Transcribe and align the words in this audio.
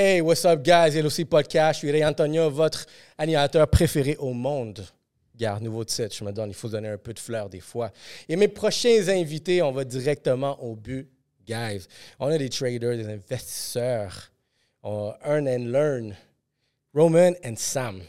Hey, 0.00 0.20
what's 0.20 0.44
up, 0.44 0.62
guys? 0.62 0.94
LOC 0.94 1.24
Podcast. 1.24 1.80
Je 1.80 1.86
suis 1.88 1.90
Ray 1.90 2.04
Antonio, 2.04 2.48
votre 2.50 2.86
animateur 3.18 3.66
préféré 3.66 4.14
au 4.20 4.32
monde. 4.32 4.86
Garde, 5.34 5.60
nouveau 5.64 5.82
titre, 5.82 6.14
je 6.14 6.22
me 6.22 6.30
donne, 6.30 6.50
il 6.50 6.54
faut 6.54 6.68
donner 6.68 6.90
un 6.90 6.98
peu 6.98 7.12
de 7.12 7.18
fleurs 7.18 7.48
des 7.48 7.58
fois. 7.58 7.90
Et 8.28 8.36
mes 8.36 8.46
prochains 8.46 9.08
invités, 9.08 9.60
on 9.60 9.72
va 9.72 9.82
directement 9.82 10.62
au 10.62 10.76
but, 10.76 11.08
guys. 11.44 11.88
On 12.20 12.28
a 12.28 12.38
des 12.38 12.48
traders, 12.48 12.96
des 12.96 13.08
investisseurs. 13.08 14.30
On 14.84 15.10
a 15.10 15.18
Earn 15.24 15.48
and 15.48 15.66
Learn. 15.66 16.16
Roman 16.94 17.32
and 17.44 17.56
Sam. 17.56 18.00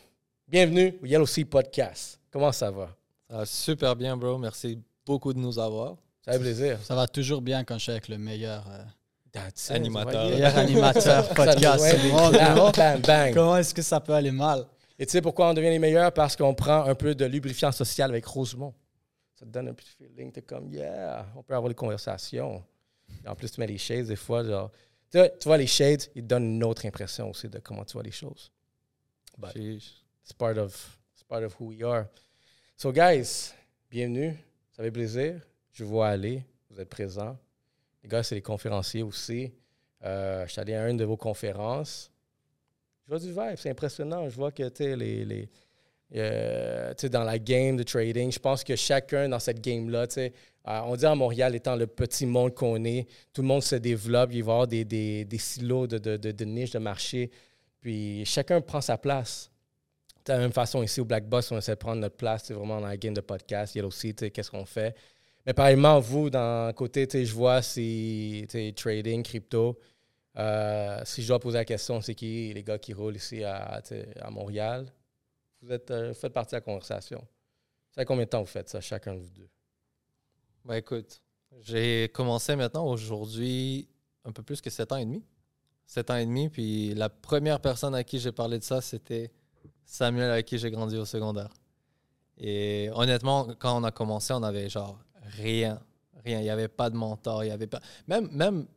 Bienvenue 0.48 0.94
au 1.02 1.08
Yellow 1.08 1.26
Sea 1.26 1.46
Podcast. 1.46 2.20
Comment 2.30 2.52
ça 2.52 2.70
va? 2.70 2.96
Ça 3.28 3.38
va 3.38 3.46
super 3.48 3.96
bien, 3.96 4.16
bro. 4.16 4.38
Merci 4.38 4.78
beaucoup 5.04 5.34
de 5.34 5.40
nous 5.40 5.58
avoir. 5.58 5.98
Ça 6.24 6.34
fait 6.34 6.40
plaisir. 6.40 6.78
Ça 6.84 6.94
va 6.94 7.08
toujours 7.08 7.42
bien 7.42 7.64
quand 7.64 7.80
je 7.80 7.82
suis 7.82 7.92
avec 7.92 8.10
le 8.10 8.20
meilleur, 8.20 8.64
euh, 8.70 8.84
That's 9.32 9.70
Animateur. 9.72 10.30
meilleur 10.30 10.58
animateur 10.58 11.30
podcast 11.36 11.84
bang, 12.76 13.02
bang. 13.02 13.34
Comment 13.34 13.58
est-ce 13.58 13.74
que 13.74 13.82
ça 13.82 14.00
peut 14.00 14.14
aller 14.14 14.32
mal? 14.32 14.66
Et 14.98 15.06
tu 15.06 15.12
sais 15.12 15.22
pourquoi 15.22 15.50
on 15.50 15.54
devient 15.54 15.70
les 15.70 15.80
meilleurs? 15.80 16.12
Parce 16.12 16.36
qu'on 16.36 16.54
prend 16.54 16.84
un 16.86 16.96
peu 16.96 17.16
de 17.16 17.26
lubrifiant 17.26 17.72
social 17.72 18.10
avec 18.10 18.26
Rosemont. 18.26 18.74
Ça 19.36 19.46
te 19.46 19.52
donne 19.52 19.70
un 19.70 19.74
petit 19.74 19.92
feeling. 19.98 20.32
T'es 20.32 20.42
comme, 20.42 20.72
yeah, 20.74 21.26
on 21.36 21.44
peut 21.44 21.56
avoir 21.56 21.70
des 21.70 21.76
conversations. 21.76 22.64
Et 23.24 23.28
en 23.28 23.36
plus, 23.36 23.52
tu 23.52 23.60
mets 23.62 23.68
les 23.68 23.78
shades 23.78 24.08
des 24.08 24.16
fois. 24.16 24.44
Genre, 24.44 24.72
tu, 25.10 25.18
vois, 25.18 25.30
tu 25.30 25.48
vois, 25.48 25.58
les 25.58 25.68
shades, 25.68 26.04
ils 26.16 26.24
te 26.24 26.28
donnent 26.28 26.56
une 26.56 26.64
autre 26.64 26.86
impression 26.86 27.30
aussi 27.30 27.48
de 27.48 27.60
comment 27.60 27.86
tu 27.86 27.94
vois 27.94 28.04
les 28.04 28.12
choses. 28.12 28.52
But 29.38 29.56
it's 29.56 30.34
part 30.38 30.58
of, 30.58 31.00
it's 31.14 31.24
part 31.24 31.44
of 31.44 31.56
who 31.60 31.68
we 31.68 31.84
are. 31.84 32.08
So, 32.76 32.92
guys, 32.92 33.54
bienvenue. 33.90 34.36
Ça 34.76 34.84
fait 34.84 34.92
plaisir. 34.92 35.40
Je 35.72 35.84
vous 35.86 35.92
vois 35.92 36.10
aller. 36.10 36.44
Vous 36.70 36.82
êtes 36.82 36.90
présents. 36.90 37.38
Les 38.04 38.10
gars, 38.10 38.24
c'est 38.24 38.36
les 38.36 38.42
conférenciers 38.42 39.04
aussi. 39.04 39.52
Euh, 40.04 40.46
je 40.46 40.52
suis 40.52 40.62
allé 40.62 40.74
à 40.74 40.90
une 40.90 40.98
de 40.98 41.06
vos 41.06 41.18
conférences. 41.18 42.12
Je 43.04 43.10
vois 43.10 43.20
du 43.20 43.30
vibe, 43.30 43.58
c'est 43.58 43.70
impressionnant. 43.70 44.30
Je 44.30 44.36
vois 44.36 44.52
que, 44.52 44.70
tu 44.70 44.96
les, 44.96 45.26
les, 45.26 45.50
euh, 46.16 46.94
dans 47.12 47.24
la 47.24 47.38
game 47.38 47.78
de 47.78 47.84
trading, 47.84 48.32
je 48.32 48.40
pense 48.40 48.64
que 48.64 48.76
chacun 48.76 49.30
dans 49.30 49.40
cette 49.40 49.62
game-là, 49.62 50.08
euh, 50.18 50.30
on 50.66 50.96
dit 50.96 51.06
à 51.06 51.14
Montréal, 51.14 51.56
étant 51.56 51.76
le 51.76 51.86
petit 51.86 52.26
monde 52.26 52.56
qu'on 52.56 52.84
est, 52.84 53.08
tout 53.32 53.42
le 53.42 53.48
monde 53.48 53.62
se 53.62 53.76
développe, 53.76 54.32
il 54.34 54.44
va 54.44 54.52
y 54.52 54.56
avoir 54.56 54.68
des, 54.68 55.28
silos 55.38 55.88
de, 55.88 56.46
niches 56.46 56.72
de 56.72 56.80
marché, 56.80 57.30
puis 57.80 58.26
chacun 58.26 58.60
prend 58.62 58.82
sa 58.82 58.98
place. 58.98 59.52
De 60.26 60.34
la 60.34 60.40
même 60.40 60.52
façon, 60.52 60.82
ici 60.84 61.00
au 61.00 61.06
Black 61.06 61.28
Box, 61.28 61.52
on 61.52 61.58
essaie 61.58 61.74
de 61.74 61.78
prendre 61.78 62.02
notre 62.02 62.18
place, 62.18 62.44
c'est 62.46 62.54
vraiment 62.54 62.82
dans 62.82 62.88
la 62.88 62.98
game 62.98 63.14
de 63.14 63.22
podcast. 63.22 63.76
Il 63.76 63.80
y 63.80 63.82
a 63.82 63.88
aussi, 63.88 64.14
qu'est-ce 64.14 64.52
qu'on 64.52 64.66
fait. 64.66 64.96
Mais 65.50 65.54
pareillement, 65.56 66.00
vous, 66.00 66.30
dans 66.30 66.72
côté, 66.76 67.08
je 67.12 67.34
vois 67.34 67.64
si, 67.64 68.46
trading, 68.76 69.24
crypto, 69.24 69.80
euh, 70.38 71.02
si 71.06 71.24
je 71.24 71.28
dois 71.28 71.40
poser 71.40 71.58
la 71.58 71.66
question, 71.66 72.02
c'est 72.02 72.14
qui 72.14 72.54
les 72.54 72.62
gars 72.62 72.78
qui 72.78 72.94
roulent 72.94 73.16
ici 73.16 73.44
à, 73.44 73.82
à 74.22 74.30
Montréal? 74.30 74.94
Vous 75.64 75.72
êtes, 75.72 75.90
euh, 75.90 76.14
faites 76.14 76.34
partie 76.34 76.52
de 76.52 76.58
la 76.58 76.62
conversation. 76.62 77.22
Ça 77.90 78.02
fait 78.02 78.06
combien 78.06 78.26
de 78.26 78.30
temps 78.30 78.42
vous 78.42 78.46
faites 78.46 78.70
ça, 78.70 78.80
chacun 78.80 79.16
de 79.16 79.22
vous 79.22 79.32
deux? 79.32 79.50
Ben 80.66 80.76
écoute, 80.76 81.20
j'ai 81.62 82.12
commencé 82.14 82.56
maintenant 82.56 82.86
aujourd'hui 82.86 83.90
un 84.26 84.32
peu 84.32 84.44
plus 84.44 84.62
que 84.62 84.70
7 84.70 84.92
ans 84.92 84.98
et 84.98 85.06
demi. 85.06 85.26
7 85.88 86.12
ans 86.12 86.18
et 86.18 86.28
demi, 86.28 86.50
puis 86.50 86.94
la 86.94 87.10
première 87.10 87.60
personne 87.60 87.96
à 87.96 88.04
qui 88.04 88.20
j'ai 88.20 88.32
parlé 88.32 88.60
de 88.60 88.64
ça, 88.64 88.82
c'était 88.82 89.32
Samuel 89.84 90.30
avec 90.30 90.46
qui 90.46 90.60
j'ai 90.60 90.70
grandi 90.70 90.96
au 90.96 91.06
secondaire. 91.06 91.50
Et 92.38 92.92
honnêtement, 92.94 93.48
quand 93.58 93.82
on 93.82 93.84
a 93.84 93.92
commencé, 93.92 94.32
on 94.32 94.44
avait 94.44 94.70
genre 94.70 95.00
rien. 95.38 95.80
Rien. 96.26 96.40
Il 96.40 96.44
n'y 96.44 96.50
avait 96.50 96.68
pas 96.68 96.90
de 96.90 96.96
mentor. 96.96 97.44
Il 97.44 97.48
y 97.48 97.52
avait 97.52 97.68
pas... 97.68 97.82
même, 98.08 98.30
même 98.32 98.68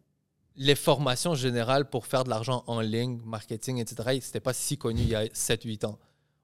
les 0.56 0.74
formations 0.74 1.34
générales 1.34 1.88
pour 1.88 2.06
faire 2.06 2.24
de 2.24 2.30
l'argent 2.30 2.64
en 2.66 2.80
ligne, 2.80 3.20
marketing, 3.24 3.78
etc., 3.78 4.18
c'était 4.20 4.40
pas 4.40 4.52
si 4.52 4.76
connu 4.76 5.02
il 5.02 5.08
y 5.08 5.14
a 5.14 5.24
7-8 5.26 5.86
ans. 5.86 5.98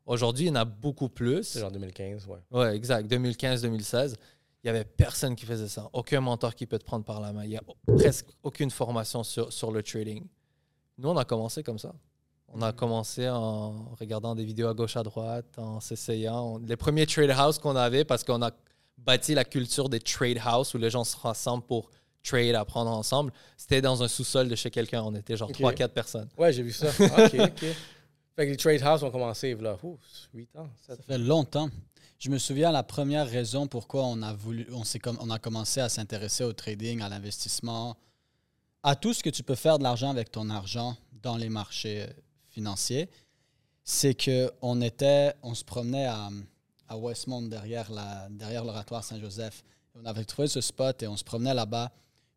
Aujourd'hui, 0.07 0.47
il 0.47 0.49
y 0.49 0.51
en 0.51 0.57
a 0.57 0.65
beaucoup 0.65 1.09
plus. 1.11 1.43
C'est 1.43 1.61
genre 1.61 1.71
2015, 1.71 2.27
ouais. 2.29 2.39
Ouais, 2.51 2.75
exact. 2.75 3.11
2015-2016, 3.13 4.15
il 4.15 4.17
n'y 4.65 4.71
avait 4.71 4.85
personne 4.85 5.37
qui 5.37 5.45
faisait 5.45 5.69
ça. 5.69 5.91
Aucun 5.93 6.21
mentor 6.21 6.55
qui 6.55 6.67
peut 6.67 6.79
te 6.79 6.85
prendre 6.85 7.05
par 7.05 7.21
la 7.21 7.33
main. 7.33 7.45
Il 7.45 7.51
n'y 7.51 7.59
a 7.59 7.63
presque 7.87 8.27
aucune 8.43 8.71
formation 8.71 9.23
sur, 9.23 9.53
sur 9.53 9.71
le 9.71 9.83
trading. 9.83 10.27
Nous, 10.97 11.09
on 11.09 11.17
a 11.17 11.25
commencé 11.25 11.63
comme 11.63 11.79
ça. 11.79 11.95
On 12.49 12.63
a 12.63 12.73
commencé 12.73 13.29
en 13.29 13.95
regardant 14.01 14.35
des 14.35 14.45
vidéos 14.45 14.69
à 14.69 14.75
gauche, 14.75 14.97
à 14.97 15.03
droite, 15.03 15.59
en 15.59 15.81
s'essayant. 15.81 16.59
Les 16.67 16.77
premiers 16.77 17.05
trade 17.05 17.31
house 17.31 17.59
qu'on 17.59 17.77
avait, 17.77 18.07
parce 18.07 18.25
qu'on 18.25 18.41
a 18.41 18.51
bâti 18.99 19.35
la 19.35 19.45
culture 19.45 19.89
des 19.89 20.01
trade 20.01 20.39
house 20.45 20.75
où 20.75 20.79
les 20.79 20.91
gens 20.91 21.05
se 21.05 21.17
rassemblent 21.17 21.65
pour 21.65 21.91
trade, 22.23 22.55
apprendre 22.55 22.91
ensemble, 22.91 23.33
c'était 23.57 23.81
dans 23.81 24.03
un 24.03 24.09
sous-sol 24.09 24.49
de 24.49 24.55
chez 24.55 24.71
quelqu'un. 24.71 25.03
On 25.03 25.15
était 25.15 25.37
genre 25.37 25.51
Ok. 25.51 25.61
3-4 25.61 25.89
personnes. 25.89 26.29
Ouais, 26.37 26.53
j'ai 26.53 26.63
vu 26.63 26.73
ça. 26.73 26.89
Ah, 27.01 27.25
OK, 27.25 27.35
OK. 27.35 27.65
Fait 28.37 28.47
que 28.47 28.51
les 28.51 28.57
trade 28.57 28.83
house 28.83 29.03
ont 29.03 29.11
commencé, 29.11 29.55
là, 29.55 29.77
ouf, 29.83 29.99
8 30.33 30.57
ans. 30.57 30.69
Ça 30.87 30.97
fait 30.97 31.19
longtemps. 31.19 31.71
Je 32.19 32.31
me 32.31 32.39
souviens 32.39 32.73
la 32.73 32.83
première 32.83 33.29
raison 33.29 33.67
pourquoi 33.67 34.05
on 34.05 34.23
a 34.23 34.33
voulu, 34.33 34.67
on, 34.73 34.85
s'est 34.85 34.99
comme, 34.99 35.19
on 35.21 35.31
a 35.31 35.39
commencé 35.39 35.81
à 35.81 35.89
s'intéresser 35.89 36.45
au 36.45 36.53
trading, 36.53 37.01
à 37.01 37.09
l'investissement, 37.09 37.97
à 38.83 38.97
tout 38.97 39.15
ce 39.15 39.23
que 39.23 39.31
tu 39.31 39.43
peux 39.43 39.55
faire 39.55 39.79
de 39.79 39.85
l'argent 39.85 40.11
avec 40.11 40.31
ton 40.31 40.51
argent 40.51 40.97
dans 41.13 41.37
les 41.37 41.49
marchés 41.49 42.07
financiers. 42.49 43.09
C'est 43.85 44.15
que 44.15 44.53
on 44.63 44.81
était, 44.83 45.33
on 45.43 45.55
se 45.55 45.65
promenait 45.65 46.07
à, 46.07 46.29
à 46.89 46.97
Westmont 46.97 47.43
derrière 47.43 47.91
la, 47.93 48.29
derrière 48.31 48.65
l'oratoire 48.65 49.05
Saint-Joseph. 49.05 49.63
On 49.95 50.05
avait 50.05 50.25
trouvé 50.25 50.49
ce 50.49 50.61
spot 50.61 51.03
et 51.03 51.07
on 51.09 51.17
se 51.17 51.25
promenait 51.25 51.55
là-bas. 51.55 51.91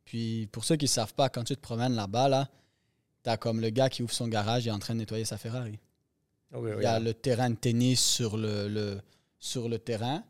Puis 0.06 0.48
pour 0.52 0.64
ceux 0.66 0.76
qui 0.76 0.86
ne 0.86 0.90
savent 0.90 1.14
pas, 1.14 1.30
quand 1.30 1.44
tu 1.44 1.56
te 1.56 1.62
promènes 1.62 1.94
là-bas, 1.96 2.28
là, 2.28 2.50
t'as 3.24 3.38
comme 3.38 3.62
le 3.62 3.70
gars 3.70 3.90
qui 3.90 4.02
ouvre 4.04 4.14
son 4.14 4.28
garage 4.28 4.66
et 4.66 4.70
est 4.70 4.74
en 4.74 4.80
train 4.80 4.94
de 4.96 5.00
nettoyer 5.00 5.26
sa 5.26 5.38
Ferrari. 5.38 5.80
Oui, 6.54 6.72
Il 6.80 6.84
y 6.84 6.86
a 6.86 7.00
le 7.00 7.14
terrain 7.14 7.50
de 7.50 7.56
tennis 7.56 8.04
sur 8.04 8.36
le, 8.36 8.68
le- 8.68 9.00
sur 9.40 9.70
le 9.70 9.80
terrain. 9.80 10.24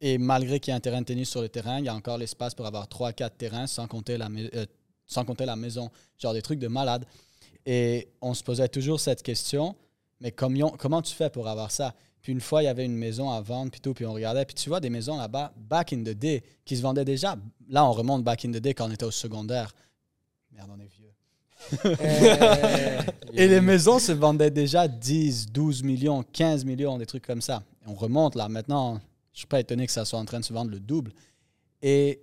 Et 0.00 0.18
malgré 0.18 0.60
qu'il 0.60 0.70
y 0.70 0.74
ait 0.74 0.76
un 0.76 0.80
terrain 0.80 1.00
de 1.00 1.06
tennis 1.06 1.28
sur 1.30 1.40
le 1.40 1.48
terrain, 1.48 1.78
il 1.78 1.86
y 1.86 1.88
a 1.88 1.94
encore 1.94 2.18
l'espace 2.18 2.54
pour 2.54 2.66
avoir 2.66 2.86
3-4 2.88 3.30
terrains 3.36 3.66
sans 3.66 3.86
compter, 3.88 4.16
la, 4.18 4.28
euh, 4.28 4.66
sans 5.06 5.24
compter 5.24 5.46
la 5.46 5.56
maison. 5.56 5.90
Genre 6.18 6.34
des 6.34 6.42
trucs 6.42 6.58
de 6.58 6.68
malade. 6.68 7.04
Et 7.66 8.08
on 8.20 8.34
se 8.34 8.42
posait 8.44 8.68
toujours 8.68 9.00
cette 9.00 9.22
question, 9.22 9.74
mais 10.20 10.30
combien- 10.30 10.68
comment 10.70 11.00
tu 11.02 11.14
fais 11.14 11.30
pour 11.30 11.48
avoir 11.48 11.70
ça? 11.70 11.94
Puis 12.24 12.32
une 12.32 12.40
fois, 12.40 12.62
il 12.62 12.64
y 12.64 12.68
avait 12.68 12.86
une 12.86 12.96
maison 12.96 13.30
à 13.30 13.42
vendre, 13.42 13.70
puis 13.70 13.82
tout, 13.82 13.92
puis 13.92 14.06
on 14.06 14.14
regardait, 14.14 14.46
puis 14.46 14.54
tu 14.54 14.70
vois 14.70 14.80
des 14.80 14.88
maisons 14.88 15.18
là-bas, 15.18 15.52
back 15.58 15.92
in 15.92 15.98
the 15.98 16.16
day, 16.16 16.42
qui 16.64 16.74
se 16.74 16.80
vendaient 16.80 17.04
déjà. 17.04 17.36
Là, 17.68 17.84
on 17.84 17.92
remonte 17.92 18.24
back 18.24 18.46
in 18.46 18.50
the 18.50 18.56
day 18.56 18.72
quand 18.72 18.88
on 18.88 18.90
était 18.90 19.04
au 19.04 19.10
secondaire. 19.10 19.74
Merde, 20.50 20.70
on 20.74 20.80
est 20.80 20.88
vieux. 20.88 21.12
Euh, 21.84 23.02
Et 23.34 23.46
les 23.46 23.60
maisons 23.60 23.98
se 23.98 24.12
vendaient 24.12 24.50
déjà 24.50 24.88
10, 24.88 25.52
12 25.52 25.82
millions, 25.82 26.22
15 26.22 26.64
millions, 26.64 26.96
des 26.96 27.04
trucs 27.04 27.26
comme 27.26 27.42
ça. 27.42 27.62
Et 27.84 27.90
on 27.90 27.94
remonte 27.94 28.36
là. 28.36 28.48
Maintenant, 28.48 29.02
je 29.34 29.40
suis 29.40 29.46
pas 29.46 29.60
étonné 29.60 29.84
que 29.84 29.92
ça 29.92 30.06
soit 30.06 30.18
en 30.18 30.24
train 30.24 30.40
de 30.40 30.46
se 30.46 30.52
vendre 30.54 30.70
le 30.70 30.80
double. 30.80 31.12
Et 31.82 32.22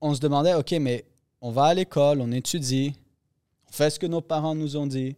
on 0.00 0.14
se 0.14 0.20
demandait, 0.20 0.54
OK, 0.54 0.70
mais 0.80 1.04
on 1.42 1.50
va 1.50 1.64
à 1.64 1.74
l'école, 1.74 2.22
on 2.22 2.32
étudie, 2.32 2.94
on 3.68 3.72
fait 3.72 3.90
ce 3.90 3.98
que 3.98 4.06
nos 4.06 4.22
parents 4.22 4.54
nous 4.54 4.78
ont 4.78 4.86
dit. 4.86 5.14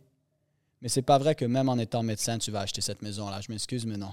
Mais 0.83 0.89
c'est 0.89 1.03
pas 1.03 1.19
vrai 1.19 1.35
que 1.35 1.45
même 1.45 1.69
en 1.69 1.79
étant 1.79 2.03
médecin, 2.03 2.39
tu 2.39 2.51
vas 2.51 2.61
acheter 2.61 2.81
cette 2.81 3.03
maison-là. 3.03 3.41
Je 3.47 3.53
m'excuse, 3.53 3.85
mais 3.87 3.97
non. 3.97 4.13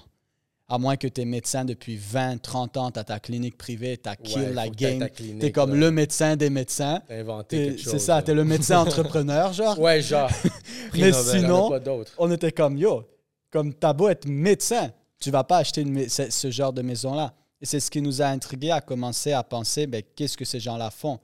À 0.70 0.76
moins 0.76 0.96
que 0.96 1.08
tu 1.08 1.22
es 1.22 1.24
médecin 1.24 1.64
depuis 1.64 1.96
20, 1.96 2.42
30 2.42 2.76
ans, 2.76 2.90
tu 2.90 2.98
as 2.98 3.04
ta 3.04 3.18
clinique 3.20 3.56
privée, 3.56 3.96
tu 3.96 4.06
as 4.06 4.16
kill 4.16 4.38
Ouais, 4.38 4.52
la 4.52 4.68
game. 4.68 5.08
Tu 5.16 5.38
es 5.40 5.50
comme 5.50 5.72
là. 5.72 5.78
le 5.80 5.90
médecin 5.90 6.36
des 6.36 6.50
médecins. 6.50 7.00
T'as 7.08 7.20
inventé 7.20 7.64
quelque 7.64 7.80
chose. 7.80 7.92
C'est 7.92 7.98
ça, 7.98 8.20
tu 8.22 8.32
es 8.32 8.34
le 8.34 8.44
médecin 8.44 8.80
entrepreneur, 8.86 9.50
genre. 9.54 9.78
Ouais, 9.78 10.02
genre. 10.02 10.30
Mais 10.92 11.10
Nobel. 11.10 11.40
Sinon, 11.40 11.70
on 12.18 12.30
était 12.30 12.52
comme 12.52 12.76
yo, 12.76 13.08
comme 13.50 13.72
t'as 13.72 13.94
beau 13.94 14.10
être 14.10 14.26
médecin, 14.28 14.92
tu 15.18 15.30
vas 15.30 15.42
pas 15.42 15.56
acheter 15.58 15.80
une 15.80 15.90
mai- 15.92 16.08
ce, 16.10 16.30
ce 16.30 16.50
genre 16.50 16.74
de 16.74 16.82
maison-là. 16.82 17.32
Et 17.62 17.66
c'est 17.66 17.80
ce 17.80 17.90
qui 17.90 18.02
nous 18.02 18.20
a 18.20 18.26
intrigués 18.26 18.70
à 18.70 18.82
commencer 18.82 19.32
à 19.32 19.42
penser, 19.42 19.86
ben, 19.86 20.02
qu'est-ce 20.14 20.36
que 20.36 20.44
ces 20.44 20.60
gens-là 20.60 20.90
font? 20.90 21.18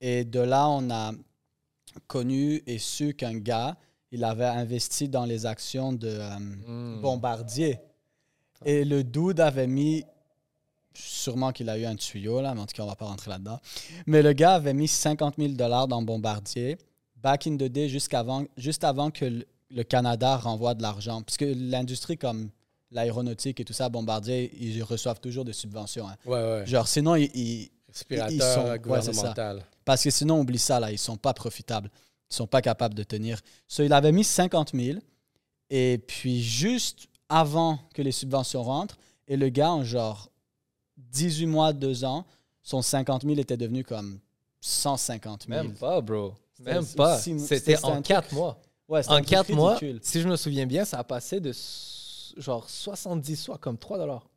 Et 0.00 0.24
de 0.24 0.38
là, 0.38 0.68
on 0.68 0.88
a 0.90 1.10
connu 2.06 2.62
et 2.66 2.78
su 2.78 3.14
qu'un 3.14 3.36
gars, 3.38 3.76
il 4.14 4.22
avait 4.24 4.44
investi 4.46 5.08
dans 5.08 5.24
les 5.24 5.44
actions 5.44 5.92
de 5.92 6.08
euh, 6.08 6.38
Mm. 6.38 7.00
Bombardier. 7.02 7.78
Et 8.64 8.84
le 8.84 9.02
dude 9.04 9.40
avait 9.40 9.66
mis, 9.66 10.04
sûrement 10.94 11.50
qu'il 11.52 11.68
a 11.68 11.76
eu 11.78 11.84
un 11.84 11.96
tuyau, 11.96 12.40
là, 12.40 12.54
mais 12.54 12.60
en 12.60 12.66
tout 12.66 12.74
cas, 12.74 12.84
on 12.84 12.86
va 12.86 12.94
pas 12.96 13.06
rentrer 13.06 13.30
là-dedans. 13.30 13.58
Mais 14.06 14.22
le 14.22 14.32
gars 14.32 14.54
avait 14.54 14.74
mis 14.74 14.88
50 14.88 15.34
000 15.38 15.52
dollars 15.54 15.88
dans 15.88 16.00
Bombardier, 16.02 16.78
back 17.16 17.46
in 17.46 17.56
the 17.56 17.64
day, 17.64 17.88
jusqu'avant, 17.88 18.44
juste 18.56 18.84
avant 18.84 19.10
que 19.10 19.24
le, 19.70 19.82
Canada 19.82 20.36
renvoie 20.36 20.74
de 20.74 20.82
l'argent. 20.82 21.22
Parce 21.22 21.36
que 21.36 21.44
l'industrie 21.44 22.16
comme 22.16 22.50
l'aéronautique 22.92 23.58
et 23.58 23.64
tout 23.64 23.72
ça, 23.72 23.88
Bombardier, 23.88 24.52
ils 24.60 24.82
reçoivent 24.84 25.20
toujours 25.20 25.44
des 25.44 25.52
subventions. 25.52 26.08
hein. 26.08 26.16
Ouais, 26.24 26.34
ouais. 26.60 26.66
Genre, 26.66 26.86
sinon, 26.86 27.16
ils, 27.16 27.30
ils- 27.34 27.70
Respirateur 27.88 28.30
ils 28.32 28.40
sont- 28.40 28.70
ouais, 28.90 29.00
parce 29.84 30.02
que 30.02 30.10
sinon, 30.10 30.40
oublie 30.40 30.58
ça, 30.58 30.80
là, 30.80 30.90
ils 30.90 30.98
sont 30.98 31.16
pas 31.16 31.32
profitables. 31.34 31.90
Ils 32.34 32.38
sont 32.38 32.46
pas 32.48 32.62
capables 32.62 32.94
de 32.94 33.04
tenir. 33.04 33.40
So, 33.68 33.84
il 33.84 33.92
avait 33.92 34.10
mis 34.10 34.24
50 34.24 34.72
000. 34.74 34.98
Et 35.70 35.98
puis, 36.04 36.42
juste 36.42 37.06
avant 37.28 37.78
que 37.94 38.02
les 38.02 38.10
subventions 38.10 38.64
rentrent, 38.64 38.98
et 39.28 39.36
le 39.36 39.48
gars, 39.50 39.70
en 39.70 39.84
genre 39.84 40.30
18 40.96 41.46
mois, 41.46 41.72
2 41.72 42.04
ans, 42.04 42.26
son 42.62 42.82
50 42.82 43.22
000 43.22 43.38
était 43.38 43.56
devenu 43.56 43.84
comme 43.84 44.18
150 44.60 45.46
000. 45.48 45.62
Même 45.62 45.74
pas, 45.74 46.00
bro. 46.00 46.34
Même 46.60 46.84
pas. 46.96 47.18
C'était 47.18 47.76
en 47.84 47.92
truc- 47.92 48.04
quatre 48.06 48.32
mois. 48.34 48.60
Ouais, 48.88 49.08
En 49.08 49.14
truc 49.16 49.26
quatre 49.26 49.52
mois, 49.52 49.76
ridicule. 49.76 50.00
si 50.02 50.20
je 50.20 50.28
me 50.28 50.36
souviens 50.36 50.66
bien, 50.66 50.84
ça 50.84 50.98
a 50.98 51.04
passé 51.04 51.38
de 51.40 51.52
genre 52.36 52.68
70 52.68 53.36
soit 53.36 53.58
comme 53.58 53.78
3 53.78 53.96
dollars. 53.98 54.28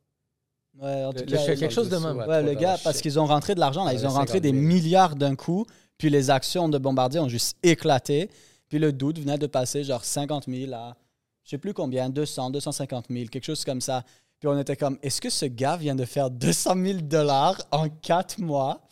Ouais, 0.80 1.04
en 1.04 1.10
Le- 1.10 1.14
tout 1.20 1.24
le 1.26 1.32
cas, 1.36 1.44
chèque- 1.46 1.58
quelque 1.58 1.74
chose 1.74 1.88
de 1.88 1.96
même. 1.96 2.16
Ouais, 2.18 2.42
le 2.44 2.54
gars, 2.54 2.78
parce 2.84 3.00
qu'ils 3.00 3.18
ont 3.18 3.26
rentré 3.26 3.54
de 3.56 3.60
l'argent, 3.60 3.84
là, 3.84 3.92
ils 3.92 4.06
ont 4.06 4.10
rentré 4.10 4.40
des 4.40 4.52
milliards 4.52 5.16
d'un 5.16 5.34
coup, 5.34 5.66
puis 5.98 6.10
les 6.10 6.30
actions 6.30 6.68
de 6.68 6.78
Bombardier 6.78 7.20
ont 7.20 7.28
juste 7.28 7.58
éclaté. 7.62 8.30
Puis 8.68 8.78
le 8.78 8.92
doute 8.92 9.18
venait 9.18 9.38
de 9.38 9.46
passer 9.46 9.82
genre 9.82 10.04
50 10.04 10.46
000 10.48 10.72
à, 10.72 10.96
je 11.44 11.50
sais 11.50 11.58
plus 11.58 11.74
combien, 11.74 12.08
200, 12.08 12.50
250 12.50 13.06
000, 13.10 13.26
quelque 13.26 13.44
chose 13.44 13.64
comme 13.64 13.80
ça. 13.80 14.04
Puis 14.38 14.48
on 14.48 14.58
était 14.58 14.76
comme, 14.76 14.98
est-ce 15.02 15.20
que 15.20 15.30
ce 15.30 15.46
gars 15.46 15.76
vient 15.76 15.96
de 15.96 16.04
faire 16.04 16.30
200 16.30 16.74
000 16.76 16.98
dollars 17.00 17.60
en 17.72 17.88
quatre 17.88 18.38
mois? 18.38 18.88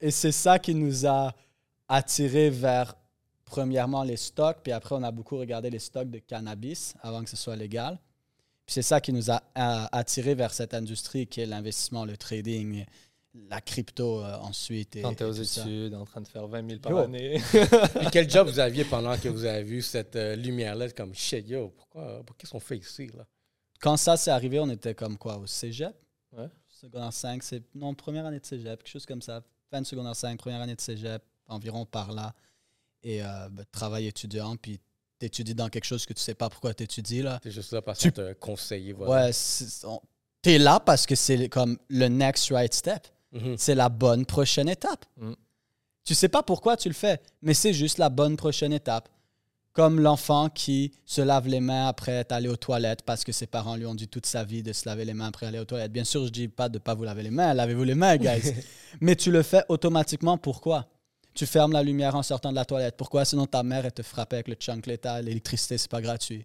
Et 0.00 0.10
c'est 0.10 0.32
ça 0.32 0.58
qui 0.58 0.74
nous 0.74 1.06
a 1.06 1.32
attiré 1.88 2.50
vers, 2.50 2.96
premièrement, 3.44 4.02
les 4.02 4.16
stocks, 4.16 4.58
puis 4.62 4.72
après, 4.72 4.96
on 4.96 5.02
a 5.02 5.12
beaucoup 5.12 5.36
regardé 5.36 5.70
les 5.70 5.78
stocks 5.78 6.10
de 6.10 6.18
cannabis 6.18 6.94
avant 7.02 7.22
que 7.22 7.30
ce 7.30 7.36
soit 7.36 7.56
légal. 7.56 7.98
Puis 8.66 8.74
c'est 8.74 8.82
ça 8.82 9.00
qui 9.00 9.12
nous 9.12 9.30
a 9.30 9.42
euh, 9.58 9.86
attiré 9.92 10.34
vers 10.34 10.52
cette 10.52 10.74
industrie 10.74 11.26
qui 11.26 11.40
est 11.40 11.46
l'investissement, 11.46 12.04
le 12.04 12.16
trading, 12.16 12.84
la 13.48 13.60
crypto 13.60 14.24
euh, 14.24 14.36
ensuite. 14.38 14.96
Et, 14.96 15.02
Quand 15.02 15.14
tu 15.14 15.22
es 15.22 15.26
et 15.26 15.30
aux 15.30 15.44
ça. 15.44 15.60
études, 15.62 15.94
en 15.94 16.04
train 16.04 16.20
de 16.20 16.28
faire 16.28 16.46
20 16.48 16.68
000 16.68 16.80
par 16.80 16.92
Yo. 16.92 16.98
année. 16.98 17.40
Puis 17.52 18.06
quel 18.12 18.28
job 18.28 18.48
vous 18.48 18.58
aviez 18.58 18.84
pendant 18.84 19.16
que 19.16 19.28
vous 19.28 19.44
avez 19.44 19.62
vu 19.62 19.82
cette 19.82 20.16
euh, 20.16 20.34
lumière-là? 20.36 20.90
Comme, 20.90 21.14
shit, 21.14 21.48
yo, 21.48 21.68
pourquoi, 21.68 22.22
pour 22.24 22.36
qu'est-ce 22.36 22.50
qu'on 22.50 22.60
fait 22.60 22.78
ici? 22.78 23.08
Là? 23.16 23.24
Quand 23.80 23.96
ça 23.96 24.16
s'est 24.16 24.30
arrivé, 24.30 24.58
on 24.60 24.68
était 24.70 24.94
comme 24.94 25.16
quoi, 25.16 25.36
au 25.38 25.46
cégep? 25.46 25.94
Ouais. 26.32 26.48
Secondaire 26.68 27.12
5, 27.12 27.42
c'est. 27.42 27.62
Non, 27.74 27.94
première 27.94 28.26
année 28.26 28.40
de 28.40 28.46
cégep, 28.46 28.82
quelque 28.82 28.90
chose 28.92 29.06
comme 29.06 29.22
ça. 29.22 29.42
Fin 29.70 29.80
de 29.80 29.86
secondaire 29.86 30.16
5, 30.16 30.38
première 30.38 30.60
année 30.60 30.74
de 30.74 30.80
cégep, 30.80 31.22
environ 31.46 31.84
par 31.86 32.12
là. 32.12 32.34
Et 33.02 33.22
euh, 33.22 33.48
ben, 33.50 33.64
travail 33.70 34.06
étudiant, 34.06 34.56
puis 34.56 34.80
t'étudies 35.18 35.54
dans 35.54 35.68
quelque 35.68 35.84
chose 35.84 36.04
que 36.04 36.12
tu 36.14 36.20
sais 36.20 36.34
pas 36.34 36.48
pourquoi 36.50 36.74
t'étudies, 36.74 37.22
là. 37.22 37.38
T'es 37.42 37.50
juste 37.50 37.72
là 37.72 37.80
parce 37.80 38.00
Tu- 38.00 38.10
qu'on 38.10 38.22
t'a 38.22 38.34
conseillé. 38.34 38.92
Voilà. 38.92 39.26
Ouais, 39.26 39.32
t'es 40.42 40.58
là 40.58 40.80
parce 40.80 41.06
que 41.06 41.14
c'est 41.14 41.48
comme 41.48 41.78
le 41.88 42.08
next 42.08 42.50
right 42.50 42.74
step. 42.74 43.06
Mhm. 43.32 43.56
C'est 43.56 43.74
la 43.74 43.88
bonne 43.88 44.26
prochaine 44.26 44.68
étape. 44.68 45.04
Mm. 45.16 45.32
Tu 46.04 46.14
sais 46.14 46.28
pas 46.28 46.42
pourquoi 46.42 46.76
tu 46.76 46.88
le 46.88 46.94
fais, 46.94 47.20
mais 47.42 47.54
c'est 47.54 47.72
juste 47.72 47.98
la 47.98 48.08
bonne 48.08 48.36
prochaine 48.36 48.72
étape. 48.72 49.08
Comme 49.72 50.00
l'enfant 50.00 50.48
qui 50.48 50.92
se 51.06 51.20
lave 51.20 51.46
les 51.46 51.60
mains 51.60 51.86
après 51.86 52.12
être 52.12 52.32
allé 52.32 52.48
aux 52.48 52.56
toilettes 52.56 53.02
parce 53.02 53.22
que 53.22 53.30
ses 53.30 53.46
parents 53.46 53.76
lui 53.76 53.86
ont 53.86 53.94
dit 53.94 54.08
toute 54.08 54.26
sa 54.26 54.42
vie 54.42 54.64
de 54.64 54.72
se 54.72 54.88
laver 54.88 55.04
les 55.04 55.14
mains 55.14 55.28
après 55.28 55.46
aller 55.46 55.60
aux 55.60 55.64
toilettes. 55.64 55.92
Bien 55.92 56.02
sûr, 56.02 56.26
je 56.26 56.30
dis 56.30 56.48
pas 56.48 56.68
de 56.68 56.78
pas 56.78 56.94
vous 56.94 57.04
laver 57.04 57.22
les 57.22 57.30
mains, 57.30 57.54
lavez-vous 57.54 57.84
les 57.84 57.94
mains, 57.94 58.16
guys. 58.16 58.52
mais 59.00 59.14
tu 59.14 59.30
le 59.30 59.44
fais 59.44 59.62
automatiquement. 59.68 60.36
Pourquoi? 60.36 60.88
Tu 61.34 61.46
fermes 61.46 61.72
la 61.72 61.84
lumière 61.84 62.16
en 62.16 62.24
sortant 62.24 62.50
de 62.50 62.56
la 62.56 62.64
toilette. 62.64 62.96
Pourquoi? 62.96 63.24
Sinon 63.24 63.46
ta 63.46 63.62
mère 63.62 63.86
elle 63.86 63.92
te 63.92 64.02
frappait 64.02 64.36
avec 64.36 64.48
le 64.48 64.56
chancleta, 64.58 65.22
l'électricité, 65.22 65.78
c'est 65.78 65.90
pas 65.90 66.02
gratuit. 66.02 66.44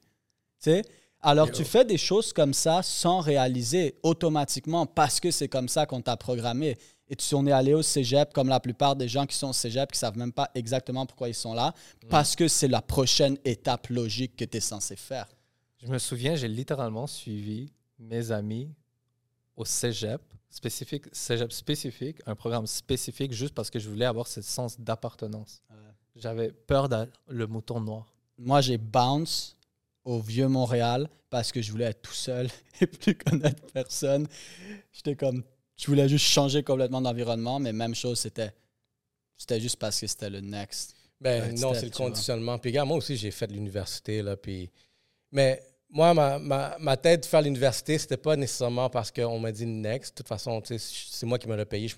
Tu 0.61 0.69
sais? 0.69 0.85
Alors, 1.25 1.51
tu 1.51 1.65
fais 1.65 1.83
des 1.85 1.97
choses 1.97 2.31
comme 2.31 2.53
ça 2.53 2.83
sans 2.83 3.19
réaliser 3.19 3.95
automatiquement 4.03 4.85
parce 4.85 5.19
que 5.19 5.31
c'est 5.31 5.47
comme 5.47 5.67
ça 5.67 5.85
qu'on 5.85 6.01
t'a 6.01 6.17
programmé. 6.17 6.77
Et 7.07 7.15
tu 7.15 7.35
on 7.35 7.45
est 7.45 7.51
allé 7.51 7.73
au 7.73 7.81
cégep, 7.81 8.33
comme 8.33 8.47
la 8.47 8.59
plupart 8.59 8.95
des 8.95 9.07
gens 9.07 9.25
qui 9.25 9.35
sont 9.35 9.49
au 9.49 9.53
cégep, 9.53 9.91
qui 9.91 9.99
savent 9.99 10.17
même 10.17 10.31
pas 10.31 10.49
exactement 10.55 11.05
pourquoi 11.05 11.29
ils 11.29 11.35
sont 11.35 11.53
là, 11.53 11.73
parce 12.09 12.35
que 12.35 12.47
c'est 12.47 12.67
la 12.67 12.81
prochaine 12.81 13.37
étape 13.45 13.87
logique 13.87 14.35
que 14.35 14.45
tu 14.45 14.57
es 14.57 14.59
censé 14.59 14.95
faire. 14.95 15.27
Je 15.83 15.87
me 15.87 15.99
souviens, 15.99 16.35
j'ai 16.35 16.47
littéralement 16.47 17.05
suivi 17.05 17.71
mes 17.99 18.31
amis 18.31 18.69
au 19.55 19.65
cégep 19.65 20.21
spécifique, 20.49 21.05
cégep 21.11 21.51
spécifique, 21.51 22.17
un 22.25 22.35
programme 22.35 22.65
spécifique 22.65 23.33
juste 23.33 23.53
parce 23.53 23.69
que 23.69 23.77
je 23.77 23.89
voulais 23.89 24.05
avoir 24.05 24.27
ce 24.27 24.41
sens 24.41 24.79
d'appartenance. 24.79 25.61
J'avais 26.15 26.51
peur 26.51 26.87
d'être 26.87 27.19
le 27.27 27.45
mouton 27.45 27.81
noir. 27.81 28.13
Moi, 28.37 28.61
j'ai 28.61 28.77
bounce 28.77 29.57
au 30.05 30.21
vieux 30.21 30.47
Montréal 30.47 31.09
parce 31.29 31.51
que 31.51 31.61
je 31.61 31.71
voulais 31.71 31.85
être 31.85 32.01
tout 32.01 32.13
seul 32.13 32.47
et 32.81 32.87
plus 32.87 33.15
connaître 33.15 33.61
personne. 33.73 34.27
J'étais 34.93 35.15
comme, 35.15 35.43
je 35.75 35.87
voulais 35.87 36.07
juste 36.07 36.27
changer 36.27 36.63
complètement 36.63 37.01
d'environnement, 37.01 37.59
mais 37.59 37.73
même 37.73 37.95
chose, 37.95 38.19
c'était, 38.19 38.53
c'était 39.35 39.59
juste 39.59 39.77
parce 39.77 39.99
que 39.99 40.07
c'était 40.07 40.29
le 40.29 40.39
next. 40.39 40.95
Ben 41.19 41.53
non, 41.59 41.73
c'est 41.73 41.85
le 41.85 41.91
conditionnement. 41.91 42.57
Puis 42.57 42.71
regarde, 42.71 42.87
moi 42.87 42.97
aussi, 42.97 43.17
j'ai 43.17 43.31
fait 43.31 43.47
de 43.47 43.53
l'université, 43.53 44.21
là, 44.21 44.37
puis... 44.37 44.69
Mais 45.31 45.61
moi, 45.89 46.13
ma, 46.13 46.39
ma, 46.39 46.77
ma 46.79 46.97
tête 46.97 47.23
de 47.23 47.25
faire 47.25 47.41
l'université, 47.41 47.97
c'était 47.97 48.17
pas 48.17 48.35
nécessairement 48.35 48.89
parce 48.89 49.11
qu'on 49.11 49.39
m'a 49.39 49.51
dit 49.51 49.65
next. 49.65 50.13
De 50.13 50.17
toute 50.17 50.27
façon, 50.27 50.61
tu 50.61 50.77
sais, 50.77 51.05
c'est 51.09 51.25
moi 51.25 51.39
qui 51.39 51.47
me 51.47 51.55
l'ai 51.55 51.65
payé. 51.65 51.87
Je 51.87 51.95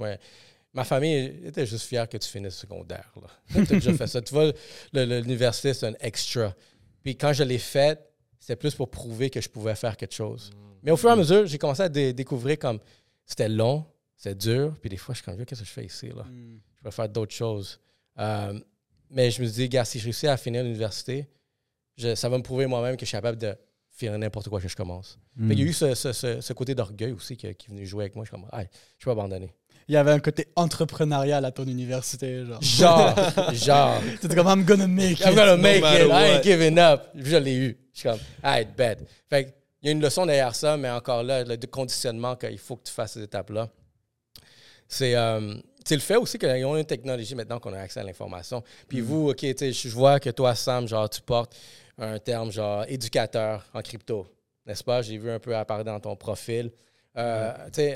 Ma 0.74 0.84
famille 0.84 1.42
était 1.46 1.66
juste 1.66 1.86
fière 1.86 2.08
que 2.08 2.18
tu 2.18 2.30
finisses 2.30 2.56
secondaire. 2.56 3.12
Tu 3.54 3.60
as 3.60 3.64
déjà 3.66 3.94
fait 3.94 4.08
ça. 4.08 4.22
Tu 4.22 4.34
vois, 4.34 4.52
l'université, 4.94 5.74
c'est 5.74 5.88
un 5.88 5.96
extra. 6.00 6.54
Puis 7.08 7.16
quand 7.16 7.32
je 7.32 7.42
l'ai 7.44 7.58
fait, 7.58 8.06
c'était 8.38 8.58
plus 8.58 8.76
pour 8.76 8.92
prouver 8.92 9.30
que 9.30 9.40
je 9.40 9.48
pouvais 9.48 9.76
faire 9.76 9.96
quelque 9.96 10.14
chose. 10.14 10.52
Mais 10.84 10.92
au 10.92 10.98
fur 10.98 11.08
et 11.10 11.14
à 11.14 11.16
mesure, 11.16 11.46
j'ai 11.48 11.58
commencé 11.58 11.82
à 11.82 11.88
dé- 11.88 12.12
découvrir 12.12 12.60
comme 12.60 12.80
c'était 13.26 13.48
long, 13.48 13.86
c'était 14.18 14.36
dur. 14.36 14.76
Puis 14.82 14.90
des 14.90 14.98
fois, 14.98 15.16
je 15.16 15.20
suis 15.22 15.26
comme, 15.26 15.38
qu'est-ce 15.46 15.62
que 15.62 15.66
je 15.68 15.72
fais 15.72 15.86
ici? 15.86 16.10
Là? 16.10 16.26
je 16.76 16.84
peux 16.84 16.92
faire 16.92 17.08
d'autres 17.08 17.34
choses. 17.34 17.80
Euh, 18.20 18.60
mais 19.10 19.32
je 19.32 19.42
me 19.42 19.48
dis, 19.48 19.70
gars, 19.70 19.86
si 19.86 20.00
je 20.00 20.04
réussis 20.04 20.28
à 20.28 20.36
finir 20.36 20.64
l'université, 20.64 21.30
ça 22.16 22.28
va 22.28 22.38
me 22.38 22.44
prouver 22.44 22.66
moi-même 22.68 22.98
que 22.98 23.06
je 23.06 23.08
suis 23.08 23.16
capable 23.18 23.38
de 23.38 23.56
finir 23.90 24.18
n'importe 24.20 24.50
quoi 24.50 24.60
que 24.60 24.68
je 24.68 24.76
commence. 24.76 25.18
Fait 25.48 25.56
qu'il 25.56 25.60
y 25.60 25.68
a 25.68 25.70
eu 25.70 25.74
ce, 25.74 25.96
ce- 25.96 26.12
ce- 26.12 26.42
ce 26.42 26.54
côté 26.54 26.76
d'orgueil 26.76 27.14
aussi 27.14 27.38
qui, 27.38 27.56
qui 27.56 27.68
est 27.68 27.70
venu 27.74 27.86
jouer 27.86 28.04
avec 28.04 28.16
moi. 28.16 28.26
Je 28.26 28.32
suis 28.32 28.36
comme, 28.42 28.50
ah, 28.52 28.64
je 28.98 29.06
peux 29.06 29.12
abandonner. 29.12 29.54
Il 29.90 29.94
y 29.94 29.98
avait 29.98 30.12
un 30.12 30.20
côté 30.20 30.48
entrepreneurial 30.56 31.46
à 31.46 31.52
ton 31.52 31.66
université, 31.66 32.46
genre. 32.46 32.62
Genre, 32.62 33.16
genre, 33.54 34.02
C'était 34.22 34.36
comme, 34.36 34.48
I'm 34.48 34.66
gonna 34.66 34.88
make 34.88 35.20
I'm 35.22 35.30
it. 35.32 35.36
gonna 35.36 35.56
no 35.56 35.62
make 35.62 35.78
it, 35.78 36.10
I 36.12 36.36
ain't 36.36 36.44
giving 36.44 36.78
up. 36.78 37.04
Je 37.16 37.38
l'ai 37.38 37.56
eu. 37.56 37.78
Je 37.94 38.00
suis 38.00 38.10
comme, 38.10 38.20
alright, 38.44 38.76
bet. 38.76 38.98
Fait 39.30 39.46
que, 39.46 39.50
il 39.82 39.86
y 39.86 39.90
a 39.90 39.92
une 39.94 40.02
leçon 40.02 40.26
derrière 40.26 40.54
ça, 40.56 40.76
mais 40.76 40.90
encore 40.90 41.24
là, 41.24 41.44
le 41.44 41.56
conditionnement 41.68 42.36
qu'il 42.36 42.58
faut 42.58 42.76
que 42.76 42.84
tu 42.84 42.92
fasses 42.94 43.14
ces 43.14 43.24
étapes-là. 43.24 43.70
C'est 44.90 45.16
euh, 45.16 45.56
c'est 45.86 45.96
le 45.96 46.02
fait 46.02 46.18
aussi 46.18 46.38
qu'ils 46.38 46.66
ont 46.66 46.76
une 46.76 46.86
technologie 46.86 47.36
maintenant 47.36 47.60
qu'on 47.60 47.74
a 47.74 47.80
accès 47.80 48.00
à 48.02 48.04
l'information. 48.04 48.62
Puis 48.90 49.00
vous, 49.00 49.30
OK, 49.30 49.38
tu 49.38 49.54
sais, 49.58 49.72
je 49.72 49.88
je 49.88 49.94
vois 49.94 50.20
que 50.20 50.30
toi, 50.32 50.54
Sam, 50.56 50.88
genre, 50.88 51.10
tu 51.10 51.22
portes 51.22 51.56
un 51.98 52.20
terme 52.20 52.52
genre 52.52 52.84
éducateur 52.90 53.66
en 53.74 53.82
crypto, 53.82 54.28
n'est-ce 54.66 54.84
pas? 54.84 55.02
J'ai 55.02 55.18
vu 55.18 55.32
un 55.32 55.40
peu 55.40 55.56
apparaître 55.56 55.86
dans 55.90 56.00
ton 56.00 56.16
profil. 56.16 56.72
Euh, 57.18 57.54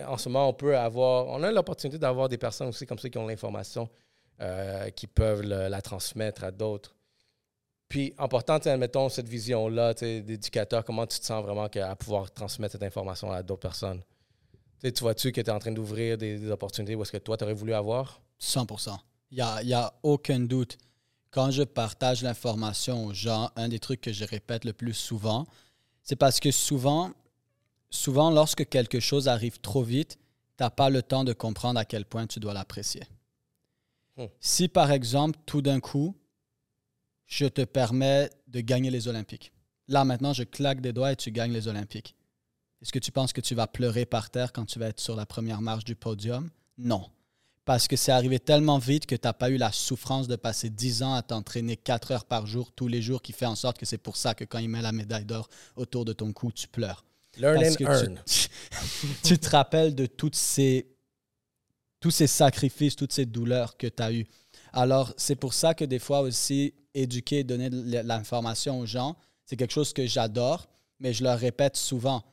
en 0.08 0.18
ce 0.18 0.30
moment, 0.30 0.50
on 0.50 0.54
peut 0.54 0.78
avoir, 0.78 1.28
on 1.28 1.44
a 1.44 1.52
l'opportunité 1.52 2.00
d'avoir 2.00 2.28
des 2.30 2.38
personnes 2.38 2.68
aussi 2.70 2.86
comme 2.86 2.98
ça 3.00 3.10
qui 3.10 3.18
ont 3.18 3.28
l'information, 3.28 3.90
euh, 4.42 4.90
qui 4.90 5.06
peuvent 5.08 5.42
le- 5.44 5.68
la 5.68 5.82
transmettre 5.82 6.44
à 6.44 6.52
d'autres. 6.52 6.96
Puis, 7.88 8.14
en 8.18 8.28
portant, 8.28 8.56
admettons, 8.56 9.10
cette 9.10 9.28
vision-là 9.28 9.94
d'éducateur, 9.94 10.84
comment 10.86 11.06
tu 11.06 11.20
te 11.20 11.26
sens 11.26 11.44
vraiment 11.44 11.68
que- 11.70 11.80
à 11.80 11.96
pouvoir 11.96 12.32
transmettre 12.32 12.72
cette 12.74 12.84
information 12.84 13.32
à 13.32 13.44
d'autres 13.44 13.60
personnes? 13.62 14.02
Tu 14.82 14.92
vois-tu 15.02 15.32
que 15.32 15.42
tu 15.42 15.48
es 15.48 15.54
en 15.54 15.60
train 15.60 15.72
d'ouvrir 15.72 16.18
des, 16.18 16.40
des 16.40 16.50
opportunités 16.50 16.96
où 16.96 17.02
est-ce 17.04 17.12
que 17.12 17.18
toi, 17.18 17.38
tu 17.38 17.44
aurais 17.44 17.54
voulu 17.54 17.74
avoir? 17.74 18.22
100%. 18.40 18.98
Il 19.30 19.36
n'y 19.36 19.42
a, 19.42 19.62
y 19.62 19.74
a 19.74 19.94
aucun 20.04 20.40
doute. 20.40 20.78
Quand 21.30 21.52
je 21.52 21.64
partage 21.64 22.24
l'information 22.24 23.06
aux 23.06 23.14
gens, 23.14 23.52
un 23.56 23.70
des 23.70 23.80
trucs 23.80 24.02
que 24.02 24.12
je 24.12 24.26
répète 24.26 24.66
le 24.66 24.74
plus 24.74 24.94
souvent, 24.94 25.46
c'est 26.02 26.16
parce 26.16 26.40
que 26.40 26.50
souvent, 26.52 27.12
souvent 27.92 28.32
lorsque 28.32 28.68
quelque 28.68 29.00
chose 29.00 29.28
arrive 29.28 29.60
trop 29.60 29.84
vite, 29.84 30.18
tu 30.58 30.64
n'as 30.64 30.72
pas 30.72 30.90
le 30.90 31.04
temps 31.04 31.24
de 31.24 31.34
comprendre 31.34 31.80
à 31.80 31.86
quel 31.86 32.06
point 32.06 32.26
tu 32.26 32.40
dois 32.40 32.54
l'apprécier. 32.54 33.04
Hmm. 34.18 34.26
Si 34.40 34.68
par 34.68 34.92
exemple, 34.92 35.38
tout 35.46 35.62
d'un 35.62 35.80
coup, 35.80 36.16
je 37.28 37.46
te 37.46 37.62
permets 37.62 38.30
de 38.48 38.62
gagner 38.62 38.90
les 38.90 39.08
Olympiques. 39.08 39.54
Là, 39.88 40.04
maintenant, 40.06 40.34
je 40.34 40.44
claque 40.44 40.82
des 40.82 40.94
doigts 40.94 41.12
et 41.12 41.16
tu 41.16 41.32
gagnes 41.32 41.54
les 41.54 41.68
Olympiques. 41.68 42.16
Est-ce 42.82 42.92
que 42.92 43.00
tu 43.00 43.12
penses 43.12 43.32
que 43.32 43.42
tu 43.42 43.56
vas 43.56 43.68
pleurer 43.68 44.06
par 44.06 44.30
terre 44.30 44.52
quand 44.52 44.66
tu 44.66 44.80
vas 44.80 44.88
être 44.88 45.00
sur 45.00 45.16
la 45.16 45.26
première 45.26 45.62
marche 45.62 45.84
du 45.84 45.96
podium? 45.96 46.50
Non. 46.78 47.10
Parce 47.64 47.88
que 47.88 47.96
c'est 47.96 48.12
arrivé 48.12 48.40
tellement 48.40 48.80
vite 48.80 49.06
que 49.06 49.16
tu 49.16 49.28
n'as 49.28 49.34
pas 49.34 49.50
eu 49.50 49.58
la 49.58 49.72
souffrance 49.72 50.28
de 50.28 50.36
passer 50.36 50.70
10 50.70 51.04
ans 51.04 51.14
à 51.14 51.22
t'entraîner 51.22 51.78
4 51.78 52.12
heures 52.12 52.26
par 52.26 52.48
jour, 52.48 52.72
tous 52.72 52.88
les 52.88 53.02
jours, 53.02 53.22
qui 53.22 53.34
fait 53.34 53.46
en 53.46 53.56
sorte 53.56 53.78
que 53.78 53.86
c'est 53.86 54.00
pour 54.00 54.18
ça 54.18 54.34
que 54.34 54.44
quand 54.44 54.58
il 54.58 54.68
met 54.68 54.82
la 54.82 54.92
médaille 54.92 55.26
d'or 55.26 55.48
autour 55.76 56.06
de 56.06 56.14
ton 56.14 56.34
cou, 56.34 56.52
tu 56.52 56.68
pleures. 56.68 57.06
Learn 57.38 57.62
Parce 57.62 57.74
and 57.74 57.78
que 57.78 57.84
earn. 57.84 58.24
tu, 58.26 59.08
tu 59.24 59.40
te 59.40 59.50
rappelles 59.50 59.96
de 59.96 60.06
toutes 60.06 60.36
ces, 60.36 60.88
tous 62.00 62.12
ces 62.12 62.28
sacrifices, 62.28 62.96
toutes 62.96 63.14
ces 63.14 63.26
douleurs 63.26 63.78
que 63.78 63.88
tu 63.88 64.04
as 64.04 64.12
eues. 64.12 64.28
Alors, 64.74 65.14
c'est 65.18 65.36
pour 65.36 65.54
ça 65.54 65.74
que 65.74 65.86
des 65.86 66.00
fois 66.00 66.22
aussi, 66.22 66.74
éduquer, 66.94 67.44
donner 67.44 67.70
de 67.70 68.00
l'information 68.00 68.80
aux 68.80 68.86
gens, 68.86 69.16
c'est 69.46 69.56
quelque 69.56 69.74
chose 69.74 69.94
que 69.94 70.06
j'adore, 70.06 70.68
mais 71.00 71.14
je 71.14 71.24
leur 71.24 71.38
répète 71.38 71.76
souvent. 71.76 72.24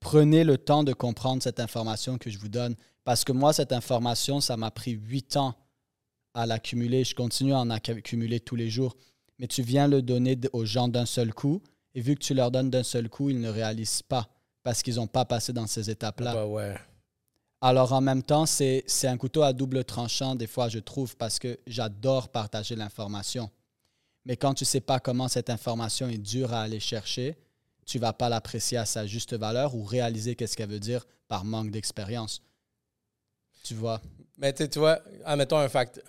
Prenez 0.00 0.44
le 0.44 0.58
temps 0.58 0.84
de 0.84 0.92
comprendre 0.92 1.42
cette 1.42 1.58
information 1.58 2.18
que 2.18 2.30
je 2.30 2.38
vous 2.38 2.48
donne. 2.48 2.76
Parce 3.04 3.24
que 3.24 3.32
moi, 3.32 3.52
cette 3.52 3.72
information, 3.72 4.40
ça 4.40 4.56
m'a 4.56 4.70
pris 4.70 4.92
huit 4.92 5.36
ans 5.36 5.54
à 6.34 6.46
l'accumuler. 6.46 7.02
Je 7.04 7.14
continue 7.14 7.54
à 7.54 7.58
en 7.58 7.70
accumuler 7.70 8.40
tous 8.40 8.56
les 8.56 8.70
jours. 8.70 8.96
Mais 9.38 9.46
tu 9.46 9.62
viens 9.62 9.88
le 9.88 10.02
donner 10.02 10.38
aux 10.52 10.64
gens 10.64 10.88
d'un 10.88 11.06
seul 11.06 11.32
coup. 11.34 11.62
Et 11.96 12.00
vu 12.02 12.14
que 12.14 12.20
tu 12.20 12.34
leur 12.34 12.50
donnes 12.50 12.68
d'un 12.68 12.82
seul 12.82 13.08
coup, 13.08 13.30
ils 13.30 13.40
ne 13.40 13.48
réalisent 13.48 14.02
pas 14.02 14.28
parce 14.62 14.82
qu'ils 14.82 14.96
n'ont 14.96 15.06
pas 15.06 15.24
passé 15.24 15.54
dans 15.54 15.66
ces 15.66 15.88
étapes-là. 15.88 16.34
Bah 16.34 16.46
ouais. 16.46 16.74
Alors 17.62 17.94
en 17.94 18.02
même 18.02 18.22
temps, 18.22 18.44
c'est 18.44 18.84
un 19.04 19.16
couteau 19.16 19.42
à 19.42 19.54
double 19.54 19.82
tranchant, 19.82 20.34
des 20.34 20.46
fois, 20.46 20.68
je 20.68 20.78
trouve, 20.78 21.16
parce 21.16 21.38
que 21.38 21.58
j'adore 21.66 22.28
partager 22.28 22.76
l'information. 22.76 23.50
Mais 24.26 24.36
quand 24.36 24.52
tu 24.52 24.64
ne 24.64 24.66
sais 24.66 24.82
pas 24.82 25.00
comment 25.00 25.26
cette 25.28 25.48
information 25.48 26.08
est 26.08 26.18
dure 26.18 26.52
à 26.52 26.62
aller 26.62 26.80
chercher, 26.80 27.38
tu 27.86 27.98
vas 27.98 28.12
pas 28.12 28.28
l'apprécier 28.28 28.76
à 28.76 28.84
sa 28.84 29.06
juste 29.06 29.34
valeur 29.34 29.74
ou 29.74 29.82
réaliser 29.82 30.36
qu'est-ce 30.36 30.54
qu'elle 30.54 30.68
veut 30.68 30.80
dire 30.80 31.06
par 31.28 31.44
manque 31.44 31.70
d'expérience. 31.70 32.42
Tu 33.62 33.72
vois? 33.72 34.02
Mais 34.36 34.52
tu 34.52 34.78
vois, 34.78 35.00
admettons 35.24 35.56
un 35.56 35.68
fact, 35.70 36.02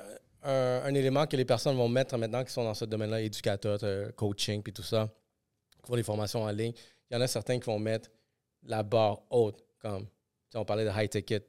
un, 0.44 0.82
un 0.84 0.94
élément 0.96 1.26
que 1.28 1.38
les 1.38 1.46
personnes 1.46 1.78
vont 1.78 1.88
mettre 1.88 2.18
maintenant 2.18 2.44
qui 2.44 2.52
sont 2.52 2.66
dans 2.66 2.74
ce 2.74 2.84
domaine-là, 2.84 3.22
éducateur, 3.22 3.80
euh, 3.84 4.12
coaching, 4.12 4.62
puis 4.62 4.74
tout 4.74 4.84
ça, 4.84 5.10
pour 5.88 5.98
les 5.98 6.04
formations 6.04 6.44
en 6.44 6.52
ligne, 6.52 6.74
il 7.10 7.14
y 7.14 7.18
en 7.18 7.22
a 7.22 7.28
certains 7.28 7.60
qui 7.60 7.66
vont 7.66 7.80
mettre 7.80 8.10
la 8.64 8.84
barre 8.84 9.22
haute, 9.30 9.64
comme 9.80 10.06
on 10.54 10.66
parlait 10.66 10.86
de 10.86 10.92
high 10.94 11.10
ticket. 11.10 11.46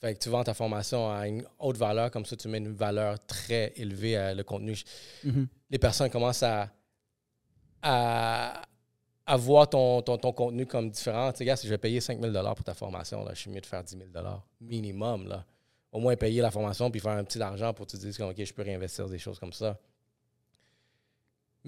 Fait 0.00 0.14
que 0.14 0.18
tu 0.18 0.28
vends 0.28 0.44
ta 0.44 0.54
formation 0.54 1.10
à 1.10 1.26
une 1.26 1.44
haute 1.58 1.76
valeur, 1.76 2.10
comme 2.10 2.24
ça 2.24 2.36
tu 2.36 2.48
mets 2.48 2.58
une 2.58 2.72
valeur 2.72 3.24
très 3.26 3.72
élevée 3.76 4.16
à 4.16 4.34
le 4.34 4.44
contenu. 4.44 4.76
Les 5.70 5.78
personnes 5.78 6.08
commencent 6.08 6.44
à, 6.44 6.70
à, 7.82 8.62
à 9.26 9.36
voir 9.36 9.68
ton, 9.68 10.00
ton, 10.02 10.16
ton 10.16 10.32
contenu 10.32 10.66
comme 10.66 10.90
différent. 10.90 11.32
Tu 11.32 11.44
sais, 11.44 11.56
si 11.56 11.66
je 11.66 11.72
vais 11.72 11.78
payer 11.78 12.00
5 12.00 12.20
000 12.20 12.32
pour 12.54 12.64
ta 12.64 12.74
formation, 12.74 13.24
là, 13.24 13.34
je 13.34 13.40
suis 13.40 13.50
mieux 13.50 13.60
de 13.60 13.66
faire 13.66 13.82
10 13.82 13.98
000 13.98 14.08
minimum. 14.60 15.26
Là. 15.26 15.44
Au 15.90 15.98
moins 15.98 16.16
payer 16.16 16.40
la 16.40 16.50
formation 16.50 16.90
puis 16.90 17.00
faire 17.00 17.12
un 17.12 17.24
petit 17.24 17.42
argent 17.42 17.74
pour 17.74 17.86
te 17.86 17.96
dire 17.96 18.16
que 18.16 18.22
OK, 18.22 18.44
je 18.44 18.54
peux 18.54 18.62
réinvestir 18.62 19.08
des 19.08 19.18
choses 19.18 19.38
comme 19.38 19.52
ça. 19.52 19.76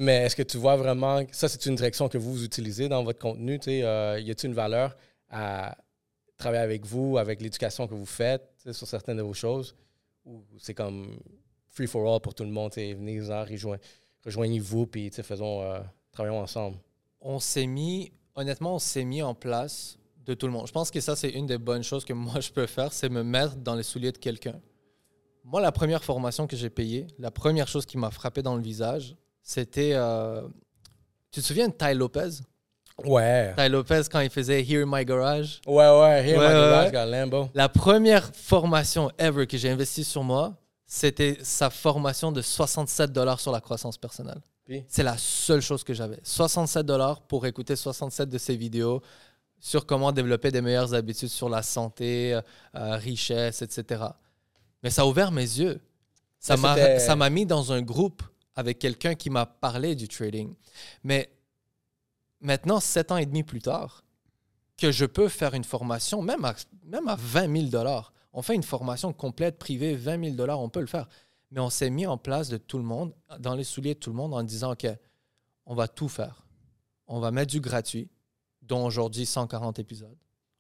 Mais 0.01 0.23
est-ce 0.25 0.35
que 0.35 0.43
tu 0.43 0.57
vois 0.57 0.77
vraiment, 0.77 1.23
ça 1.31 1.47
c'est 1.47 1.67
une 1.67 1.75
direction 1.75 2.09
que 2.09 2.17
vous 2.17 2.43
utilisez 2.43 2.89
dans 2.89 3.05
votre 3.05 3.19
contenu? 3.19 3.61
Euh, 3.69 4.19
y 4.19 4.31
a-t-il 4.31 4.49
une 4.49 4.57
valeur 4.57 4.97
à 5.29 5.77
travailler 6.39 6.63
avec 6.63 6.87
vous, 6.87 7.19
avec 7.19 7.43
l'éducation 7.43 7.87
que 7.87 7.93
vous 7.93 8.07
faites 8.07 8.51
sur 8.73 8.87
certaines 8.87 9.19
de 9.19 9.23
vos 9.23 9.35
choses? 9.35 9.77
Ou 10.25 10.43
c'est 10.59 10.73
comme 10.73 11.19
free 11.69 11.87
for 11.87 12.15
all 12.15 12.19
pour 12.21 12.35
tout 12.35 12.45
le 12.45 12.51
monde? 12.51 12.73
Venez-en, 12.75 13.45
rejoignez- 13.45 13.83
rejoignez-vous, 14.25 14.87
puis 14.87 15.11
faisons, 15.11 15.61
euh, 15.63 15.81
travaillons 16.13 16.41
ensemble? 16.41 16.79
on 17.21 17.39
s'est 17.39 17.67
mis, 17.67 18.11
honnêtement, 18.35 18.77
on 18.77 18.79
s'est 18.79 19.05
mis 19.05 19.21
en 19.21 19.35
place 19.35 19.99
de 20.25 20.33
tout 20.33 20.47
le 20.47 20.53
monde. 20.53 20.67
Je 20.67 20.73
pense 20.73 20.91
que 20.91 21.01
ça, 21.01 21.15
c'est 21.15 21.29
une 21.29 21.45
des 21.45 21.59
bonnes 21.59 21.83
choses 21.83 22.07
que 22.07 22.13
moi, 22.15 22.41
je 22.41 22.51
peux 22.51 22.67
faire, 22.67 22.95
c'est 22.95 23.11
me 23.11 23.23
mettre 23.23 23.57
dans 23.57 23.75
les 23.75 23.83
souliers 23.83 24.13
de 24.13 24.19
quelqu'un. 24.19 24.59
Moi, 25.45 25.61
la 25.61 25.73
première 25.73 26.03
formation 26.03 26.47
que 26.47 26.57
j'ai 26.57 26.71
payée, 26.71 27.07
la 27.19 27.31
première 27.31 27.69
chose 27.69 27.85
qui 27.85 27.99
m'a 27.99 28.11
frappé 28.11 28.41
dans 28.41 28.57
le 28.57 28.63
visage, 28.63 29.15
c'était... 29.43 29.93
euh, 29.95 30.43
tu 31.31 31.41
te 31.41 31.47
souviens 31.47 31.69
de 31.69 31.73
Ty 31.75 31.95
Lopez? 31.95 32.31
Ouais. 33.05 33.55
Ty 33.57 33.69
Lopez, 33.69 34.03
quand 34.11 34.21
il 34.21 34.31
faisait 34.31 34.63
Here 34.63 34.83
in 34.83 34.87
My 34.87 35.05
Garage? 35.05 35.61
Ouais, 35.67 35.75
ouais. 35.89 36.27
Here, 36.29 36.39
Ouais, 36.39 36.49
my 36.49 36.55
ouais, 36.55 36.71
garage, 36.71 36.93
got 36.93 37.07
Lambo. 37.07 37.49
La 37.55 37.69
première 37.69 38.31
formation 38.35 39.11
ever 39.19 39.47
que 39.47 39.57
j'ai 39.57 39.71
investie 39.71 40.05
sur 40.05 40.23
moi, 40.23 40.55
c'était 40.87 41.39
sa 41.43 41.71
formation 41.71 42.31
de 42.33 42.43
67 42.43 43.13
dollars 43.13 43.41
sur 43.41 43.53
la 43.53 43.61
croissance 43.61 43.97
personnelle. 43.97 44.41
C'est 44.87 45.03
la 45.03 45.17
seule 45.19 45.61
chose 45.63 45.83
que 45.83 45.93
j'avais. 45.95 46.21
67 46.23 46.87
dollars 46.87 47.23
pour 47.23 47.45
écouter 47.45 47.75
67 47.75 48.29
de 48.29 48.39
ses 48.39 48.55
vidéos 48.55 49.03
sur 49.59 49.85
comment 49.85 50.13
développer 50.13 50.53
des 50.53 50.61
meilleures 50.61 50.95
habitudes 50.95 51.29
sur 51.29 51.49
la 51.49 51.63
santé, 51.63 52.35
euh, 52.35 52.41
euh, 52.77 52.97
richesse, 52.97 53.63
etc. 53.63 54.05
Mais 54.83 54.91
ça 54.91 55.03
a 55.03 55.07
ouvert 55.07 55.33
mes 55.33 55.43
yeux. 55.43 55.81
Ça 56.39 56.57
m'a 57.17 57.31
mis 57.31 57.47
dans 57.47 57.73
un 57.73 57.83
groupe 57.83 58.23
avec 58.61 58.79
quelqu'un 58.79 59.15
qui 59.15 59.31
m'a 59.31 59.47
parlé 59.47 59.95
du 59.97 60.07
trading. 60.07 60.55
Mais 61.03 61.33
maintenant, 62.41 62.79
sept 62.79 63.11
ans 63.11 63.17
et 63.17 63.27
demi 63.27 63.43
plus 63.43 63.63
tard, 63.63 64.05
que 64.77 64.93
je 64.93 65.07
peux 65.07 65.29
faire 65.29 65.55
une 65.55 65.65
formation, 65.65 66.23
même 66.23 66.45
à, 66.45 66.55
même 66.85 67.09
à 67.09 67.17
20 67.17 67.57
000 67.57 67.69
dollars. 67.69 68.13
On 68.33 68.43
fait 68.43 68.55
une 68.55 68.63
formation 68.63 69.13
complète, 69.13 69.59
privée, 69.59 69.95
20 69.95 70.25
000 70.25 70.37
dollars, 70.37 70.61
on 70.61 70.69
peut 70.69 70.81
le 70.81 70.87
faire. 70.87 71.09
Mais 71.51 71.61
on 71.61 71.71
s'est 71.71 71.91
mis 71.91 72.07
en 72.07 72.17
place 72.17 72.49
de 72.49 72.59
tout 72.59 72.79
le 72.79 72.85
monde, 72.85 73.15
dans 73.41 73.55
les 73.55 73.65
souliers 73.65 73.95
de 73.95 73.99
tout 73.99 74.11
le 74.11 74.17
monde, 74.17 74.35
en 74.35 74.43
disant, 74.43 74.73
OK, 74.73 74.87
on 75.67 75.75
va 75.75 75.89
tout 75.89 76.09
faire. 76.09 76.47
On 77.07 77.19
va 77.19 77.31
mettre 77.31 77.51
du 77.51 77.61
gratuit, 77.61 78.09
dont 78.63 78.87
aujourd'hui 78.87 79.27
140 79.27 79.79
épisodes. 79.79 80.17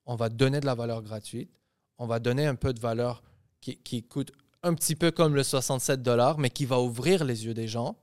On 0.06 0.16
va 0.16 0.28
donner 0.28 0.60
de 0.60 0.66
la 0.66 0.74
valeur 0.74 1.02
gratuite. 1.02 1.50
On 1.98 2.06
va 2.06 2.18
donner 2.18 2.46
un 2.46 2.56
peu 2.56 2.72
de 2.72 2.80
valeur 2.80 3.22
qui, 3.60 3.76
qui 3.76 4.02
coûte 4.02 4.32
un 4.62 4.74
petit 4.74 4.94
peu 4.94 5.10
comme 5.10 5.34
le 5.34 5.42
67 5.42 6.02
dollars, 6.02 6.38
mais 6.38 6.50
qui 6.50 6.66
va 6.66 6.80
ouvrir 6.80 7.24
les 7.24 7.46
yeux 7.46 7.54
des 7.54 7.68
gens. 7.68 7.96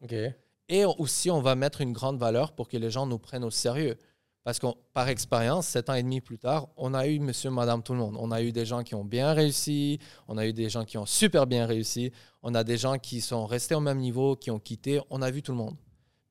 Et 0.70 0.86
aussi, 0.86 1.30
on 1.30 1.42
va 1.42 1.56
mettre 1.56 1.82
une 1.82 1.94
grande 1.94 2.20
valeur 2.20 2.54
pour 2.54 2.68
que 2.68 2.78
les 2.78 2.92
gens 2.92 3.06
nous 3.06 3.20
prennent 3.20 3.44
au 3.44 3.52
sérieux. 3.52 3.98
Parce 4.44 4.60
que 4.60 4.68
par 4.94 5.10
expérience, 5.10 5.68
sept 5.68 5.90
ans 5.90 5.94
et 5.94 6.04
demi 6.04 6.22
plus 6.22 6.38
tard, 6.38 6.70
on 6.78 6.94
a 6.94 7.06
eu 7.08 7.20
monsieur, 7.20 7.50
madame, 7.50 7.84
tout 7.84 7.92
le 7.92 8.00
monde. 8.00 8.16
On 8.18 8.32
a 8.32 8.42
eu 8.42 8.54
des 8.54 8.66
gens 8.66 8.82
qui 8.82 8.96
ont 8.96 9.04
bien 9.04 9.34
réussi, 9.34 10.00
on 10.28 10.38
a 10.38 10.48
eu 10.48 10.54
des 10.54 10.70
gens 10.70 10.86
qui 10.86 10.98
ont 10.98 11.06
super 11.06 11.48
bien 11.48 11.66
réussi, 11.66 12.14
on 12.42 12.56
a 12.56 12.64
des 12.64 12.78
gens 12.78 12.98
qui 12.98 13.20
sont 13.20 13.46
restés 13.46 13.76
au 13.76 13.82
même 13.82 14.00
niveau, 14.00 14.38
qui 14.38 14.50
ont 14.50 14.60
quitté, 14.60 15.02
on 15.10 15.22
a 15.22 15.30
vu 15.32 15.42
tout 15.42 15.52
le 15.52 15.58
monde. 15.58 15.76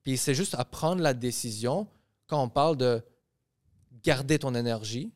Puis 0.01 0.17
c'est 0.17 0.33
juste 0.33 0.55
à 0.55 0.65
prendre 0.65 1.01
la 1.01 1.13
décision 1.13 1.87
quand 2.25 2.41
on 2.41 2.49
parle 2.49 2.75
de 2.75 3.03
garder 4.03 4.39
ton 4.39 4.55
énergie, 4.55 5.11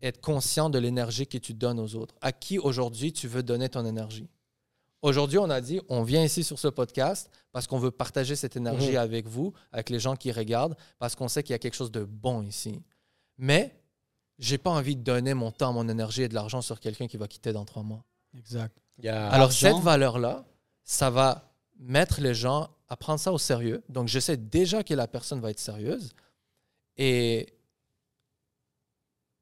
être 0.00 0.20
conscient 0.20 0.70
de 0.70 0.78
l'énergie 0.78 1.26
que 1.26 1.38
tu 1.38 1.52
donnes 1.52 1.78
aux 1.78 1.96
autres. 1.96 2.14
À 2.22 2.32
qui 2.32 2.58
aujourd'hui 2.58 3.12
tu 3.12 3.28
veux 3.28 3.42
donner 3.42 3.68
ton 3.68 3.84
énergie? 3.84 4.28
Aujourd'hui, 5.02 5.38
on 5.38 5.48
a 5.48 5.60
dit, 5.60 5.80
on 5.88 6.02
vient 6.02 6.24
ici 6.24 6.42
sur 6.42 6.58
ce 6.58 6.68
podcast 6.68 7.30
parce 7.52 7.66
qu'on 7.66 7.78
veut 7.78 7.90
partager 7.92 8.34
cette 8.34 8.56
énergie 8.56 8.90
Mhm. 8.92 8.96
avec 8.96 9.26
vous, 9.26 9.52
avec 9.72 9.90
les 9.90 10.00
gens 10.00 10.16
qui 10.16 10.32
regardent, 10.32 10.76
parce 10.98 11.14
qu'on 11.14 11.28
sait 11.28 11.42
qu'il 11.42 11.52
y 11.52 11.54
a 11.54 11.58
quelque 11.58 11.74
chose 11.76 11.92
de 11.92 12.04
bon 12.04 12.42
ici. 12.42 12.82
Mais 13.36 13.74
j'ai 14.38 14.58
pas 14.58 14.70
envie 14.70 14.96
de 14.96 15.02
donner 15.02 15.34
mon 15.34 15.52
temps, 15.52 15.72
mon 15.72 15.88
énergie 15.88 16.22
et 16.22 16.28
de 16.28 16.34
l'argent 16.34 16.60
sur 16.62 16.80
quelqu'un 16.80 17.06
qui 17.06 17.16
va 17.16 17.28
quitter 17.28 17.52
dans 17.52 17.64
trois 17.64 17.82
mois. 17.84 18.04
Exact. 18.36 18.76
Alors, 19.04 19.32
Argent. 19.42 19.50
cette 19.76 19.82
valeur-là, 19.84 20.44
ça 20.82 21.10
va 21.10 21.52
mettre 21.78 22.20
les 22.20 22.34
gens 22.34 22.68
à 22.88 22.96
prendre 22.96 23.20
ça 23.20 23.32
au 23.32 23.38
sérieux. 23.38 23.84
Donc, 23.88 24.08
je 24.08 24.18
sais 24.18 24.36
déjà 24.36 24.82
que 24.82 24.94
la 24.94 25.06
personne 25.06 25.40
va 25.40 25.50
être 25.50 25.60
sérieuse. 25.60 26.12
Et 26.96 27.46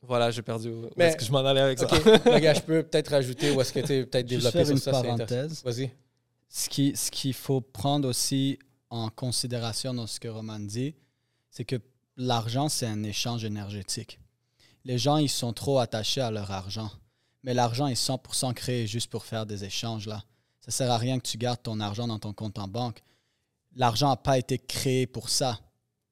voilà, 0.07 0.31
j'ai 0.31 0.43
perdu 0.43 0.69
où 0.71 0.89
est-ce 0.99 1.17
que 1.17 1.25
je 1.25 1.33
m'en 1.33 1.45
allais 1.45 1.61
avec 1.61 1.79
ça? 1.79 1.87
OK. 1.87 2.05
Le 2.25 2.39
gars, 2.39 2.55
je 2.55 2.61
peux 2.61 2.83
peut-être 2.83 3.09
rajouter 3.11 3.51
ou 3.51 3.61
est-ce 3.61 3.73
que 3.73 3.81
tu 3.81 3.93
es 3.93 4.07
peut-être 4.07 4.27
développé 4.27 4.65
sur 4.65 4.73
une 4.73 4.79
ça. 4.81 4.91
parenthèse. 4.93 5.63
Vas-y. 5.65 5.91
Ce 6.49 6.69
qui- 6.69 6.95
ce 6.97 7.11
qu'il 7.11 7.35
faut 7.35 7.61
prendre 7.61 8.09
aussi 8.09 8.59
en 8.91 9.09
considération 9.11 9.93
dans 9.95 10.07
ce 10.07 10.21
que 10.21 10.29
Roman 10.29 10.59
dit, 10.61 10.95
c'est 11.51 11.65
que 11.65 11.77
l'argent, 12.17 12.69
c'est 12.69 12.87
un 12.87 13.03
échange 13.03 13.45
énergétique. 13.45 14.19
Les 14.85 14.99
gens, 14.99 15.17
ils 15.17 15.29
sont 15.29 15.53
trop 15.53 15.79
attachés 15.81 16.21
à 16.21 16.31
leur 16.31 16.51
argent. 16.51 16.91
Mais 17.43 17.55
l'argent 17.55 17.87
est 17.89 17.95
100% 18.01 18.55
créé 18.55 18.87
juste 18.87 19.11
pour 19.11 19.25
faire 19.25 19.47
des 19.47 19.65
échanges. 19.65 20.07
là. 20.07 20.23
Ça 20.61 20.71
sert 20.71 20.91
à 20.91 20.99
rien 20.99 21.19
que 21.19 21.27
tu 21.29 21.39
gardes 21.39 21.63
ton 21.63 21.79
argent 21.81 22.07
dans 22.09 22.19
ton 22.19 22.33
compte 22.33 22.59
en 22.59 22.67
banque. 22.69 23.01
L'argent 23.75 24.09
n'a 24.11 24.17
pas 24.17 24.39
été 24.39 24.59
créé 24.59 25.07
pour 25.07 25.29
ça. 25.29 25.61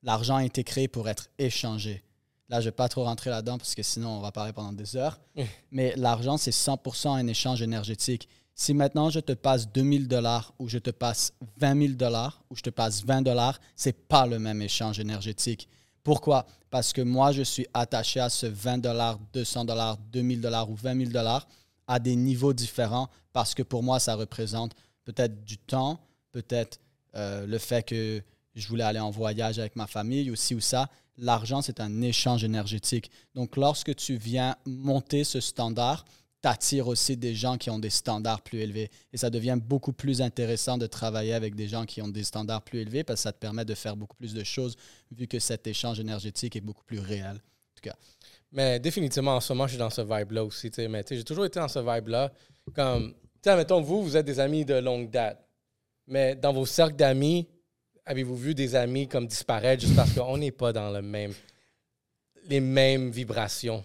L'argent 0.02 0.36
a 0.36 0.44
été 0.44 0.64
créé 0.64 0.86
pour 0.88 1.08
être 1.08 1.28
échangé. 1.38 2.02
Là, 2.48 2.60
je 2.60 2.66
ne 2.66 2.70
vais 2.70 2.76
pas 2.76 2.88
trop 2.88 3.04
rentrer 3.04 3.30
là-dedans 3.30 3.58
parce 3.58 3.74
que 3.74 3.82
sinon, 3.82 4.18
on 4.18 4.20
va 4.20 4.32
parler 4.32 4.52
pendant 4.52 4.72
des 4.72 4.96
heures. 4.96 5.18
Mais 5.72 5.94
l'argent, 5.96 6.36
c'est 6.36 6.50
100% 6.50 7.08
un 7.08 7.26
échange 7.26 7.62
énergétique. 7.62 8.28
Si 8.56 8.72
maintenant 8.72 9.10
je 9.10 9.18
te 9.18 9.32
passe 9.32 9.68
2000 9.72 10.06
dollars 10.06 10.54
ou 10.60 10.68
je 10.68 10.78
te 10.78 10.90
passe 10.90 11.32
20 11.58 11.80
000 11.86 11.94
dollars 11.94 12.44
ou 12.50 12.56
je 12.56 12.62
te 12.62 12.70
passe 12.70 13.04
20 13.04 13.22
dollars, 13.22 13.60
c'est 13.74 14.06
pas 14.06 14.26
le 14.26 14.38
même 14.38 14.62
échange 14.62 15.00
énergétique. 15.00 15.68
Pourquoi? 16.04 16.46
Parce 16.70 16.92
que 16.92 17.00
moi, 17.00 17.32
je 17.32 17.42
suis 17.42 17.66
attaché 17.74 18.20
à 18.20 18.28
ce 18.28 18.46
20 18.46 18.78
dollars, 18.78 19.18
200 19.32 19.64
dollars, 19.64 19.96
2000 20.12 20.40
dollars 20.40 20.70
ou 20.70 20.76
20 20.76 20.98
000 20.98 21.10
dollars 21.10 21.48
à 21.88 21.98
des 21.98 22.14
niveaux 22.14 22.52
différents 22.52 23.08
parce 23.32 23.54
que 23.54 23.62
pour 23.62 23.82
moi, 23.82 23.98
ça 23.98 24.14
représente 24.14 24.72
peut-être 25.04 25.44
du 25.44 25.58
temps, 25.58 25.98
peut-être 26.30 26.78
euh, 27.16 27.46
le 27.46 27.58
fait 27.58 27.82
que 27.82 28.22
je 28.54 28.68
voulais 28.68 28.84
aller 28.84 29.00
en 29.00 29.10
voyage 29.10 29.58
avec 29.58 29.74
ma 29.76 29.86
famille, 29.86 30.30
aussi 30.30 30.54
ou 30.54 30.60
ça. 30.60 30.88
L'argent, 31.16 31.62
c'est 31.62 31.80
un 31.80 32.02
échange 32.02 32.44
énergétique. 32.44 33.10
Donc, 33.34 33.56
lorsque 33.56 33.94
tu 33.94 34.16
viens 34.16 34.56
monter 34.66 35.24
ce 35.24 35.40
standard, 35.40 36.04
t'attires 36.44 36.88
aussi 36.88 37.16
des 37.16 37.34
gens 37.34 37.56
qui 37.56 37.70
ont 37.70 37.78
des 37.78 37.88
standards 37.88 38.42
plus 38.42 38.58
élevés. 38.58 38.90
Et 39.14 39.16
ça 39.16 39.30
devient 39.30 39.56
beaucoup 39.58 39.94
plus 39.94 40.20
intéressant 40.20 40.76
de 40.76 40.86
travailler 40.86 41.32
avec 41.32 41.54
des 41.54 41.68
gens 41.68 41.86
qui 41.86 42.02
ont 42.02 42.08
des 42.08 42.22
standards 42.22 42.60
plus 42.60 42.80
élevés 42.80 43.02
parce 43.02 43.20
que 43.20 43.22
ça 43.22 43.32
te 43.32 43.38
permet 43.38 43.64
de 43.64 43.74
faire 43.74 43.96
beaucoup 43.96 44.16
plus 44.16 44.34
de 44.34 44.44
choses 44.44 44.76
vu 45.10 45.26
que 45.26 45.38
cet 45.38 45.66
échange 45.66 46.00
énergétique 46.00 46.54
est 46.54 46.60
beaucoup 46.60 46.84
plus 46.84 46.98
réel. 46.98 47.36
En 47.36 47.74
tout 47.76 47.82
cas, 47.82 47.96
Mais 48.52 48.78
définitivement, 48.78 49.36
en 49.36 49.40
ce 49.40 49.54
moment, 49.54 49.66
je 49.66 49.70
suis 49.72 49.78
dans 49.78 49.88
ce 49.88 50.02
vibe-là 50.02 50.44
aussi. 50.44 50.70
tu. 50.70 50.86
Mais 50.86 51.02
tu 51.02 51.16
j'ai 51.16 51.24
toujours 51.24 51.46
été 51.46 51.58
dans 51.58 51.68
ce 51.68 51.78
vibe-là. 51.78 52.30
Comme, 52.74 53.14
tu 53.42 53.48
mettons, 53.48 53.80
vous, 53.80 54.02
vous 54.02 54.14
êtes 54.14 54.26
des 54.26 54.38
amis 54.38 54.66
de 54.66 54.74
longue 54.74 55.10
date. 55.10 55.42
Mais 56.06 56.36
dans 56.36 56.52
vos 56.52 56.66
cercles 56.66 56.96
d'amis, 56.96 57.48
avez-vous 58.06 58.36
vu 58.36 58.54
des 58.54 58.74
amis 58.74 59.08
comme 59.08 59.26
disparaître 59.26 59.82
juste 59.82 59.96
parce 59.96 60.12
qu'on 60.12 60.36
n'est 60.36 60.50
pas 60.50 60.72
dans 60.72 60.90
le 60.90 61.02
même, 61.02 61.32
les 62.48 62.60
mêmes 62.60 63.10
vibrations? 63.10 63.84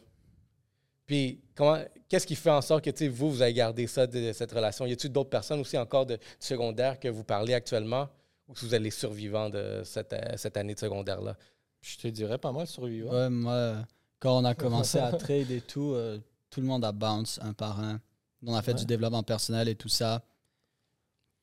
Puis, 1.06 1.42
comment, 1.56 1.80
qu'est-ce 2.08 2.28
qui 2.28 2.36
fait 2.36 2.52
en 2.52 2.62
sorte 2.62 2.84
que 2.84 3.10
vous, 3.10 3.32
vous 3.32 3.42
avez 3.42 3.54
gardé 3.54 3.88
ça, 3.88 4.06
de, 4.06 4.32
cette 4.32 4.52
relation? 4.52 4.86
Y 4.86 4.94
a-t-il 4.94 5.12
d'autres 5.12 5.30
personnes 5.30 5.60
aussi 5.60 5.78
encore 5.78 6.06
de 6.06 6.20
secondaire 6.40 7.00
que 7.00 7.08
vous 7.08 7.24
parlez 7.24 7.54
actuellement? 7.54 8.08
Ou 8.48 8.56
si 8.56 8.66
vous 8.66 8.76
êtes 8.76 8.82
les 8.82 8.92
survivants 8.92 9.50
de 9.50 9.82
cette, 9.84 10.14
euh, 10.14 10.38
cette 10.38 10.58
année 10.58 10.74
de 10.74 10.80
secondaire-là? 10.80 11.36
Je 11.82 11.98
te 11.98 12.08
dirais 12.08 12.38
pas 12.38 12.52
mal 12.52 12.68
survivant. 12.68 13.12
ouais, 13.12 13.30
moi, 13.30 13.78
quand 14.20 14.38
on 14.38 14.46
a 14.46 14.54
commencé 14.54 14.98
à 15.00 15.12
trade 15.14 15.50
et 15.50 15.62
tout, 15.62 15.94
euh, 15.94 16.20
tout 16.50 16.62
le 16.62 16.68
monde 16.68 16.84
a 16.84 16.92
bounce 16.92 17.40
un 17.42 17.54
par 17.54 17.80
un. 17.80 18.00
On 18.46 18.56
a 18.56 18.62
fait 18.62 18.74
Ouais. 18.74 18.80
du 18.80 18.86
développement 18.86 19.24
personnel 19.24 19.68
et 19.68 19.76
tout 19.76 19.90
ça. 19.90 20.22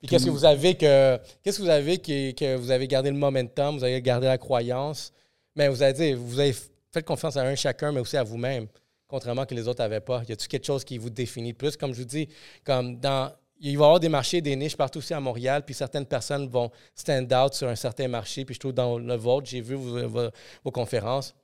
Qu'est-ce 0.06 0.26
que 0.26 0.30
vous 0.30 0.44
avez 0.44 0.74
que 0.74 1.18
qu'est-ce 1.42 1.58
que 1.58 1.62
vous 1.62 1.68
avez 1.68 1.98
qui- 1.98 2.34
que 2.34 2.56
vous 2.56 2.70
avez 2.70 2.88
gardé 2.88 3.10
le 3.10 3.16
momentum, 3.16 3.78
vous 3.78 3.84
avez 3.84 4.00
gardé 4.02 4.26
la 4.26 4.38
croyance, 4.38 5.12
mais 5.54 5.68
vous 5.68 5.82
avez 5.82 5.92
dit, 5.92 6.12
vous 6.14 6.40
avez 6.40 6.54
fait 6.92 7.02
confiance 7.02 7.36
à 7.36 7.42
un 7.42 7.54
chacun, 7.54 7.92
mais 7.92 8.00
aussi 8.00 8.16
à 8.16 8.22
vous-même, 8.22 8.66
contrairement 9.06 9.44
que 9.46 9.54
les 9.54 9.66
autres 9.68 9.82
n'avaient 9.82 10.00
pas. 10.00 10.22
Y 10.28 10.32
a-t-il 10.32 10.48
quelque 10.48 10.66
chose 10.66 10.84
qui 10.84 10.98
vous 10.98 11.10
définit 11.10 11.52
plus, 11.52 11.76
comme 11.76 11.92
je 11.92 12.00
vous 12.00 12.06
dis, 12.06 12.28
comme 12.64 12.98
dans 12.98 13.32
il 13.60 13.78
va 13.78 13.84
y 13.84 13.86
avoir 13.86 14.00
des 14.00 14.08
marchés, 14.08 14.40
des 14.40 14.54
niches 14.54 14.76
partout 14.76 14.98
aussi 14.98 15.14
à 15.14 15.20
Montréal, 15.20 15.62
puis 15.64 15.74
certaines 15.74 16.06
personnes 16.06 16.48
vont 16.48 16.70
stand 16.94 17.32
out 17.32 17.54
sur 17.54 17.68
un 17.68 17.74
certain 17.74 18.08
marché. 18.08 18.44
Puis 18.44 18.54
je 18.54 18.60
trouve 18.60 18.72
dans 18.72 18.98
le 18.98 19.14
vôtre, 19.14 19.48
j'ai 19.48 19.60
vu 19.60 19.74
vos, 19.74 20.70
conférences, 20.70 21.34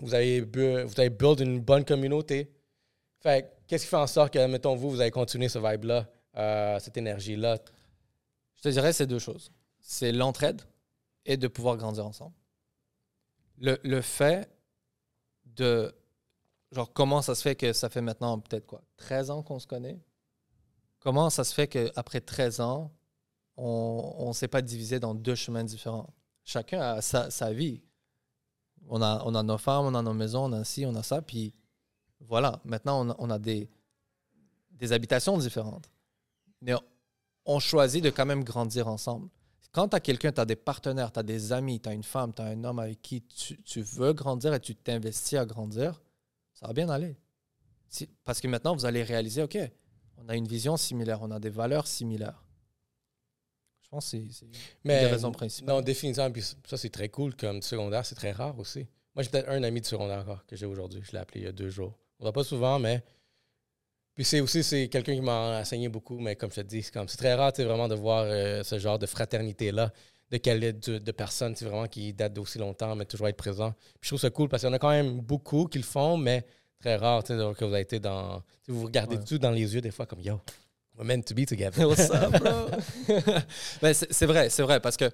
vous 0.00 0.14
avez, 0.14 0.40
vous 0.40 1.00
avez 1.00 1.10
build 1.10 1.40
une 1.40 1.60
bonne 1.60 1.84
communauté. 1.84 2.48
Fait 3.20 3.42
que, 3.42 3.46
qu'est-ce 3.66 3.84
qui 3.84 3.90
fait 3.90 3.96
en 3.96 4.06
sorte 4.06 4.32
que, 4.32 4.46
mettons, 4.46 4.74
vous, 4.74 4.90
vous 4.90 5.00
avez 5.00 5.10
continué 5.10 5.48
ce 5.48 5.58
vibe-là, 5.58 6.06
euh, 6.36 6.78
cette 6.78 6.96
énergie-là? 6.96 7.58
Je 8.62 8.68
te 8.68 8.72
dirais 8.72 8.92
c'est 8.92 9.08
deux 9.08 9.18
choses. 9.18 9.50
C'est 9.80 10.12
l'entraide 10.12 10.62
et 11.24 11.36
de 11.36 11.48
pouvoir 11.48 11.76
grandir 11.76 12.06
ensemble. 12.06 12.34
Le, 13.58 13.76
le 13.82 14.00
fait 14.00 14.48
de... 15.46 15.92
Genre, 16.70 16.92
comment 16.92 17.22
ça 17.22 17.34
se 17.34 17.42
fait 17.42 17.56
que 17.56 17.72
ça 17.72 17.90
fait 17.90 18.00
maintenant 18.00 18.38
peut-être 18.38 18.66
quoi 18.66 18.82
13 18.98 19.30
ans 19.30 19.42
qu'on 19.42 19.58
se 19.58 19.66
connaît? 19.66 20.00
Comment 21.00 21.28
ça 21.28 21.42
se 21.42 21.52
fait 21.52 21.66
qu'après 21.66 22.20
13 22.20 22.60
ans, 22.60 22.92
on 23.56 24.28
ne 24.28 24.32
s'est 24.32 24.48
pas 24.48 24.62
divisé 24.62 25.00
dans 25.00 25.14
deux 25.14 25.34
chemins 25.34 25.64
différents? 25.64 26.14
Chacun 26.44 26.80
a 26.80 27.02
sa, 27.02 27.30
sa 27.30 27.52
vie. 27.52 27.82
On 28.88 29.02
a, 29.02 29.22
on 29.24 29.34
a 29.34 29.42
nos 29.42 29.58
femmes, 29.58 29.86
on 29.86 29.94
a 29.96 30.02
nos 30.02 30.14
maisons, 30.14 30.44
on 30.44 30.52
a 30.52 30.62
ci, 30.62 30.86
on 30.86 30.94
a 30.94 31.02
ça. 31.02 31.20
Puis 31.20 31.52
voilà, 32.20 32.60
maintenant, 32.64 33.04
on 33.04 33.10
a, 33.10 33.16
on 33.18 33.30
a 33.30 33.38
des, 33.40 33.68
des 34.70 34.92
habitations 34.92 35.36
différentes. 35.36 35.90
Mais 36.60 36.74
on 37.44 37.58
choisit 37.58 38.02
de 38.02 38.10
quand 38.10 38.26
même 38.26 38.44
grandir 38.44 38.88
ensemble. 38.88 39.28
Quand 39.72 39.88
tu 39.88 39.96
as 39.96 40.00
quelqu'un, 40.00 40.32
tu 40.32 40.40
as 40.40 40.44
des 40.44 40.56
partenaires, 40.56 41.10
tu 41.12 41.18
as 41.18 41.22
des 41.22 41.52
amis, 41.52 41.80
tu 41.80 41.88
as 41.88 41.92
une 41.94 42.02
femme, 42.02 42.32
tu 42.34 42.42
as 42.42 42.46
un 42.46 42.62
homme 42.64 42.78
avec 42.78 43.00
qui 43.00 43.22
tu, 43.22 43.60
tu 43.62 43.80
veux 43.82 44.12
grandir 44.12 44.52
et 44.54 44.60
tu 44.60 44.74
t'investis 44.74 45.38
à 45.38 45.46
grandir, 45.46 46.02
ça 46.52 46.66
va 46.66 46.72
bien 46.74 46.88
aller. 46.90 47.16
Si- 47.88 48.08
parce 48.24 48.40
que 48.40 48.48
maintenant, 48.48 48.74
vous 48.74 48.84
allez 48.84 49.02
réaliser, 49.02 49.42
OK, 49.42 49.58
on 50.18 50.28
a 50.28 50.36
une 50.36 50.46
vision 50.46 50.76
similaire, 50.76 51.20
on 51.22 51.30
a 51.30 51.40
des 51.40 51.48
valeurs 51.50 51.86
similaires. 51.86 52.44
Je 53.82 53.88
pense 53.88 54.10
que 54.10 54.18
c'est 54.30 54.46
une 54.46 54.52
des 54.52 55.06
raisons 55.06 55.32
principales. 55.32 55.74
Non, 55.74 55.80
définitivement. 55.82 56.30
Puis 56.30 56.42
ça, 56.42 56.76
c'est 56.76 56.88
très 56.90 57.08
cool 57.10 57.34
comme 57.36 57.60
secondaire. 57.60 58.06
C'est 58.06 58.14
très 58.14 58.32
rare 58.32 58.58
aussi. 58.58 58.86
Moi, 59.14 59.22
j'ai 59.22 59.28
peut-être 59.28 59.50
un 59.50 59.62
ami 59.62 59.80
de 59.82 59.86
secondaire 59.86 60.20
encore 60.20 60.46
que 60.46 60.56
j'ai 60.56 60.64
aujourd'hui. 60.64 61.02
Je 61.04 61.12
l'ai 61.12 61.18
appelé 61.18 61.40
il 61.40 61.44
y 61.44 61.46
a 61.48 61.52
deux 61.52 61.68
jours. 61.68 61.98
On 62.18 62.24
ne 62.24 62.26
voit 62.26 62.32
pas 62.32 62.44
souvent, 62.44 62.78
mais. 62.78 63.02
Puis 64.14 64.24
c'est 64.24 64.40
aussi 64.40 64.62
c'est 64.62 64.88
quelqu'un 64.88 65.14
qui 65.14 65.20
m'a 65.22 65.60
enseigné 65.60 65.88
beaucoup, 65.88 66.18
mais 66.18 66.36
comme 66.36 66.50
je 66.50 66.56
te 66.56 66.60
dis, 66.66 66.82
c'est 66.82 66.92
comme 66.92 67.08
c'est 67.08 67.16
très 67.16 67.34
rare 67.34 67.52
vraiment 67.56 67.88
de 67.88 67.94
voir 67.94 68.24
euh, 68.26 68.62
ce 68.62 68.78
genre 68.78 68.98
de 68.98 69.06
fraternité-là, 69.06 69.90
de, 70.30 70.36
quali- 70.38 70.72
de, 70.74 70.98
de 70.98 71.12
personnes 71.12 71.54
vraiment 71.54 71.86
qui 71.88 72.12
datent 72.12 72.34
d'aussi 72.34 72.58
longtemps, 72.58 72.94
mais 72.94 73.04
toujours 73.06 73.28
être 73.28 73.36
présent. 73.36 73.72
Puis 74.00 74.02
je 74.02 74.08
trouve 74.10 74.20
ça 74.20 74.30
cool 74.30 74.48
parce 74.48 74.62
qu'il 74.62 74.68
y 74.68 74.70
en 74.72 74.74
a 74.74 74.78
quand 74.78 74.90
même 74.90 75.20
beaucoup 75.20 75.64
qui 75.66 75.78
le 75.78 75.84
font, 75.84 76.16
mais 76.18 76.44
très 76.78 76.96
rare 76.96 77.22
que 77.24 77.64
vous 77.64 77.72
avez 77.72 77.80
été 77.82 78.00
dans. 78.00 78.42
Vous 78.68 78.84
regardez 78.84 79.16
Ouais. 79.16 79.24
tout 79.24 79.38
dans 79.38 79.50
les 79.50 79.74
yeux 79.74 79.80
des 79.80 79.90
fois 79.90 80.04
comme 80.04 80.20
Yo, 80.20 80.40
we're 80.98 81.04
meant 81.06 81.22
to 81.22 81.34
be 81.34 81.46
together. 81.46 81.78
What's 81.88 82.10
up, 82.10 82.32
bro? 82.38 82.68
Ben, 83.80 83.94
c'est 83.94 84.26
vrai, 84.26 84.50
c'est 84.50 84.62
vrai, 84.62 84.78
parce 84.80 84.96
que 84.98 85.10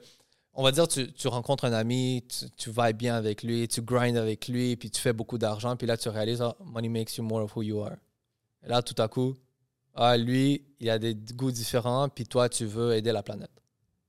on 0.54 0.64
va 0.64 0.72
dire, 0.72 0.88
tu, 0.88 1.12
tu 1.12 1.28
rencontres 1.28 1.66
un 1.66 1.72
ami, 1.72 2.24
tu, 2.28 2.46
tu 2.56 2.70
vas 2.70 2.92
bien 2.92 3.14
avec 3.14 3.44
lui, 3.44 3.68
tu 3.68 3.80
grindes 3.80 4.16
avec 4.16 4.48
lui, 4.48 4.74
puis 4.74 4.90
tu 4.90 5.00
fais 5.00 5.12
beaucoup 5.12 5.38
d'argent, 5.38 5.76
puis 5.76 5.86
là, 5.86 5.96
tu 5.96 6.08
réalises, 6.08 6.42
ah, 6.42 6.56
money 6.64 6.88
makes 6.88 7.16
you 7.16 7.22
more 7.22 7.42
of 7.44 7.54
who 7.54 7.62
you 7.62 7.80
are. 7.80 7.94
Et 8.68 8.70
là, 8.70 8.82
tout 8.82 9.00
à 9.00 9.08
coup, 9.08 9.34
ah, 9.94 10.16
lui, 10.16 10.62
il 10.78 10.90
a 10.90 10.98
des 10.98 11.14
goûts 11.14 11.50
différents, 11.50 12.08
puis 12.08 12.24
toi, 12.24 12.48
tu 12.48 12.66
veux 12.66 12.94
aider 12.94 13.10
la 13.10 13.22
planète. 13.22 13.50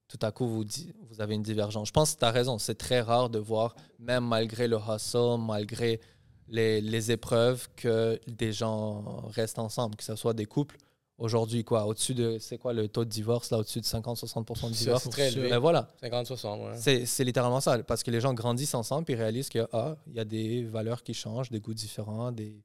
Tout 0.08 0.19
à 0.22 0.32
coup, 0.32 0.48
vous, 0.48 0.65
vous 1.10 1.22
avez 1.22 1.36
une 1.36 1.43
divergence. 1.43 1.88
Je 1.88 1.93
pense 1.93 2.13
que 2.13 2.19
tu 2.19 2.26
as 2.26 2.32
raison, 2.32 2.60
c'est 2.60 2.76
très 2.76 3.02
rare 3.02 3.30
de 3.30 3.39
voir, 3.39 3.76
même 4.00 4.26
malgré 4.26 4.67
le 4.67 4.78
hustle, 4.78 5.38
malgré 5.39 6.02
les, 6.48 6.82
les 6.82 7.12
épreuves, 7.12 7.69
que 7.76 8.19
des 8.28 8.52
gens 8.52 9.22
restent 9.30 9.60
ensemble, 9.60 9.95
que 9.95 10.04
ce 10.04 10.15
soit 10.15 10.34
des 10.34 10.45
couples 10.45 10.78
aujourd'hui, 11.19 11.63
quoi, 11.63 11.86
au-dessus 11.86 12.13
de, 12.13 12.38
c'est 12.39 12.58
quoi 12.58 12.74
le 12.74 12.88
taux 12.88 13.06
de 13.06 13.10
divorce, 13.10 13.52
là, 13.52 13.60
au-dessus 13.60 13.82
de 13.82 13.86
50-60% 13.86 14.69
de 14.69 14.74
divorce? 14.74 15.04
c'est 15.04 15.10
très 15.10 15.28
élevé. 15.28 15.50
Ben 15.50 15.60
voilà, 15.60 15.91
50-60, 16.02 16.63
ouais. 16.63 16.78
c'est 16.78 17.06
c'est 17.06 17.24
littéralement 17.24 17.60
ça, 17.60 17.78
parce 17.84 18.04
que 18.04 18.12
les 18.12 18.22
gens 18.22 18.34
grandissent 18.34 18.74
ensemble 18.74 19.06
puis 19.06 19.15
réalisent 19.15 19.50
qu'il 19.50 19.67
ah, 19.74 19.98
il 20.08 20.15
y 20.15 20.19
a 20.19 20.26
des 20.26 20.63
valeurs 20.63 21.04
qui 21.04 21.13
changent, 21.13 21.50
des 21.50 21.60
goûts 21.60 21.74
différents, 21.74 22.32
des 22.32 22.56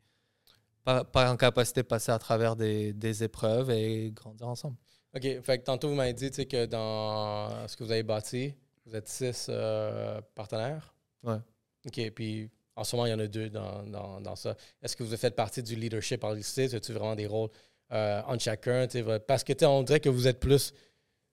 pas, 0.85 1.05
pas 1.05 1.33
en 1.33 1.37
capacité 1.37 1.83
de 1.83 1.87
passer 1.87 2.13
à 2.13 2.19
travers 2.19 2.57
des, 2.57 2.93
des 2.93 3.25
épreuves 3.25 3.71
et 3.71 4.11
grandir 4.13 4.49
ensemble. 4.49 4.77
OK. 5.15 5.23
Fait 5.43 5.59
que 5.59 5.65
tantôt, 5.65 5.89
vous 5.89 5.95
m'avez 5.95 6.13
dit 6.13 6.31
tu 6.31 6.45
que 6.47 6.67
dans 6.67 7.67
ce 7.69 7.77
que 7.77 7.85
vous 7.85 7.91
avez 7.91 8.03
bâti, 8.03 8.55
vous 8.85 8.95
êtes 8.95 9.09
six 9.09 9.47
euh, 9.49 10.21
partenaires? 10.35 10.95
Ouais. 11.23 11.39
OK. 11.87 12.11
Puis 12.11 12.51
en 12.77 12.85
ce 12.85 12.97
moment, 12.97 13.07
il 13.07 13.11
y 13.11 13.15
en 13.15 13.19
a 13.21 13.27
deux 13.27 13.49
dans, 13.51 13.83
dans, 13.85 14.21
dans 14.21 14.37
ça. 14.37 14.57
Est-ce 14.83 14.97
que 14.97 15.03
vous 15.03 15.17
faites 15.17 15.37
partie 15.37 15.63
du 15.63 15.77
leadership 15.77 16.23
en 16.25 16.33
lycée? 16.33 16.75
As-tu 16.75 16.93
vraiment 16.93 17.15
des 17.15 17.27
rôles 17.27 17.51
euh, 17.93 18.21
entre 18.27 18.43
chacun? 18.43 18.87
tu 18.87 19.05
Parce 19.27 19.45
que 19.45 19.53
tu 19.53 19.65
on 19.65 19.83
dirait 19.83 20.01
que 20.01 20.09
vous 20.09 20.27
êtes 20.27 20.41
plus. 20.41 20.75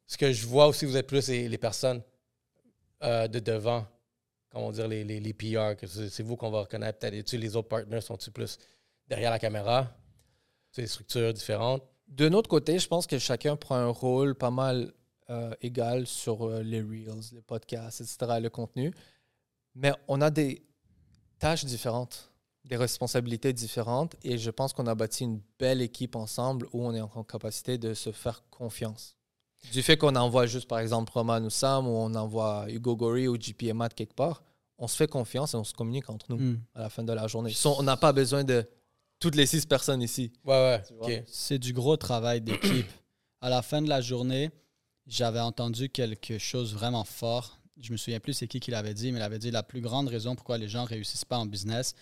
Ce 0.06 0.18
que 0.18 0.32
je 0.32 0.46
vois 0.46 0.68
aussi, 0.68 0.86
vous 0.86 0.98
êtes 0.98 1.08
plus 1.08 1.28
les, 1.30 1.50
les 1.50 1.58
personnes 1.58 2.02
euh, 3.04 3.28
de 3.28 3.40
devant, 3.40 3.88
comment 4.50 4.72
dire, 4.72 4.88
les, 4.88 5.04
les, 5.04 5.20
les 5.20 5.34
PR. 5.34 5.76
que 5.76 5.88
C'est 5.88 6.22
vous 6.24 6.36
qu'on 6.36 6.52
va 6.52 6.62
reconnaître. 6.62 7.00
Peut-être 7.00 7.16
Et-tu, 7.16 7.38
les 7.38 7.56
autres 7.56 7.70
partners 7.70 8.02
sont-ils 8.02 8.32
plus 8.32 8.60
derrière 9.12 9.32
la 9.32 9.40
caméra? 9.40 9.94
C'est 10.72 10.84
des 10.84 10.88
structures 10.88 11.34
différentes. 11.34 11.84
De 12.08 12.30
notre 12.30 12.50
côté, 12.50 12.80
je 12.80 12.88
pense 12.88 13.08
que 13.08 13.20
chacun 13.20 13.58
prend 13.58 13.76
un 13.76 13.90
rôle 13.90 14.36
pas 14.36 14.52
mal 14.52 14.94
euh, 15.30 15.54
égal 15.62 16.08
sur 16.08 16.44
euh, 16.44 16.64
les 16.64 16.82
reels, 16.82 17.22
les 17.34 17.42
podcasts, 17.42 18.00
etc., 18.00 18.40
le 18.42 18.50
contenu. 18.50 18.94
Mais 19.76 19.92
on 20.08 20.22
a 20.22 20.30
des 20.30 20.66
tâches 21.40 21.66
différentes, 21.66 22.32
des 22.64 22.78
responsabilités 22.78 23.52
différentes, 23.52 24.16
et 24.24 24.38
je 24.38 24.50
pense 24.50 24.72
qu'on 24.72 24.88
a 24.88 24.96
bâti 24.96 25.26
une 25.26 25.42
belle 25.60 25.82
équipe 25.82 26.16
ensemble 26.16 26.68
où 26.72 26.86
on 26.86 26.94
est 26.94 27.02
en 27.02 27.24
capacité 27.24 27.78
de 27.78 27.94
se 27.94 28.14
faire 28.14 28.44
confiance. 28.50 29.18
Du 29.74 29.82
fait 29.84 29.98
qu'on 29.98 30.16
envoie 30.16 30.46
juste, 30.46 30.70
par 30.70 30.80
exemple, 30.80 31.12
Roman 31.14 31.42
ou 31.42 31.50
Sam, 31.50 31.86
ou 31.86 31.92
on 31.92 32.16
envoie 32.16 32.66
Hugo 32.70 32.96
Gori 32.96 33.28
ou 33.28 33.36
JP 33.40 33.64
et 33.64 33.74
Matt 33.74 33.94
quelque 33.94 34.16
part, 34.16 34.42
on 34.78 34.88
se 34.88 34.96
fait 34.96 35.08
confiance 35.08 35.54
et 35.54 35.58
on 35.58 35.66
se 35.66 35.74
communique 35.74 36.10
entre 36.10 36.28
nous 36.30 36.38
Hmm. 36.38 36.60
à 36.76 36.80
la 36.82 36.90
fin 36.90 37.04
de 37.04 37.14
la 37.14 37.28
journée. 37.28 37.54
On 37.66 37.84
n'a 37.84 37.98
pas 37.98 38.14
besoin 38.14 38.44
de 38.44 38.66
toutes 39.22 39.36
les 39.36 39.46
six 39.46 39.66
personnes 39.66 40.02
ici. 40.02 40.34
Ouais, 40.44 40.82
ouais. 41.00 41.24
C'est 41.28 41.60
du 41.60 41.72
gros 41.72 41.96
travail 41.96 42.42
d'équipe. 42.42 42.88
à 43.42 43.50
la 43.50 43.62
fin 43.62 43.82
de 43.82 43.88
la 43.88 44.02
journée, 44.02 44.50
j'avais 45.08 45.40
entendu 45.40 45.88
quelque 45.88 46.38
chose 46.38 46.74
vraiment 46.74 47.06
fort. 47.06 47.60
Je 47.80 47.92
me 47.94 47.98
souviens 47.98 48.20
plus 48.20 48.34
c'est 48.34 48.48
qui 48.48 48.60
qui 48.60 48.72
l'avait 48.72 48.94
dit, 48.94 49.12
mais 49.12 49.20
il 49.20 49.24
avait 49.24 49.40
dit 49.40 49.52
la 49.52 49.64
plus 49.64 49.80
grande 49.80 50.10
raison 50.10 50.36
pourquoi 50.36 50.58
les 50.58 50.68
gens 50.68 50.84
réussissent 50.84 51.26
pas 51.26 51.38
en 51.38 51.46
business, 51.46 51.96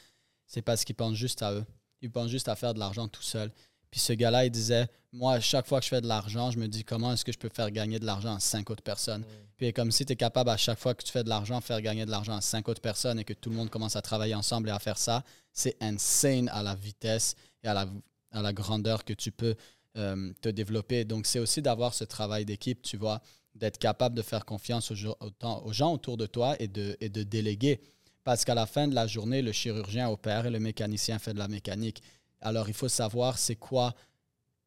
c'est 0.48 0.62
parce 0.62 0.84
qu'ils 0.84 0.96
pensent 0.96 1.16
juste 1.16 1.44
à 1.44 1.54
eux. 1.54 1.66
Ils 2.02 2.10
pensent 2.10 2.32
juste 2.32 2.48
à 2.48 2.56
faire 2.56 2.74
de 2.74 2.80
l'argent 2.80 3.08
tout 3.08 3.22
seul. 3.22 3.52
Puis 3.92 4.00
ce 4.00 4.14
gars-là, 4.14 4.46
il 4.46 4.52
disait, 4.52 4.88
moi, 5.12 5.34
à 5.34 5.40
chaque 5.40 5.66
fois 5.68 5.80
que 5.80 5.86
je 5.86 5.90
fais 5.90 6.02
de 6.02 6.08
l'argent, 6.08 6.52
je 6.52 6.60
me 6.60 6.68
dis 6.68 6.84
comment 6.84 7.14
est-ce 7.14 7.26
que 7.26 7.32
je 7.32 7.38
peux 7.40 7.50
faire 7.50 7.72
gagner 7.72 8.00
de 8.00 8.06
l'argent 8.06 8.36
à 8.36 8.40
cinq 8.40 8.70
autres 8.70 8.84
personnes? 8.84 9.24
Puis 9.58 9.74
comme 9.74 9.92
si 9.92 10.06
tu 10.06 10.14
es 10.14 10.16
capable 10.16 10.52
à 10.52 10.58
chaque 10.58 10.80
fois 10.80 10.94
que 10.94 11.04
tu 11.04 11.12
fais 11.12 11.24
de 11.24 11.30
l'argent, 11.30 11.60
faire 11.60 11.82
gagner 11.82 12.06
de 12.06 12.12
l'argent 12.12 12.36
à 12.36 12.42
cinq 12.42 12.70
autres 12.70 12.82
personnes 12.82 13.20
et 13.20 13.24
que 13.24 13.34
tout 13.34 13.50
le 13.50 13.56
monde 13.56 13.70
commence 13.70 13.96
à 13.96 14.02
travailler 14.02 14.36
ensemble 14.36 14.70
et 14.70 14.72
à 14.72 14.80
faire 14.80 14.98
ça, 14.98 15.24
c'est 15.52 15.76
insane 15.82 16.48
à 16.50 16.62
la 16.64 16.76
vitesse 16.76 17.36
et 17.64 17.68
à 17.68 17.74
la, 17.74 17.88
à 18.32 18.42
la 18.42 18.54
grandeur 18.54 19.04
que 19.04 19.14
tu 19.14 19.32
peux 19.32 19.56
euh, 19.98 20.32
te 20.42 20.50
développer. 20.50 21.04
Donc, 21.04 21.26
c'est 21.26 21.40
aussi 21.40 21.62
d'avoir 21.62 21.94
ce 21.94 22.04
travail 22.04 22.46
d'équipe, 22.46 22.82
tu 22.84 22.96
vois, 22.96 23.22
d'être 23.56 23.80
capable 23.80 24.16
de 24.16 24.22
faire 24.22 24.46
confiance 24.46 24.92
aux, 24.92 25.08
autant- 25.20 25.66
aux 25.66 25.74
gens 25.74 25.92
autour 25.92 26.16
de 26.16 26.28
toi 26.28 26.56
et 26.60 26.68
de, 26.68 26.96
et 27.02 27.10
de 27.10 27.24
déléguer. 27.24 27.82
Parce 28.24 28.46
qu'à 28.46 28.54
la 28.54 28.68
fin 28.68 28.88
de 28.88 28.94
la 28.94 29.08
journée, 29.08 29.42
le 29.42 29.52
chirurgien 29.52 30.08
opère 30.10 30.46
et 30.46 30.52
le 30.52 30.60
mécanicien 30.60 31.18
fait 31.20 31.34
de 31.34 31.40
la 31.40 31.48
mécanique. 31.48 32.04
Alors, 32.42 32.68
il 32.68 32.74
faut 32.74 32.90
savoir 32.90 33.38
c'est 33.38 33.56
quoi 33.56 33.96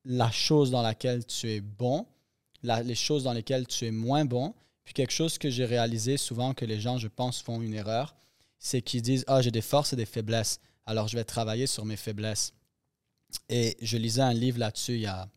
la 0.04 0.30
chose 0.30 0.70
dans 0.70 0.82
laquelle 0.82 1.24
tu 1.24 1.50
es 1.50 1.60
bon, 1.60 2.06
les 2.62 2.94
choses 2.94 3.24
dans 3.24 3.32
lesquelles 3.32 3.66
tu 3.66 3.86
es 3.86 3.90
moins 3.90 4.24
bon. 4.24 4.54
Puis 4.84 4.94
quelque 4.94 5.12
chose 5.12 5.38
que 5.38 5.48
j'ai 5.48 5.64
réalisé 5.64 6.16
souvent 6.16 6.54
que 6.54 6.64
les 6.64 6.80
gens, 6.80 6.98
je 6.98 7.08
pense, 7.08 7.40
font 7.40 7.62
une 7.62 7.74
erreur, 7.74 8.16
c'est 8.58 8.82
qu'ils 8.82 9.02
disent, 9.02 9.24
ah, 9.28 9.40
j'ai 9.42 9.50
des 9.50 9.62
forces 9.62 9.92
et 9.92 9.96
des 9.96 10.06
faiblesses. 10.06 10.60
Alors, 10.86 11.08
je 11.08 11.16
vais 11.16 11.24
travailler 11.24 11.66
sur 11.66 11.84
mes 11.84 11.96
faiblesses. 11.96 12.52
Et 13.48 13.76
je 13.80 13.96
lisais 13.96 14.22
un 14.22 14.34
livre 14.34 14.58
là-dessus 14.58 14.94
il 14.94 15.02
y 15.02 15.06
a 15.06 15.28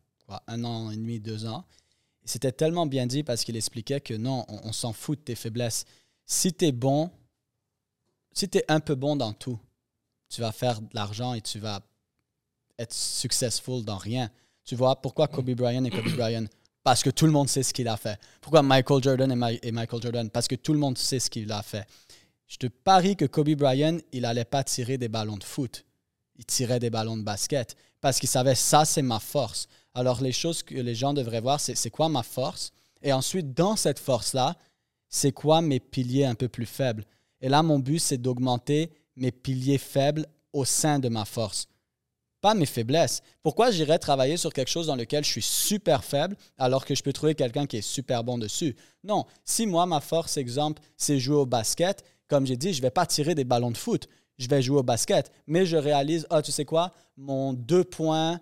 un 0.46 0.64
an 0.64 0.90
et 0.90 0.96
demi, 0.96 1.20
deux 1.20 1.46
ans. 1.46 1.64
C'était 2.24 2.52
tellement 2.52 2.86
bien 2.86 3.06
dit 3.06 3.22
parce 3.22 3.44
qu'il 3.44 3.56
expliquait 3.56 4.00
que 4.00 4.14
non, 4.14 4.44
on, 4.48 4.68
on 4.68 4.72
s'en 4.72 4.92
fout 4.92 5.18
de 5.18 5.24
tes 5.24 5.34
faiblesses. 5.36 5.84
Si 6.24 6.52
tu 6.52 6.66
es 6.66 6.72
bon, 6.72 7.10
si 8.32 8.48
tu 8.48 8.58
es 8.58 8.64
un 8.68 8.80
peu 8.80 8.96
bon 8.96 9.14
dans 9.14 9.32
tout, 9.32 9.58
tu 10.28 10.40
vas 10.40 10.52
faire 10.52 10.80
de 10.82 10.88
l'argent 10.92 11.34
et 11.34 11.40
tu 11.40 11.60
vas 11.60 11.80
être 12.78 12.92
successful 12.94 13.84
dans 13.84 13.96
rien. 13.98 14.30
Tu 14.64 14.74
vois, 14.76 14.96
pourquoi 15.00 15.28
Kobe 15.28 15.50
Bryant 15.50 15.84
est 15.84 15.90
Kobe 15.90 16.14
Bryant? 16.16 16.46
Parce 16.82 17.02
que 17.02 17.10
tout 17.10 17.26
le 17.26 17.32
monde 17.32 17.48
sait 17.48 17.62
ce 17.62 17.72
qu'il 17.72 17.88
a 17.88 17.96
fait. 17.96 18.18
Pourquoi 18.40 18.62
Michael 18.62 19.02
Jordan 19.02 19.30
est, 19.32 19.36
Mi- 19.36 19.58
est 19.62 19.72
Michael 19.72 20.02
Jordan? 20.02 20.30
Parce 20.30 20.46
que 20.48 20.54
tout 20.54 20.72
le 20.72 20.78
monde 20.78 20.96
sait 20.98 21.18
ce 21.18 21.30
qu'il 21.30 21.50
a 21.50 21.62
fait. 21.62 21.86
Je 22.46 22.56
te 22.58 22.66
parie 22.66 23.16
que 23.16 23.24
Kobe 23.24 23.50
Bryant, 23.56 23.98
il 24.12 24.22
n'allait 24.22 24.44
pas 24.44 24.62
tirer 24.62 24.98
des 24.98 25.08
ballons 25.08 25.36
de 25.36 25.44
foot. 25.44 25.84
il 26.38 26.44
tirait 26.44 26.78
des 26.80 26.90
ballons 26.90 27.16
de 27.16 27.22
basket 27.22 27.76
parce 28.00 28.18
qu'il 28.20 28.28
savait 28.28 28.54
ça, 28.54 28.84
c'est 28.84 29.02
ma 29.02 29.18
force. 29.18 29.68
Alors, 29.94 30.20
les 30.20 30.32
choses 30.32 30.62
que 30.62 30.74
les 30.74 30.94
gens 30.94 31.14
devraient 31.14 31.40
voir, 31.40 31.58
c'est 31.60 31.74
c'est 31.74 31.90
quoi 31.90 32.08
ma 32.08 32.22
force? 32.22 32.72
Et 33.02 33.12
ensuite, 33.12 33.54
dans 33.54 33.76
cette 33.76 33.98
force-là, 33.98 34.56
c'est 35.08 35.32
quoi 35.32 35.62
mes 35.62 35.80
piliers 35.80 36.24
un 36.26 36.34
peu 36.34 36.48
plus 36.48 36.66
faibles? 36.66 37.04
Et 37.40 37.48
là, 37.48 37.62
mon 37.62 37.78
but, 37.78 37.98
c'est 37.98 38.18
d'augmenter 38.18 38.90
mes 39.16 39.32
piliers 39.32 39.78
faibles 39.78 40.26
au 40.52 40.64
sein 40.64 40.98
de 40.98 41.08
ma 41.08 41.24
force, 41.24 41.68
pas 42.40 42.54
mes 42.54 42.66
faiblesses. 42.66 43.22
Pourquoi 43.42 43.70
j'irais 43.70 43.98
travailler 43.98 44.36
sur 44.36 44.52
quelque 44.52 44.70
chose 44.70 44.86
dans 44.86 44.96
lequel 44.96 45.24
je 45.24 45.30
suis 45.30 45.42
super 45.42 46.04
faible 46.04 46.36
alors 46.58 46.84
que 46.84 46.94
je 46.94 47.02
peux 47.02 47.12
trouver 47.12 47.34
quelqu'un 47.34 47.66
qui 47.66 47.78
est 47.78 47.82
super 47.82 48.22
bon 48.24 48.38
dessus? 48.38 48.76
Non, 49.04 49.24
si 49.44 49.66
moi, 49.66 49.86
ma 49.86 50.00
force, 50.00 50.36
exemple, 50.36 50.82
c'est 50.96 51.18
jouer 51.18 51.36
au 51.36 51.46
basket, 51.46 52.04
comme 52.28 52.46
j'ai 52.46 52.56
dit, 52.56 52.72
je 52.72 52.78
ne 52.78 52.82
vais 52.82 52.90
pas 52.90 53.06
tirer 53.06 53.34
des 53.34 53.44
ballons 53.44 53.70
de 53.70 53.76
foot, 53.76 54.08
je 54.38 54.48
vais 54.48 54.62
jouer 54.62 54.78
au 54.78 54.82
basket, 54.82 55.30
mais 55.46 55.66
je 55.66 55.76
réalise, 55.76 56.26
ah, 56.30 56.42
tu 56.42 56.52
sais 56.52 56.64
quoi, 56.64 56.92
mon 57.16 57.52
deux 57.52 57.84
points, 57.84 58.40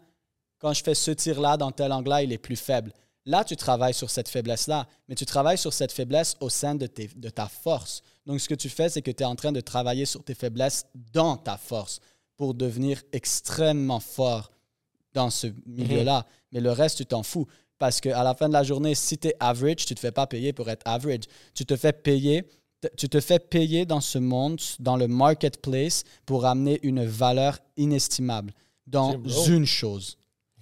quand 0.59 0.73
je 0.73 0.83
fais 0.83 0.95
ce 0.95 1.11
tir-là 1.11 1.57
dans 1.57 1.71
tel 1.71 1.93
angle-là, 1.93 2.23
il 2.23 2.33
est 2.33 2.39
plus 2.39 2.57
faible. 2.57 2.93
Là, 3.27 3.43
tu 3.43 3.57
travailles 3.57 3.95
sur 3.95 4.11
cette 4.11 4.29
faiblesse-là, 4.29 4.87
mais 5.09 5.15
tu 5.15 5.25
travailles 5.25 5.57
sur 5.57 5.73
cette 5.73 5.93
faiblesse 5.93 6.37
au 6.41 6.51
sein 6.51 6.75
de, 6.75 6.87
tes- 6.87 7.11
de 7.17 7.29
ta 7.31 7.49
force. 7.49 8.03
Donc, 8.27 8.41
ce 8.41 8.49
que 8.49 8.55
tu 8.55 8.69
fais, 8.69 8.91
c'est 8.91 9.01
que 9.01 9.11
tu 9.11 9.23
es 9.23 9.27
en 9.27 9.35
train 9.37 9.53
de 9.53 9.61
travailler 9.61 10.05
sur 10.05 10.23
tes 10.23 10.35
faiblesses 10.35 10.85
dans 10.95 11.37
ta 11.37 11.57
force 11.57 12.01
pour 12.37 12.55
devenir 12.55 13.03
extrêmement 13.13 14.01
fort 14.01 14.51
dans 15.13 15.31
ce 15.31 15.49
milieu-là. 15.67 16.27
Mais 16.53 16.61
le 16.61 16.73
reste, 16.73 16.99
tu 16.99 17.07
t'en 17.07 17.23
fous. 17.23 17.47
Parce 17.79 18.01
qu'à 18.01 18.23
la 18.23 18.35
fin 18.35 18.49
de 18.49 18.53
la 18.53 18.63
journée, 18.63 18.95
si 18.95 19.19
tu 19.19 19.29
es 19.29 19.37
average, 19.41 19.87
tu 19.87 19.93
ne 19.93 19.97
te 19.97 20.01
fais 20.01 20.13
pas 20.13 20.27
payer 20.27 20.53
pour 20.53 20.69
être 20.71 20.83
average. 20.87 21.25
Tu 21.55 21.65
te 21.65 21.77
fais 21.77 21.93
payer. 21.93 22.45
Tu 22.97 23.09
te 23.09 23.21
fais 23.21 23.39
payer 23.39 23.87
dans 23.87 24.01
ce 24.01 24.19
monde, 24.19 24.61
dans 24.79 24.97
le 24.97 25.09
marketplace, 25.09 26.05
pour 26.27 26.45
amener 26.45 26.79
une 26.83 27.05
valeur 27.05 27.59
inestimable 27.77 28.53
dans 28.87 29.19
une 29.47 29.65
chose. 29.65 30.19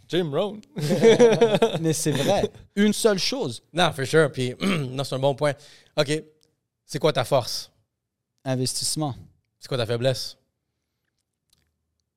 Jim 0.09 0.31
Rohn. 0.31 0.61
Mais 1.81 1.93
c'est 1.93 2.13
vrai, 2.13 2.51
une 2.77 2.93
seule 2.93 3.19
chose, 3.19 3.63
Non, 3.73 3.91
for 3.93 4.07
sure. 4.07 4.31
Puis, 4.31 4.55
non, 4.61 5.03
c'est 5.05 5.15
un 5.15 5.19
bon 5.19 5.35
point. 5.35 5.55
OK. 5.97 6.23
C'est 6.85 6.99
quoi 6.99 7.13
ta 7.13 7.25
force? 7.25 7.71
investissement. 8.45 9.15
C'est 9.59 9.69
quoi 9.69 9.79
ta 9.79 9.87
faiblesse? 9.87 10.37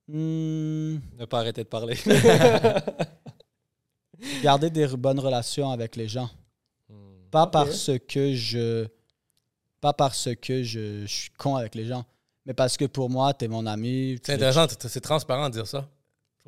Hmm, 0.08 0.98
Ne 1.18 1.24
pas 1.28 1.40
arrêter 1.40 1.64
de 1.64 1.68
parler. 1.68 1.96
garder 4.42 4.70
des 4.70 4.86
bonnes 4.88 5.20
relations 5.20 5.70
avec 5.70 5.96
les 5.96 6.08
gens. 6.08 6.30
Hmm. 6.88 6.94
Pas 7.30 7.46
parce 7.46 7.90
que 8.08 8.34
je 8.34 8.86
pas 9.80 9.92
parce 9.92 10.28
que 10.40 10.62
je, 10.62 11.02
je 11.02 11.06
suis 11.06 11.30
con 11.30 11.56
avec 11.56 11.74
les 11.74 11.86
gens, 11.86 12.04
mais 12.44 12.54
parce 12.54 12.76
que 12.76 12.86
pour 12.86 13.10
moi, 13.10 13.32
tu 13.34 13.44
es 13.44 13.48
mon 13.48 13.66
ami. 13.66 14.18
C'est 14.22 14.34
intéressant, 14.34 14.66
c'est 14.68 14.88
c'est 14.88 15.00
transparent 15.00 15.48
de 15.48 15.54
dire 15.54 15.66
ça. 15.66 15.88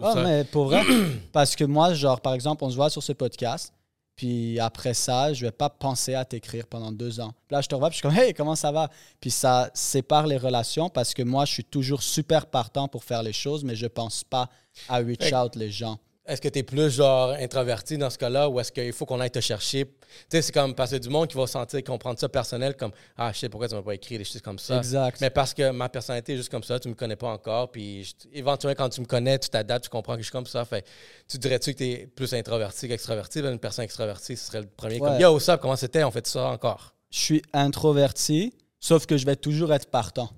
Ah, 0.01 0.13
ça- 0.15 0.23
mais 0.25 0.45
pour 0.45 0.67
vrai, 0.67 0.83
parce 1.33 1.57
que 1.57 1.65
moi, 1.65 1.93
genre, 1.95 2.21
par 2.21 2.35
exemple, 2.35 2.65
on 2.65 2.71
se 2.71 2.77
voit 2.77 2.91
sur 2.91 3.03
ce 3.03 3.13
podcast, 3.13 3.73
puis 4.19 4.59
après 4.59 4.95
ça, 4.95 5.33
je 5.33 5.47
vais 5.47 5.53
pas 5.53 5.71
penser 5.71 6.15
à 6.15 6.25
t'écrire 6.25 6.67
pendant 6.67 6.91
deux 6.91 7.21
ans. 7.21 7.33
Là, 7.51 7.61
je 7.61 7.69
te 7.69 7.75
revois, 7.77 7.89
puis 7.89 8.01
je 8.03 8.09
suis 8.09 8.17
comme, 8.17 8.19
hey, 8.21 8.35
comment 8.35 8.57
ça 8.57 8.73
va? 8.73 8.91
Puis 9.21 9.31
ça 9.31 9.71
sépare 9.75 10.27
les 10.27 10.37
relations 10.37 10.91
parce 10.91 11.15
que 11.15 11.23
moi, 11.23 11.45
je 11.45 11.53
suis 11.53 11.65
toujours 11.65 12.03
super 12.03 12.47
partant 12.47 12.89
pour 12.89 13.05
faire 13.05 13.23
les 13.23 13.33
choses, 13.33 13.63
mais 13.63 13.77
je 13.77 13.87
pense 13.87 14.25
pas 14.25 14.51
à 14.89 14.97
reach 14.97 15.33
out 15.33 15.55
les 15.55 15.71
gens. 15.71 16.01
Est-ce 16.29 16.41
que 16.43 16.49
tu 16.49 16.59
es 16.59 16.63
plus 16.63 16.91
genre 16.91 17.31
introverti 17.31 17.97
dans 17.97 18.11
ce 18.11 18.19
cas-là 18.19 18.49
ou 18.49 18.61
est-ce 18.61 18.71
qu'il 18.71 18.93
faut 18.93 19.07
qu'on 19.07 19.19
aille 19.21 19.31
te 19.31 19.41
chercher? 19.41 19.87
Tu 19.87 19.93
sais, 20.31 20.43
c'est 20.43 20.53
comme 20.53 20.75
parce 20.75 20.91
que 20.91 20.97
du 20.97 21.09
monde 21.09 21.27
qui 21.27 21.37
va 21.37 21.47
sentir, 21.47 21.83
qui 21.83 21.91
va 21.91 21.97
prendre 21.99 22.19
ça 22.19 22.29
personnel 22.29 22.77
comme 22.77 22.93
Ah, 23.17 23.31
je 23.33 23.39
sais 23.39 23.49
pourquoi 23.49 23.67
tu 23.69 23.75
m'as 23.75 23.83
pas 23.83 23.95
écrit 23.95 24.19
des 24.19 24.25
choses 24.25 24.43
comme 24.43 24.59
ça. 24.59 24.77
Exact. 24.77 25.21
Mais 25.21 25.31
parce 25.31 25.55
que 25.55 25.71
ma 25.71 25.89
personnalité 25.89 26.35
est 26.35 26.37
juste 26.37 26.51
comme 26.51 26.63
ça, 26.63 26.79
tu 26.79 26.89
me 26.89 26.95
connais 26.95 27.17
pas 27.17 27.29
encore. 27.29 27.71
Puis 27.71 28.05
je- 28.05 28.39
éventuellement, 28.39 28.77
quand 28.85 28.91
tu 28.91 29.01
me 29.01 29.07
connais, 29.07 29.39
tu 29.39 29.49
t'adaptes, 29.49 29.85
tu 29.85 29.91
comprends 29.91 30.15
que 30.15 30.21
je 30.21 30.25
suis 30.27 30.33
comme 30.33 30.47
ça. 30.47 30.65
Fait 30.65 30.85
tu 31.27 31.39
dirais-tu 31.39 31.73
que 31.73 31.79
tu 31.79 31.85
es 31.85 32.07
plus 32.07 32.33
introverti 32.35 32.89
qu'extraverti? 32.89 33.41
Ben, 33.43 33.53
une 33.53 33.59
personne 33.59 33.85
extravertie, 33.87 34.37
ce 34.37 34.47
serait 34.47 34.61
le 34.61 34.67
premier. 34.69 34.99
Comme. 34.99 35.19
Yo, 35.19 35.37
up? 35.39 35.61
Comment 35.63 35.77
c'était? 35.77 36.05
On 36.05 36.11
fait 36.11 36.27
ça 36.27 36.45
encore. 36.49 36.95
je 37.11 37.19
suis 37.19 37.43
introverti, 37.55 38.53
sauf 38.81 39.07
que 39.07 39.17
je 39.17 39.25
vais 39.25 39.37
toujours 39.37 39.73
être 39.73 39.91
partant. 39.91 40.29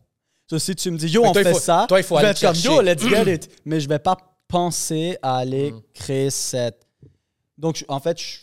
So, 0.48 0.58
si 0.58 0.74
tu 0.74 0.90
me 0.90 0.96
dis, 0.98 1.08
yo, 1.08 1.22
Mais 1.22 1.28
on 1.28 1.32
toi, 1.32 1.42
fait 1.44 1.52
faut- 1.52 1.58
ça, 1.60 1.86
toi, 1.88 2.00
il 2.00 2.02
faut 2.04 2.16
je 2.16 2.20
vais 2.22 2.26
aller 2.28 2.36
être 2.36 2.40
comme, 2.40 2.54
chercher. 2.54 2.76
yo, 2.76 2.80
let's 2.82 3.02
get 3.08 3.34
it. 3.34 3.50
Mais 3.64 3.80
je 3.80 3.88
vais 3.88 3.98
pas 4.00 4.16
penser 4.50 5.16
à 5.22 5.36
aller 5.38 5.72
Mm. 5.72 5.82
créer 5.94 6.30
cette. 6.30 6.86
Donc, 7.56 7.76
je- 7.76 7.84
en 7.88 8.00
fait, 8.00 8.18
je- 8.20 8.38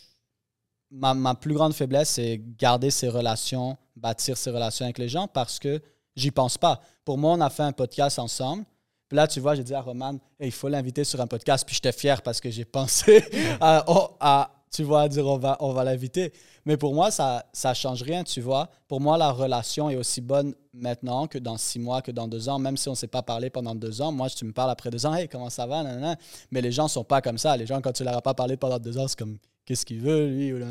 ma, 0.91 1.13
ma 1.13 1.35
plus 1.35 1.53
grande 1.53 1.73
faiblesse, 1.73 2.09
c'est 2.11 2.41
garder 2.57 2.89
ces 2.91 3.09
relations, 3.09 3.77
bâtir 3.95 4.37
ces 4.37 4.49
relations 4.51 4.85
avec 4.85 4.97
les 4.97 5.09
gens 5.09 5.27
parce 5.27 5.59
que 5.59 5.81
j'y 6.15 6.31
pense 6.31 6.57
pas. 6.57 6.81
Pour 7.03 7.17
moi, 7.17 7.33
on 7.33 7.41
a 7.41 7.49
fait 7.49 7.63
un 7.63 7.71
podcast 7.73 8.19
ensemble. 8.19 8.63
Puis 9.09 9.15
là, 9.15 9.27
tu 9.27 9.39
vois, 9.39 9.55
j'ai 9.55 9.63
dit 9.63 9.73
à 9.73 9.81
Roman, 9.81 10.13
Hey, 10.39 10.49
il 10.49 10.51
faut 10.51 10.67
l'inviter 10.67 11.03
sur 11.03 11.19
un 11.21 11.27
podcast. 11.27 11.65
Puis 11.65 11.75
j'étais 11.75 11.91
fier 11.93 12.21
parce 12.21 12.39
que 12.41 12.49
j'ai 12.49 12.65
pensé 12.79 13.23
à, 13.61 13.83
oh, 13.87 14.09
à, 14.19 14.51
tu 14.71 14.83
vois, 14.83 15.03
à 15.03 15.07
dire 15.07 15.25
on 15.25 15.37
va, 15.37 15.57
on 15.61 15.71
va 15.73 15.83
l'inviter. 15.83 16.31
Mais 16.67 16.75
pour 16.75 16.93
moi, 16.93 17.11
ça 17.11 17.45
ne 17.63 17.73
change 17.73 18.03
rien, 18.03 18.25
tu 18.25 18.41
vois. 18.41 18.69
Pour 18.89 18.99
moi, 18.99 19.17
la 19.17 19.31
relation 19.31 19.89
est 19.89 19.95
aussi 19.95 20.19
bonne 20.19 20.53
maintenant 20.73 21.25
que 21.25 21.37
dans 21.37 21.55
six 21.55 21.79
mois, 21.79 22.01
que 22.01 22.11
dans 22.11 22.27
deux 22.27 22.49
ans. 22.49 22.59
Même 22.59 22.75
si 22.75 22.89
on 22.89 22.91
ne 22.91 22.97
s'est 22.97 23.07
pas 23.07 23.21
parlé 23.21 23.49
pendant 23.49 23.73
deux 23.73 24.01
ans, 24.01 24.11
moi, 24.11 24.29
tu 24.29 24.43
me 24.43 24.51
parles 24.51 24.71
après 24.71 24.89
deux 24.89 25.05
ans, 25.05 25.15
hey, 25.15 25.29
comment 25.29 25.49
ça 25.49 25.65
va? 25.65 25.81
Nanana? 25.81 26.17
Mais 26.51 26.59
les 26.59 26.73
gens 26.73 26.83
ne 26.83 26.89
sont 26.89 27.05
pas 27.05 27.21
comme 27.21 27.37
ça. 27.37 27.55
Les 27.55 27.65
gens, 27.65 27.79
quand 27.79 27.93
tu 27.93 28.03
leur 28.03 28.17
as 28.17 28.21
pas 28.21 28.33
parlé 28.33 28.57
pendant 28.57 28.79
deux 28.79 28.97
ans, 28.97 29.07
c'est 29.07 29.17
comme, 29.17 29.37
qu'est-ce 29.63 29.85
qu'il 29.85 30.01
veut, 30.01 30.27
lui? 30.27 30.51
ou. 30.51 30.61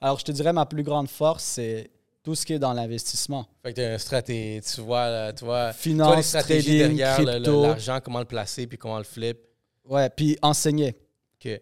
Alors, 0.00 0.18
je 0.18 0.24
te 0.24 0.32
dirais, 0.32 0.54
ma 0.54 0.64
plus 0.64 0.82
grande 0.82 1.10
force, 1.10 1.44
c'est 1.44 1.90
tout 2.22 2.34
ce 2.34 2.46
qui 2.46 2.54
est 2.54 2.58
dans 2.58 2.72
l'investissement. 2.72 3.46
Fait 3.62 3.74
que 3.74 3.80
tu 3.80 3.82
as 3.82 3.92
une 3.92 3.98
stratégie, 3.98 4.62
tu 4.74 4.80
vois, 4.80 5.10
là, 5.10 5.32
tu 5.34 5.44
vois, 5.44 5.74
tu 5.74 5.90
vois 5.90 6.16
les 6.16 6.22
Finance, 6.22 6.26
stratégies 6.28 6.78
trading, 6.78 6.96
derrière 6.96 7.40
l'argent, 7.40 8.00
comment 8.02 8.20
le 8.20 8.24
placer, 8.24 8.66
puis 8.66 8.78
comment 8.78 8.96
le 8.96 9.04
flip. 9.04 9.36
Ouais, 9.84 10.08
puis 10.08 10.38
enseigner. 10.40 10.96
OK. 11.44 11.60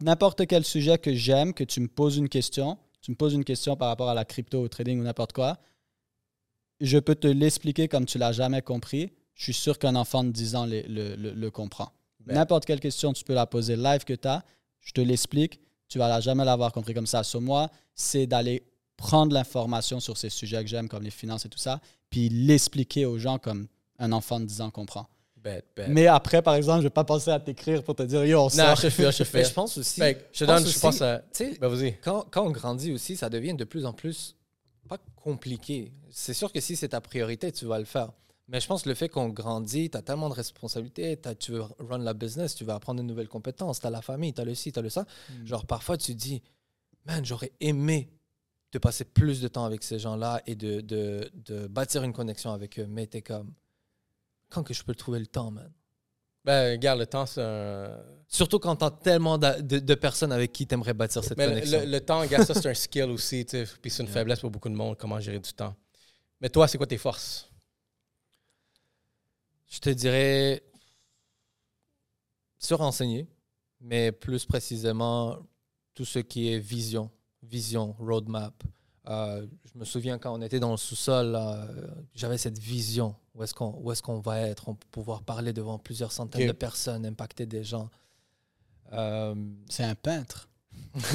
N'importe 0.00 0.48
quel 0.48 0.64
sujet 0.64 0.98
que 0.98 1.14
j'aime, 1.14 1.54
que 1.54 1.62
tu 1.62 1.80
me 1.80 1.86
poses 1.86 2.16
une 2.16 2.28
question, 2.28 2.76
tu 3.00 3.10
me 3.10 3.16
poses 3.16 3.34
une 3.34 3.44
question 3.44 3.76
par 3.76 3.88
rapport 3.88 4.08
à 4.08 4.14
la 4.14 4.24
crypto, 4.24 4.60
au 4.62 4.68
trading 4.68 4.98
ou 5.00 5.02
n'importe 5.02 5.32
quoi, 5.32 5.58
je 6.80 6.98
peux 6.98 7.14
te 7.14 7.26
l'expliquer 7.26 7.88
comme 7.88 8.06
tu 8.06 8.18
l'as 8.18 8.32
jamais 8.32 8.62
compris. 8.62 9.12
Je 9.34 9.44
suis 9.44 9.54
sûr 9.54 9.78
qu'un 9.78 9.94
enfant 9.96 10.24
de 10.24 10.30
10 10.30 10.56
ans 10.56 10.66
le, 10.66 10.82
le- 10.82 11.16
le- 11.16 11.32
le 11.32 11.50
comprend. 11.50 11.92
Ben. 12.20 12.34
N'importe 12.34 12.64
quelle 12.64 12.80
question, 12.80 13.12
tu 13.12 13.24
peux 13.24 13.34
la 13.34 13.46
poser 13.46 13.76
live 13.76 14.04
que 14.04 14.12
tu 14.14 14.26
as, 14.28 14.44
je 14.80 14.92
te 14.92 15.00
l'explique, 15.00 15.60
tu 15.88 15.98
vas 15.98 16.20
jamais 16.20 16.44
l'avoir 16.44 16.72
compris 16.72 16.94
comme 16.94 17.06
ça. 17.06 17.22
Sur 17.22 17.40
moi, 17.40 17.70
c'est 17.94 18.26
d'aller 18.26 18.64
prendre 18.96 19.32
l'information 19.32 20.00
sur 20.00 20.16
ces 20.16 20.28
sujets 20.28 20.62
que 20.62 20.68
j'aime, 20.68 20.88
comme 20.88 21.04
les 21.04 21.10
finances 21.10 21.46
et 21.46 21.48
tout 21.48 21.58
ça, 21.58 21.80
puis 22.10 22.28
l'expliquer 22.28 23.06
aux 23.06 23.18
gens 23.18 23.38
comme 23.38 23.68
un 23.98 24.12
enfant 24.12 24.40
de 24.40 24.44
10 24.44 24.60
ans 24.60 24.70
comprend. 24.70 25.06
Bet, 25.48 25.64
bet. 25.76 25.88
Mais 25.88 26.06
après, 26.06 26.42
par 26.42 26.54
exemple, 26.54 26.78
je 26.80 26.84
vais 26.86 26.90
pas 26.90 27.04
penser 27.04 27.30
à 27.30 27.40
t'écrire 27.40 27.82
pour 27.82 27.94
te 27.94 28.02
dire, 28.02 28.24
yo, 28.24 28.38
on 28.38 28.42
non, 28.44 28.48
sort. 28.50 28.76
je 28.76 28.88
fais, 28.90 29.10
je 29.12 29.22
Mais 29.34 29.44
je 29.44 29.52
pense 29.52 29.78
aussi. 29.78 30.00
Fait 30.00 30.28
je 30.32 30.44
donne, 30.44 30.66
je 30.66 30.78
pense 30.78 30.96
aussi- 30.96 31.04
à. 31.04 31.18
Tu 31.32 31.44
sais, 31.52 31.58
Ben, 31.58 31.68
vas-y. 31.68 31.96
quand, 32.00 32.26
quand 32.30 32.44
on 32.46 32.50
grandit 32.50 32.92
aussi, 32.92 33.16
ça 33.16 33.30
devient 33.30 33.54
de 33.54 33.64
plus 33.64 33.86
en 33.86 33.92
plus 33.92 34.34
pas 34.88 34.98
compliqué. 35.16 35.92
C'est 36.10 36.32
sûr 36.34 36.50
que 36.52 36.60
si 36.60 36.74
c'est 36.76 36.88
ta 36.88 37.00
priorité, 37.00 37.52
tu 37.52 37.66
vas 37.66 37.78
le 37.78 37.84
faire. 37.84 38.10
Mais 38.50 38.58
je 38.60 38.66
pense 38.66 38.82
que 38.84 38.88
le 38.88 38.94
fait 38.94 39.10
qu'on 39.10 39.28
grandit, 39.28 39.90
tu 39.90 39.98
as 39.98 40.02
tellement 40.02 40.30
de 40.30 40.34
responsabilités, 40.34 41.16
t'as- 41.18 41.34
tu 41.34 41.52
veux 41.52 41.62
run 41.78 41.98
la 41.98 42.14
business, 42.14 42.54
tu 42.54 42.64
veux 42.64 42.72
apprendre 42.72 43.00
de 43.02 43.06
nouvelles 43.06 43.28
compétences, 43.28 43.80
tu 43.80 43.86
as 43.86 43.90
la 43.90 44.00
famille, 44.00 44.32
tu 44.32 44.40
as 44.40 44.44
le 44.44 44.54
ci, 44.54 44.72
tu 44.72 44.78
as 44.78 44.82
le 44.82 44.88
ça. 44.88 45.04
Hmm. 45.30 45.46
Genre, 45.46 45.66
parfois, 45.66 45.98
tu 45.98 46.12
te 46.14 46.18
dis, 46.18 46.42
man, 47.06 47.22
j'aurais 47.24 47.52
aimé 47.60 48.08
de 48.72 48.78
passer 48.78 49.04
plus 49.04 49.40
de 49.42 49.48
temps 49.48 49.64
avec 49.66 49.82
ces 49.82 49.98
gens-là 49.98 50.40
et 50.46 50.54
de, 50.54 50.80
de, 50.80 51.30
de 51.46 51.66
bâtir 51.66 52.02
une 52.04 52.12
connexion 52.14 52.50
avec 52.52 52.78
eux. 52.78 52.86
Mais 52.88 53.06
t'es 53.06 53.20
comme, 53.22 53.52
quand 54.50 54.62
que 54.62 54.74
je 54.74 54.82
peux 54.82 54.94
trouver 54.94 55.18
le 55.18 55.26
temps, 55.26 55.50
man? 55.50 55.72
Ben, 56.44 56.72
regarde, 56.72 56.98
le 57.00 57.06
temps, 57.06 57.26
c'est 57.26 57.42
un. 57.42 57.98
Surtout 58.26 58.58
quand 58.58 58.76
tu 58.76 58.84
as 58.84 58.90
tellement 58.90 59.36
de, 59.38 59.60
de 59.60 59.94
personnes 59.94 60.32
avec 60.32 60.52
qui 60.52 60.66
tu 60.66 60.74
aimerais 60.74 60.94
bâtir 60.94 61.22
cette 61.24 61.36
Mais 61.36 61.46
le, 61.46 61.52
connexion. 61.54 61.80
le- 61.80 61.86
le 61.86 62.00
temps, 62.00 62.20
regarde, 62.20 62.44
ça, 62.46 62.54
c'est 62.54 62.68
un 62.68 62.74
skill 62.74 63.04
aussi, 63.10 63.44
tu 63.44 63.50
sais. 63.50 63.64
Puis 63.82 63.90
c'est 63.90 64.02
une 64.02 64.08
Yeah. 64.08 64.14
faiblesse 64.14 64.40
pour 64.40 64.50
beaucoup 64.50 64.68
de 64.68 64.74
monde, 64.74 64.96
comment 64.98 65.18
gérer 65.20 65.40
du 65.40 65.52
temps. 65.52 65.74
Mais 66.40 66.48
toi, 66.48 66.66
c'est 66.68 66.78
quoi 66.78 66.86
tes 66.86 66.98
forces? 66.98 67.50
Je 69.70 69.78
te 69.80 69.90
dirais 69.90 70.62
se 72.58 72.74
renseigner, 72.74 73.28
mais 73.80 74.12
plus 74.12 74.44
précisément 74.46 75.38
tout 75.94 76.04
ce 76.04 76.18
qui 76.20 76.52
est 76.52 76.58
vision, 76.58 77.10
vision, 77.42 77.92
roadmap. 77.98 78.62
Euh, 79.08 79.46
je 79.64 79.78
me 79.78 79.84
souviens 79.84 80.18
quand 80.18 80.32
on 80.36 80.42
était 80.42 80.60
dans 80.60 80.70
le 80.72 80.76
sous-sol, 80.76 81.34
euh, 81.36 81.66
j'avais 82.14 82.38
cette 82.38 82.58
vision. 82.58 83.14
Où 83.38 83.90
est-ce 83.92 84.02
qu'on 84.02 84.18
va 84.20 84.40
être? 84.40 84.68
On 84.68 84.74
peut 84.74 84.86
pouvoir 84.90 85.22
parler 85.22 85.52
devant 85.52 85.78
plusieurs 85.78 86.12
centaines 86.12 86.42
de 86.48 86.52
personnes, 86.52 87.06
impacter 87.06 87.46
des 87.46 87.64
gens. 87.64 87.88
Euh, 88.92 89.34
C'est 89.68 89.84
un 89.84 89.94
peintre. 89.94 90.48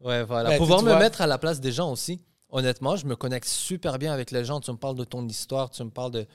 ouais, 0.00 0.24
voilà. 0.24 0.50
Ben, 0.50 0.58
Pouvoir 0.58 0.82
me 0.82 0.90
vois- 0.90 0.98
mettre 0.98 1.20
à 1.20 1.26
la 1.26 1.38
place 1.38 1.60
des 1.60 1.72
gens 1.72 1.90
aussi. 1.90 2.20
Honnêtement, 2.50 2.96
je 2.96 3.06
me 3.06 3.16
connecte 3.16 3.48
super 3.48 3.98
bien 3.98 4.12
avec 4.12 4.30
les 4.30 4.44
gens. 4.44 4.60
Tu 4.60 4.70
me 4.70 4.76
parles 4.76 4.96
de 4.96 5.04
ton 5.04 5.26
histoire, 5.26 5.70
tu 5.70 5.82
me 5.82 5.90
parles 5.90 6.12
de, 6.12 6.26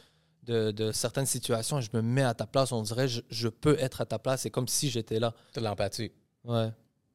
de, 0.44 0.72
de 0.72 0.92
certaines 0.92 1.26
situations. 1.26 1.80
Je 1.82 1.90
me 1.94 2.02
mets 2.02 2.24
à 2.24 2.34
ta 2.34 2.46
place. 2.46 2.72
On 2.72 2.82
dirait 2.82 3.08
je, 3.08 3.22
je 3.30 3.48
peux 3.48 3.78
être 3.80 4.02
à 4.02 4.06
ta 4.06 4.20
place. 4.20 4.42
C'est 4.42 4.50
comme 4.52 4.68
si 4.68 4.90
j'étais 4.90 5.20
là. 5.20 5.34
De 5.56 5.62
l'empathie. 5.62 6.12
Ouais. 6.44 6.70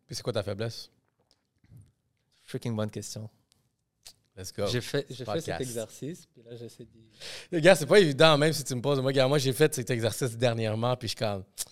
Puis 0.07 0.17
c'est 0.17 0.23
quoi 0.23 0.33
ta 0.33 0.43
faiblesse? 0.43 0.91
Freaking 2.43 2.75
bonne 2.77 2.91
question. 2.91 3.29
Let's 4.37 4.53
go. 4.53 4.67
J'ai 4.67 4.81
fait, 4.81 5.07
j'ai 5.09 5.25
fait 5.25 5.41
cet 5.41 5.61
exercice, 5.61 6.27
puis 6.27 6.43
là, 6.43 6.57
j'essaie 6.57 6.85
de... 6.85 6.91
Les 7.53 7.61
gars, 7.61 7.77
c'est 7.77 7.87
pas 7.87 8.01
évident, 8.01 8.37
même 8.37 8.53
si 8.53 8.65
tu 8.65 8.75
me 8.75 8.81
poses. 8.81 8.99
Moi, 8.99 9.07
regarde, 9.07 9.29
moi 9.29 9.39
j'ai 9.39 9.53
fait 9.53 9.73
cet 9.73 9.91
exercice 9.91 10.37
dernièrement, 10.37 10.97
puis 10.97 11.07
je 11.09 11.11
suis 11.11 11.19
comme. 11.19 11.45
Tu 11.55 11.65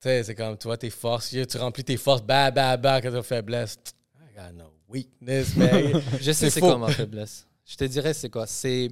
sais, 0.00 0.24
c'est 0.24 0.34
comme, 0.34 0.58
tu 0.58 0.64
vois, 0.64 0.76
tes 0.76 0.90
forces, 0.90 1.30
tu 1.30 1.58
remplis 1.58 1.84
tes 1.84 1.96
forces, 1.96 2.22
bah, 2.22 2.50
bah, 2.50 2.76
bah, 2.76 3.00
quand 3.00 3.10
tu 3.10 3.16
as 3.16 3.22
faiblesse. 3.22 3.78
I 4.16 4.36
got 4.36 4.52
no 4.52 4.72
weakness, 4.88 5.56
man. 5.56 6.02
Je 6.20 6.32
sais 6.32 6.50
C'est 6.50 6.60
quoi 6.60 6.76
ma 6.76 6.90
faiblesse. 6.90 7.46
Je 7.64 7.76
te 7.76 7.84
dirais 7.84 8.14
c'est 8.14 8.30
quoi? 8.30 8.46
C'est 8.46 8.88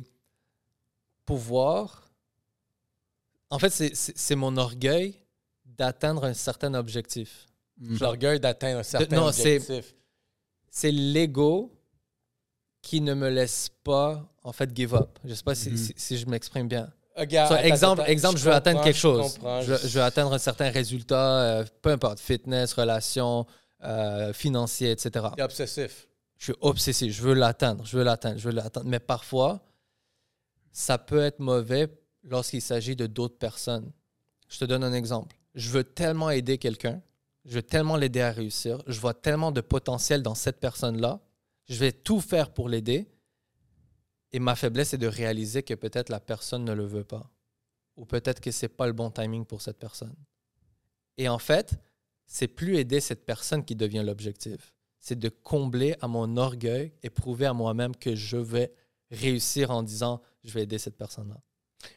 pouvoir. 1.25 2.11
En 3.51 3.59
fait, 3.59 3.71
c'est- 3.71 4.35
mon 4.35 4.57
orgueil 4.57 5.21
d'atteindre 5.65 6.25
un 6.25 6.35
certain 6.35 6.75
objectif. 6.75 7.47
Mm. 7.79 7.97
L'orgueil 8.01 8.41
d'atteindre 8.41 8.79
un 8.81 8.85
certain 8.85 9.17
non, 9.17 9.33
c'est- 9.33 9.57
objectif. 9.57 9.95
C'est 10.71 10.91
l'ego 10.91 11.73
qui 12.85 13.01
ne 13.01 13.15
me 13.15 13.29
laisse 13.31 13.71
pas, 13.83 14.23
en 14.45 14.53
fait, 14.53 14.71
give 14.77 14.95
up. 14.95 15.19
Je 15.25 15.33
sais 15.35 15.43
pas 15.43 15.55
si, 15.55 15.71
Mhm. 15.71 15.77
si- 15.77 15.95
si 15.97 16.19
je 16.19 16.27
m'exprime 16.27 16.69
bien. 16.69 16.93
Regarde, 17.17 17.49
So, 17.49 17.55
attends, 17.55 17.65
exemple, 17.65 18.01
attends, 18.03 18.11
exemple, 18.11 18.39
je, 18.39 18.45
veux 18.45 18.53
atteindre 18.53 18.83
quelque 18.83 18.99
chose. 18.99 19.39
Je, 19.63 19.75
je 19.89 19.99
veux 19.99 20.05
atteindre 20.05 20.33
un 20.35 20.39
certain 20.39 20.69
résultat, 20.71 21.41
euh, 21.43 21.65
peu 21.81 21.91
importe, 21.91 22.21
fitness, 22.21 22.73
relations, 22.75 23.47
euh, 23.85 24.33
financier, 24.33 24.91
etc. 24.91 25.27
T'es 25.37 25.43
obsessif. 25.43 26.09
Je 26.39 26.45
suis 26.45 26.55
obsessif, 26.61 27.15
je 27.15 27.23
veux 27.23 27.35
l'atteindre, 27.35 27.87
je 27.87 27.97
veux 27.97 28.05
l'atteindre, 28.05 28.39
je 28.39 28.49
veux 28.49 28.55
l'atteindre. 28.55 28.87
Mais 28.87 28.99
parfois, 28.99 29.61
ça 30.73 30.99
peut 30.99 31.21
être 31.23 31.39
mauvais 31.39 31.89
lorsqu'il 32.25 32.61
s'agit 32.61 32.97
de 32.97 33.07
d'autres 33.07 33.39
personnes. 33.39 33.91
Je 34.49 34.59
te 34.59 34.65
donne 34.65 34.85
un 34.85 34.93
exemple. 34.93 35.37
Je 35.55 35.71
veux 35.71 35.85
tellement 35.85 36.31
aider 36.31 36.59
quelqu'un, 36.59 37.01
je 37.47 37.55
veux 37.55 37.63
tellement 37.63 37.97
l'aider 37.97 38.21
à 38.21 38.33
réussir, 38.33 38.83
je 38.87 38.99
vois 39.01 39.15
tellement 39.15 39.53
de 39.53 39.61
potentiel 39.61 40.23
dans 40.23 40.35
cette 40.35 40.59
personne-là, 40.59 41.21
je 41.67 41.77
vais 41.77 41.93
tout 41.93 42.21
faire 42.21 42.53
pour 42.53 42.69
l'aider. 42.69 43.09
Et 44.33 44.39
ma 44.39 44.57
faiblesse 44.57 44.95
est 44.95 44.99
de 44.99 45.07
réaliser 45.07 45.63
que 45.63 45.75
peut-être 45.75 46.09
la 46.09 46.21
personne 46.21 46.65
ne 46.65 46.73
le 46.73 46.85
veut 46.85 47.05
pas. 47.05 47.31
Ou 47.97 48.05
peut-être 48.05 48.41
que 48.41 48.51
c'est 48.51 48.69
pas 48.69 48.87
le 48.87 48.93
bon 48.93 49.11
timing 49.11 49.45
pour 49.45 49.63
cette 49.63 49.79
personne. 49.79 50.15
Et 51.17 51.29
en 51.29 51.39
fait, 51.39 51.75
c'est 52.27 52.49
plus 52.49 52.77
aider 52.77 53.01
cette 53.01 53.25
personne 53.25 53.65
qui 53.65 53.77
devient 53.77 54.03
l'objectif. 54.05 54.75
C'est 54.99 55.19
de 55.19 55.29
combler 55.29 55.95
à 56.01 56.09
mon 56.09 56.37
orgueil 56.37 56.93
et 57.03 57.11
prouver 57.11 57.47
à 57.47 57.53
moi-même 57.53 57.95
que 57.95 58.17
je 58.17 58.37
vais 58.37 58.73
réussir 59.11 59.71
en 59.71 59.83
disant 59.83 60.21
je 60.43 60.53
vais 60.53 60.63
aider 60.63 60.79
cette 60.79 60.97
personne-là. 60.97 61.41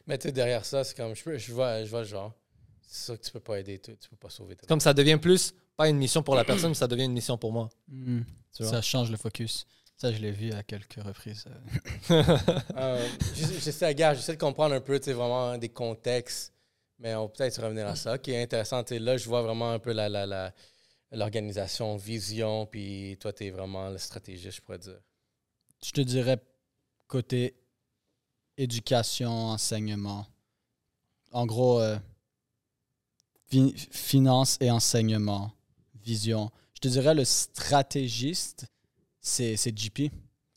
Mais 0.06 0.18
tu 0.18 0.28
sais, 0.28 0.32
derrière 0.32 0.64
ça, 0.64 0.84
c'est 0.84 0.96
comme, 0.96 1.16
je, 1.16 1.24
peux, 1.24 1.38
je, 1.38 1.52
vois, 1.52 1.82
je 1.84 1.90
vois 1.90 2.00
le 2.00 2.06
genre. 2.06 2.34
C'est 2.82 3.04
sûr 3.04 3.18
que 3.18 3.24
tu 3.24 3.32
peux 3.32 3.40
pas 3.40 3.58
aider, 3.58 3.78
tu, 3.78 3.96
tu 3.96 4.08
peux 4.08 4.16
pas 4.16 4.30
sauver. 4.30 4.56
Comme 4.68 4.80
ça 4.80 4.94
devient 4.94 5.18
plus 5.20 5.54
pas 5.78 5.88
une 5.88 5.96
mission 5.96 6.22
pour 6.22 6.34
la 6.34 6.44
personne, 6.44 6.70
mais 6.70 6.74
ça 6.74 6.88
devient 6.88 7.04
une 7.04 7.12
mission 7.12 7.38
pour 7.38 7.52
moi. 7.52 7.68
Mm. 7.86 8.20
Vois? 8.58 8.68
Ça 8.68 8.82
change 8.82 9.10
le 9.12 9.16
focus. 9.16 9.64
Ça, 9.96 10.12
je 10.12 10.18
l'ai 10.18 10.32
vu 10.32 10.52
à 10.52 10.62
quelques 10.62 11.00
reprises. 11.02 11.44
Euh, 12.10 13.08
j'essa- 13.34 13.58
j'essaie, 13.60 13.94
gars, 13.94 14.14
j'essaie 14.14 14.34
de 14.34 14.38
comprendre 14.40 14.74
un 14.74 14.80
peu, 14.80 14.98
tu 14.98 15.06
sais, 15.06 15.12
vraiment 15.12 15.56
des 15.58 15.68
contextes, 15.68 16.52
mais 16.98 17.14
on 17.14 17.28
peut 17.28 17.34
peut-être 17.38 17.62
revenir 17.62 17.86
à 17.86 17.96
ça. 17.96 18.18
Qui 18.18 18.32
est 18.32 18.42
intéressant, 18.42 18.82
là, 18.90 19.16
je 19.16 19.28
vois 19.28 19.42
vraiment 19.42 19.70
un 19.72 19.78
peu 19.78 19.92
la, 19.92 20.08
la, 20.08 20.26
la- 20.26 20.52
l'organisation, 21.12 21.96
vision, 21.96 22.66
puis 22.66 23.16
toi, 23.20 23.32
tu 23.32 23.46
es 23.46 23.50
vraiment 23.50 23.88
le 23.90 23.98
stratégiste, 23.98 24.56
je 24.56 24.60
pourrais 24.62 24.78
dire. 24.78 25.00
Je 25.84 25.90
te 25.92 26.00
dirais 26.00 26.38
côté 27.06 27.54
éducation, 28.56 29.30
enseignement. 29.30 30.26
En 31.32 31.46
gros, 31.46 31.80
euh, 31.80 31.98
fi- 33.46 33.74
finance 33.90 34.56
et 34.60 34.70
enseignement, 34.70 35.52
vision. 36.08 36.50
Je 36.74 36.80
te 36.80 36.88
dirais 36.88 37.14
le 37.14 37.24
stratégiste, 37.24 38.66
c'est 39.20 39.56
JP. 39.76 40.10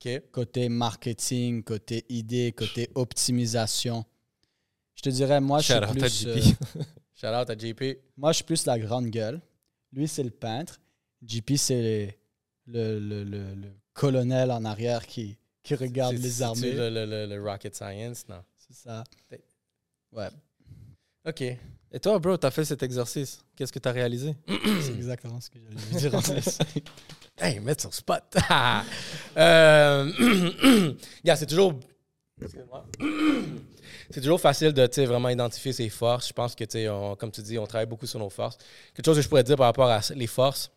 OK? 0.03 0.21
Côté 0.31 0.69
marketing, 0.69 1.63
côté 1.63 2.05
idée, 2.09 2.51
côté 2.51 2.89
optimisation. 2.95 4.05
Je 4.95 5.01
te 5.03 5.09
dirais, 5.09 5.39
moi, 5.41 5.59
je 5.59 5.65
suis 5.65 5.73
à 5.73 5.81
plus... 5.87 6.21
JP. 6.21 6.27
euh, 6.27 6.83
Shout 7.15 7.27
out 7.27 7.49
à 7.49 7.55
JP. 7.57 7.83
Moi, 8.17 8.31
je 8.31 8.37
suis 8.37 8.43
plus 8.45 8.65
la 8.65 8.79
grande 8.79 9.07
gueule. 9.07 9.39
Lui, 9.93 10.07
c'est 10.07 10.23
le 10.23 10.31
peintre. 10.31 10.79
JP, 11.25 11.55
c'est 11.55 12.17
le, 12.67 12.99
le, 12.99 13.23
le- 13.23 13.55
le 13.55 13.71
colonel 13.93 14.49
en 14.51 14.63
arrière 14.65 15.05
qui, 15.05 15.37
qui 15.63 15.75
regarde 15.75 16.15
les 16.15 16.41
armées. 16.41 16.71
Le, 16.73 17.25
le 17.27 17.43
rocket 17.43 17.75
science, 17.75 18.27
non. 18.27 18.43
C'est 18.57 18.73
ça. 18.75 19.03
Ouais, 20.11 20.29
OK. 21.27 21.43
Et 21.93 21.99
toi, 21.99 22.17
bro, 22.19 22.37
tu 22.37 22.45
as 22.47 22.51
fait 22.51 22.63
cet 22.65 22.83
exercice. 22.83 23.43
Qu'est-ce 23.55 23.71
que 23.73 23.79
tu 23.79 23.87
as 23.89 23.91
réalisé? 23.91 24.35
c'est 24.81 24.93
exactement 24.93 25.41
ce 25.41 25.49
que 25.49 25.59
j'allais 25.59 25.75
lui 25.91 25.95
dire 25.97 26.15
en 26.15 26.21
plus. 26.21 26.57
Hey, 27.37 27.59
mettre 27.59 27.81
sur 27.81 27.93
spot. 27.93 28.23
euh, 29.37 30.93
gars, 31.25 31.35
c'est 31.35 31.47
toujours. 31.47 31.73
Excuse-moi. 32.41 32.85
C'est 34.13 34.19
toujours 34.19 34.41
facile 34.41 34.73
de 34.73 35.05
vraiment 35.05 35.29
identifier 35.29 35.71
ses 35.71 35.87
forces. 35.87 36.27
Je 36.27 36.33
pense 36.33 36.53
que, 36.53 36.89
on- 36.89 37.15
comme 37.15 37.31
tu 37.31 37.41
dis, 37.41 37.57
on 37.57 37.65
travaille 37.65 37.85
beaucoup 37.87 38.05
sur 38.05 38.19
nos 38.19 38.29
forces. 38.29 38.57
Quelque 38.93 39.05
chose 39.05 39.15
que 39.15 39.21
je 39.21 39.29
pourrais 39.29 39.43
dire 39.43 39.55
par 39.55 39.67
rapport 39.67 39.87
à 39.89 40.01
les 40.15 40.27
forces, 40.27 40.69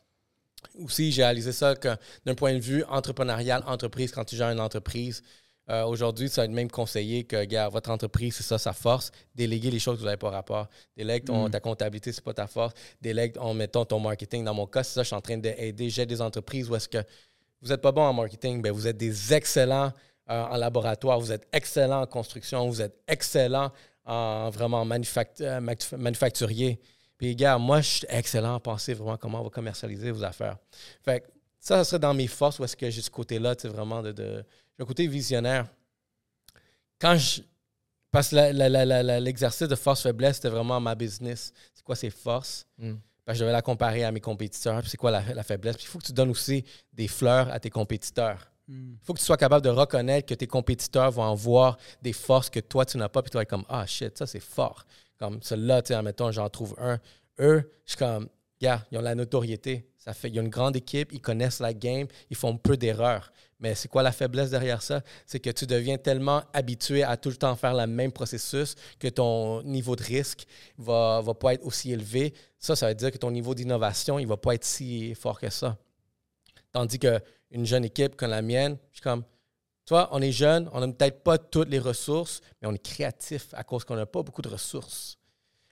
aussi, 0.79 1.11
j'ai 1.11 1.25
réalisé 1.25 1.51
ça 1.53 1.75
que 1.75 1.89
d'un 2.25 2.35
point 2.37 2.55
de 2.55 2.61
vue 2.61 2.85
entrepreneurial, 2.85 3.63
entreprise, 3.67 4.13
quand 4.13 4.25
tu 4.25 4.37
gères 4.37 4.51
une 4.51 4.61
entreprise, 4.61 5.23
euh, 5.71 5.85
aujourd'hui, 5.85 6.29
ça 6.29 6.43
va 6.43 6.45
être 6.47 6.51
même 6.53 6.71
conseillé 6.71 7.25
que, 7.25 7.45
gars, 7.45 7.69
votre 7.69 7.91
entreprise, 7.91 8.35
c'est 8.37 8.43
ça 8.43 8.59
sa 8.59 8.73
force. 8.73 9.11
Déléguer 9.35 9.71
les 9.71 9.79
choses 9.79 9.95
que 9.97 10.01
vous 10.01 10.05
n'avez 10.07 10.19
pas 10.19 10.31
rapport. 10.31 10.69
Délègue 10.97 11.25
ton- 11.25 11.49
Mm. 11.49 11.51
ta 11.51 11.61
comptabilité, 11.61 12.13
c'est 12.13 12.23
pas 12.25 12.35
ta 12.35 12.47
force. 12.47 12.75
Délègue, 13.01 13.37
en 13.39 13.55
mettons, 13.55 13.85
ton 13.85 13.99
marketing. 14.01 14.45
Dans 14.45 14.55
mon 14.55 14.67
cas, 14.67 14.83
c'est 14.83 14.95
ça, 14.95 15.03
je 15.03 15.07
suis 15.07 15.17
en 15.17 15.21
train 15.21 15.39
d'aider. 15.39 15.89
J'ai 15.91 16.05
des 16.07 16.21
entreprises 16.21 16.69
où 16.69 16.77
est-ce 16.77 16.89
que 16.89 16.99
vous 17.63 17.69
n'êtes 17.71 17.81
pas 17.81 17.93
bon 17.93 18.03
en 18.03 18.13
marketing, 18.13 18.61
ben 18.61 18.73
vous 18.73 18.87
êtes 18.87 18.97
des 18.99 19.33
excellents 19.33 19.91
euh, 20.31 20.45
en 20.45 20.57
laboratoire, 20.57 21.19
vous 21.21 21.33
êtes 21.33 21.47
excellents 21.53 22.03
en 22.03 22.07
construction, 22.07 22.67
vous 22.69 22.81
êtes 22.83 22.97
excellents 23.09 23.71
en 24.07 24.51
vraiment 24.51 24.83
euh, 24.83 25.61
manu- 25.61 25.97
manufacturier. 25.97 26.81
Puis, 27.17 27.35
gars, 27.37 27.59
moi, 27.59 27.81
je 27.81 27.89
suis 27.89 28.07
excellent 28.09 28.57
à 28.57 28.61
penser 28.61 28.93
vraiment 28.95 29.17
comment 29.17 29.41
on 29.41 29.45
va 29.45 29.51
commercialiser 29.51 30.11
vos 30.11 30.25
affaires. 30.25 30.57
Fait 31.03 31.21
que 31.21 31.27
ça, 31.61 31.77
ça 31.79 31.85
serait 31.85 31.99
dans 32.01 32.13
mes 32.13 32.27
forces 32.27 32.59
où 32.59 32.65
est-ce 32.65 32.77
que 32.77 32.91
j'ai 32.91 33.01
ce 33.01 33.11
côté-là, 33.11 33.55
tu 33.57 33.63
sais, 33.63 33.69
vraiment 33.69 34.03
de. 34.03 34.13
de 34.13 34.45
j'ai 34.77 34.83
un 34.83 34.87
côté 34.87 35.07
visionnaire. 35.07 35.69
Quand 37.01 37.17
je. 37.17 37.43
Parce 38.11 38.29
que 38.29 39.19
l'exercice 39.19 39.67
de 39.67 39.75
force-faiblesse, 39.75 40.37
c'était 40.37 40.49
vraiment 40.49 40.79
ma 40.81 40.95
business. 40.95 41.53
C'est 41.75 41.83
quoi 41.83 41.97
ses 41.97 42.11
forces? 42.11 42.67
Mm. 42.79 42.95
Parce 43.25 43.37
que 43.37 43.39
je 43.39 43.45
devais 43.45 43.53
la 43.53 43.63
comparer 43.63 44.05
à 44.05 44.13
mes 44.13 44.21
compétiteurs. 44.21 44.87
C'est 44.87 44.97
quoi 44.97 45.11
la, 45.11 45.23
la 45.35 45.43
faiblesse? 45.43 45.77
Puis 45.77 45.87
il 45.87 45.89
faut 45.89 45.99
que 45.99 46.05
tu 46.07 46.13
donnes 46.13 46.31
aussi 46.31 46.65
des 46.93 47.09
fleurs 47.09 47.51
à 47.51 47.59
tes 47.59 47.71
compétiteurs. 47.71 48.51
Hmm. 48.69 48.95
Il 49.01 49.05
faut 49.05 49.15
que 49.15 49.19
tu 49.19 49.25
sois 49.25 49.37
capable 49.37 49.65
de 49.65 49.71
reconnaître 49.71 50.27
que 50.27 50.35
tes 50.35 50.47
compétiteurs 50.47 51.11
vont 51.11 51.23
en 51.23 51.35
voir 51.35 51.77
des 52.03 52.13
forces 52.13 52.51
que 52.51 52.61
toi, 52.61 52.85
tu 52.85 52.97
n'as 52.99 53.09
pas. 53.09 53.23
Puis 53.23 53.31
toi, 53.31 53.43
tu 53.43 53.49
es 53.49 53.51
comme, 53.51 53.65
ah 53.69 53.87
shit, 53.87 54.17
ça 54.17 54.27
c'est 54.27 54.41
fort. 54.41 54.85
Comme 55.19 55.43
celui-là, 55.43 55.83
tu 55.83 55.89
sais, 55.89 55.95
admettons, 55.95 56.31
j'en 56.31 56.49
trouve 56.49 56.75
un. 56.79 56.99
Eux, 57.39 57.71
je 57.85 57.91
suis 57.91 57.99
comme, 57.99 58.29
gars, 58.61 58.85
ils 58.91 58.99
ont 58.99 59.03
la 59.03 59.15
notoriété. 59.15 59.87
Il 60.25 60.35
y 60.35 60.39
a 60.39 60.43
une 60.43 60.49
grande 60.49 60.77
équipe, 60.77 61.13
ils 61.13 61.21
connaissent 61.21 61.61
la 61.61 61.73
game, 61.73 62.07
ils 62.31 62.37
font 62.37 62.57
peu 62.57 62.77
d'erreurs. 62.77 63.33
Mais 63.61 63.75
c'est 63.75 63.89
quoi 63.89 64.03
la 64.03 64.13
faiblesse 64.13 64.51
derrière 64.51 64.83
ça? 64.83 65.03
C'est 65.27 65.41
que 65.41 65.51
tu 65.51 65.67
deviens 65.67 65.97
tellement 65.97 66.43
habitué 66.53 67.03
à 67.03 67.17
tout 67.17 67.31
le 67.31 67.37
temps 67.37 67.57
faire 67.57 67.75
le 67.75 67.87
même 67.87 68.13
processus 68.13 68.75
que 68.99 69.09
ton 69.09 69.63
niveau 69.63 69.97
de 69.97 70.03
risque 70.03 70.45
va, 70.77 71.21
va 71.23 71.35
pas 71.35 71.55
être 71.55 71.65
aussi 71.65 71.93
élevé. 71.93 72.35
Ça, 72.59 72.77
ça 72.77 72.89
veut 72.89 72.95
dire 72.95 73.11
que 73.11 73.19
ton 73.19 73.31
niveau 73.31 73.55
d'innovation, 73.55 74.19
il 74.19 74.27
va 74.27 74.37
pas 74.37 74.55
être 74.55 74.65
si 74.65 75.15
fort 75.15 75.41
que 75.41 75.49
ça. 75.49 75.79
Tandis 76.73 76.99
qu'une 76.99 77.65
jeune 77.65 77.85
équipe 77.85 78.17
comme 78.17 78.31
la 78.31 78.43
mienne, 78.43 78.77
je 78.91 78.97
suis 78.97 79.03
comme, 79.03 79.25
toi, 79.87 80.09
on 80.13 80.21
est 80.21 80.33
jeune, 80.33 80.69
on 80.73 80.81
n'a 80.81 80.89
peut-être 80.89 81.23
pas 81.23 81.39
toutes 81.39 81.69
les 81.69 81.79
ressources, 81.79 82.41
mais 82.61 82.69
on 82.69 82.73
est 82.73 82.83
créatif 82.83 83.49
à 83.53 83.65
cause 83.65 83.85
qu'on 83.85 83.97
n'a 83.97 84.07
pas 84.07 84.23
beaucoup 84.23 84.43
de 84.43 84.49
ressources. 84.49 85.19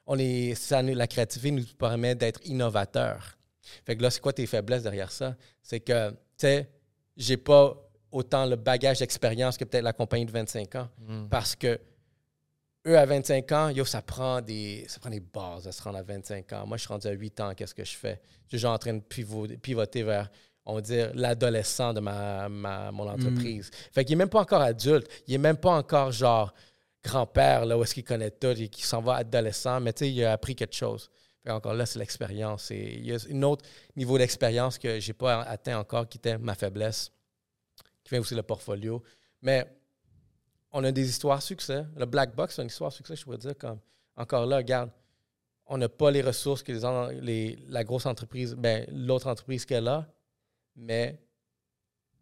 On 0.07 0.16
ça, 0.55 0.83
la 0.83 1.07
créativité 1.07 1.51
nous 1.51 1.64
permet 1.79 2.14
d'être 2.14 2.40
innovateur. 2.45 3.37
Fait 3.85 3.96
que 3.96 4.03
là, 4.03 4.11
c'est 4.11 4.20
quoi 4.20 4.33
tes 4.33 4.46
faiblesses 4.46 4.83
derrière 4.83 5.11
ça? 5.11 5.37
C'est 5.62 5.81
que, 5.81 6.11
tu 6.11 6.16
sais, 6.38 6.68
j'ai 7.16 7.37
pas 7.37 7.77
autant 8.11 8.44
le 8.46 8.57
bagage 8.57 8.98
d'expérience 8.98 9.57
que 9.57 9.64
peut-être 9.64 9.85
la 9.85 9.92
compagnie 9.92 10.27
de 10.27 10.31
25 10.33 10.75
ans. 10.77 10.88
Mm. 10.98 11.29
Parce 11.29 11.57
que 11.57 11.81
eux, 12.87 12.98
à 12.98 13.07
25 13.07 13.53
ans, 13.53 13.68
yo, 13.70 13.85
ça 13.85 14.03
prend 14.03 14.40
des, 14.40 14.85
ça 14.88 14.98
prend 14.98 15.11
des 15.11 15.20
bases 15.20 15.68
à 15.68 15.72
se 15.72 15.81
rendre 15.83 15.98
à 15.98 16.03
25 16.03 16.53
ans. 16.53 16.66
Moi, 16.66 16.77
je 16.77 16.83
suis 16.83 16.88
rendu 16.88 17.07
à 17.07 17.12
8 17.12 17.40
ans, 17.40 17.53
qu'est-ce 17.55 17.75
que 17.75 17.85
je 17.85 17.96
fais? 17.96 18.20
Je 18.44 18.48
suis 18.48 18.57
déjà 18.59 18.70
en 18.72 18.79
train 18.79 18.94
de 18.94 19.01
pivoter, 19.01 20.03
vers, 20.03 20.29
on 20.66 20.75
va 20.75 20.81
dire, 20.81 21.12
l'adolescent 21.14 21.94
de 21.94 22.01
ma, 22.01 22.48
ma- 22.48 22.90
mon 22.90 23.09
entreprise. 23.09 23.70
Fait 23.92 24.05
qu'il 24.05 24.16
n'est 24.16 24.25
même 24.25 24.29
pas 24.31 24.40
encore 24.40 24.62
adulte. 24.62 25.07
Il 25.29 25.33
n'est 25.33 25.38
même 25.38 25.57
pas 25.57 25.70
encore, 25.77 26.11
genre, 26.11 26.53
grand-père, 27.05 27.64
là, 27.66 27.79
où 27.79 27.83
est-ce 27.83 27.94
qu'il 27.94 28.05
connaît 28.05 28.31
tout 28.31 28.48
et 28.48 28.68
qui 28.68 28.83
s'en 28.83 29.01
va 29.01 29.14
adolescent, 29.16 29.81
mais 29.81 29.92
tu 29.92 30.05
sais, 30.05 30.11
il 30.12 30.25
a 30.25 30.33
appris 30.33 30.55
quelque 30.55 30.75
chose. 30.77 31.09
Fait 31.44 31.50
encore 31.50 31.74
là, 31.74 31.87
c'est 31.87 31.98
l'expérience. 31.98 32.70
Il 32.70 33.05
y 33.05 33.12
a 33.12 33.18
un 33.31 33.42
autre 33.42 33.64
niveau 33.96 34.16
d'expérience 34.18 34.78
que 34.78 35.00
j'ai 35.00 35.12
pas 35.12 35.42
atteint 35.42 35.78
encore, 35.78 36.09
qui 36.09 36.18
était 36.18 36.38
ma 36.38 36.55
faiblesse, 36.55 37.11
qui 38.05 38.11
fait 38.11 38.18
aussi 38.18 38.35
le 38.35 38.42
portfolio. 38.42 39.02
Mais 39.40 39.66
on 40.70 40.85
a 40.85 40.92
des 40.92 41.09
histoires 41.09 41.38
de 41.38 41.42
succès. 41.42 41.85
Le 41.96 42.07
Black 42.07 42.35
Box, 42.35 42.55
c'est 42.57 42.62
une 42.62 42.68
histoire 42.68 42.90
de 42.90 42.94
succès, 42.96 43.16
je 43.16 43.24
pourrais 43.24 43.38
dire. 43.38 43.57
Comme, 43.59 43.81
encore 44.16 44.46
là, 44.46 44.59
regarde, 44.59 44.90
on 45.66 45.78
n'a 45.78 45.88
pas 45.88 46.11
les 46.11 46.22
ressources 46.22 46.62
que 46.62 46.72
les, 46.72 47.20
les- 47.20 47.57
la 47.68 47.83
grosse 47.83 48.07
entreprise, 48.07 48.55
ben, 48.55 48.87
l'autre 48.92 49.26
entreprise 49.26 49.64
qu'elle 49.64 49.88
a, 49.88 50.07
mais 50.76 51.18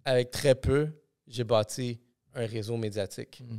avec 0.04 0.30
très 0.30 0.54
peu, 0.54 0.88
j'ai 1.26 1.44
bâti 1.44 2.00
un 2.34 2.46
réseau 2.46 2.76
médiatique, 2.76 3.42
Mm. 3.46 3.58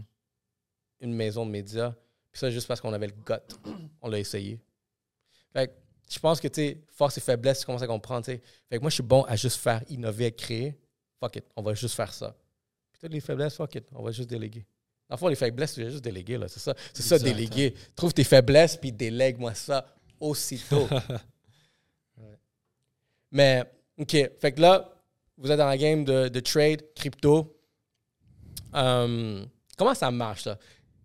une 1.02 1.14
maison 1.14 1.46
de 1.46 1.52
médias. 1.52 1.94
Puis 2.32 2.40
ça, 2.40 2.50
juste 2.50 2.68
parce 2.68 2.80
qu'on 2.82 2.94
avait 2.94 3.08
le 3.08 3.14
gut. 3.14 3.56
On 4.02 4.08
l'a 4.10 4.20
essayé. 4.20 4.60
Fait 5.54 5.68
que 5.68 5.74
je 6.10 6.20
pense 6.20 6.40
que, 6.40 6.48
tu 6.48 6.62
sais, 6.62 6.82
force 6.90 7.18
et 7.18 7.22
faiblesse, 7.22 7.60
tu 7.60 7.66
commences 7.66 7.82
à 7.82 7.88
comprendre, 7.88 8.26
tu 8.26 8.32
sais. 8.32 8.42
Fait 8.70 8.78
que 8.78 8.82
moi, 8.82 8.90
je 8.90 8.96
suis 8.96 9.04
bon 9.04 9.24
à 9.24 9.36
juste 9.36 9.58
faire, 9.58 9.82
innover, 9.90 10.32
créer. 10.32 10.78
Fuck 11.20 11.38
it, 11.38 11.46
on 11.56 11.62
va 11.62 11.74
juste 11.74 11.96
faire 11.96 12.14
ça. 12.14 12.36
Puis 12.92 13.00
toutes 13.00 13.14
les 13.14 13.22
faiblesses, 13.22 13.56
fuck 13.56 13.76
it, 13.76 13.86
on 13.94 14.04
va 14.04 14.12
juste 14.12 14.30
déléguer. 14.30 14.66
Dans 15.08 15.16
le 15.16 15.20
fond, 15.20 15.28
les 15.28 15.36
faiblesses, 15.36 15.74
tu 15.74 15.84
vas 15.84 15.90
juste 15.90 16.04
déléguer, 16.04 16.38
là. 16.38 16.48
C'est 16.48 16.60
ça, 16.60 16.74
c'est 16.94 17.04
ça, 17.04 17.20
déléguer. 17.20 17.74
Trouve 17.96 18.14
tes 18.14 18.24
faiblesses, 18.24 18.78
puis 18.78 18.92
délègue-moi 18.92 19.54
ça 19.54 19.86
aussitôt. 20.20 20.88
Ouais. 22.18 22.38
Mais, 23.32 23.64
OK. 23.98 24.12
Fait 24.12 24.52
que 24.52 24.62
là, 24.62 24.94
vous 25.38 25.50
êtes 25.50 25.58
dans 25.58 25.66
la 25.66 25.78
game 25.78 26.04
de, 26.04 26.28
de 26.28 26.40
trade, 26.40 26.84
crypto. 26.94 27.58
Euh, 28.76 29.46
comment 29.78 29.96
ça 29.96 30.12
marche, 30.12 30.44
ça? 30.44 30.60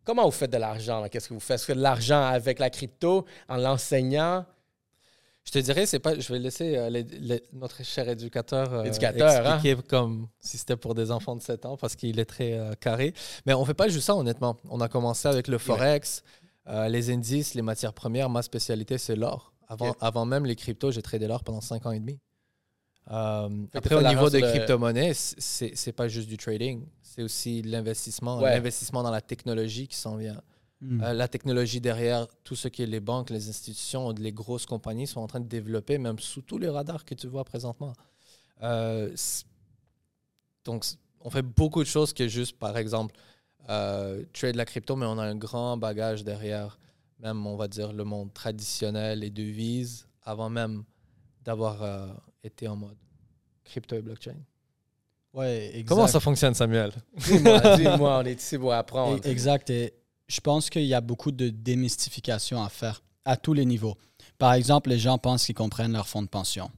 Comment 0.06 0.24
vous 0.24 0.30
faites 0.30 0.52
de 0.52 0.56
l'argent? 0.56 1.04
Qu'est-ce 1.10 1.28
que 1.28 1.34
vous 1.34 1.40
faites? 1.40 1.56
Est-ce 1.56 1.66
que 1.66 1.72
de 1.74 1.80
l'argent 1.82 2.22
avec 2.24 2.58
la 2.60 2.70
crypto, 2.70 3.26
en 3.48 3.56
l'enseignant? 3.56 4.46
Je 5.44 5.52
te 5.52 5.58
dirais, 5.58 5.84
c'est 5.86 5.98
pas. 5.98 6.18
Je 6.18 6.32
vais 6.32 6.38
laisser 6.38 6.76
euh, 6.76 6.88
les- 6.90 7.02
les- 7.02 7.42
notre 7.52 7.84
cher 7.84 8.08
éducateur, 8.08 8.72
euh, 8.72 8.84
Éducateur, 8.84 9.46
hein? 9.46 9.54
expliquer 9.56 9.80
comme 9.82 10.28
si 10.40 10.58
c'était 10.58 10.76
pour 10.76 10.94
des 10.94 11.10
enfants 11.10 11.36
de 11.36 11.42
7 11.42 11.66
ans 11.66 11.76
parce 11.76 11.94
qu'il 11.96 12.18
est 12.18 12.24
très 12.24 12.52
euh, 12.54 12.72
carré. 12.74 13.12
Mais 13.46 13.54
on 13.54 13.64
fait 13.64 13.74
pas 13.74 13.88
juste 13.88 14.06
ça, 14.06 14.16
honnêtement. 14.16 14.56
On 14.70 14.80
a 14.80 14.88
commencé 14.88 15.28
avec 15.28 15.46
le 15.48 15.58
forex, 15.58 16.22
les 16.88 17.10
indices, 17.10 17.54
les 17.54 17.62
matières 17.62 17.92
premières. 17.92 18.28
Ma 18.30 18.42
spécialité, 18.42 18.98
c'est 18.98 19.14
l'or. 19.16 19.52
Avant, 19.68 19.94
avant 20.00 20.24
même 20.24 20.46
les 20.46 20.54
cryptos, 20.56 20.90
j'ai 20.92 21.02
tradé 21.02 21.26
l'or 21.28 21.42
pendant 21.44 21.60
5 21.60 21.84
ans 21.86 21.92
et 21.92 21.98
demi. 22.00 22.18
Euh, 23.10 23.48
après, 23.72 23.94
au 23.94 24.02
niveau 24.02 24.28
sur 24.28 24.40
le- 24.40 24.50
crypto-monnaies, 24.50 25.12
c'est 25.14 25.76
c'est 25.76 25.92
pas 25.92 26.08
juste 26.08 26.28
du 26.28 26.36
trading, 26.36 26.84
c'est 27.02 27.22
aussi 27.22 27.62
l'investissement, 27.62 28.38
Ouais. 28.40 28.50
l'investissement 28.54 29.02
dans 29.02 29.10
la 29.12 29.20
technologie 29.20 29.86
qui 29.86 29.96
s'en 29.96 30.16
vient. 30.16 30.40
Hmm. 30.80 31.00
Euh, 31.02 31.12
la 31.14 31.28
technologie 31.28 31.80
derrière 31.80 32.26
tout 32.44 32.56
ce 32.56 32.68
qui 32.68 32.82
est 32.82 32.86
les 32.86 33.00
banques, 33.00 33.30
les 33.30 33.48
institutions, 33.48 34.10
les 34.10 34.32
grosses 34.32 34.66
compagnies 34.66 35.06
sont 35.06 35.20
en 35.20 35.26
train 35.26 35.40
de 35.40 35.48
développer, 35.48 35.98
même 35.98 36.18
sous 36.18 36.42
tous 36.42 36.58
les 36.58 36.68
radars 36.68 37.04
que 37.04 37.14
tu 37.14 37.28
vois 37.28 37.44
présentement. 37.44 37.92
Euh, 38.62 39.14
donc, 40.64 40.84
on 41.20 41.30
fait 41.30 41.42
beaucoup 41.42 41.82
de 41.82 41.88
choses 41.88 42.12
que 42.12 42.26
juste, 42.28 42.58
par 42.58 42.76
exemple, 42.76 43.14
euh, 43.68 44.24
trade 44.32 44.56
la 44.56 44.64
crypto, 44.64 44.96
mais 44.96 45.06
on 45.06 45.18
a 45.18 45.24
un 45.24 45.34
grand 45.36 45.76
bagage 45.76 46.24
derrière, 46.24 46.78
même, 47.20 47.46
on 47.46 47.56
va 47.56 47.68
dire, 47.68 47.92
le 47.92 48.04
monde 48.04 48.32
traditionnel, 48.34 49.20
les 49.20 49.30
devises, 49.30 50.06
avant 50.22 50.50
même 50.50 50.84
d'avoir 51.46 51.82
euh, 51.82 52.08
été 52.42 52.68
en 52.68 52.76
mode 52.76 52.96
crypto 53.64 53.96
et 53.96 54.02
blockchain. 54.02 54.36
Ouais, 55.32 55.70
exact. 55.74 55.88
Comment 55.88 56.06
ça 56.06 56.20
fonctionne, 56.20 56.54
Samuel? 56.54 56.92
Dis-moi, 57.16 57.76
dis-moi, 57.76 58.18
on 58.18 58.24
est 58.24 58.40
ici 58.40 58.58
pour 58.58 58.72
apprendre. 58.72 59.24
Exact. 59.26 59.70
Et 59.70 59.94
je 60.28 60.40
pense 60.40 60.68
qu'il 60.68 60.84
y 60.84 60.94
a 60.94 61.00
beaucoup 61.00 61.30
de 61.30 61.48
démystification 61.48 62.62
à 62.62 62.68
faire 62.68 63.02
à 63.24 63.36
tous 63.36 63.54
les 63.54 63.64
niveaux. 63.64 63.96
Par 64.38 64.52
exemple, 64.54 64.90
les 64.90 64.98
gens 64.98 65.18
pensent 65.18 65.46
qu'ils 65.46 65.54
comprennent 65.54 65.92
leur 65.92 66.08
fonds 66.08 66.22
de 66.22 66.28
pension. 66.28 66.70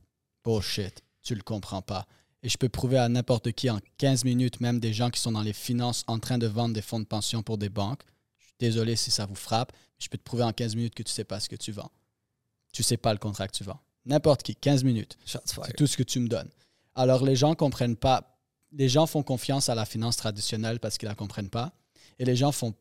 Bullshit. 0.44 1.02
Tu 1.22 1.34
le 1.34 1.42
comprends 1.42 1.82
pas. 1.82 2.06
Et 2.42 2.48
je 2.48 2.56
peux 2.56 2.68
prouver 2.68 2.98
à 2.98 3.08
n'importe 3.08 3.52
qui 3.52 3.68
en 3.68 3.80
15 3.98 4.24
minutes, 4.24 4.60
même 4.60 4.80
des 4.80 4.92
gens 4.92 5.10
qui 5.10 5.20
sont 5.20 5.32
dans 5.32 5.42
les 5.42 5.52
finances 5.52 6.04
en 6.06 6.18
train 6.18 6.38
de 6.38 6.46
vendre 6.46 6.74
des 6.74 6.82
fonds 6.82 7.00
de 7.00 7.04
pension 7.04 7.42
pour 7.42 7.58
des 7.58 7.68
banques. 7.68 8.02
Je 8.38 8.44
suis 8.44 8.54
désolé 8.60 8.96
si 8.96 9.10
ça 9.10 9.26
vous 9.26 9.34
frappe. 9.34 9.72
mais 9.72 10.04
Je 10.04 10.08
peux 10.08 10.18
te 10.18 10.22
prouver 10.22 10.44
en 10.44 10.52
15 10.52 10.76
minutes 10.76 10.94
que 10.94 11.02
tu 11.02 11.12
sais 11.12 11.24
pas 11.24 11.40
ce 11.40 11.48
que 11.48 11.56
tu 11.56 11.72
vends. 11.72 11.90
Tu 12.72 12.82
sais 12.82 12.96
pas 12.96 13.12
le 13.12 13.18
contrat 13.18 13.48
que 13.48 13.56
tu 13.56 13.64
vends. 13.64 13.80
N'importe 14.08 14.42
qui, 14.42 14.56
15 14.56 14.84
minutes. 14.84 15.16
C'est 15.24 15.76
tout 15.76 15.86
ce 15.86 15.96
que 15.96 16.02
tu 16.02 16.18
me 16.18 16.28
donnes. 16.28 16.48
Alors, 16.94 17.22
les 17.24 17.36
gens 17.36 17.54
comprennent 17.54 17.96
pas. 17.96 18.38
Les 18.72 18.88
gens 18.88 19.06
font 19.06 19.22
confiance 19.22 19.68
à 19.68 19.74
la 19.74 19.84
finance 19.84 20.16
traditionnelle 20.16 20.80
parce 20.80 20.98
qu'ils 20.98 21.08
la 21.08 21.14
comprennent 21.14 21.50
pas. 21.50 21.72
Et 22.18 22.24
les 22.24 22.34
gens 22.34 22.50
font 22.50 22.74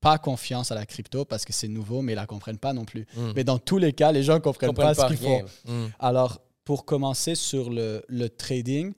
pas 0.00 0.18
confiance 0.18 0.70
à 0.70 0.74
la 0.74 0.86
crypto 0.86 1.24
parce 1.24 1.44
que 1.44 1.52
c'est 1.52 1.68
nouveau, 1.68 2.02
mais 2.02 2.12
ils 2.12 2.16
la 2.16 2.26
comprennent 2.26 2.58
pas 2.58 2.72
non 2.72 2.84
plus. 2.84 3.06
Mm. 3.16 3.32
Mais 3.34 3.44
dans 3.44 3.58
tous 3.58 3.78
les 3.78 3.92
cas, 3.92 4.12
les 4.12 4.22
gens 4.22 4.38
comprennent, 4.40 4.68
Comprennent 4.68 4.94
pas, 4.94 5.08
ce 5.08 5.14
qu'ils 5.14 5.16
font. 5.26 5.44
Mm. 5.66 5.86
Alors, 5.98 6.40
pour 6.64 6.84
commencer 6.84 7.34
sur 7.34 7.70
le, 7.70 8.04
le 8.08 8.28
trading, 8.28 8.92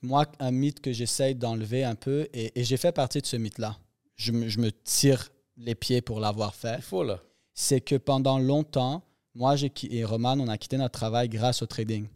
moi, 0.00 0.26
un 0.38 0.50
mythe 0.50 0.80
que 0.80 0.92
j'essaye 0.92 1.34
d'enlever 1.34 1.84
un 1.84 1.94
peu, 1.94 2.28
et, 2.32 2.58
et 2.60 2.64
j'ai 2.64 2.76
fait 2.76 2.92
partie 2.92 3.20
de 3.20 3.26
ce 3.26 3.36
mythe-là. 3.36 3.76
Je 4.16 4.32
me, 4.32 4.48
je 4.48 4.58
me 4.60 4.70
tire 4.70 5.30
les 5.56 5.74
pieds 5.74 6.00
pour 6.00 6.20
l'avoir 6.20 6.54
fait 6.54 6.76
Il 6.78 6.82
faut, 6.82 7.04
là. 7.04 7.20
c'est 7.54 7.80
que 7.80 7.96
pendant 7.96 8.38
longtemps, 8.38 9.02
moi 9.34 9.54
et 9.58 10.04
Roman, 10.04 10.38
on 10.38 10.48
a 10.48 10.58
quitté 10.58 10.76
notre 10.76 10.98
travail 10.98 11.28
grâce 11.28 11.62
au 11.62 11.66
trading. 11.66 12.06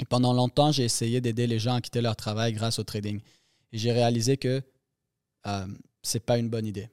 Et 0.00 0.04
pendant 0.04 0.32
longtemps, 0.32 0.72
j'ai 0.72 0.84
essayé 0.84 1.20
d'aider 1.20 1.46
les 1.46 1.58
gens 1.58 1.74
à 1.74 1.80
quitter 1.80 2.00
leur 2.00 2.16
travail 2.16 2.52
grâce 2.52 2.78
au 2.78 2.84
trading. 2.84 3.20
Et 3.72 3.78
j'ai 3.78 3.92
réalisé 3.92 4.36
que 4.36 4.62
euh, 5.46 5.66
c'est 6.02 6.20
pas 6.20 6.38
une 6.38 6.48
bonne 6.48 6.66
idée. 6.66 6.88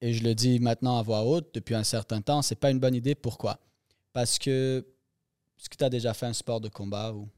Et 0.00 0.12
je 0.12 0.22
le 0.22 0.34
dis 0.34 0.60
maintenant 0.60 0.98
à 0.98 1.02
voix 1.02 1.24
haute 1.24 1.52
depuis 1.54 1.74
un 1.74 1.82
certain 1.84 2.20
temps, 2.20 2.40
c'est 2.42 2.54
pas 2.54 2.70
une 2.70 2.78
bonne 2.78 2.94
idée. 2.94 3.14
Pourquoi? 3.14 3.58
Parce 4.12 4.38
que 4.38 4.86
est-ce 5.58 5.68
que 5.68 5.76
tu 5.76 5.84
as 5.84 5.90
déjà 5.90 6.14
fait 6.14 6.26
un 6.26 6.32
sport 6.32 6.60
de 6.60 6.68
combat 6.68 7.12
ou 7.12 7.28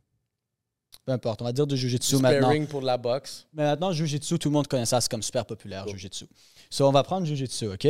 peu 1.04 1.12
importe, 1.12 1.40
on 1.40 1.44
va 1.44 1.52
dire 1.52 1.66
de 1.66 1.74
Du 1.74 1.80
jujitsu 1.80 2.18
maintenant. 2.18 2.66
pour 2.66 2.82
la 2.82 2.98
boxe. 2.98 3.46
Mais 3.54 3.62
maintenant, 3.62 3.92
Jiu-Jitsu, 3.92 4.38
tout 4.38 4.48
le 4.48 4.52
monde 4.52 4.66
connaît 4.66 4.86
ça, 4.86 5.00
c'est 5.00 5.10
comme 5.10 5.22
super 5.22 5.46
populaire, 5.46 5.86
Jiu-Jitsu. 5.88 6.26
So, 6.68 6.86
on 6.86 6.92
va 6.92 7.02
prendre 7.02 7.26
Jiu-Jitsu, 7.26 7.68
OK? 7.68 7.86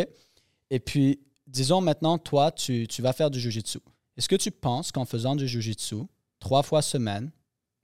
Et 0.71 0.81
puis, 0.81 1.21
disons 1.51 1.81
maintenant, 1.81 2.19
toi, 2.19 2.53
tu, 2.53 2.87
tu 2.89 3.03
vas 3.03 3.13
faire 3.13 3.31
du 3.31 3.41
Jiu-Jitsu. 3.41 3.79
Est-ce 4.17 4.29
que 4.29 4.37
tu 4.37 4.51
penses 4.51 4.93
qu'en 4.93 5.05
faisant 5.05 5.37
du 5.37 5.47
Jiu-Jitsu, 5.47 6.03
trois 6.39 6.63
fois 6.63 6.83
semaine, 6.83 7.31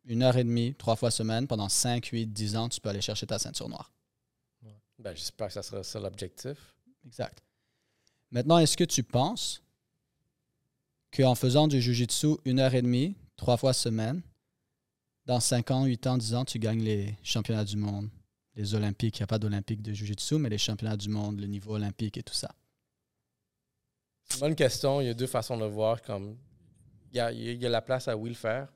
une 0.04 0.22
heure 0.22 0.36
et 0.36 0.44
demie, 0.44 0.74
trois 0.74 0.96
fois 0.96 1.10
semaine, 1.10 1.46
pendant 1.46 1.68
5, 1.68 2.06
8, 2.06 2.26
10 2.26 2.56
ans, 2.56 2.68
tu 2.68 2.80
peux 2.80 2.88
aller 2.88 3.00
chercher 3.00 3.26
ta 3.26 3.38
ceinture 3.38 3.68
noire? 3.68 3.92
Ben, 4.98 5.14
j'espère 5.14 5.48
que 5.48 5.52
ça 5.52 5.62
sera 5.62 5.82
ça 5.82 6.00
l'objectif. 6.00 6.56
Exact. 7.04 7.42
Maintenant, 8.30 8.58
est-ce 8.58 8.76
que 8.76 8.84
tu 8.84 9.02
penses 9.02 9.62
qu'en 11.14 11.34
faisant 11.34 11.68
du 11.68 11.80
Jiu-Jitsu 11.80 12.36
une 12.44 12.60
heure 12.60 12.74
et 12.74 12.82
demie, 12.82 13.14
trois 13.36 13.56
fois 13.56 13.72
semaine, 13.72 14.22
dans 15.26 15.40
5 15.40 15.70
ans, 15.70 15.84
8 15.84 16.06
ans, 16.06 16.18
10 16.18 16.34
ans, 16.34 16.44
tu 16.44 16.58
gagnes 16.58 16.82
les 16.82 17.16
championnats 17.22 17.64
du 17.64 17.76
monde, 17.76 18.08
les 18.54 18.74
Olympiques? 18.74 19.18
Il 19.18 19.22
n'y 19.22 19.24
a 19.24 19.26
pas 19.26 19.38
d'Olympiques 19.38 19.82
de 19.82 19.92
Jiu-Jitsu, 19.92 20.38
mais 20.38 20.48
les 20.48 20.58
championnats 20.58 20.96
du 20.96 21.08
monde, 21.08 21.40
le 21.40 21.46
niveau 21.46 21.74
olympique 21.74 22.16
et 22.16 22.22
tout 22.22 22.34
ça. 22.34 22.54
C'est 24.28 24.34
une 24.36 24.40
bonne 24.40 24.54
question. 24.54 25.00
Il 25.00 25.06
y 25.06 25.10
a 25.10 25.14
deux 25.14 25.26
façons 25.26 25.56
de 25.56 25.62
le 25.62 25.68
voir. 25.70 26.02
Comme, 26.02 26.36
il, 27.12 27.16
y 27.16 27.20
a, 27.20 27.32
il 27.32 27.60
y 27.60 27.66
a 27.66 27.68
la 27.68 27.82
place 27.82 28.08
à 28.08 28.16
oui 28.16 28.30
le 28.30 28.34
faire, 28.36 28.68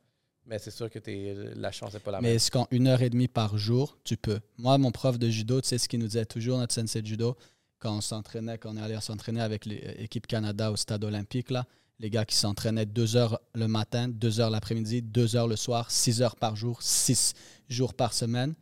mais 0.46 0.58
c'est 0.58 0.70
sûr 0.70 0.88
que 0.90 0.98
t'es- 0.98 1.34
la 1.56 1.72
chance 1.72 1.94
n'est 1.94 2.00
pas 2.00 2.10
la 2.12 2.20
Mais 2.20 2.28
même. 2.28 2.36
est-ce 2.36 2.50
qu'en 2.50 2.66
une 2.70 2.86
heure 2.86 3.02
et 3.02 3.10
demie 3.10 3.28
par 3.28 3.58
jour, 3.58 3.98
tu 4.04 4.16
peux? 4.16 4.40
Moi, 4.58 4.78
mon 4.78 4.90
prof 4.92 5.18
de 5.18 5.28
judo, 5.28 5.60
tu 5.60 5.68
sais 5.68 5.78
ce 5.78 5.88
qu'il 5.88 6.00
nous 6.00 6.06
disait 6.06 6.24
toujours, 6.26 6.58
notre 6.58 6.74
sensei 6.74 7.02
de 7.02 7.06
judo, 7.06 7.36
quand 7.78 7.96
on 7.96 8.00
s'entraînait, 8.00 8.58
quand 8.58 8.74
on 8.74 8.76
est 8.76 8.82
allé 8.82 9.00
s'entraîner 9.00 9.40
avec 9.40 9.64
l'équipe 9.66 10.26
Canada 10.26 10.70
au 10.70 10.76
stade 10.76 11.02
olympique, 11.04 11.50
là, 11.50 11.66
les 11.98 12.10
gars 12.10 12.24
qui 12.24 12.36
s'entraînaient 12.36 12.86
deux 12.86 13.16
heures 13.16 13.40
le 13.54 13.68
matin, 13.68 14.08
deux 14.08 14.40
heures 14.40 14.50
l'après-midi, 14.50 15.02
deux 15.02 15.36
heures 15.36 15.48
le 15.48 15.56
soir, 15.56 15.90
six 15.90 16.22
heures 16.22 16.36
par 16.36 16.56
jour, 16.56 16.80
six 16.82 17.34
jours 17.68 17.92
par 17.94 18.14
semaine, 18.14 18.54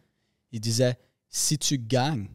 il 0.50 0.60
disait, 0.60 0.96
si 1.28 1.58
tu 1.58 1.78
gagnes, 1.78 2.28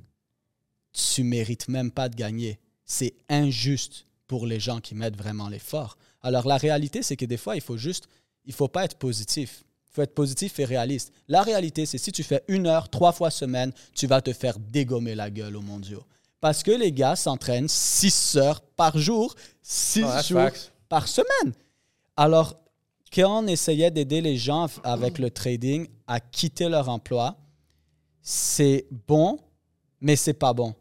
tu 0.94 1.24
mérites 1.24 1.68
même 1.68 1.92
pas 1.92 2.08
de 2.08 2.16
gagner. 2.16 2.60
C'est 2.86 3.16
injuste 3.28 4.06
pour 4.28 4.46
les 4.46 4.60
gens 4.60 4.80
qui 4.80 4.96
mettent 4.96 5.18
vraiment 5.18 5.50
l'effort. 5.50 5.98
Alors 6.22 6.48
la 6.48 6.58
réalité, 6.58 7.04
c'est 7.04 7.16
que 7.16 7.26
des 7.26 7.38
fois, 7.38 7.56
il 7.56 7.62
faut 7.62 7.78
juste, 7.78 8.08
il 8.46 8.54
faut 8.54 8.68
pas 8.68 8.86
être 8.86 8.98
positif. 8.98 9.64
Il 9.92 9.96
faut 9.96 10.02
être 10.02 10.16
positif 10.16 10.58
et 10.60 10.66
réaliste. 10.66 11.12
La 11.28 11.44
réalité, 11.44 11.86
c'est 11.86 11.98
si 11.98 12.12
tu 12.12 12.24
fais 12.24 12.44
une 12.48 12.66
heure, 12.66 12.90
trois 12.90 13.12
fois 13.12 13.30
semaine, 13.30 13.72
tu 13.94 14.08
vas 14.08 14.22
te 14.22 14.34
faire 14.34 14.58
dégommer 14.58 15.14
la 15.14 15.30
gueule 15.30 15.56
aux 15.56 15.62
mondiaux. 15.62 16.04
Parce 16.42 16.64
que 16.64 16.72
les 16.72 16.92
gars 16.92 17.16
s'entraînent 17.16 17.70
six 17.70 18.36
heures 18.36 18.62
par 18.62 18.98
jour, 18.98 19.36
six 19.62 20.02
jours 20.02 20.42
facts. 20.42 20.74
par 20.90 21.08
semaine. 21.08 21.54
Alors, 22.18 22.60
quand 23.14 23.44
on 23.44 23.48
essayait 23.48 23.92
d'aider 23.92 24.22
les 24.22 24.36
gens 24.36 24.68
avec 24.84 25.20
le 25.20 25.30
trading 25.30 25.88
à 26.08 26.20
quitter 26.20 26.68
leur 26.68 26.90
emploi, 26.90 27.38
c'est 28.22 28.88
bon, 29.08 29.38
mais 30.02 30.16
c'est 30.16 30.34
pas 30.34 30.54
bon. 30.54 30.74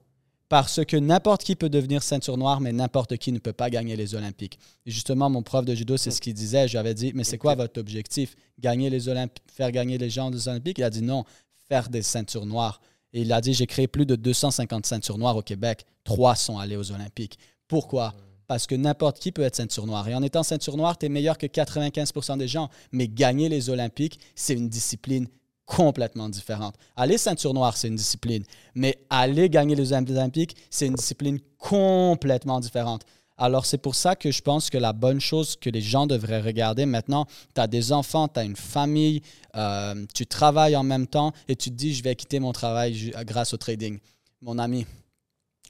Parce 0.53 0.85
que 0.85 0.99
n'importe 0.99 1.45
qui 1.45 1.57
peut 1.57 1.71
devenir 1.71 2.03
ceinture 2.03 2.37
noire, 2.37 2.61
mais 2.61 2.73
n'importe 2.73 3.17
qui 3.17 3.33
ne 3.33 3.39
peut 3.39 3.55
pas 3.55 3.71
gagner 3.71 3.97
les 3.97 4.15
Olympiques. 4.15 4.59
Et 4.85 4.91
justement, 4.91 5.31
mon 5.31 5.43
prof 5.43 5.65
de 5.65 5.75
judo, 5.75 5.97
c'est 5.97 6.11
ce 6.11 6.21
qu'il 6.21 6.35
disait. 6.35 6.69
J'avais 6.69 6.93
dit, 6.93 7.11
mais 7.15 7.25
c'est 7.25 7.39
quoi 7.39 7.55
votre 7.55 7.81
objectif? 7.81 8.37
Gagner 8.61 8.91
les 8.91 9.09
Olymp- 9.09 9.39
Faire 9.51 9.73
gagner 9.73 9.97
les 9.97 10.11
gens 10.11 10.31
des 10.31 10.49
Olympiques? 10.49 10.77
Il 10.77 10.85
a 10.85 10.91
dit 10.91 11.01
non, 11.01 11.25
faire 11.71 11.89
des 11.89 12.03
ceintures 12.03 12.45
noires. 12.45 12.83
Et 13.15 13.23
il 13.23 13.33
a 13.33 13.41
dit, 13.41 13.55
j'ai 13.55 13.67
créé 13.67 13.89
plus 13.89 14.05
de 14.05 14.15
250 14.15 14.85
ceintures 14.85 15.17
noires 15.17 15.39
au 15.39 15.43
Québec. 15.43 15.87
Trois 16.05 16.35
sont 16.35 16.59
allés 16.59 16.77
aux 16.77 16.93
Olympiques. 16.93 17.39
Pourquoi? 17.67 18.13
Parce 18.47 18.67
que 18.67 18.75
n'importe 18.75 19.21
qui 19.21 19.33
peut 19.33 19.41
être 19.41 19.57
ceinture 19.57 19.87
noire. 19.87 20.07
Et 20.07 20.15
en 20.15 20.23
étant 20.23 20.43
ceinture 20.43 20.77
noire, 20.77 20.99
tu 20.99 21.07
es 21.07 21.09
meilleur 21.09 21.39
que 21.39 21.47
95% 21.47 22.37
des 22.37 22.47
gens. 22.47 22.69
Mais 22.93 23.09
gagner 23.09 23.49
les 23.49 23.71
Olympiques, 23.71 24.21
c'est 24.35 24.53
une 24.53 24.69
discipline 24.69 25.29
complètement 25.77 26.29
différente. 26.29 26.75
Aller 26.97 27.17
ceinture 27.17 27.55
noire, 27.55 27.77
c'est 27.77 27.89
une 27.89 27.97
discipline. 27.97 28.45
Mais 28.75 28.99
aller 29.09 29.49
gagner 29.49 29.75
les 29.75 29.93
Olympiques, 29.93 30.55
c'est 30.69 30.87
une 30.87 30.95
discipline 30.95 31.39
complètement 31.57 32.61
différente. 32.61 33.05
Alors, 33.39 33.65
c'est 33.65 33.79
pour 33.79 33.95
ça 33.95 34.15
que 34.15 34.31
je 34.31 34.43
pense 34.43 34.69
que 34.69 34.77
la 34.77 34.93
bonne 34.93 35.21
chose 35.21 35.57
que 35.57 35.71
les 35.71 35.81
gens 35.81 36.07
devraient 36.07 36.43
regarder 36.43 36.85
maintenant, 36.85 37.27
tu 37.55 37.61
as 37.61 37.67
des 37.67 37.91
enfants, 37.93 38.29
tu 38.29 38.39
as 38.39 38.45
une 38.45 38.57
famille, 38.57 39.23
euh, 39.57 40.05
tu 40.15 40.27
travailles 40.27 40.77
en 40.77 40.83
même 40.83 41.07
temps 41.07 41.33
et 41.49 41.57
tu 41.57 41.71
te 41.71 41.75
dis, 41.75 41.95
je 41.95 42.03
vais 42.03 42.15
quitter 42.17 42.39
mon 42.39 42.53
travail 42.53 43.11
grâce 43.25 43.55
au 43.55 43.57
trading. 43.57 43.99
Mon 44.43 44.59
ami, 44.59 44.85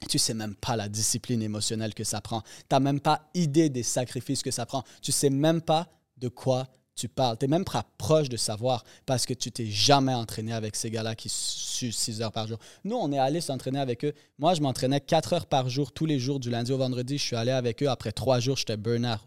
tu 0.09 0.19
sais 0.19 0.33
même 0.33 0.55
pas 0.55 0.75
la 0.75 0.89
discipline 0.89 1.41
émotionnelle 1.41 1.93
que 1.93 2.03
ça 2.03 2.19
prend. 2.19 2.41
Tu 2.41 2.65
n'as 2.71 2.81
même 2.81 2.99
pas 2.99 3.29
idée 3.33 3.69
des 3.69 3.83
sacrifices 3.83 4.43
que 4.43 4.51
ça 4.51 4.65
prend. 4.65 4.83
Tu 5.01 5.13
sais 5.13 5.29
même 5.29 5.61
pas 5.61 5.87
de 6.17 6.27
quoi 6.27 6.67
tu 6.95 7.09
parles. 7.09 7.37
Tu 7.39 7.45
n'es 7.45 7.49
même 7.49 7.65
pas 7.65 7.83
proche 7.97 8.29
de 8.29 8.37
savoir 8.37 8.83
parce 9.05 9.25
que 9.25 9.33
tu 9.33 9.51
t'es 9.51 9.65
jamais 9.65 10.13
entraîné 10.13 10.53
avec 10.53 10.75
ces 10.75 10.91
gars-là 10.91 11.15
qui 11.15 11.29
suent 11.29 11.91
6 11.91 12.21
heures 12.21 12.31
par 12.31 12.47
jour. 12.47 12.59
Nous, 12.83 12.95
on 12.95 13.11
est 13.11 13.17
allé 13.19 13.41
s'entraîner 13.41 13.79
avec 13.79 14.05
eux. 14.05 14.13
Moi, 14.37 14.53
je 14.53 14.61
m'entraînais 14.61 15.01
4 15.01 15.33
heures 15.33 15.45
par 15.47 15.69
jour, 15.69 15.91
tous 15.91 16.05
les 16.05 16.19
jours, 16.19 16.39
du 16.39 16.49
lundi 16.49 16.71
au 16.71 16.77
vendredi. 16.77 17.17
Je 17.17 17.23
suis 17.23 17.35
allé 17.35 17.51
avec 17.51 17.81
eux. 17.81 17.89
Après 17.89 18.11
3 18.11 18.39
jours, 18.39 18.57
j'étais 18.57 18.77
burn-out 18.77 19.19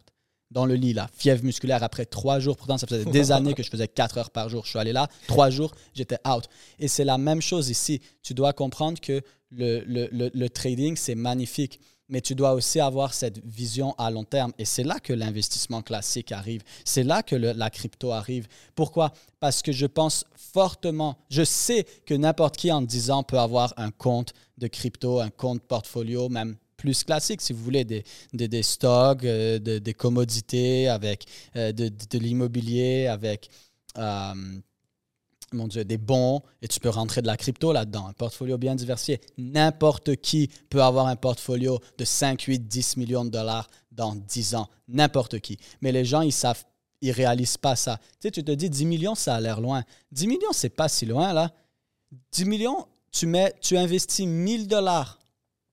dans 0.52 0.64
le 0.64 0.74
lit, 0.76 0.92
là, 0.92 1.10
fièvre 1.12 1.42
musculaire 1.42 1.82
après 1.82 2.06
3 2.06 2.38
jours. 2.38 2.56
Pourtant, 2.56 2.78
ça 2.78 2.86
faisait 2.86 3.04
des 3.04 3.32
années 3.32 3.52
que 3.54 3.64
je 3.64 3.68
faisais 3.70 3.88
4 3.88 4.18
heures 4.18 4.30
par 4.30 4.48
jour. 4.48 4.64
Je 4.64 4.70
suis 4.70 4.78
allé 4.78 4.92
là, 4.92 5.08
3 5.26 5.50
jours, 5.50 5.74
j'étais 5.92 6.18
out. 6.28 6.44
Et 6.78 6.86
c'est 6.86 7.04
la 7.04 7.18
même 7.18 7.42
chose 7.42 7.68
ici. 7.68 8.00
Tu 8.22 8.32
dois 8.32 8.52
comprendre 8.52 9.00
que 9.00 9.20
le, 9.50 9.80
le- 9.84 10.08
le- 10.12 10.30
le 10.32 10.48
trading, 10.48 10.96
c'est 10.96 11.16
magnifique 11.16 11.80
mais 12.08 12.20
tu 12.20 12.34
dois 12.34 12.52
aussi 12.52 12.80
avoir 12.80 13.14
cette 13.14 13.44
vision 13.44 13.94
à 13.98 14.10
long 14.10 14.24
terme. 14.24 14.52
Et 14.58 14.64
c'est 14.64 14.84
là 14.84 15.00
que 15.00 15.12
l'investissement 15.12 15.82
classique 15.82 16.32
arrive. 16.32 16.62
C'est 16.84 17.02
là 17.02 17.22
que 17.22 17.34
la 17.36 17.70
crypto 17.70 18.12
arrive. 18.12 18.46
Pourquoi? 18.74 19.12
Parce 19.40 19.62
que 19.62 19.72
je 19.72 19.86
pense 19.86 20.24
fortement, 20.34 21.16
je 21.30 21.42
sais 21.44 21.84
que 22.06 22.14
n'importe 22.14 22.56
qui 22.56 22.70
en 22.70 22.82
10 22.82 23.10
ans 23.10 23.22
peut 23.22 23.38
avoir 23.38 23.74
un 23.76 23.90
compte 23.90 24.32
de 24.58 24.68
crypto, 24.68 25.20
un 25.20 25.30
compte 25.30 25.62
portfolio, 25.62 26.28
même 26.28 26.56
plus 26.76 27.04
classique, 27.04 27.40
si 27.40 27.52
vous 27.52 27.62
voulez, 27.64 27.84
des, 27.84 28.04
des, 28.34 28.62
stocks, 28.62 29.24
euh, 29.24 29.58
de- 29.58 29.78
des 29.78 29.94
commodités, 29.94 30.88
avec 30.88 31.24
euh, 31.56 31.72
de 31.72 32.18
l'immobilier, 32.18 33.06
avec... 33.06 33.48
euh, 33.98 34.32
mon 35.52 35.68
Dieu, 35.68 35.84
des 35.84 35.98
bons, 35.98 36.42
et 36.62 36.68
tu 36.68 36.80
peux 36.80 36.88
rentrer 36.88 37.22
de 37.22 37.26
la 37.26 37.36
crypto 37.36 37.72
là-dedans, 37.72 38.06
un 38.08 38.12
portfolio 38.12 38.58
bien 38.58 38.74
diversifié. 38.74 39.20
N'importe 39.38 40.16
qui 40.16 40.50
peut 40.68 40.82
avoir 40.82 41.06
un 41.06 41.16
portfolio 41.16 41.80
de 41.98 42.04
5, 42.04 42.42
8, 42.42 42.66
10 42.66 42.96
millions 42.96 43.24
de 43.24 43.30
dollars 43.30 43.68
dans 43.92 44.14
10 44.14 44.54
ans. 44.56 44.68
N'importe 44.88 45.38
qui. 45.40 45.58
Mais 45.80 45.92
les 45.92 46.04
gens, 46.04 46.22
ils 46.22 46.32
savent, 46.32 46.64
ils 47.00 47.12
réalisent 47.12 47.58
pas 47.58 47.76
ça. 47.76 47.98
Tu 47.98 48.28
sais, 48.28 48.30
tu 48.30 48.44
te 48.44 48.52
dis 48.52 48.70
10 48.70 48.84
millions, 48.86 49.14
ça 49.14 49.36
a 49.36 49.40
l'air 49.40 49.60
loin. 49.60 49.84
10 50.12 50.26
millions, 50.26 50.52
c'est 50.52 50.68
pas 50.68 50.88
si 50.88 51.06
loin, 51.06 51.32
là. 51.32 51.52
10 52.32 52.44
millions, 52.44 52.86
tu, 53.12 53.26
mets, 53.26 53.54
tu 53.60 53.76
investis 53.76 54.26
1000 54.26 54.68
dollars 54.68 55.18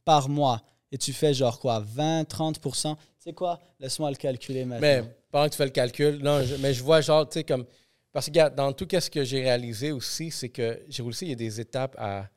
par 0.05 0.29
mois 0.29 0.61
et 0.91 0.97
tu 0.97 1.11
fais 1.13 1.33
genre 1.33 1.59
quoi, 1.59 1.79
20, 1.79 2.29
30% 2.29 2.95
C'est 3.17 3.33
quoi? 3.33 3.59
Laisse-moi 3.79 4.11
le 4.11 4.15
calculer 4.15 4.65
maintenant. 4.65 4.87
Mais 4.87 5.03
pendant 5.31 5.45
que 5.45 5.51
tu 5.51 5.57
fais 5.57 5.65
le 5.65 5.71
calcul, 5.71 6.19
non, 6.19 6.41
mais 6.59 6.73
je 6.73 6.83
vois 6.83 7.01
genre, 7.01 7.27
tu 7.27 7.39
sais, 7.39 7.43
comme. 7.43 7.65
Parce 8.13 8.27
que, 8.27 8.31
regarde, 8.31 8.55
dans 8.55 8.71
tout 8.71 8.87
ce 8.91 9.09
que 9.09 9.23
j'ai 9.23 9.41
réalisé 9.41 9.91
aussi, 9.91 10.29
c'est 10.31 10.49
que 10.49 10.79
j'ai 10.87 11.01
aussi, 11.03 11.25
il 11.25 11.29
y 11.29 11.33
a 11.33 11.35
des 11.35 11.59
étapes 11.59 11.95
à, 11.97 12.29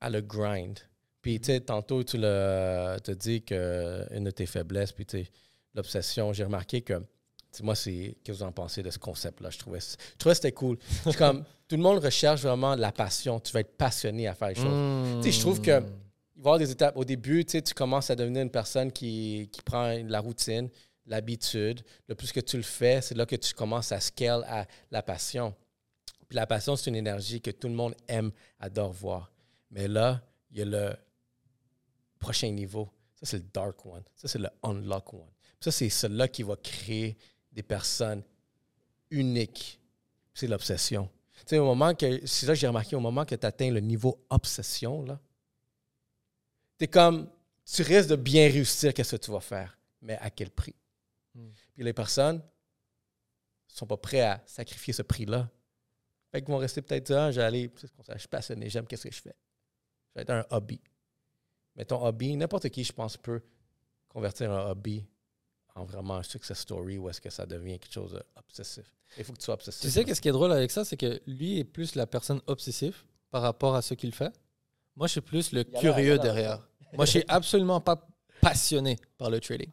à 0.00 0.10
le 0.10 0.20
grind. 0.20 0.78
Puis, 1.22 1.40
tu 1.40 1.46
sais, 1.46 1.60
tantôt, 1.60 2.04
tu 2.04 2.16
le, 2.18 2.96
te 3.02 3.10
dis 3.12 3.42
que 3.42 4.06
une 4.12 4.24
de 4.24 4.30
tes 4.30 4.46
faiblesses, 4.46 4.92
puis, 4.92 5.06
tu 5.06 5.24
sais, 5.24 5.30
l'obsession, 5.74 6.32
j'ai 6.32 6.44
remarqué 6.44 6.82
que, 6.82 7.02
moi, 7.62 7.74
c'est. 7.74 8.14
Qu'est-ce 8.22 8.38
que 8.38 8.42
vous 8.44 8.48
en 8.48 8.52
pensez 8.52 8.82
de 8.82 8.90
ce 8.90 8.98
concept-là? 8.98 9.50
Je 9.50 9.58
trouvais, 9.58 9.80
je 9.80 10.16
trouvais 10.18 10.32
que 10.34 10.36
c'était 10.36 10.52
cool. 10.52 10.78
C'est 11.02 11.16
comme, 11.16 11.44
tout 11.68 11.76
le 11.76 11.82
monde 11.82 11.98
recherche 12.04 12.42
vraiment 12.42 12.74
la 12.76 12.92
passion. 12.92 13.40
Tu 13.40 13.52
vas 13.52 13.60
être 13.60 13.76
passionné 13.76 14.28
à 14.28 14.34
faire 14.34 14.48
les 14.48 14.54
choses. 14.54 15.22
Tu 15.22 15.32
sais, 15.32 15.32
je 15.32 15.40
trouve 15.40 15.60
que- 15.60 15.80
il 16.36 16.42
va 16.42 16.50
y 16.50 16.52
avoir 16.52 16.58
des 16.58 16.70
étapes. 16.70 16.96
Au 16.96 17.04
début, 17.04 17.44
tu 17.44 17.52
sais, 17.52 17.62
tu 17.62 17.74
commences 17.74 18.10
à 18.10 18.14
devenir 18.14 18.42
une 18.42 18.50
personne 18.50 18.92
qui, 18.92 19.48
qui 19.50 19.60
prend 19.62 19.92
la 20.06 20.20
routine, 20.20 20.68
l'habitude. 21.08 21.82
Le 22.06 22.14
plus 22.14 22.32
que 22.32 22.40
tu 22.40 22.56
le 22.56 22.62
fais, 22.62 23.00
c'est 23.00 23.16
là 23.16 23.26
que 23.26 23.36
tu 23.36 23.52
commences 23.54 23.92
à 23.92 24.00
scale 24.00 24.44
à 24.46 24.66
la 24.90 25.02
passion. 25.02 25.54
Puis 26.28 26.36
la 26.36 26.46
passion, 26.46 26.76
c'est 26.76 26.90
une 26.90 26.96
énergie 26.96 27.40
que 27.40 27.50
tout 27.50 27.68
le 27.68 27.74
monde 27.74 27.94
aime, 28.06 28.30
adore 28.60 28.92
voir. 28.92 29.32
Mais 29.70 29.88
là, 29.88 30.22
il 30.50 30.58
y 30.58 30.62
a 30.62 30.64
le 30.64 30.94
prochain 32.18 32.50
niveau. 32.50 32.90
Ça, 33.14 33.26
c'est 33.26 33.38
le 33.38 33.46
dark 33.52 33.84
one. 33.84 34.02
Ça, 34.14 34.28
c'est 34.28 34.38
le 34.38 34.48
unlock 34.62 35.14
one. 35.14 35.30
Ça, 35.60 35.70
c'est 35.70 35.88
celui-là 35.88 36.28
qui 36.28 36.42
va 36.42 36.56
créer 36.56 37.16
des 37.52 37.62
personnes 37.62 38.22
uniques. 39.10 39.80
C'est 40.34 40.46
l'obsession. 40.46 41.08
Tu 41.40 41.42
sais, 41.46 41.58
au 41.58 41.64
moment 41.64 41.94
que, 41.94 42.26
c'est 42.26 42.46
ça 42.46 42.52
que 42.52 42.58
j'ai 42.58 42.66
remarqué, 42.66 42.94
au 42.94 43.00
moment 43.00 43.24
que 43.24 43.34
tu 43.34 43.46
atteins 43.46 43.70
le 43.70 43.80
niveau 43.80 44.24
obsession, 44.28 45.02
là, 45.02 45.18
tu 46.78 46.84
es 46.84 46.88
comme, 46.88 47.28
tu 47.64 47.82
risques 47.82 48.10
de 48.10 48.16
bien 48.16 48.48
réussir, 48.48 48.94
qu'est-ce 48.94 49.16
que 49.16 49.22
tu 49.22 49.30
vas 49.30 49.40
faire, 49.40 49.78
mais 50.00 50.16
à 50.18 50.30
quel 50.30 50.50
prix? 50.50 50.74
Puis 51.78 51.84
les 51.84 51.92
personnes 51.92 52.42
sont 53.68 53.86
pas 53.86 53.96
prêtes 53.96 54.24
à 54.24 54.42
sacrifier 54.46 54.92
ce 54.92 55.02
prix-là. 55.02 55.48
Fait 56.32 56.42
qu'ils 56.42 56.50
vont 56.50 56.58
rester 56.58 56.82
peut-être 56.82 57.06
dire, 57.06 57.18
ah, 57.18 57.30
j'allais, 57.30 57.70
c'est 57.76 57.94
comme 57.94 58.04
ça, 58.04 58.14
je 58.14 58.18
suis 58.18 58.28
passionné, 58.28 58.68
j'aime 58.68 58.84
qu'est-ce 58.84 59.06
que 59.06 59.14
je 59.14 59.22
fais. 59.22 59.36
Ça 60.08 60.14
va 60.16 60.22
être 60.22 60.30
un 60.30 60.44
hobby. 60.50 60.80
Mais 61.76 61.84
ton 61.84 62.04
hobby, 62.04 62.36
n'importe 62.36 62.68
qui, 62.70 62.82
je 62.82 62.92
pense, 62.92 63.16
peut 63.16 63.40
convertir 64.08 64.50
un 64.50 64.72
hobby 64.72 65.06
en 65.76 65.84
vraiment 65.84 66.16
un 66.16 66.24
success 66.24 66.58
story 66.58 66.98
ou 66.98 67.08
est-ce 67.10 67.20
que 67.20 67.30
ça 67.30 67.46
devient 67.46 67.78
quelque 67.78 67.92
chose 67.92 68.20
d'obsessif. 68.34 68.92
Il 69.16 69.22
faut 69.22 69.32
que 69.34 69.38
tu 69.38 69.44
sois 69.44 69.54
obsessif. 69.54 69.80
Tu 69.80 69.90
sais, 69.90 70.04
qu'est-ce 70.04 70.20
qui 70.20 70.30
est 70.30 70.32
drôle 70.32 70.50
avec 70.50 70.72
ça, 70.72 70.84
c'est 70.84 70.96
que 70.96 71.22
lui 71.28 71.60
est 71.60 71.64
plus 71.64 71.94
la 71.94 72.08
personne 72.08 72.40
obsessive 72.48 73.04
par 73.30 73.42
rapport 73.42 73.76
à 73.76 73.82
ce 73.82 73.94
qu'il 73.94 74.12
fait. 74.12 74.34
Moi, 74.96 75.06
je 75.06 75.12
suis 75.12 75.20
plus 75.20 75.52
le 75.52 75.62
curieux 75.62 76.16
là. 76.16 76.22
derrière. 76.22 76.68
Moi, 76.94 77.04
je 77.04 77.10
suis 77.12 77.24
absolument 77.28 77.80
pas 77.80 78.04
passionné 78.40 78.98
par 79.16 79.30
le 79.30 79.38
trading. 79.38 79.70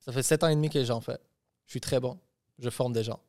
Ça 0.00 0.12
fait 0.12 0.22
sept 0.22 0.44
ans 0.44 0.48
et 0.48 0.54
demi 0.54 0.68
que 0.68 0.84
j'en 0.84 1.00
fais. 1.00 1.18
Je 1.70 1.74
suis 1.74 1.80
très 1.80 2.00
bon. 2.00 2.18
Je 2.58 2.68
forme 2.68 2.92
des 2.92 3.04
gens. 3.04 3.20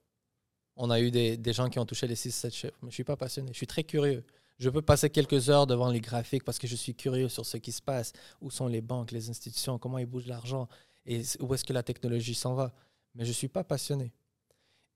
On 0.75 0.89
a 0.89 0.99
eu 0.99 1.11
des, 1.11 1.37
des 1.37 1.53
gens 1.53 1.69
qui 1.69 1.77
ont 1.77 1.85
touché 1.85 2.07
les 2.07 2.15
6-7 2.15 2.51
chiffres, 2.51 2.77
mais 2.81 2.89
je 2.89 2.95
suis 2.95 3.03
pas 3.03 3.15
passionné. 3.15 3.49
Je 3.53 3.57
suis 3.57 3.67
très 3.67 3.83
curieux. 3.83 4.25
Je 4.57 4.67
peux 4.71 4.81
passer 4.81 5.11
quelques 5.11 5.51
heures 5.51 5.67
devant 5.67 5.91
les 5.91 6.01
graphiques 6.01 6.43
parce 6.43 6.57
que 6.57 6.65
je 6.65 6.75
suis 6.75 6.95
curieux 6.95 7.29
sur 7.29 7.45
ce 7.45 7.57
qui 7.57 7.71
se 7.71 7.83
passe. 7.83 8.13
Où 8.41 8.49
sont 8.49 8.65
les 8.65 8.81
banques, 8.81 9.11
les 9.11 9.29
institutions, 9.29 9.77
comment 9.77 9.99
ils 9.99 10.07
bougent 10.07 10.25
l'argent 10.25 10.67
et 11.05 11.21
où 11.39 11.53
est-ce 11.53 11.63
que 11.63 11.71
la 11.71 11.83
technologie 11.83 12.33
s'en 12.33 12.55
va. 12.55 12.73
Mais 13.13 13.25
je 13.25 13.29
ne 13.29 13.35
suis 13.35 13.47
pas 13.47 13.63
passionné. 13.63 14.11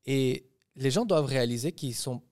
Et 0.08 0.50
les 0.76 0.90
gens 0.90 1.06
doivent 1.06 1.26
réaliser 1.26 1.72
qu'ils 1.72 1.94
sont 1.94 2.24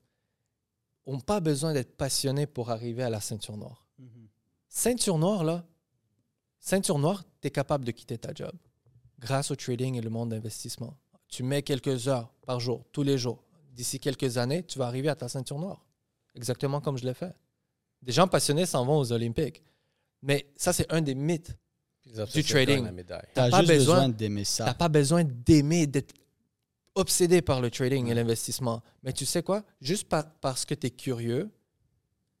n'ont 1.06 1.20
pas 1.20 1.38
besoin 1.38 1.74
d'être 1.74 1.96
passionnés 1.96 2.48
pour 2.48 2.72
arriver 2.72 3.04
à 3.04 3.10
la 3.10 3.20
ceinture 3.20 3.56
noire. 3.56 3.86
Mhm. 4.00 4.28
Ceinture 4.68 5.18
noire, 5.18 5.44
là, 5.44 5.64
ceinture 6.58 6.98
noire, 6.98 7.22
tu 7.40 7.46
es 7.46 7.50
capable 7.52 7.84
de 7.84 7.92
quitter 7.92 8.18
ta 8.18 8.34
job 8.34 8.56
grâce 9.20 9.52
au 9.52 9.56
trading 9.56 9.94
et 9.94 10.00
le 10.00 10.10
monde 10.10 10.30
d'investissement. 10.30 10.96
Tu 11.34 11.42
mets 11.42 11.62
quelques 11.62 12.06
heures 12.06 12.30
par 12.46 12.60
jour, 12.60 12.84
tous 12.92 13.02
les 13.02 13.18
jours. 13.18 13.42
D'ici 13.72 13.98
quelques 13.98 14.38
années, 14.38 14.62
tu 14.62 14.78
vas 14.78 14.86
arriver 14.86 15.08
à 15.08 15.16
ta 15.16 15.28
ceinture 15.28 15.58
noire. 15.58 15.84
Exactement 16.36 16.80
comme 16.80 16.96
je 16.96 17.04
l'ai 17.04 17.12
fait. 17.12 17.34
Des 18.00 18.12
gens 18.12 18.28
passionnés 18.28 18.66
s'en 18.66 18.84
vont 18.86 18.98
aux 18.98 19.10
Olympiques. 19.10 19.60
Mais 20.22 20.46
ça, 20.54 20.72
c'est 20.72 20.86
un 20.92 21.00
des 21.00 21.16
mythes. 21.16 21.56
Obsessions 22.16 22.54
trading. 22.54 22.88
médaille. 22.92 23.26
T'as 23.34 23.50
pas 23.50 23.62
besoin- 23.62 23.74
besoin 23.96 24.08
d'aimer 24.10 24.42
Tu 24.42 24.46
ça. 24.52 24.64
n'as 24.66 24.74
pas 24.74 24.88
besoin 24.88 25.24
d'aimer, 25.24 25.88
d'être 25.88 26.14
obsédé 26.94 27.42
par 27.42 27.60
le 27.60 27.68
trading 27.68 28.06
et 28.06 28.14
l'investissement. 28.14 28.80
Mais 29.02 29.12
tu 29.12 29.26
sais 29.26 29.42
quoi? 29.42 29.64
Juste 29.80 30.08
par- 30.08 30.30
parce 30.40 30.64
que 30.64 30.74
tu 30.76 30.86
es 30.86 30.90
curieux, 30.90 31.50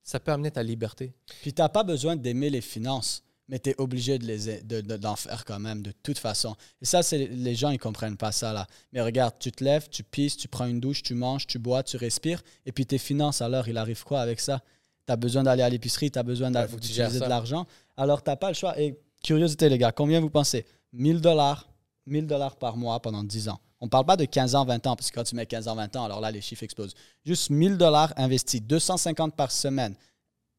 ça 0.04 0.20
peut 0.20 0.30
amener 0.30 0.52
ta 0.52 0.62
liberté. 0.62 1.14
Puis 1.42 1.52
tu 1.52 1.60
n'as 1.60 1.68
pas 1.68 1.82
besoin 1.82 2.14
d'aimer 2.14 2.48
les 2.48 2.60
finances, 2.60 3.23
mais 3.48 3.58
tu 3.58 3.70
es 3.70 3.74
obligé 3.78 4.18
de 4.18 4.26
les, 4.26 4.62
de- 4.62 4.80
de- 4.80 4.96
d'en 4.96 5.16
faire 5.16 5.44
quand 5.44 5.58
même, 5.58 5.82
de 5.82 5.92
toute 6.02 6.18
façon. 6.18 6.56
Et 6.80 6.84
ça, 6.86 7.02
c'est 7.02 7.26
les 7.26 7.54
gens, 7.54 7.70
ils 7.70 7.78
comprennent 7.78 8.16
pas 8.16 8.32
ça, 8.32 8.52
là. 8.52 8.66
Mais 8.92 9.00
regarde, 9.00 9.34
tu 9.38 9.52
te 9.52 9.62
lèves, 9.62 9.88
tu 9.90 10.02
pisses, 10.02 10.36
tu 10.36 10.48
prends 10.48 10.66
une 10.66 10.80
douche, 10.80 11.02
tu 11.02 11.14
manges, 11.14 11.46
tu 11.46 11.58
bois, 11.58 11.82
tu 11.82 11.96
respires, 11.96 12.42
et 12.64 12.72
puis 12.72 12.86
tes 12.86 12.98
finances, 12.98 13.42
alors, 13.42 13.68
il 13.68 13.76
arrive 13.76 14.02
quoi 14.04 14.20
avec 14.20 14.40
ça? 14.40 14.62
Tu 15.06 15.12
as 15.12 15.16
besoin 15.16 15.42
d'aller 15.42 15.62
à 15.62 15.68
l'épicerie, 15.68 16.10
tu 16.10 16.18
as 16.18 16.22
besoin 16.22 16.50
d'utiliser 16.76 17.02
de 17.26 17.28
l'argent, 17.28 17.66
alors 17.96 18.22
tu 18.22 18.30
n'as 18.30 18.36
pas 18.36 18.48
le 18.48 18.54
choix. 18.54 18.80
Et 18.80 18.98
curiosité, 19.22 19.68
les 19.68 19.76
gars, 19.78 19.92
combien 19.92 20.20
vous 20.20 20.30
pensez? 20.30 20.64
1000 20.94 21.20
dollars, 21.20 21.68
1000 22.06 22.26
dollars 22.26 22.56
par 22.56 22.76
mois 22.78 23.00
pendant 23.00 23.22
10 23.22 23.48
ans. 23.50 23.60
On 23.80 23.86
ne 23.86 23.90
parle 23.90 24.06
pas 24.06 24.16
de 24.16 24.24
15 24.24 24.54
ans, 24.54 24.64
20 24.64 24.86
ans, 24.86 24.96
parce 24.96 25.10
que 25.10 25.16
quand 25.16 25.24
tu 25.24 25.34
mets 25.34 25.44
15 25.44 25.68
ans, 25.68 25.74
20 25.74 25.94
ans, 25.96 26.04
alors 26.06 26.20
là, 26.22 26.30
les 26.30 26.40
chiffres 26.40 26.62
explosent. 26.62 26.94
Juste 27.26 27.50
1000 27.50 27.76
dollars 27.76 28.14
investis, 28.16 28.62
250 28.62 29.34
par 29.36 29.50
semaine. 29.50 29.94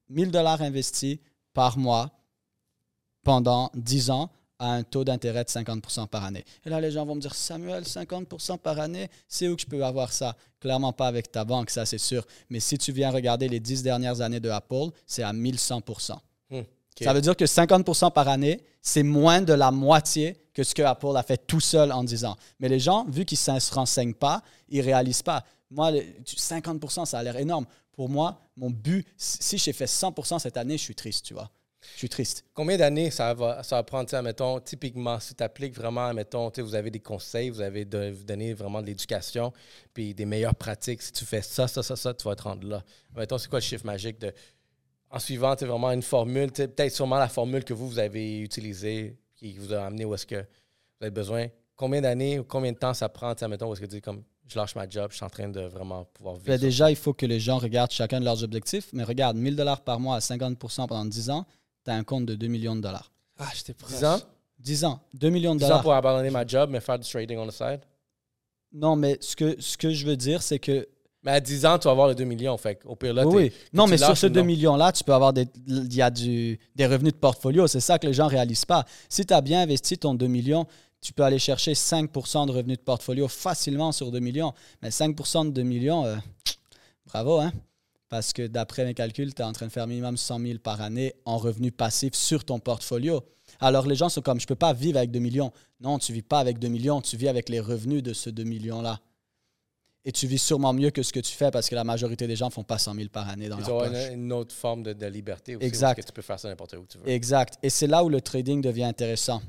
1000 0.10 0.30
dollars 0.30 0.62
investis 0.62 1.18
par 1.54 1.78
mois 1.80 2.12
pendant 3.26 3.70
10 3.76 4.10
ans 4.12 4.30
à 4.58 4.72
un 4.72 4.84
taux 4.84 5.04
d'intérêt 5.04 5.44
de 5.44 5.50
50% 5.50 6.08
par 6.08 6.24
année. 6.24 6.46
Et 6.66 6.70
là, 6.70 6.80
les 6.80 6.90
gens 6.92 7.06
vont 7.06 7.16
me 7.16 7.20
dire, 7.20 7.36
Samuel, 7.36 7.84
50% 7.84 8.58
par 8.58 8.80
année, 8.80 9.10
c'est 9.28 9.50
où 9.50 9.56
que 9.58 9.62
je 9.64 9.68
peux 9.68 9.84
avoir 9.84 10.14
ça? 10.14 10.38
Clairement 10.62 10.94
pas 10.94 11.08
avec 11.08 11.30
ta 11.30 11.44
banque, 11.44 11.70
ça 11.70 11.86
c'est 11.86 11.98
sûr. 11.98 12.26
Mais 12.50 12.62
si 12.62 12.78
tu 12.78 12.94
viens 12.94 13.12
regarder 13.12 13.50
les 13.50 13.60
10 13.60 13.84
dernières 13.84 14.22
années 14.22 14.40
de 14.40 14.50
Apple, 14.50 14.92
c'est 15.06 15.24
à 15.24 15.34
1100 15.34 15.82
Hmm, 16.50 16.60
ok. 16.60 16.64
Ça 17.04 17.12
veut 17.14 17.20
dire 17.22 17.36
que 17.36 17.46
50% 17.46 18.12
par 18.14 18.30
année, 18.30 18.62
c'est 18.82 19.04
moins 19.04 19.42
de 19.42 19.52
la 19.54 19.72
moitié 19.72 20.38
que 20.54 20.64
ce 20.64 20.74
que 20.74 20.84
Apple 20.84 21.18
a 21.18 21.24
fait 21.24 21.46
tout 21.46 21.60
seul 21.60 21.92
en 21.92 22.04
10 22.06 22.24
ans. 22.24 22.38
Mais 22.60 22.70
les 22.70 22.80
gens, 22.80 23.06
vu 23.10 23.26
qu'ils 23.26 23.40
ne 23.54 23.60
se 23.60 23.74
renseignent 23.74 24.14
pas, 24.14 24.42
ils 24.70 24.80
ne 24.80 24.84
réalisent 24.86 25.24
pas. 25.24 25.44
Moi, 25.70 25.92
le- 25.92 26.04
50% 26.26 27.04
ça 27.06 27.20
a 27.20 27.24
l'air 27.24 27.36
énorme. 27.36 27.66
Pour 27.92 28.08
moi, 28.10 28.40
mon 28.56 28.70
but, 28.70 29.06
si 29.18 29.58
j'ai 29.58 29.74
fait 29.74 29.88
100% 29.88 30.40
cette 30.40 30.56
année, 30.56 30.78
je 30.78 30.84
suis 30.84 30.96
triste, 30.96 31.26
tu 31.26 31.34
vois. 31.34 31.50
Je 31.94 32.00
suis 32.00 32.10
triste. 32.10 32.46
Combien 32.54 32.78
d'années 32.78 33.12
ça 33.12 33.34
va, 33.34 33.64
ça 33.64 33.78
va 33.78 33.84
prendre, 33.84 34.14
admettons, 34.14 34.60
typiquement, 34.60 35.20
si 35.20 35.36
tu 35.36 35.44
appliques 35.44 35.76
vraiment, 35.76 36.12
sais, 36.54 36.62
vous 36.62 36.76
avez 36.76 36.92
des 36.92 37.00
conseils, 37.00 37.50
vous 37.50 37.62
avez 37.62 37.86
de, 37.86 38.12
vous 38.12 38.24
donner 38.24 38.54
vraiment 38.54 38.82
de 38.82 38.88
l'éducation, 38.88 39.54
puis 39.94 40.14
des 40.14 40.26
meilleures 40.26 40.56
pratiques. 40.56 41.02
Si 41.02 41.12
tu 41.12 41.26
fais 41.26 41.42
ça, 41.42 41.68
ça, 41.68 41.84
ça, 41.84 41.96
ça, 41.96 42.14
tu 42.14 42.24
vas 42.28 42.36
te 42.36 42.44
rendre 42.44 42.68
là. 42.68 42.84
Admettons, 43.12 43.38
c'est 43.38 43.50
quoi 43.50 43.60
le 43.60 43.64
chiffre 43.64 43.86
magique 43.86 44.20
de. 44.20 44.34
En 45.10 45.20
suivant, 45.20 45.56
tu 45.56 45.62
sais, 45.62 45.66
vraiment 45.66 45.92
une 45.92 46.02
formule, 46.02 46.52
peut-être 46.52 46.94
sûrement 46.94 47.18
la 47.18 47.30
formule 47.30 47.64
que 47.64 47.74
vous, 47.74 47.88
vous 47.88 48.00
avez 48.00 48.40
utilisée, 48.40 49.18
qui 49.36 49.58
vous 49.58 49.74
a 49.74 49.86
amené 49.86 50.04
où 50.04 50.14
est-ce 50.14 50.26
que 50.26 50.36
vous 50.36 51.02
avez 51.02 51.12
besoin. 51.12 51.48
Combien 51.76 52.02
d'années 52.02 52.40
ou 52.40 52.44
combien 52.44 52.72
de 52.72 52.78
temps 52.78 52.94
ça 52.94 53.08
prend, 53.08 53.32
admettons, 53.32 53.70
où 53.70 53.74
est-ce 53.74 53.82
que 53.82 53.86
tu 53.86 53.96
dis 53.96 54.02
comme 54.02 54.24
je 54.48 54.58
lâche 54.58 54.76
ma 54.76 54.88
job, 54.88 55.08
je 55.12 55.18
suis 55.18 55.26
en 55.26 55.30
train 55.30 55.50
de 55.50 55.62
vraiment 55.62 56.06
pouvoir 56.14 56.36
vivre. 56.36 56.48
Ben, 56.48 56.60
déjà, 56.60 56.90
il 56.90 56.96
faut 56.96 57.14
que 57.14 57.26
les 57.26 57.40
gens 57.40 57.58
regardent 57.58 57.92
chacun 57.92 58.20
de 58.20 58.26
leurs 58.26 58.44
objectifs. 58.44 58.90
Mais 58.94 59.04
regarde, 59.04 59.38
1000 59.38 59.56
dollars 59.56 59.82
par 59.82 60.00
mois 60.00 60.18
à 60.18 60.20
50% 60.20 60.88
pendant 60.88 61.06
10 61.06 61.30
ans, 61.30 61.46
tu 61.86 61.92
as 61.92 61.96
un 61.96 62.04
compte 62.04 62.26
de 62.26 62.36
2 62.36 62.48
millions 62.48 62.76
de 62.76 62.82
dollars. 62.82 63.12
Ah, 63.40 63.50
j'étais 63.56 63.74
proche. 63.74 63.94
10 63.94 64.06
ans? 64.06 64.20
10 64.60 64.86
ans, 64.86 65.00
2 65.14 65.30
millions 65.30 65.54
de 65.54 65.60
10 65.60 65.66
ans 65.66 65.68
dollars. 65.70 65.82
pour 65.84 65.94
abandonner 65.94 66.30
ma 66.32 66.46
job, 66.46 66.70
mais 66.72 66.80
faire 66.80 66.98
du 67.00 67.08
trading 67.10 67.38
on 67.38 67.48
the 67.48 67.52
side? 67.52 67.82
Non, 68.74 68.96
mais 68.96 69.18
ce 69.22 69.36
que, 69.36 69.56
ce 69.62 69.78
que 69.78 69.92
je 69.92 70.06
veux 70.06 70.18
dire, 70.18 70.42
c'est 70.42 70.60
que. 70.60 70.88
Mais 71.24 71.32
à 71.32 71.40
10 71.40 71.66
ans, 71.66 71.78
tu 71.80 71.86
vas 71.86 71.92
avoir 71.92 72.08
les 72.08 72.16
2 72.16 72.24
millions. 72.24 72.56
Fait 72.58 72.80
au 72.86 72.96
pire, 72.96 73.14
là, 73.14 73.26
oui, 73.26 73.32
t'es- 73.50 73.56
oui. 73.56 73.62
Non, 73.74 73.88
mais 73.88 73.98
sur 73.98 74.16
ce 74.18 74.28
ou 74.28 74.30
2 74.30 74.40
non? 74.42 74.46
millions-là, 74.46 74.92
tu 74.92 75.04
peux 75.04 75.14
avoir 75.14 75.34
des, 75.34 75.48
il 75.68 75.94
y 75.94 76.02
a 76.02 76.10
du, 76.12 76.60
des 76.76 76.86
revenus 76.86 77.14
de 77.14 77.18
portfolio. 77.18 77.68
C'est 77.68 77.80
ça 77.80 77.98
que 78.00 78.06
les 78.08 78.14
gens 78.14 78.26
ne 78.26 78.32
réalisent 78.32 78.66
pas. 78.66 78.86
Si 79.10 79.26
tu 79.26 79.34
as 79.34 79.42
bien 79.42 79.62
investi 79.62 79.98
ton 79.98 80.14
2 80.14 80.28
millions, 80.28 80.66
tu 81.02 81.14
peux 81.14 81.24
aller 81.24 81.40
chercher 81.40 81.74
5% 81.74 82.48
de 82.48 82.52
revenus 82.52 82.78
de 82.78 82.84
portfolio 82.84 83.28
facilement 83.28 83.92
sur 83.92 84.12
2 84.12 84.20
millions. 84.20 84.54
Mais 84.82 84.90
5% 84.90 85.46
de 85.48 85.52
2 85.52 85.64
millions, 85.64 86.06
euh, 86.06 86.16
bravo, 87.08 87.40
hein? 87.40 87.52
Parce 88.10 88.34
que 88.34 88.46
d'après 88.48 88.86
mes 88.86 88.94
calculs, 88.94 89.34
tu 89.34 89.42
es 89.42 89.46
en 89.46 89.52
train 89.52 89.66
de 89.68 89.72
faire 89.72 89.88
minimum 89.88 90.16
100 90.16 90.40
000 90.40 90.60
par 90.60 90.82
année 90.82 91.14
en 91.26 91.38
revenus 91.38 91.72
passifs 91.76 92.14
sur 92.14 92.46
ton 92.46 92.60
portfolio. 92.60 93.24
Alors 93.60 93.88
les 93.88 93.96
gens 93.96 94.10
sont 94.10 94.22
comme, 94.22 94.40
je 94.40 94.46
ne 94.46 94.48
peux 94.50 94.56
pas 94.56 94.74
vivre 94.74 94.98
avec 94.98 95.12
2 95.12 95.20
millions. 95.20 95.52
Non, 95.80 95.98
tu 95.98 96.12
ne 96.12 96.16
vis 96.16 96.22
pas 96.22 96.40
avec 96.40 96.60
2 96.60 96.68
millions, 96.68 97.02
tu 97.02 97.18
vis 97.18 97.28
avec 97.28 97.50
les 97.50 97.60
revenus 97.60 98.04
de 98.04 98.14
ce 98.14 98.30
2 98.30 98.44
millions-là. 98.44 99.00
Et 100.08 100.12
tu 100.12 100.28
vis 100.28 100.38
sûrement 100.38 100.72
mieux 100.72 100.92
que 100.92 101.02
ce 101.02 101.12
que 101.12 101.20
tu 101.20 101.32
fais 101.34 101.50
parce 101.50 101.68
que 101.68 101.74
la 101.74 101.84
majorité 101.84 102.28
des 102.28 102.36
gens 102.36 102.46
ne 102.48 102.52
font 102.52 102.64
pas 102.64 102.78
100 102.78 102.94
000 102.94 103.10
par 103.10 103.28
année 103.28 103.50
dans 103.50 103.58
Puis 103.58 103.66
leur 103.66 103.76
avoir 103.78 103.92
poche. 103.92 104.08
une, 104.12 104.26
une 104.26 104.34
autre 104.34 104.54
forme 104.54 104.84
de, 104.84 104.94
de 104.94 105.06
liberté 105.08 105.56
aussi. 105.56 105.66
Exact. 105.66 105.96
Parce 105.96 106.06
que 106.06 106.12
tu 106.12 106.14
peux 106.14 106.22
faire 106.22 106.40
ça 106.40 106.48
n'importe 106.48 106.74
où 106.74 106.86
tu 106.88 107.00
veux. 107.00 107.10
Exact. 107.10 107.56
Et 107.64 107.72
c'est 107.72 107.88
là 107.88 108.04
où 108.04 108.10
le 108.10 108.22
trading 108.22 108.62
devient 108.62 108.84
intéressant. 108.84 109.42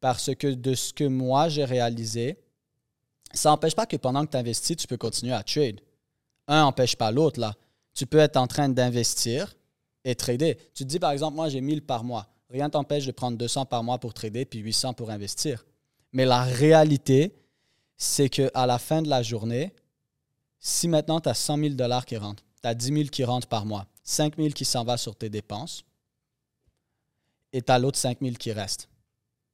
Parce 0.00 0.34
que 0.34 0.48
de 0.48 0.74
ce 0.74 0.92
que 0.92 1.04
moi 1.04 1.48
j'ai 1.48 1.64
réalisé, 1.64 2.36
ça 3.32 3.48
n'empêche 3.48 3.74
pas 3.74 3.86
que 3.86 3.96
pendant 3.96 4.26
que 4.26 4.30
tu 4.32 4.36
investis, 4.36 4.76
tu 4.76 4.86
peux 4.86 4.98
continuer 4.98 5.32
à 5.32 5.42
trade. 5.42 5.80
Un 6.46 6.60
n'empêche 6.60 6.94
pas 6.94 7.10
l'autre, 7.10 7.40
là. 7.40 7.54
Tu 7.96 8.06
peux 8.06 8.18
être 8.18 8.36
en 8.36 8.46
train 8.46 8.68
d'investir 8.68 9.56
et 10.04 10.14
trader. 10.14 10.58
Tu 10.74 10.84
te 10.84 10.88
dis, 10.88 10.98
par 10.98 11.12
exemple, 11.12 11.34
moi 11.34 11.48
j'ai 11.48 11.62
1000 11.62 11.82
par 11.82 12.04
mois. 12.04 12.28
Rien 12.50 12.68
t'empêche 12.68 13.06
de 13.06 13.10
prendre 13.10 13.38
200 13.38 13.64
par 13.64 13.82
mois 13.82 13.98
pour 13.98 14.12
trader 14.12 14.44
puis 14.44 14.60
800 14.60 14.92
pour 14.92 15.10
investir. 15.10 15.64
Mais 16.12 16.26
la 16.26 16.42
réalité, 16.44 17.34
c'est 17.96 18.28
qu'à 18.28 18.66
la 18.66 18.78
fin 18.78 19.00
de 19.00 19.08
la 19.08 19.22
journée, 19.22 19.74
si 20.60 20.88
maintenant 20.88 21.20
tu 21.20 21.30
as 21.30 21.34
100 21.34 21.56
000 21.56 21.68
dollars 21.70 22.04
qui 22.04 22.18
rentrent, 22.18 22.44
tu 22.62 22.68
as 22.68 22.74
10 22.74 22.86
000 22.86 23.04
qui 23.04 23.24
rentrent 23.24 23.48
par 23.48 23.64
mois, 23.64 23.86
5 24.04 24.36
000 24.36 24.50
qui 24.50 24.66
s'en 24.66 24.84
va 24.84 24.98
sur 24.98 25.16
tes 25.16 25.30
dépenses, 25.30 25.82
et 27.54 27.62
tu 27.62 27.72
as 27.72 27.78
l'autre 27.78 27.98
5 27.98 28.18
000 28.20 28.34
qui 28.34 28.52
reste. 28.52 28.90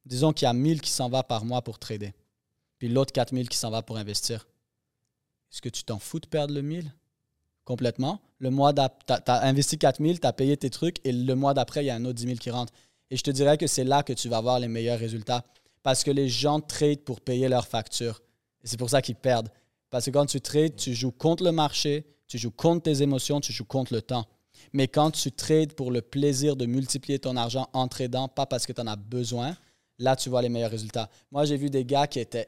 Disons 0.05 0.33
qu'il 0.33 0.47
y 0.47 0.49
a 0.49 0.53
1000 0.53 0.81
qui 0.81 0.91
s'en 0.91 1.07
va 1.07 1.23
par 1.23 1.45
mois 1.45 1.61
pour 1.61 1.79
trader, 1.79 2.13
puis 2.77 2.89
l'autre 2.89 3.13
4 3.13 3.33
000 3.33 3.47
qui 3.47 3.57
s'en 3.57 3.71
va 3.71 3.81
pour 3.83 3.95
investir. 3.95 4.45
Est-ce 5.49 5.61
que 5.61 5.69
tu 5.69 5.85
t'en 5.85 5.99
fous 5.99 6.19
de 6.19 6.27
perdre 6.27 6.53
le 6.53 6.61
1000 6.61 6.93
complètement? 7.65 8.21
Le 8.39 8.49
mois 8.49 8.73
d'après, 8.73 9.21
tu 9.23 9.31
as, 9.31 9.43
investi 9.43 9.77
4 9.77 10.01
000, 10.03 10.17
tu 10.17 10.27
as 10.27 10.33
payé 10.33 10.57
tes 10.57 10.69
trucs, 10.69 10.97
et 11.05 11.11
le 11.11 11.35
mois 11.35 11.53
d'après, 11.53 11.83
il 11.83 11.87
y 11.87 11.89
a 11.89 11.95
un 11.95 12.05
autre 12.05 12.15
10 12.15 12.23
000 12.25 12.37
qui 12.37 12.51
rentre. 12.51 12.73
Et 13.09 13.17
je 13.17 13.23
te 13.23 13.31
dirais 13.31 13.57
que 13.57 13.67
c'est 13.67 13.83
là 13.83 14.03
que 14.03 14.13
tu 14.13 14.29
vas 14.29 14.37
avoir 14.37 14.59
les 14.59 14.67
meilleurs 14.67 14.99
résultats, 14.99 15.45
parce 15.83 16.03
que 16.03 16.11
les 16.11 16.29
gens 16.29 16.59
tradent 16.59 17.03
pour 17.03 17.21
payer 17.21 17.47
leurs 17.47 17.67
factures. 17.67 18.21
C'est 18.63 18.77
pour 18.77 18.89
ça 18.89 19.01
qu'ils 19.01 19.15
perdent. 19.15 19.49
Parce 19.89 20.05
que 20.05 20.11
quand 20.11 20.25
tu 20.25 20.41
trades, 20.41 20.75
tu 20.75 20.93
joues 20.93 21.11
contre 21.11 21.43
le 21.43 21.51
marché, 21.51 22.05
tu 22.27 22.37
joues 22.37 22.51
contre 22.51 22.83
tes 22.83 23.01
émotions, 23.01 23.39
tu 23.41 23.53
joues 23.53 23.65
contre 23.65 23.93
le 23.93 24.01
temps. 24.01 24.25
Mais 24.71 24.87
quand 24.87 25.11
tu 25.11 25.31
trades 25.31 25.73
pour 25.73 25.91
le 25.91 26.01
plaisir 26.01 26.55
de 26.55 26.65
multiplier 26.65 27.19
ton 27.19 27.35
argent 27.35 27.67
en 27.73 27.87
tradant, 27.87 28.27
pas 28.27 28.45
parce 28.45 28.65
que 28.65 28.73
tu 28.73 28.81
en 28.81 28.87
as 28.87 28.95
besoin, 28.95 29.55
là, 29.99 30.15
tu 30.15 30.29
vois 30.29 30.41
les 30.41 30.49
meilleurs 30.49 30.71
résultats. 30.71 31.09
Moi, 31.31 31.45
j'ai 31.45 31.57
vu 31.57 31.69
des 31.69 31.85
gars 31.85 32.07
qui 32.07 32.19
étaient. 32.19 32.47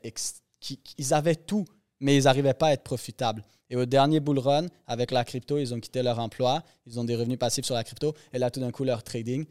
qui- 0.59 0.79
ils 0.97 1.13
avaient 1.13 1.35
tout, 1.35 1.65
mais 1.99 2.17
ils 2.17 2.23
n'arrivaient 2.23 2.53
pas 2.53 2.67
à 2.67 2.73
être 2.73 2.83
profitables. 2.83 3.43
Et 3.69 3.75
au 3.75 3.85
dernier 3.85 4.19
bull 4.19 4.39
run, 4.39 4.67
avec 4.87 5.11
la 5.11 5.23
crypto, 5.23 5.57
ils 5.57 5.73
ont 5.73 5.79
quitté 5.79 6.03
leur 6.03 6.19
emploi, 6.19 6.63
ils 6.85 6.99
ont 6.99 7.03
des 7.03 7.15
revenus 7.15 7.39
passifs 7.39 7.65
sur 7.65 7.75
la 7.75 7.83
crypto, 7.83 8.13
et 8.31 8.37
là, 8.37 8.51
tout 8.51 8.59
d'un 8.59 8.71
coup, 8.71 8.83
leur 8.83 9.03
trading, 9.03 9.45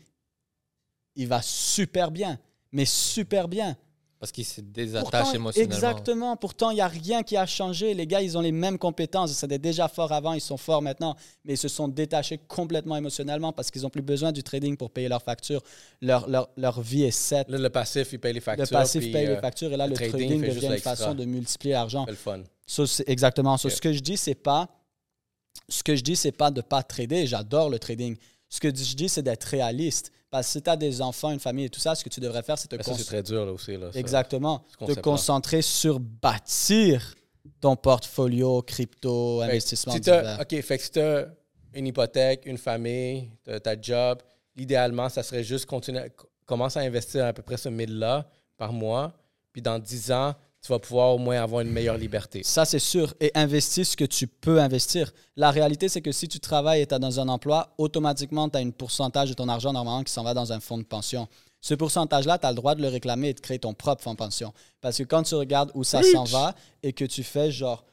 il 1.17 1.29
va 1.29 1.43
super 1.43 2.11
bien, 2.11 2.39
mais 2.73 2.85
super 2.85 3.49
bien. 3.49 3.77
Parce 4.25 4.33
qu'il 4.33 4.47
se 4.47 4.63
désattache 4.63 5.11
Pourtant, 5.11 5.33
émotionnellement. 5.35 5.75
Exactement. 5.75 6.37
Pourtant, 6.39 6.71
il 6.71 6.77
n'y 6.77 6.81
a 6.81 6.89
rien 6.89 7.23
qui 7.23 7.37
a 7.37 7.45
changé. 7.45 7.93
Les 7.93 8.07
gars, 8.07 8.23
ils 8.23 8.39
ont 8.39 8.41
les 8.41 8.53
mêmes 8.53 8.79
compétences. 8.79 9.39
Ils 9.39 9.45
étaient 9.45 9.59
déjà 9.59 9.87
forts 9.87 10.13
avant, 10.13 10.33
ils 10.33 10.41
sont 10.41 10.57
forts 10.57 10.81
maintenant. 10.81 11.15
Mais 11.45 11.53
ils 11.53 11.59
se 11.59 11.69
sont 11.69 11.89
détachés 11.89 12.39
complètement 12.49 12.97
émotionnellement 12.97 13.53
parce 13.53 13.71
qu'ils 13.71 13.83
n'ont 13.83 13.91
plus 13.91 14.01
besoin 14.01 14.33
du 14.33 14.43
trading 14.43 14.79
pour 14.79 14.91
payer 14.91 15.09
leurs 15.09 15.23
factures. 15.23 15.61
Leur, 16.01 16.27
leur, 16.27 16.49
leur 16.57 16.81
vie 16.81 17.03
est 17.03 17.11
set. 17.11 17.51
Là, 17.51 17.59
le 17.59 17.69
passif, 17.69 18.15
il 18.15 18.19
paye 18.19 18.33
les 18.33 18.41
factures. 18.41 18.65
Le 18.65 18.71
passif 18.71 19.03
puis, 19.03 19.13
paye 19.13 19.27
euh, 19.27 19.35
les 19.35 19.41
factures. 19.43 19.71
Et 19.71 19.77
là, 19.77 19.87
le 19.87 19.93
le, 19.93 20.09
trading 20.09 20.41
devient 20.41 20.69
une 20.69 20.79
façon 20.79 21.15
de 21.15 21.27
multiplier 21.27 21.75
l'argent. 21.75 22.07
c'est 22.07 22.13
le 22.13 22.17
fun. 22.17 22.41
Exactement. 23.07 23.59
So. 23.59 23.69
Ce 23.69 23.83
que 23.83 23.93
je 23.93 24.01
dis, 24.01 24.17
c'est 24.17 24.35
pas. 24.35 24.71
Ce 25.69 25.83
que 25.83 25.97
je 25.97 26.03
dis, 26.03 26.17
c'est 26.17 26.33
pas 26.33 26.51
de 26.51 26.63
pas 26.63 26.83
trader. 26.83 27.27
J'adore 27.27 27.69
le 27.69 27.79
trading. 27.79 28.17
Ce 28.55 28.61
que 28.61 28.69
je 28.69 28.95
dis, 28.95 29.09
c'est 29.09 29.23
d'être 29.23 29.43
réaliste. 29.45 30.13
Parce 30.31 30.47
que 30.47 30.53
si 30.53 30.63
tu 30.63 30.71
as 30.71 30.77
des 30.77 31.03
enfants, 31.03 31.31
une 31.33 31.41
famille 31.41 31.65
et 31.65 31.69
tout 31.71 31.81
ça, 31.81 31.97
ce 31.97 32.05
que 32.05 32.09
tu 32.09 32.21
devrais 32.21 32.45
faire, 32.45 32.57
c'est 32.57 32.69
te 32.69 32.77
Mais 32.77 32.85
ça, 32.85 32.93
c'est 32.93 32.99
concentrer. 32.99 33.23
très 33.23 33.33
dur, 33.35 33.45
là 33.47 33.53
aussi. 33.53 33.77
Là, 33.77 33.91
ça. 33.93 33.99
Exactement. 33.99 34.65
Te 34.87 35.01
concentrer 35.01 35.61
sur 35.61 35.99
bâtir 35.99 37.15
ton 37.61 37.75
portfolio 37.75 38.63
crypto, 38.63 39.41
Fait 39.41 39.51
investissement 39.51 39.93
si 39.95 40.01
t'as- 40.03 40.19
divers. 40.21 40.41
OK, 40.41 40.63
fait 40.63 40.79
que 40.79 40.85
si 40.85 40.91
tu 40.93 41.01
as 41.01 41.27
une 41.75 41.87
hypothèque, 41.89 42.43
une 42.47 42.59
famille, 42.59 43.29
ta 43.65 43.81
job, 43.81 44.21
l'idéalement, 44.55 45.09
ça 45.09 45.25
serait 45.25 45.43
juste 45.43 45.67
continuer, 45.67 45.99
à- 45.99 46.09
commence 46.47 46.77
à 46.77 46.81
investir 46.81 47.25
à 47.27 47.33
peu 47.33 47.43
près 47.43 47.57
ce 47.57 47.69
1000-là 47.69 48.29
par 48.57 48.73
mois, 48.73 49.13
puis 49.53 49.63
dans 49.63 49.81
10 49.81 50.13
ans, 50.13 50.33
tu 50.65 50.73
vas 50.73 50.79
pouvoir 50.79 51.15
au 51.15 51.19
moins 51.19 51.43
avoir 51.43 51.61
une 51.61 51.71
meilleure 51.71 51.99
liberté. 51.99 52.41
Ça, 52.43 52.65
c'est 52.65 52.79
sûr. 52.79 53.13
Et 53.21 53.31
investir 53.35 53.85
ce 53.85 53.99
que 53.99 54.07
tu 54.07 54.27
peux 54.27 54.63
investir. 54.63 55.13
La 55.37 55.51
réalité, 55.51 55.91
c'est 55.91 56.01
que 56.01 56.11
si 56.11 56.27
tu 56.27 56.41
travailles 56.41 56.81
et 56.81 56.87
tu 56.87 56.95
es 56.95 56.99
dans 56.99 57.21
un 57.21 57.29
emploi, 57.29 57.75
automatiquement, 57.77 58.49
tu 58.49 58.57
as 58.57 58.63
un 58.63 58.71
pourcentage 58.71 59.29
de 59.29 59.35
ton 59.35 59.47
argent 59.51 59.75
normalement 59.75 60.03
qui 60.03 60.13
s'en 60.13 60.23
va 60.23 60.33
dans 60.33 60.55
un 60.55 60.61
fonds 60.61 60.79
de 60.79 60.85
pension. 60.85 61.29
Ce 61.61 61.75
pourcentage-là, 61.75 62.39
tu 62.39 62.47
as 62.47 62.51
le 62.51 62.57
droit 62.57 62.75
de 62.75 62.81
le 62.81 62.89
réclamer 62.89 63.29
et 63.29 63.35
de 63.35 63.41
créer 63.41 63.59
ton 63.59 63.75
propre 63.75 64.03
fonds 64.03 64.13
de 64.13 64.19
pension. 64.19 64.55
Parce 64.81 64.97
que 64.97 65.03
quand 65.03 65.23
tu 65.25 65.35
regardes 65.35 65.71
où 65.75 65.85
ça 65.85 66.03
s'en 66.03 66.25
va 66.25 66.55
et 66.83 66.95
que 66.95 67.05
tu 67.05 67.23
fais 67.23 67.51
genre 67.51 67.85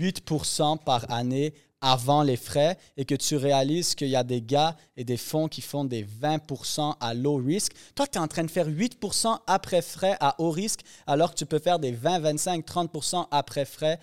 8% 0.00 0.82
par 0.82 1.08
année 1.12 1.54
avant 1.86 2.22
les 2.22 2.36
frais 2.36 2.76
et 2.96 3.04
que 3.04 3.14
tu 3.14 3.36
réalises 3.36 3.94
qu'il 3.94 4.08
y 4.08 4.16
a 4.16 4.24
des 4.24 4.42
gars 4.42 4.76
et 4.96 5.04
des 5.04 5.16
fonds 5.16 5.46
qui 5.48 5.62
font 5.62 5.84
des 5.84 6.04
20% 6.04 6.96
à 7.00 7.14
low 7.14 7.36
risk, 7.36 7.72
toi, 7.94 8.06
tu 8.06 8.18
es 8.18 8.20
en 8.20 8.26
train 8.26 8.42
de 8.44 8.50
faire 8.50 8.68
8% 8.68 9.38
après 9.46 9.82
frais 9.82 10.16
à 10.20 10.34
haut 10.40 10.50
risque 10.50 10.80
alors 11.06 11.30
que 11.30 11.36
tu 11.36 11.46
peux 11.46 11.60
faire 11.60 11.78
des 11.78 11.92
20, 11.92 12.20
25%, 12.34 12.62
30% 12.64 13.26
après 13.30 13.64
frais 13.64 13.98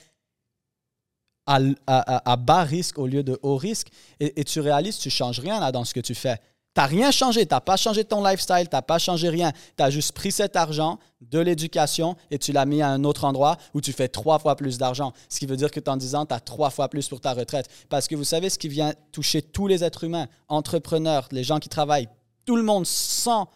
à, 1.46 1.60
à- 1.88 2.36
bas 2.38 2.64
risque 2.64 2.98
au 2.98 3.06
lieu 3.08 3.22
de 3.22 3.38
haut 3.44 3.58
risque. 3.58 3.88
Et, 4.20 4.40
et 4.40 4.44
tu 4.46 4.62
réalises, 4.62 4.98
tu 4.98 5.10
ne 5.10 5.12
changes 5.12 5.40
rien 5.40 5.60
là 5.60 5.72
dans 5.74 5.84
ce 5.84 5.94
que 5.94 6.00
tu 6.00 6.16
fais. 6.16 6.40
Tu 6.76 6.82
n'as 6.82 6.88
rien 6.88 7.12
changé, 7.12 7.46
tu 7.46 7.54
n'as 7.54 7.62
pas 7.62 7.78
changé 7.78 8.04
ton 8.04 8.24
lifestyle, 8.24 8.68
tu 8.68 8.76
n'as 8.76 8.82
pas 8.82 8.98
changé 8.98 9.30
rien. 9.30 9.52
Tu 9.78 9.84
as 9.84 9.92
juste 9.92 10.14
pris 10.14 10.32
cet 10.32 10.56
argent 10.56 10.98
de 11.22 11.40
l'éducation 11.40 12.16
et 12.32 12.40
tu 12.40 12.52
l'as 12.52 12.66
mis 12.66 12.82
à 12.82 12.90
un 12.90 13.04
autre 13.04 13.26
endroit 13.26 13.58
où 13.76 13.82
tu 13.82 13.94
fais 13.94 14.08
trois 14.08 14.40
fois 14.40 14.56
plus 14.56 14.80
d'argent. 14.80 15.14
Ce 15.30 15.40
qui 15.40 15.46
veut 15.46 15.56
dire 15.56 15.70
que 15.70 15.80
dans 15.80 15.96
10 15.98 16.16
ans, 16.16 16.26
tu 16.26 16.34
as 16.34 16.40
trois 16.40 16.72
fois 16.72 16.90
plus 16.90 17.08
pour 17.08 17.22
ta 17.22 17.34
retraite. 17.34 17.70
Parce 17.90 18.08
que 18.08 18.16
vous 18.16 18.24
savez 18.24 18.50
ce 18.50 18.58
qui 18.58 18.70
vient 18.70 18.94
toucher 19.12 19.44
tous 19.44 19.68
les 19.68 19.84
êtres 19.84 20.04
humains, 20.04 20.28
entrepreneurs, 20.48 21.28
les 21.32 21.44
gens 21.44 21.60
qui 21.60 21.70
travaillent, 21.70 22.10
tout 22.46 22.56
le 22.56 22.64
monde 22.64 22.88
sans 22.88 23.48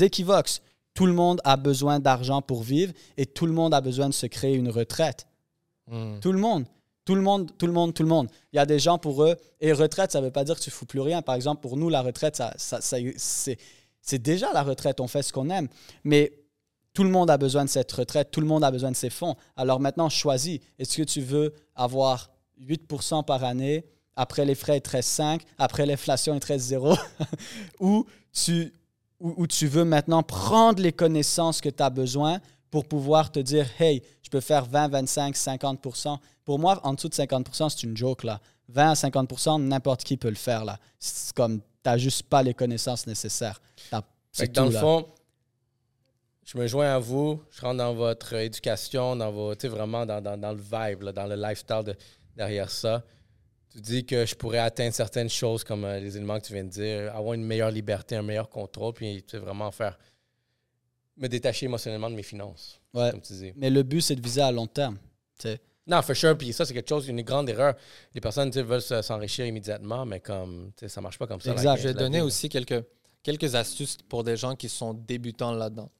équivoque. 0.00 0.48
Tout 0.94 1.04
le 1.04 1.12
monde 1.12 1.42
a 1.44 1.58
besoin 1.58 2.00
d'argent 2.00 2.40
pour 2.40 2.62
vivre 2.62 2.94
et 3.18 3.26
tout 3.26 3.44
le 3.44 3.52
monde 3.52 3.74
a 3.74 3.82
besoin 3.82 4.08
de 4.08 4.14
se 4.14 4.24
créer 4.24 4.54
une 4.54 4.70
retraite. 4.70 5.26
Hmm. 5.88 6.18
Tout 6.20 6.32
le 6.32 6.38
monde. 6.38 6.64
Tout 7.06 7.14
le 7.14 7.22
monde, 7.22 7.50
tout 7.56 7.66
le 7.68 7.72
monde, 7.72 7.94
tout 7.94 8.02
le 8.02 8.08
monde. 8.08 8.28
Il 8.52 8.56
y 8.56 8.58
a 8.58 8.66
des 8.66 8.80
gens 8.80 8.98
pour 8.98 9.22
eux, 9.22 9.36
et 9.60 9.72
retraite, 9.72 10.10
ça 10.12 10.20
ne 10.20 10.26
veut 10.26 10.32
pas 10.32 10.42
dire 10.44 10.56
que 10.56 10.60
tu 10.60 10.70
fous 10.70 10.86
plus 10.86 11.00
rien. 11.00 11.22
Par 11.22 11.36
exemple, 11.36 11.62
pour 11.62 11.76
nous, 11.76 11.88
la 11.88 12.02
retraite, 12.02 12.34
ça, 12.36 12.52
ça- 12.58 12.80
c'est, 12.82 14.18
déjà 14.18 14.52
la 14.52 14.64
retraite, 14.64 14.98
on 15.00 15.06
fait 15.06 15.22
ce 15.22 15.32
qu'on 15.32 15.48
aime. 15.48 15.68
Mais 16.02 16.32
tout 16.92 17.04
le 17.04 17.10
monde 17.10 17.30
a 17.30 17.38
besoin 17.38 17.64
de 17.64 17.70
cette 17.70 17.92
retraite, 17.92 18.32
tout 18.32 18.40
le 18.40 18.46
monde 18.48 18.64
a 18.64 18.72
besoin 18.72 18.90
de 18.90 18.96
ses 18.96 19.10
fonds. 19.10 19.36
Alors 19.56 19.78
maintenant, 19.78 20.08
choisis. 20.08 20.58
Est-ce 20.80 20.96
que 20.96 21.02
tu 21.04 21.20
veux 21.20 21.54
avoir 21.76 22.28
8% 22.60 23.22
par 23.22 23.44
année, 23.44 23.84
après 24.16 24.44
les 24.44 24.56
frais, 24.56 24.78
il 24.78 24.82
te 24.82 24.90
reste 24.90 25.10
5, 25.10 25.42
après 25.58 25.86
l'inflation, 25.86 26.34
il 26.34 26.40
te 26.40 26.46
reste 26.48 26.64
0, 26.66 26.96
ou, 27.80 28.04
tu, 28.32 28.72
tu 29.48 29.66
veux 29.68 29.84
maintenant 29.84 30.24
prendre 30.24 30.82
les 30.82 30.92
connaissances 30.92 31.60
que 31.60 31.68
tu 31.68 31.82
as 31.84 31.90
besoin 31.90 32.40
pour 32.70 32.86
pouvoir 32.86 33.30
te 33.32 33.38
dire, 33.38 33.66
hey, 33.80 34.02
je 34.22 34.28
peux 34.30 34.40
faire 34.40 34.64
20, 34.66 34.88
25, 34.88 35.36
50 35.36 36.18
Pour 36.44 36.58
moi, 36.58 36.80
en 36.84 36.94
dessous 36.94 37.08
de 37.08 37.14
50 37.14 37.48
c'est 37.70 37.82
une 37.84 37.96
joke, 37.96 38.24
là. 38.24 38.40
20 38.68 38.90
à 38.90 38.94
50% 38.94 39.62
n'importe 39.62 40.02
qui 40.04 40.16
peut 40.16 40.28
le 40.28 40.34
faire, 40.34 40.64
là. 40.64 40.78
C'est 40.98 41.34
comme, 41.34 41.60
n'as 41.84 41.96
juste 41.96 42.24
pas 42.24 42.42
les 42.42 42.54
connaissances 42.54 43.06
nécessaires. 43.06 43.60
T'as- 43.90 44.02
C'est 44.32 44.52
dans 44.52 44.66
le 44.66 44.72
là. 44.72 44.80
fond, 44.80 45.06
je 46.44 46.58
me 46.58 46.66
joins 46.66 46.94
à 46.94 46.98
vous, 46.98 47.42
je 47.50 47.60
rentre 47.60 47.78
dans 47.78 47.94
votre 47.94 48.34
éducation, 48.34 49.16
dans 49.16 49.32
vos, 49.32 49.54
tu 49.54 49.62
sais, 49.62 49.68
vraiment 49.68 50.06
dans, 50.06 50.20
dans- 50.20 50.36
dans 50.36 50.52
le 50.52 50.60
vibe, 50.60 51.02
là, 51.02 51.12
dans 51.12 51.26
le 51.26 51.34
lifestyle 51.36 51.82
de- 51.84 51.96
derrière 52.36 52.70
ça. 52.70 53.02
Tu 53.72 53.80
dis 53.80 54.06
que 54.06 54.24
je 54.24 54.34
pourrais 54.34 54.58
atteindre 54.58 54.94
certaines 54.94 55.28
choses 55.28 55.64
comme 55.64 55.84
euh, 55.84 55.98
les 56.00 56.16
éléments 56.16 56.38
que 56.40 56.46
tu 56.46 56.52
viens 56.52 56.64
de 56.64 56.70
dire, 56.70 57.14
avoir 57.14 57.34
une 57.34 57.44
meilleure 57.44 57.70
liberté, 57.70 58.16
un 58.16 58.22
meilleur 58.22 58.48
contrôle, 58.48 58.92
puis 58.94 59.22
tu 59.22 59.32
sais, 59.32 59.38
vraiment 59.38 59.70
faire 59.70 59.98
me 61.16 61.28
détacher 61.28 61.66
émotionnellement 61.66 62.10
de 62.10 62.14
mes 62.14 62.22
finances, 62.22 62.80
Ouais. 62.94 63.10
comme 63.10 63.20
tu 63.22 63.32
dis. 63.34 63.52
Mais 63.56 63.70
le 63.70 63.82
but, 63.82 64.00
c'est 64.00 64.16
de 64.16 64.22
viser 64.22 64.42
à 64.42 64.52
long 64.52 64.66
terme. 64.66 64.96
tu 65.38 65.48
sais. 65.48 65.60
Non, 65.86 66.02
for 66.02 66.16
sure. 66.16 66.36
Puis 66.36 66.52
ça, 66.52 66.64
c'est 66.64 66.74
quelque 66.74 66.88
chose, 66.88 67.06
une 67.08 67.22
grande 67.22 67.48
erreur. 67.48 67.74
Les 68.14 68.20
personnes 68.20 68.50
tu 68.50 68.58
sais, 68.58 68.62
veulent 68.64 68.82
se- 68.82 69.02
s'enrichir 69.02 69.46
immédiatement, 69.46 70.04
mais 70.04 70.18
comme 70.20 70.72
tu 70.76 70.80
sais, 70.80 70.88
ça 70.88 71.00
marche 71.00 71.18
pas 71.18 71.26
comme 71.26 71.40
ça. 71.40 71.52
Exact. 71.52 71.76
Je 71.76 71.88
vais 71.88 71.94
donner 71.94 72.20
aussi 72.22 72.48
quelques, 72.48 72.84
quelques 73.22 73.54
astuces 73.54 73.96
pour 74.08 74.24
des 74.24 74.36
gens 74.36 74.56
qui 74.56 74.68
sont 74.68 74.94
débutants 74.94 75.52
là-dedans. 75.52 75.90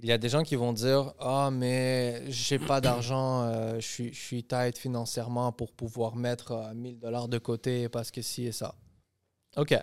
Il 0.00 0.08
y 0.08 0.12
a 0.12 0.18
des 0.18 0.28
gens 0.28 0.44
qui 0.44 0.54
vont 0.54 0.72
dire 0.72 1.12
Ah, 1.18 1.50
mais 1.52 2.22
j'ai 2.30 2.60
pas 2.60 2.80
d'argent, 2.80 3.42
euh, 3.48 3.80
je 3.80 4.12
suis, 4.12 4.44
tight 4.44 4.78
financièrement 4.78 5.50
pour 5.50 5.72
pouvoir 5.72 6.14
mettre 6.14 6.52
euh, 6.52 6.72
1000 6.74 7.00
dollars 7.00 7.26
de 7.26 7.38
côté 7.38 7.88
parce 7.88 8.12
que 8.12 8.22
ci 8.22 8.44
et 8.46 8.52
ça. 8.52 8.76
OK. 9.56 9.74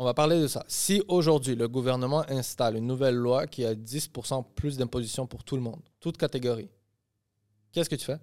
On 0.00 0.04
va 0.06 0.14
parler 0.14 0.40
de 0.40 0.46
ça. 0.46 0.64
Si 0.66 1.02
aujourd'hui 1.08 1.54
le 1.54 1.68
gouvernement 1.68 2.24
installe 2.30 2.76
une 2.76 2.86
nouvelle 2.86 3.16
loi 3.16 3.46
qui 3.46 3.66
a 3.66 3.74
10% 3.74 4.46
plus 4.54 4.78
d'imposition 4.78 5.26
pour 5.26 5.44
tout 5.44 5.56
le 5.56 5.62
monde, 5.62 5.82
toute 6.00 6.16
catégorie, 6.16 6.70
qu'est-ce 7.70 7.90
que 7.90 7.96
tu 7.96 8.06
fais? 8.06 8.16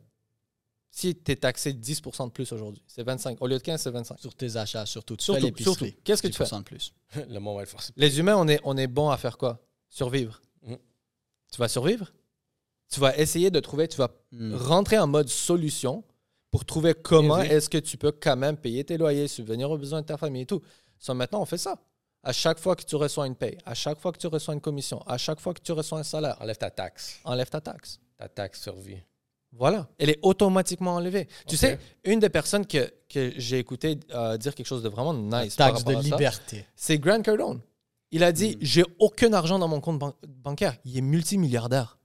Si 0.89 1.13
tu 1.15 1.32
es 1.32 1.36
taxé 1.36 1.73
10% 1.73 2.25
de 2.25 2.32
plus 2.32 2.51
aujourd'hui, 2.51 2.82
c'est 2.88 3.03
25. 3.03 3.39
Au 3.43 3.45
lieu 3.45 3.59
de 3.59 3.61
15, 3.61 3.80
c'est 3.80 3.91
25. 3.91 4.19
Sur 4.19 4.34
tes 4.34 4.57
achats, 4.57 4.88
surtout. 4.88 5.15
Tu 5.17 5.25
Surtout, 5.25 5.51
fais 5.55 5.63
surtout. 5.63 5.86
Qu'est-ce 6.03 6.23
que 6.23 6.28
tu 6.30 6.34
fais? 6.34 6.45
10% 6.45 6.57
de 6.57 6.63
plus. 6.63 6.93
le 7.30 7.38
monde 7.38 7.57
va 7.57 7.61
être 7.61 7.69
forcé. 7.69 7.93
Les 7.95 8.17
humains, 8.17 8.38
on 8.38 8.47
est, 8.47 8.59
on 8.63 8.75
est 8.75 8.88
bon 8.88 9.11
à 9.11 9.17
faire 9.17 9.38
quoi? 9.38 9.63
Survivre. 9.88 10.41
Mhm. 10.63 10.78
Tu 11.51 11.59
vas 11.59 11.67
survivre? 11.67 12.11
Tu 12.89 12.99
vas 12.99 13.15
essayer 13.19 13.51
de 13.51 13.59
trouver, 13.59 13.88
tu 13.88 13.97
vas 13.97 14.09
Hmm. 14.32 14.55
rentrer 14.55 14.97
en 14.97 15.05
mode 15.05 15.30
solution 15.30 16.03
pour 16.49 16.65
trouver 16.65 16.95
comment 16.95 17.38
est-ce 17.38 17.69
que 17.69 17.78
tu 17.78 17.97
peux 17.97 18.11
quand 18.11 18.36
même 18.36 18.57
payer 18.57 18.84
tes 18.84 18.97
loyers, 18.97 19.28
subvenir 19.28 19.69
aux 19.69 19.78
besoins 19.78 20.01
de 20.01 20.07
ta 20.07 20.17
famille 20.17 20.41
et 20.41 20.45
tout. 20.47 20.61
Ça, 20.99 21.13
maintenant, 21.13 21.41
on 21.41 21.45
fait 21.45 21.57
ça. 21.57 21.77
À 22.23 22.33
chaque 22.33 22.59
fois 22.59 22.75
que 22.75 22.83
tu 22.83 22.95
reçois 22.95 23.27
une 23.27 23.35
paye, 23.35 23.57
à 23.65 23.73
chaque 23.73 23.99
fois 23.99 24.11
que 24.11 24.17
tu 24.17 24.27
reçois 24.27 24.53
une 24.53 24.61
commission, 24.61 25.01
à 25.07 25.17
chaque 25.17 25.39
fois 25.39 25.53
que 25.53 25.61
tu 25.61 25.71
reçois 25.71 25.99
un 25.99 26.03
salaire, 26.03 26.35
Enlève 26.41 26.57
ta 26.57 26.69
taxe. 26.69 27.19
enlève 27.23 27.49
ta 27.49 27.61
taxe. 27.61 27.99
Ta 28.17 28.27
taxe 28.27 28.61
survie. 28.61 28.97
Voilà. 29.53 29.87
Elle 29.97 30.09
est 30.09 30.19
automatiquement 30.23 30.95
enlevée. 30.95 31.27
Tu 31.47 31.55
sais, 31.55 31.79
une 32.03 32.19
des 32.19 32.29
personnes 32.29 32.65
que, 32.67 32.91
que 33.07 33.31
j'ai 33.37 33.59
écouté 33.59 33.97
euh, 34.13 34.35
dire 34.37 34.53
quelque 34.55 34.65
chose 34.65 34.83
de 34.83 34.89
vraiment 34.89 35.13
nice. 35.13 35.55
par 35.55 35.71
Taxe 35.71 35.85
de 35.85 35.95
à 35.95 36.01
liberté. 36.01 36.65
c'est 36.75 36.97
Grant 36.97 37.21
Cardone. 37.21 37.61
Il 38.11 38.23
a 38.23 38.31
dit 38.33 38.57
J'ai 38.61 38.83
aucun 38.99 39.31
argent 39.33 39.57
dans 39.59 39.67
mon 39.69 39.79
compte 39.79 39.99
ban- 39.99 40.13
bancaire. 40.27 40.75
Il 40.83 40.97
est 40.97 41.01
multimilliardaire. 41.01 41.97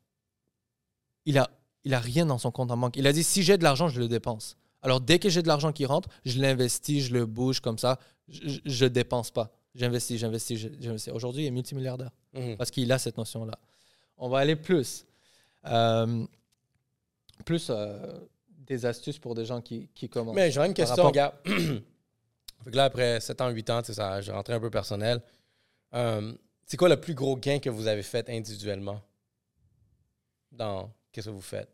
Il 1.26 1.38
a, 1.38 1.50
il 1.84 1.94
a 1.94 1.98
rien 2.00 2.26
dans 2.26 2.38
son 2.38 2.50
compte 2.50 2.70
en 2.70 2.76
banque. 2.76 2.96
Il 2.96 3.06
a 3.06 3.12
dit 3.12 3.24
Si 3.24 3.42
j'ai 3.42 3.56
de 3.58 3.64
l'argent, 3.64 3.88
je 3.88 4.00
le 4.00 4.08
dépense. 4.08 4.56
Alors, 4.82 5.00
dès 5.00 5.18
que 5.18 5.28
j'ai 5.28 5.42
de 5.42 5.48
l'argent 5.48 5.72
qui 5.72 5.86
rentre, 5.86 6.08
je 6.24 6.40
l'investis, 6.40 7.06
je 7.06 7.12
le 7.12 7.24
bouge 7.26 7.60
comme 7.60 7.78
ça. 7.78 7.98
Je, 8.28 8.58
je 8.64 8.84
dépense 8.86 9.30
pas. 9.30 9.50
J'investis, 9.74 10.18
j'investis, 10.20 10.58
je- 10.58 10.68
j'investis. 10.80 11.12
Aujourd'hui, 11.12 11.44
il 11.44 11.46
est 11.46 11.50
multimilliardaire 11.50 12.10
Mhm. 12.34 12.56
parce 12.56 12.70
qu'il 12.70 12.90
a 12.92 12.98
cette 12.98 13.16
notion-là. 13.16 13.58
On 14.18 14.28
va 14.28 14.38
aller 14.38 14.56
plus. 14.56 15.06
Euh, 15.66 16.26
plus 17.44 17.68
euh, 17.70 18.18
des 18.48 18.84
astuces 18.86 19.18
pour 19.18 19.34
des 19.34 19.44
gens 19.44 19.60
qui, 19.60 19.88
qui 19.94 20.08
commencent. 20.08 20.34
Mais 20.34 20.50
j'aurais 20.50 20.66
une 20.68 20.74
question, 20.74 20.96
rapport- 21.04 21.12
gars. 21.12 21.34
là, 22.72 22.84
après 22.84 23.20
7 23.20 23.40
ans, 23.40 23.48
8 23.50 23.70
ans, 23.70 23.82
ça, 23.84 24.20
j'ai 24.20 24.32
rentré 24.32 24.52
un 24.54 24.60
peu 24.60 24.70
personnel. 24.70 25.20
Euh, 25.94 26.32
c'est 26.66 26.76
quoi 26.76 26.88
le 26.88 27.00
plus 27.00 27.14
gros 27.14 27.36
gain 27.36 27.58
que 27.58 27.70
vous 27.70 27.86
avez 27.86 28.02
fait 28.02 28.28
individuellement? 28.30 29.00
Dans 30.50 30.92
qu'est-ce 31.12 31.26
que 31.28 31.34
vous 31.34 31.40
faites? 31.40 31.68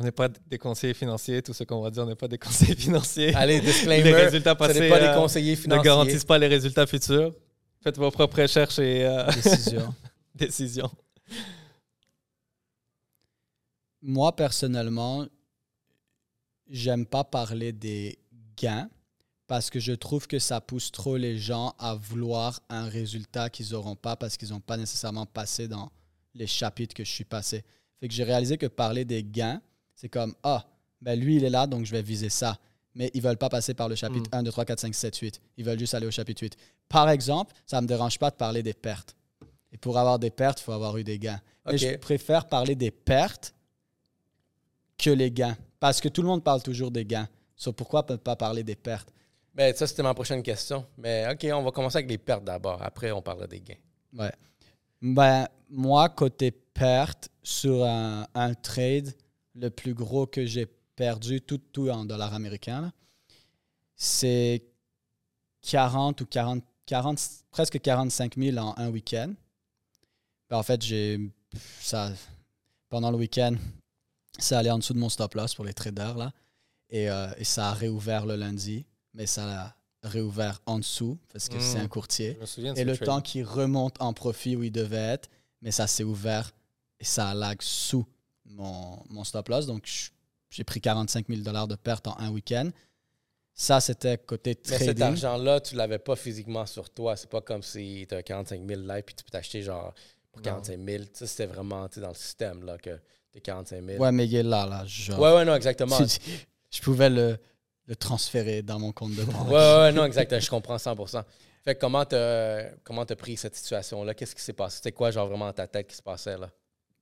On 0.00 0.02
n'est 0.02 0.12
pas 0.12 0.28
des 0.28 0.58
conseillers 0.58 0.94
financiers. 0.94 1.42
Tout 1.42 1.52
ce 1.52 1.64
qu'on 1.64 1.80
va 1.80 1.90
dire, 1.90 2.04
on 2.04 2.06
n'est 2.06 2.14
pas 2.14 2.28
des 2.28 2.38
conseillers 2.46 2.76
financiers. 2.76 3.34
Allez, 3.34 3.60
disclaimer. 3.60 4.04
les 4.04 4.14
résultats 4.14 4.54
passés 4.54 4.78
n'est 4.78 4.88
pas 4.88 5.02
euh, 5.02 5.12
des 5.12 5.18
conseillers 5.18 5.50
ne 5.50 5.56
financiers. 5.56 5.84
garantissent 5.84 6.24
pas 6.24 6.38
les 6.38 6.46
résultats 6.46 6.86
futurs. 6.86 7.34
Faites 7.82 7.98
vos 7.98 8.08
propres 8.12 8.42
recherches 8.42 8.78
et 8.78 9.04
euh, 9.04 9.26
Décision. 9.32 9.92
décisions. 10.36 10.90
Moi, 14.00 14.36
personnellement, 14.36 15.26
j'aime 16.68 17.04
pas 17.04 17.24
parler 17.24 17.72
des 17.72 18.20
gains 18.56 18.88
parce 19.48 19.68
que 19.68 19.80
je 19.80 19.94
trouve 19.94 20.28
que 20.28 20.38
ça 20.38 20.60
pousse 20.60 20.92
trop 20.92 21.16
les 21.16 21.38
gens 21.38 21.74
à 21.76 21.96
vouloir 21.96 22.60
un 22.68 22.88
résultat 22.88 23.50
qu'ils 23.50 23.72
n'auront 23.72 23.96
pas 23.96 24.14
parce 24.14 24.36
qu'ils 24.36 24.50
n'ont 24.50 24.60
pas 24.60 24.76
nécessairement 24.76 25.26
passé 25.26 25.66
dans 25.66 25.90
les 26.34 26.46
chapitres 26.46 26.94
que 26.94 27.02
je 27.02 27.10
suis 27.10 27.24
passé. 27.24 27.64
Fait 27.98 28.06
que 28.06 28.14
j'ai 28.14 28.22
réalisé 28.22 28.58
que 28.58 28.66
parler 28.66 29.04
des 29.04 29.24
gains, 29.24 29.60
c'est 29.98 30.08
comme 30.08 30.32
Ah, 30.44 30.64
ben 31.02 31.18
lui, 31.18 31.36
il 31.36 31.44
est 31.44 31.50
là, 31.50 31.66
donc 31.66 31.84
je 31.84 31.90
vais 31.90 32.02
viser 32.02 32.28
ça. 32.28 32.56
Mais 32.94 33.10
ils 33.14 33.20
veulent 33.20 33.36
pas 33.36 33.48
passer 33.48 33.74
par 33.74 33.88
le 33.88 33.96
chapitre 33.96 34.30
1, 34.32 34.44
2, 34.44 34.50
3, 34.50 34.64
4, 34.64 34.78
5, 34.80 34.94
7, 34.94 35.16
8. 35.16 35.40
Ils 35.56 35.64
veulent 35.64 35.78
juste 35.78 35.94
aller 35.94 36.06
au 36.06 36.10
chapitre 36.12 36.42
8. 36.42 36.56
Par 36.88 37.10
exemple, 37.10 37.52
ça 37.66 37.80
me 37.80 37.86
dérange 37.86 38.16
pas 38.18 38.30
de 38.30 38.36
parler 38.36 38.62
des 38.62 38.74
pertes. 38.74 39.16
Et 39.72 39.76
pour 39.76 39.98
avoir 39.98 40.20
des 40.20 40.30
pertes, 40.30 40.60
il 40.60 40.64
faut 40.64 40.72
avoir 40.72 40.96
eu 40.96 41.04
des 41.04 41.18
gains. 41.18 41.40
Mais 41.66 41.78
je 41.78 41.96
préfère 41.96 42.46
parler 42.46 42.76
des 42.76 42.92
pertes 42.92 43.54
que 44.96 45.10
les 45.10 45.32
gains. 45.32 45.56
Parce 45.80 46.00
que 46.00 46.08
tout 46.08 46.22
le 46.22 46.28
monde 46.28 46.44
parle 46.44 46.62
toujours 46.62 46.92
des 46.92 47.04
gains. 47.04 47.28
So, 47.56 47.72
pourquoi 47.72 48.06
ne 48.08 48.16
pas 48.16 48.36
parler 48.36 48.62
des 48.62 48.76
pertes? 48.76 49.12
Ben, 49.52 49.74
ça, 49.74 49.88
c'était 49.88 50.04
ma 50.04 50.14
prochaine 50.14 50.44
question. 50.44 50.86
Mais 50.96 51.26
OK, 51.30 51.44
on 51.52 51.62
va 51.62 51.72
commencer 51.72 51.98
avec 51.98 52.10
les 52.10 52.18
pertes 52.18 52.44
d'abord. 52.44 52.80
Après, 52.82 53.10
on 53.10 53.20
parlera 53.20 53.48
des 53.48 53.60
gains. 53.60 53.74
Ouais. 54.16 54.32
Ben, 55.02 55.48
moi, 55.68 56.08
côté 56.08 56.52
perte, 56.52 57.28
sur 57.42 57.84
un, 57.84 58.26
un 58.34 58.54
trade, 58.54 59.12
le 59.60 59.70
plus 59.70 59.94
gros 59.94 60.26
que 60.26 60.46
j'ai 60.46 60.66
perdu, 60.96 61.40
tout, 61.40 61.58
tout 61.58 61.88
en 61.90 62.04
dollars 62.04 62.34
américains, 62.34 62.92
c'est 63.94 64.64
40 65.62 66.20
ou 66.20 66.26
40, 66.26 66.64
40, 66.86 67.18
presque 67.50 67.80
45 67.80 68.36
000 68.36 68.56
en 68.58 68.74
un 68.78 68.88
week-end. 68.90 69.32
Ben, 70.48 70.56
en 70.56 70.62
fait, 70.62 70.82
j'ai 70.82 71.20
ça 71.80 72.12
pendant 72.88 73.10
le 73.10 73.18
week-end, 73.18 73.54
ça 74.38 74.58
allait 74.58 74.70
en 74.70 74.78
dessous 74.78 74.94
de 74.94 74.98
mon 74.98 75.08
stop 75.08 75.34
loss 75.34 75.54
pour 75.54 75.64
les 75.64 75.74
traders 75.74 76.16
là, 76.16 76.32
et, 76.90 77.10
euh, 77.10 77.28
et 77.36 77.44
ça 77.44 77.68
a 77.68 77.74
réouvert 77.74 78.24
le 78.24 78.36
lundi, 78.36 78.86
mais 79.12 79.26
ça 79.26 79.64
a 79.64 79.76
réouvert 80.04 80.60
en 80.64 80.78
dessous 80.78 81.18
parce 81.32 81.48
que 81.48 81.58
c'est 81.60 81.78
un 81.78 81.88
courtier. 81.88 82.38
Souviens 82.44 82.72
de 82.72 82.78
Et 82.78 82.84
le 82.84 82.94
trade. 82.96 83.06
temps 83.06 83.20
qui 83.20 83.42
remonte 83.42 84.00
en 84.00 84.12
profit 84.14 84.56
où 84.56 84.62
il 84.62 84.70
devait 84.70 84.96
être, 84.96 85.28
mais 85.60 85.70
ça 85.70 85.86
s'est 85.86 86.04
ouvert 86.04 86.52
et 87.00 87.04
ça 87.04 87.30
a 87.30 87.34
lag 87.34 87.60
sous 87.60 88.06
mon, 88.48 89.02
mon 89.10 89.24
stop 89.24 89.48
loss. 89.48 89.66
Donc, 89.66 89.88
j'ai 90.50 90.64
pris 90.64 90.80
45 90.80 91.26
000 91.28 91.66
de 91.66 91.74
perte 91.76 92.06
en 92.08 92.18
un 92.18 92.30
week-end. 92.30 92.70
Ça, 93.54 93.80
c'était 93.80 94.16
côté 94.18 94.56
Mais 94.70 94.78
cet 94.78 94.98
trading. 94.98 95.02
argent-là, 95.02 95.60
tu 95.60 95.74
l'avais 95.74 95.98
pas 95.98 96.14
physiquement 96.14 96.64
sur 96.64 96.90
toi. 96.90 97.16
C'est 97.16 97.28
pas 97.28 97.40
comme 97.40 97.62
si 97.62 98.06
tu 98.08 98.14
as 98.14 98.22
45 98.22 98.62
000 98.66 98.82
là 98.82 99.02
puis 99.02 99.14
tu 99.16 99.24
peux 99.24 99.30
t'acheter 99.30 99.62
genre 99.62 99.92
pour 100.30 100.40
Non. 100.40 100.44
45 100.62 100.78
000. 100.78 101.04
Tu 101.04 101.10
sais, 101.14 101.26
c'était 101.26 101.46
vraiment 101.46 101.88
tu 101.88 101.98
dans 102.00 102.08
le 102.08 102.14
système 102.14 102.64
là, 102.64 102.78
que 102.78 103.00
tu 103.32 103.40
45 103.40 103.84
000. 103.84 104.00
Ouais, 104.02 104.12
mais 104.12 104.26
il 104.26 104.34
est 104.36 104.42
là, 104.44 104.64
là. 104.64 104.84
Genre, 104.86 105.18
ouais, 105.18 105.34
ouais, 105.34 105.44
non, 105.44 105.56
exactement. 105.56 105.98
je 106.70 106.80
pouvais 106.82 107.10
le, 107.10 107.36
le 107.86 107.96
transférer 107.96 108.62
dans 108.62 108.78
mon 108.78 108.92
compte 108.92 109.16
de 109.16 109.24
banque. 109.24 109.48
Ouais, 109.48 109.54
ouais, 109.54 109.76
ouais, 109.78 109.92
non, 109.92 110.04
exact. 110.04 110.38
Je 110.38 110.48
comprends 110.50 110.76
100%. 110.76 111.24
Fait 111.64 111.74
que 111.74 111.80
comment 111.80 112.04
comment 112.84 113.04
t'as 113.04 113.16
pris 113.16 113.36
cette 113.36 113.56
situation-là? 113.56 114.14
Qu'est-ce 114.14 114.36
qui 114.36 114.42
s'est 114.42 114.52
passé? 114.52 114.76
C'était 114.76 114.92
quoi, 114.92 115.10
genre, 115.10 115.26
vraiment 115.26 115.46
dans 115.46 115.52
ta 115.52 115.66
tête 115.66 115.88
qui 115.88 115.96
se 115.96 116.02
passait, 116.02 116.38
là? 116.38 116.48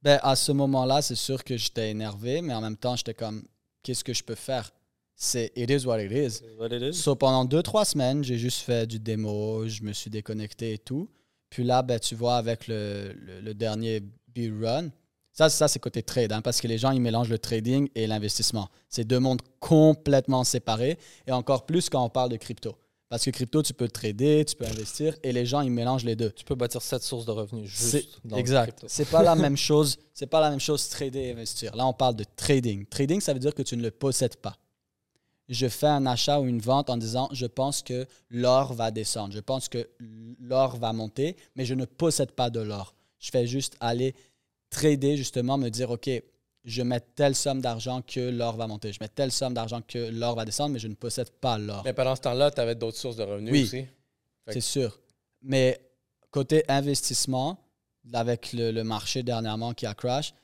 Ben, 0.02 0.18
à 0.22 0.36
ce 0.36 0.52
moment-là, 0.52 1.02
c'est 1.02 1.14
sûr 1.16 1.42
que 1.42 1.56
j'étais 1.56 1.90
énervé, 1.90 2.42
mais 2.42 2.54
en 2.54 2.60
même 2.60 2.76
temps, 2.76 2.96
j'étais 2.96 3.14
comme, 3.14 3.44
qu'est-ce 3.82 4.04
que 4.04 4.12
je 4.12 4.22
peux 4.22 4.34
faire? 4.34 4.70
C'est 5.14 5.50
it 5.56 5.70
is 5.70 5.86
what 5.86 6.00
it 6.02 6.12
is. 6.12 6.42
What 6.58 6.68
it 6.68 6.82
is. 6.82 6.94
So, 6.94 7.16
pendant 7.16 7.44
deux, 7.44 7.62
trois 7.62 7.84
semaines, 7.84 8.22
j'ai 8.22 8.36
juste 8.38 8.60
fait 8.60 8.86
du 8.86 8.98
démo, 8.98 9.66
je 9.66 9.82
me 9.82 9.92
suis 9.92 10.10
déconnecté 10.10 10.74
et 10.74 10.78
tout. 10.78 11.08
Puis 11.48 11.64
là, 11.64 11.82
ben, 11.82 11.98
tu 11.98 12.14
vois, 12.14 12.36
avec 12.36 12.68
le, 12.68 13.12
le- 13.16 13.40
le 13.40 13.54
dernier 13.54 14.00
B-Run, 14.34 14.90
ça, 15.32 15.48
ça 15.48 15.68
c'est 15.68 15.78
côté 15.78 16.02
trade, 16.02 16.32
hein, 16.32 16.42
parce 16.42 16.60
que 16.60 16.68
les 16.68 16.78
gens, 16.78 16.90
ils 16.92 17.00
mélangent 17.00 17.28
le 17.30 17.38
trading 17.38 17.88
et 17.94 18.06
l'investissement. 18.06 18.68
C'est 18.88 19.04
deux 19.04 19.20
mondes 19.20 19.42
complètement 19.60 20.44
séparés, 20.44 20.98
et 21.26 21.32
encore 21.32 21.66
plus 21.66 21.88
quand 21.88 22.04
on 22.04 22.08
parle 22.10 22.30
de 22.30 22.36
crypto. 22.36 22.76
Parce 23.08 23.24
que 23.24 23.30
crypto, 23.30 23.62
tu 23.62 23.72
peux 23.72 23.86
trader, 23.88 24.44
tu 24.44 24.56
peux 24.56 24.66
investir, 24.66 25.14
et 25.22 25.32
les 25.32 25.46
gens, 25.46 25.60
ils 25.60 25.70
mélangent 25.70 26.04
les 26.04 26.16
deux. 26.16 26.30
Tu 26.32 26.44
peux 26.44 26.56
bâtir 26.56 26.82
cette 26.82 27.02
source 27.04 27.24
de 27.24 27.30
revenus 27.30 27.70
C'est- 27.72 27.98
juste 28.02 28.18
dans 28.24 28.34
le 28.36 28.40
exact. 28.40 28.84
C'est 28.88 29.08
pas 29.08 29.22
la 29.22 29.34
même 29.50 29.56
chose. 29.56 29.96
C'est 30.12 30.26
pas 30.26 30.40
la 30.40 30.50
même 30.50 30.58
chose 30.60 30.88
trader 30.88 31.20
et 31.20 31.30
investir. 31.32 31.76
Là, 31.76 31.86
on 31.86 31.92
parle 31.92 32.16
de 32.16 32.24
trading. 32.36 32.84
Trading, 32.86 33.20
ça 33.20 33.32
veut 33.32 33.38
dire 33.38 33.54
que 33.54 33.62
tu 33.62 33.76
ne 33.76 33.82
le 33.82 33.92
possèdes 33.92 34.36
pas. 34.36 34.58
Je 35.48 35.68
fais 35.68 35.86
un 35.86 36.04
achat 36.06 36.40
ou 36.40 36.46
une 36.46 36.58
vente 36.60 36.90
en 36.90 36.96
disant 36.96 37.28
je 37.32 37.46
pense 37.46 37.80
que 37.82 38.06
l'or 38.30 38.72
va 38.72 38.90
descendre, 38.90 39.32
je 39.32 39.38
pense 39.38 39.68
que 39.68 39.88
l'or 40.40 40.76
va 40.76 40.92
monter, 40.92 41.36
mais 41.54 41.64
je 41.64 41.74
ne 41.74 41.84
possède 41.84 42.32
pas 42.32 42.50
de 42.50 42.58
l'or. 42.58 42.96
Je 43.20 43.30
fais 43.30 43.46
juste 43.46 43.76
aller 43.78 44.16
trader 44.70 45.16
justement, 45.16 45.56
me 45.56 45.68
dire 45.68 45.90
ok, 45.90 46.10
je 46.66 46.82
mets 46.82 47.00
telle 47.00 47.34
somme 47.34 47.60
d'argent 47.60 48.02
que 48.02 48.20
l'or 48.28 48.56
va 48.56 48.66
monter. 48.66 48.92
Je 48.92 48.98
mets 49.00 49.08
telle 49.08 49.30
somme 49.32 49.54
d'argent 49.54 49.80
que 49.80 50.10
l'or 50.10 50.34
va 50.34 50.44
descendre, 50.44 50.72
mais 50.72 50.78
je 50.80 50.88
ne 50.88 50.94
possède 50.94 51.30
pas 51.30 51.56
l'or. 51.58 51.82
Mais 51.84 51.92
pendant 51.94 52.14
ce 52.16 52.20
temps-là, 52.22 52.50
tu 52.50 52.60
avais 52.60 52.74
d'autres 52.74 52.98
sources 52.98 53.16
de 53.16 53.22
revenus 53.22 53.52
Oui. 53.52 53.62
aussi. 53.62 53.86
C'est 54.48 54.60
sûr. 54.60 55.00
Mais 55.42 55.80
côté 56.30 56.64
investissement, 56.68 57.58
avec 58.12 58.52
le, 58.52 58.70
le 58.72 58.84
marché 58.84 59.22
dernièrement 59.22 59.74
qui 59.74 59.86
a 59.86 59.94
crash, 59.94 60.34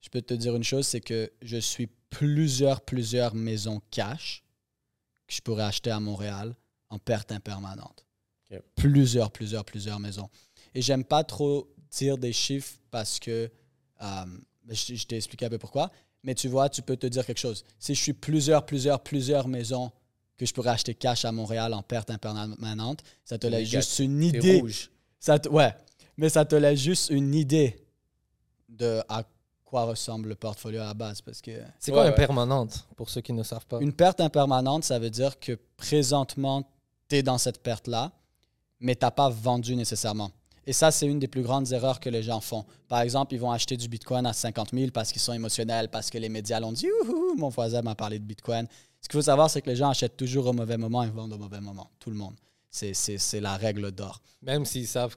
je 0.00 0.08
peux 0.08 0.22
te 0.22 0.34
dire 0.34 0.54
une 0.56 0.62
chose, 0.64 0.86
c'est 0.86 1.00
que 1.00 1.30
je 1.42 1.56
suis 1.56 1.88
plusieurs, 2.10 2.80
plusieurs 2.82 3.34
maisons 3.34 3.80
cash 3.90 4.44
que 5.26 5.34
je 5.34 5.40
pourrais 5.40 5.64
acheter 5.64 5.90
à 5.90 6.00
Montréal 6.00 6.54
en 6.90 6.98
perte 6.98 7.32
impermanente. 7.32 8.06
Plusieurs, 8.74 9.30
plusieurs, 9.30 9.64
plusieurs 9.64 9.98
maisons. 9.98 10.28
Et 10.74 10.82
j'aime 10.82 11.04
pas 11.04 11.24
trop 11.24 11.68
dire 11.90 12.18
des 12.18 12.32
chiffres 12.34 12.74
parce 12.90 13.18
que 13.18 13.50
euh, 14.02 14.24
je, 14.68 14.94
je 14.94 15.06
t'ai 15.06 15.16
expliqué 15.16 15.46
un 15.46 15.50
peu 15.50 15.58
pourquoi. 15.58 15.90
Mais 16.22 16.34
tu 16.34 16.48
vois, 16.48 16.68
tu 16.68 16.82
peux 16.82 16.96
te 16.96 17.06
dire 17.06 17.26
quelque 17.26 17.38
chose. 17.40 17.64
Si 17.78 17.94
je 17.94 18.00
suis 18.00 18.12
plusieurs, 18.12 18.64
plusieurs, 18.64 19.00
plusieurs 19.02 19.48
maisons 19.48 19.90
que 20.38 20.46
je 20.46 20.52
pourrais 20.52 20.70
acheter 20.70 20.94
cash 20.94 21.24
à 21.24 21.32
Montréal 21.32 21.74
en 21.74 21.82
perte 21.82 22.10
impermanente, 22.10 23.02
ça 23.24 23.38
te 23.38 23.46
laisse 23.46 23.68
juste 23.68 23.98
une 23.98 24.22
idée. 24.22 24.60
rouge. 24.60 24.90
Ça 25.18 25.38
te- 25.38 25.48
ouais, 25.48 25.74
mais 26.16 26.28
ça 26.28 26.44
te 26.44 26.54
laisse 26.54 26.80
juste 26.80 27.10
une 27.10 27.34
idée 27.34 27.76
de 28.68 29.02
à 29.08 29.24
quoi 29.64 29.84
ressemble 29.84 30.28
le 30.28 30.34
portfolio 30.34 30.80
à 30.80 30.86
la 30.86 30.94
base. 30.94 31.20
Parce 31.20 31.40
que 31.40 31.50
C'est 31.78 31.90
quoi 31.90 32.02
Ouais, 32.02 32.06
ouais. 32.08 32.12
impermanente, 32.14 32.86
pour 32.96 33.08
ceux 33.10 33.20
qui 33.20 33.32
ne 33.32 33.42
savent 33.42 33.66
pas? 33.66 33.80
une 33.80 33.92
perte 33.92 34.20
impermanente, 34.20 34.84
ça 34.84 34.98
veut 34.98 35.10
dire 35.10 35.38
que 35.40 35.58
présentement, 35.76 36.68
tu 37.08 37.16
es 37.16 37.22
dans 37.22 37.38
cette 37.38 37.62
perte-là, 37.62 38.12
mais 38.80 38.94
tu 38.96 39.04
n'as 39.04 39.10
pas 39.10 39.28
vendu 39.28 39.74
nécessairement. 39.76 40.30
Et 40.66 40.72
ça, 40.72 40.90
c'est 40.90 41.06
une 41.06 41.18
des 41.18 41.28
plus 41.28 41.42
grandes 41.42 41.72
erreurs 41.72 41.98
que 42.00 42.08
les 42.08 42.22
gens 42.22 42.40
font. 42.40 42.64
Par 42.88 43.00
exemple, 43.00 43.34
ils 43.34 43.40
vont 43.40 43.50
acheter 43.50 43.76
du 43.76 43.88
Bitcoin 43.88 44.26
à 44.26 44.32
50 44.32 44.70
000 44.72 44.90
parce 44.92 45.10
qu'ils 45.12 45.20
sont 45.22 45.32
émotionnels, 45.32 45.88
parce 45.88 46.08
que 46.10 46.18
les 46.18 46.28
médias 46.28 46.60
l'ont 46.60 46.72
dit. 46.72 46.86
Ouhou, 47.04 47.34
mon 47.36 47.48
voisin 47.48 47.82
m'a 47.82 47.94
parlé 47.94 48.18
de 48.18 48.24
Bitcoin. 48.24 48.66
Ce 49.00 49.08
qu'il 49.08 49.18
faut 49.18 49.22
savoir, 49.22 49.50
c'est 49.50 49.60
que 49.62 49.70
les 49.70 49.76
gens 49.76 49.90
achètent 49.90 50.16
toujours 50.16 50.46
au 50.46 50.52
mauvais 50.52 50.76
moment 50.76 51.02
et 51.02 51.10
vendent 51.10 51.32
au 51.32 51.38
mauvais 51.38 51.60
moment. 51.60 51.90
Tout 51.98 52.10
le 52.10 52.16
monde. 52.16 52.34
C'est- 52.70 53.40
la 53.40 53.56
règle 53.56 53.90
d'or. 53.90 54.20
Même 54.42 54.64
s'ils 54.64 54.86
savent 54.86 55.16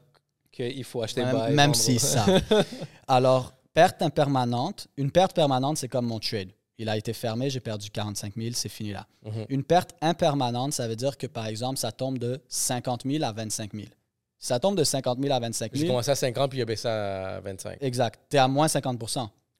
qu'il 0.52 0.84
faut 0.84 1.02
acheter 1.04 1.24
Même, 1.24 1.36
même 1.54 1.56
vendre. 1.72 1.76
si 1.76 2.00
ça. 2.00 2.26
Alors, 3.08 3.54
perte 3.74 4.02
impermanente. 4.02 4.88
Une 4.98 5.12
perte 5.12 5.36
permanente, 5.36 5.78
c'est 5.78 5.88
comme 5.90 6.06
mon 6.08 6.20
trade. 6.20 6.50
Il 6.78 6.90
a 6.90 6.98
été 6.98 7.14
fermé, 7.14 7.50
j'ai 7.50 7.62
perdu 7.62 7.90
45 7.90 8.34
000, 8.36 8.50
c'est 8.54 8.68
fini 8.70 8.92
là. 8.92 9.08
Mhm. 9.24 9.46
Une 9.50 9.64
perte 9.64 9.92
impermanente, 10.02 10.74
ça 10.74 10.88
veut 10.88 10.96
dire 10.98 11.18
que, 11.18 11.28
par 11.28 11.46
exemple, 11.46 11.78
ça 11.78 11.92
tombe 11.92 12.18
de 12.18 12.42
50 12.50 13.04
000 13.06 13.24
à 13.24 13.32
25 13.32 13.74
000. 13.74 13.88
Ça 14.38 14.60
tombe 14.60 14.78
de 14.78 14.84
50 14.84 15.20
000 15.22 15.34
à 15.34 15.40
25 15.40 15.72
J'ai 15.74 15.80
000, 15.82 15.92
commencé 15.92 16.12
à 16.12 16.16
50 16.16 16.50
puis 16.50 16.60
il 16.60 16.62
a 16.62 16.66
baissé 16.66 16.88
à 16.88 17.40
25. 17.42 17.78
exact, 17.82 18.20
tu 18.30 18.36
es 18.36 18.40
à 18.40 18.48
moins 18.48 18.68
50 18.68 19.02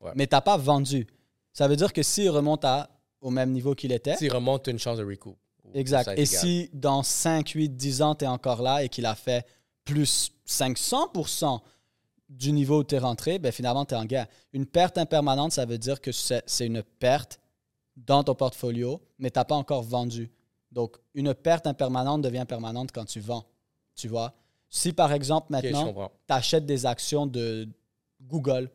Ouais. 0.02 0.12
Mais 0.16 0.28
tu 0.28 0.36
n'as 0.36 0.42
pas 0.42 0.58
vendu. 0.58 1.08
Ça 1.54 1.68
veut 1.68 1.76
dire 1.76 1.94
que 1.94 2.04
s'il 2.04 2.30
remonte 2.30 2.66
à, 2.66 2.90
au 3.22 3.30
même 3.32 3.52
niveau 3.52 3.74
qu'il 3.74 3.92
était, 3.92 4.16
S'il 4.18 4.32
remonte, 4.32 4.64
tu 4.64 4.70
as 4.70 4.74
une 4.74 4.80
chance 4.80 4.98
de 4.98 5.06
recoup. 5.06 5.36
Ou 5.64 5.72
Exact. 5.74 6.12
Et 6.18 6.26
si 6.26 6.70
dans 6.74 7.02
5, 7.02 7.50
8, 7.50 7.70
10 7.70 8.02
ans, 8.02 8.16
tu 8.16 8.26
es 8.26 8.28
encore 8.28 8.62
là 8.62 8.84
et 8.84 8.90
qu'il 8.90 9.06
a 9.06 9.16
fait 9.16 9.46
plus 9.84 10.32
500% 10.48 11.62
du 12.30 12.52
niveau 12.52 12.80
où 12.80 12.84
tu 12.84 12.96
es 12.96 13.00
rentré, 13.00 13.40
ben 13.40 13.52
finalement, 13.52 13.86
tu 13.86 13.94
es 13.94 13.98
en 13.98 14.06
guerre. 14.06 14.28
Une 14.54 14.66
perte 14.66 14.98
impermanente, 14.98 15.54
ça 15.54 15.66
veut 15.66 15.78
dire 15.78 16.02
que 16.02 16.12
c'est 16.12 16.44
c'est 16.46 16.66
une 16.66 16.84
perte 16.84 17.40
dans 17.96 18.24
ton 18.24 18.36
portfolio, 18.36 19.02
mais 19.20 19.32
tu 19.32 19.40
n'as 19.40 19.46
pas 19.46 19.56
encore 19.56 19.84
vendu. 19.84 20.30
Donc, 20.72 20.98
une 21.14 21.34
perte 21.34 21.68
impermanente 21.68 22.22
devient 22.22 22.46
permanente 22.48 22.92
quand 22.92 23.06
tu 23.06 23.22
vends. 23.22 23.46
Tu 23.96 24.10
vois? 24.10 24.34
Si 24.76 24.92
par 24.92 25.14
exemple, 25.14 25.48
maintenant, 25.52 25.86
comprends. 25.86 26.12
tu 26.28 26.34
achètes 26.34 26.66
des 26.66 26.86
actions 26.86 27.26
de 27.26 27.68
Google 28.22 28.70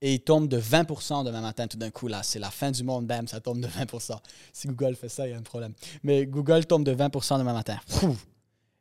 et 0.00 0.14
ils 0.14 0.20
tombent 0.20 0.46
de 0.48 0.60
20% 0.60 1.24
demain 1.24 1.40
matin, 1.40 1.66
tout 1.66 1.76
d'un 1.76 1.90
coup, 1.90 2.06
là, 2.06 2.22
c'est 2.22 2.38
la 2.38 2.50
fin 2.50 2.70
du 2.70 2.84
monde, 2.84 3.06
bam, 3.06 3.26
ça 3.26 3.40
tombe 3.40 3.60
de 3.60 3.66
20% 3.66 4.16
Si 4.52 4.68
Google 4.68 4.94
fait 4.94 5.08
ça, 5.08 5.26
il 5.26 5.30
y 5.32 5.34
a 5.34 5.36
un 5.36 5.42
problème. 5.42 5.74
Mais 6.04 6.24
Google 6.26 6.66
tombe 6.66 6.84
de 6.84 6.94
20% 6.94 7.38
demain 7.38 7.52
matin. 7.52 7.78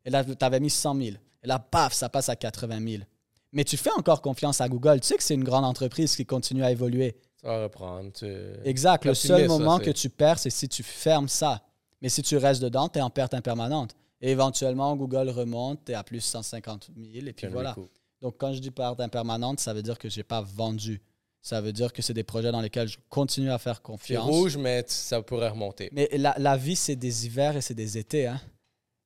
Et 0.06 0.10
là, 0.12 0.24
tu 0.24 0.32
avais 0.42 0.60
mis 0.60 0.70
100 0.70 0.96
000. 0.96 1.08
Et 1.44 1.48
là, 1.48 1.58
paf, 1.60 1.94
ça 1.94 2.08
passe 2.08 2.30
à 2.30 2.36
80 2.36 2.80
000. 2.88 3.04
Mais 3.52 3.64
tu 3.64 3.76
fais 3.76 3.92
encore 3.98 4.22
confiance 4.22 4.62
à 4.62 4.70
Google. 4.70 5.00
Tu 5.02 5.08
sais 5.08 5.18
que 5.18 5.24
c'est 5.24 5.34
une 5.34 5.44
grande 5.44 5.66
entreprise 5.66 6.16
qui 6.16 6.26
continue 6.26 6.64
à 6.64 6.72
évoluer. 6.72 7.18
Ça 7.42 7.48
va 7.48 7.64
reprendre. 7.64 8.12
tu- 8.14 8.28
Exact. 8.64 9.06
Le 9.06 9.14
seul 9.28 9.42
moment 9.48 9.78
que 9.86 9.92
tu 9.92 10.10
perds, 10.10 10.38
c'est 10.40 10.50
si 10.52 10.70
tu 10.70 10.84
fermes 10.84 11.28
ça. 11.30 11.64
Mais 12.02 12.10
si 12.10 12.22
tu 12.22 12.38
restes 12.38 12.62
dedans, 12.62 12.90
tu 12.90 13.00
es 13.00 13.02
en 13.02 13.10
perte 13.10 13.34
impermanente. 13.34 13.96
Et 14.22 14.32
éventuellement, 14.32 14.96
Google 14.96 15.30
remonte, 15.30 15.90
es 15.90 15.94
à 15.94 16.04
plus 16.04 16.22
150 16.22 16.90
000. 16.96 17.28
Et 17.28 17.34
puis 17.34 17.48
voilà. 17.48 17.76
Donc, 18.22 18.36
quand 18.38 18.54
je 18.54 18.60
dis 18.60 18.72
perte 18.72 19.00
impermanente, 19.00 19.60
ça 19.62 19.74
veut 19.74 19.82
dire 19.82 19.98
que 19.98 20.10
je 20.10 20.18
n'ai 20.20 20.24
pas 20.24 20.42
vendu. 20.42 21.02
Ça 21.42 21.62
veut 21.62 21.72
dire 21.72 21.94
que 21.94 22.02
c'est 22.02 22.14
des 22.14 22.26
projets 22.26 22.52
dans 22.52 22.60
lesquels 22.60 22.90
je 22.90 22.98
continue 23.08 23.50
à 23.50 23.58
faire 23.58 23.78
C'est 23.78 23.82
confiance. 23.84 24.26
rouge, 24.30 24.58
mais 24.58 24.84
ça 24.88 25.22
pourrait 25.22 25.48
remonter. 25.50 25.88
Mais 25.94 26.10
la, 26.18 26.36
la 26.38 26.58
vie, 26.58 26.76
c'est 26.76 26.98
des 26.98 27.26
hivers 27.26 27.56
et 27.56 27.62
c'est 27.62 27.74
des 27.76 27.98
étés. 27.98 28.28
hein. 28.28 28.42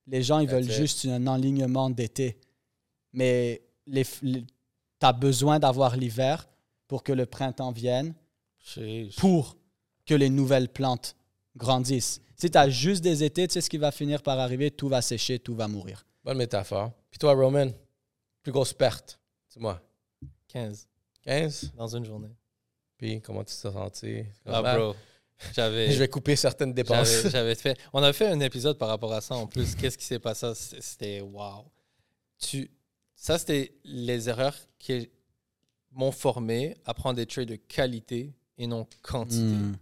Les 0.08 0.22
gens, 0.22 0.40
ils 0.40 0.48
veulent 0.48 0.68
juste 0.70 1.06
un 1.06 1.26
enlignement 1.28 1.90
d'été. 1.90 2.36
Mais 3.12 3.62
tu 3.86 4.44
as 5.00 5.12
besoin 5.12 5.60
d'avoir 5.60 5.96
l'hiver 5.96 6.48
pour 6.88 7.04
que 7.04 7.12
le 7.12 7.24
printemps 7.24 7.70
vienne, 7.72 8.14
pour 9.18 9.56
que 10.06 10.14
les 10.14 10.28
nouvelles 10.28 10.68
plantes 10.68 11.14
grandissent. 11.56 12.20
Si 12.36 12.50
tu 12.50 12.58
as 12.58 12.68
juste 12.68 13.02
des 13.02 13.22
étés, 13.24 13.46
tu 13.48 13.54
sais 13.54 13.60
ce 13.60 13.70
qui 13.70 13.78
va 13.78 13.90
finir 13.92 14.22
par 14.22 14.38
arriver, 14.38 14.70
tout 14.70 14.88
va 14.88 15.02
sécher, 15.02 15.38
tout 15.38 15.54
va 15.54 15.68
mourir. 15.68 16.06
Bonne 16.24 16.38
métaphore. 16.38 16.92
Puis 17.10 17.18
toi, 17.18 17.32
Roman, 17.34 17.70
plus 18.42 18.52
grosse 18.52 18.72
perte. 18.72 19.18
Dis-moi. 19.52 19.80
15 20.48 20.88
15? 21.22 21.72
dans 21.76 21.88
une 21.96 22.04
journée. 22.04 22.34
Puis 22.96 23.20
comment 23.20 23.42
tu 23.44 23.54
t'es 23.54 23.60
senti? 23.70 24.24
Ah, 24.46 24.62
bro. 24.76 24.94
J'avais. 25.54 25.90
Je 25.92 25.98
vais 25.98 26.08
couper 26.08 26.36
certaines 26.36 26.72
dépenses. 26.72 27.08
J'avais 27.08 27.30
j'avais 27.30 27.54
fait. 27.54 27.78
On 27.92 28.02
a 28.02 28.12
fait 28.12 28.26
un 28.28 28.40
épisode 28.40 28.78
par 28.78 28.88
rapport 28.88 29.12
à 29.12 29.20
ça 29.20 29.34
en 29.34 29.46
plus. 29.46 29.74
Qu'est-ce 29.74 29.98
qui 29.98 30.04
s'est 30.04 30.18
passé? 30.18 30.52
C'était- 30.54 30.80
C'était 30.82 31.20
wow. 31.20 31.64
Tu, 32.38 32.70
ça, 33.16 33.38
c'était 33.38 33.74
les 33.84 34.28
erreurs 34.28 34.56
qui 34.78 35.10
m'ont 35.92 36.12
formé 36.12 36.76
à 36.84 36.94
prendre 36.94 37.16
des 37.16 37.26
trades 37.26 37.48
de 37.48 37.56
qualité 37.56 38.34
et 38.58 38.66
non 38.66 38.86
quantité. 39.02 39.42
Hmm. 39.42 39.76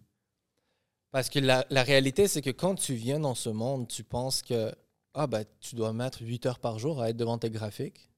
Parce 1.12 1.28
que 1.28 1.38
la, 1.38 1.64
la 1.70 1.82
réalité, 1.82 2.26
c'est 2.26 2.42
que 2.42 2.50
quand 2.50 2.74
tu 2.74 2.94
viens 2.94 3.20
dans 3.20 3.34
ce 3.34 3.50
monde, 3.50 3.86
tu 3.86 4.02
penses 4.02 4.42
que 4.42 4.74
ah, 5.14 5.26
ben, 5.26 5.44
tu 5.60 5.76
dois 5.76 5.92
mettre 5.92 6.22
8 6.22 6.46
heures 6.46 6.58
par 6.58 6.78
jour 6.78 7.02
à 7.02 7.10
être 7.10 7.16
devant 7.16 7.38
tes 7.38 7.50
graphiques 7.50 8.10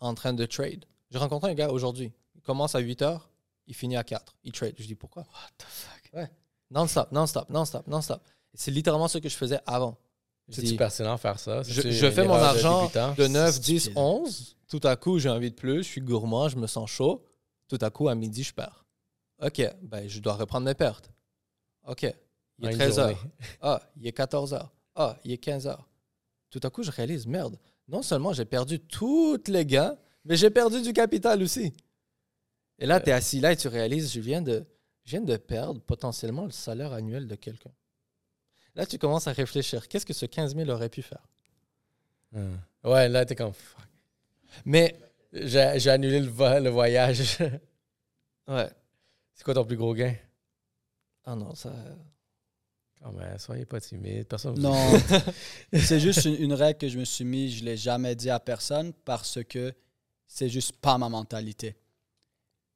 en 0.00 0.14
train 0.14 0.32
de 0.32 0.44
trade. 0.46 0.84
J'ai 1.10 1.18
rencontré 1.18 1.50
un 1.50 1.54
gars 1.54 1.70
aujourd'hui. 1.70 2.12
Il 2.34 2.42
commence 2.42 2.74
à 2.74 2.80
8 2.80 3.02
heures, 3.02 3.30
il 3.66 3.74
finit 3.74 3.96
à 3.96 4.02
4. 4.02 4.36
Il 4.42 4.52
trade. 4.52 4.74
Je 4.78 4.86
dis 4.86 4.96
pourquoi? 4.96 5.22
What 5.22 5.50
the 5.58 5.64
fuck? 5.68 6.10
Ouais. 6.12 6.30
Non-stop, 6.70 7.12
non-stop, 7.12 7.48
non-stop, 7.50 7.86
non-stop. 7.86 8.22
C'est 8.54 8.72
littéralement 8.72 9.08
ce 9.08 9.18
que 9.18 9.28
je 9.28 9.36
faisais 9.36 9.60
avant. 9.66 9.96
Je 10.48 10.56
C'est-tu 10.56 10.68
dis, 10.68 10.76
pertinent 10.76 11.14
de 11.14 11.20
faire 11.20 11.38
ça? 11.38 11.62
je, 11.62 12.10
fais 12.10 12.24
mon 12.24 12.34
de 12.34 12.40
argent 12.40 12.90
de 13.16 13.26
9, 13.28 13.54
C'est 13.54 13.60
10, 13.60 13.80
stupide. 13.80 13.98
11. 13.98 14.56
Tout 14.68 14.80
à 14.82 14.96
coup, 14.96 15.20
j'ai 15.20 15.28
envie 15.28 15.50
de 15.50 15.54
plus. 15.54 15.84
Je 15.84 15.88
suis 15.88 16.00
gourmand, 16.00 16.48
je 16.48 16.56
me 16.56 16.66
sens 16.66 16.90
chaud. 16.90 17.24
Tout 17.68 17.78
à 17.80 17.90
coup, 17.90 18.08
à 18.08 18.16
midi, 18.16 18.42
je 18.42 18.52
perds. 18.52 18.84
OK, 19.40 19.62
ben, 19.82 20.08
je 20.08 20.18
dois 20.18 20.34
reprendre 20.34 20.66
mes 20.66 20.74
pertes. 20.74 21.12
OK, 21.86 22.12
il 22.60 22.68
est 22.68 22.72
une 22.72 22.78
13 22.78 22.96
journée. 22.96 23.12
heures. 23.12 23.26
Ah, 23.60 23.82
il 23.96 24.06
est 24.06 24.12
14 24.12 24.54
heures. 24.54 24.72
Ah, 24.94 25.18
il 25.24 25.32
est 25.32 25.38
15 25.38 25.66
heures. 25.66 25.88
Tout 26.50 26.60
à 26.62 26.70
coup, 26.70 26.82
je 26.82 26.90
réalise, 26.90 27.26
merde, 27.26 27.58
non 27.88 28.02
seulement 28.02 28.32
j'ai 28.32 28.44
perdu 28.44 28.80
toutes 28.80 29.48
les 29.48 29.64
gains, 29.64 29.96
mais 30.24 30.36
j'ai 30.36 30.50
perdu 30.50 30.82
du 30.82 30.92
capital 30.92 31.42
aussi. 31.42 31.72
Et 32.78 32.86
là, 32.86 33.00
tu 33.00 33.10
es 33.10 33.12
assis 33.12 33.40
là 33.40 33.52
et 33.52 33.56
tu 33.56 33.68
réalises, 33.68 34.12
je 34.12 34.20
viens, 34.20 34.42
de, 34.42 34.64
je 35.04 35.10
viens 35.12 35.20
de 35.20 35.36
perdre 35.36 35.80
potentiellement 35.80 36.44
le 36.44 36.50
salaire 36.50 36.92
annuel 36.92 37.26
de 37.28 37.34
quelqu'un. 37.34 37.70
Là, 38.74 38.86
tu 38.86 38.98
commences 38.98 39.26
à 39.26 39.32
réfléchir, 39.32 39.86
qu'est-ce 39.88 40.06
que 40.06 40.12
ce 40.12 40.26
15 40.26 40.54
000 40.56 40.68
aurait 40.70 40.88
pu 40.88 41.02
faire? 41.02 41.26
Hum. 42.34 42.58
Ouais, 42.84 43.08
là, 43.08 43.24
t'es 43.24 43.34
comme 43.36 43.52
fuck. 43.52 43.82
Mais, 44.64 44.96
J'ai 45.32 45.78
j'ai 45.78 45.90
annulé 45.90 46.20
le, 46.20 46.28
vo- 46.28 46.58
le 46.58 46.70
voyage. 46.70 47.38
ouais. 48.48 48.68
C'est 49.34 49.44
quoi 49.44 49.54
ton 49.54 49.64
plus 49.64 49.76
gros 49.76 49.94
gain? 49.94 50.14
Ah 51.24 51.36
non, 51.36 51.54
ça... 51.54 51.72
Oh, 53.04 53.10
mais 53.16 53.38
soyez 53.38 53.64
pas 53.64 53.80
timide. 53.80 54.26
Personne 54.26 54.54
vous- 54.56 54.60
Non, 54.60 54.74
c'est 55.72 56.00
juste 56.00 56.24
une, 56.26 56.34
une 56.34 56.52
règle 56.52 56.78
que 56.78 56.88
je 56.88 56.98
me 56.98 57.04
suis 57.04 57.24
mis, 57.24 57.50
je 57.50 57.60
ne 57.62 57.66
l'ai 57.70 57.76
jamais 57.76 58.14
dit 58.14 58.28
à 58.30 58.38
personne 58.38 58.92
parce 59.04 59.38
que 59.48 59.72
c'est 60.26 60.48
juste 60.50 60.76
pas 60.76 60.98
ma 60.98 61.08
mentalité. 61.08 61.76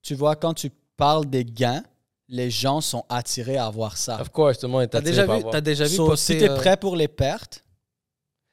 Tu 0.02 0.14
vois, 0.14 0.34
quand 0.36 0.54
tu 0.54 0.70
parles 0.96 1.26
des 1.26 1.44
gains, 1.44 1.82
les 2.28 2.50
gens 2.50 2.80
sont 2.80 3.04
attirés 3.10 3.58
à 3.58 3.68
voir 3.68 3.96
ça. 3.98 4.18
Of 4.20 4.30
course, 4.30 4.58
tout 4.58 4.66
le 4.66 4.72
monde 4.72 4.82
est 4.84 4.88
T'as 4.88 4.98
attiré 4.98 5.12
déjà 5.12 5.26
par 5.26 5.36
vu, 5.36 5.42
voir. 5.42 5.52
t'as 5.52 5.60
déjà 5.60 5.84
vu 5.84 5.94
So, 5.96 6.06
poster, 6.06 6.32
si 6.34 6.38
tu 6.38 6.44
es 6.46 6.50
euh, 6.50 6.56
prêt 6.56 6.76
pour 6.78 6.96
les 6.96 7.08
pertes, 7.08 7.62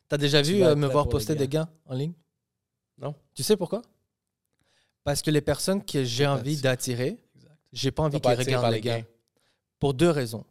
t'as 0.09 0.17
déjà 0.17 0.41
tu 0.41 0.53
vu 0.55 0.63
euh, 0.63 0.75
me 0.75 0.87
voir 0.87 1.07
poster 1.07 1.33
gains. 1.35 1.39
des 1.39 1.47
gains 1.47 1.69
en 1.85 1.93
ligne? 1.93 2.13
Non. 2.97 3.15
Tu 3.33 3.43
sais 3.43 3.55
pourquoi? 3.55 3.81
Parce 5.05 5.21
que 5.21 5.31
les 5.31 5.41
personnes 5.41 5.83
que 5.83 6.03
j'ai 6.03 6.27
envie 6.27 6.57
d'attirer, 6.57 7.17
j'ai 7.71 7.91
pas 7.91 8.03
envie 8.03 8.19
qu'ils 8.19 8.31
regardent 8.33 8.65
les 8.67 8.75
les 8.75 8.81
gains. 8.81 8.97
gains. 8.99 9.05
Pour 9.79 9.93
deux 9.93 10.09
raisons. 10.09 10.43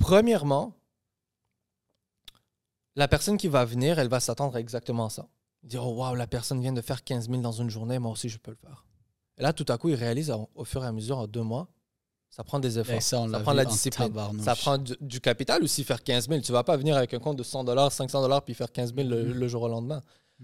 Premièrement, 0.00 0.74
la 2.96 3.06
personne 3.06 3.36
qui 3.36 3.48
va 3.48 3.64
venir, 3.64 3.98
elle 3.98 4.08
va 4.08 4.18
s'attendre 4.18 4.56
à 4.56 4.60
exactement 4.60 5.08
ça. 5.08 5.28
Dire, 5.62 5.86
oh 5.86 5.92
wow, 5.94 6.14
la 6.14 6.26
personne 6.26 6.60
vient 6.60 6.72
de 6.72 6.80
faire 6.80 7.04
15 7.04 7.28
000 7.28 7.40
dans 7.42 7.52
une 7.52 7.70
journée, 7.70 7.98
moi 7.98 8.10
aussi 8.10 8.28
je 8.28 8.38
peux 8.38 8.50
le 8.50 8.56
faire. 8.56 8.84
Et 9.38 9.42
là, 9.42 9.52
tout 9.52 9.66
à 9.68 9.78
coup, 9.78 9.88
il 9.90 9.94
réalise 9.94 10.32
au, 10.54 10.64
fur 10.64 10.82
et 10.84 10.86
à 10.86 10.92
mesure, 10.92 11.18
en 11.18 11.26
deux 11.26 11.42
mois, 11.42 11.68
Ça 12.30 12.44
prend 12.44 12.58
des 12.58 12.78
efforts. 12.78 13.02
Ça, 13.02 13.26
prend 13.40 13.52
de 13.52 13.56
la 13.56 13.64
discipline. 13.64 14.12
Ça 14.42 14.54
prend 14.54 14.78
du, 14.78 14.94
du 15.00 15.20
capital 15.20 15.62
aussi, 15.62 15.84
faire 15.84 16.02
15 16.02 16.28
000. 16.28 16.40
Tu 16.40 16.52
vas 16.52 16.64
pas 16.64 16.76
venir 16.76 16.96
avec 16.96 17.12
un 17.14 17.18
compte 17.18 17.36
de 17.36 17.42
100 17.42 17.64
dollars, 17.64 17.92
500 17.92 18.22
dollars, 18.22 18.42
puis 18.42 18.54
faire 18.54 18.70
15 18.72 18.94
000 18.94 19.08
le, 19.08 19.24
Mhm. 19.24 19.32
le 19.32 19.48
jour 19.48 19.62
au 19.62 19.68
lendemain. 19.68 20.02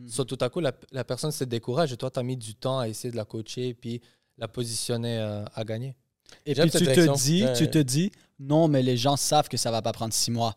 So, 0.08 0.24
tout 0.24 0.38
à 0.40 0.50
coup, 0.50 0.60
la, 0.60 0.72
la 0.92 1.04
personne 1.04 1.30
se 1.32 1.44
décourage 1.44 1.92
et 1.92 1.96
toi, 1.96 2.10
tu 2.10 2.18
as 2.18 2.22
mis 2.22 2.36
du 2.36 2.54
temps 2.54 2.78
à 2.80 2.88
essayer 2.88 3.10
de 3.10 3.16
la 3.16 3.24
coacher 3.24 3.72
puis 3.72 4.02
la 4.36 4.46
positionner 4.46 5.18
euh, 5.18 5.42
à 5.54 5.64
gagner. 5.64 5.96
Et 6.44 6.54
puis 6.54 6.70
tu 6.70 6.84
te 6.84 7.14
dis, 7.16 7.46
tu 7.56 7.70
te 7.70 7.78
dis, 7.78 8.10
non, 8.38 8.68
mais 8.68 8.82
les 8.82 8.96
gens 8.96 9.16
savent 9.16 9.48
que 9.48 9.56
ça 9.56 9.70
va 9.70 9.82
pas 9.82 9.92
prendre 9.92 10.12
six 10.12 10.30
mois. 10.30 10.54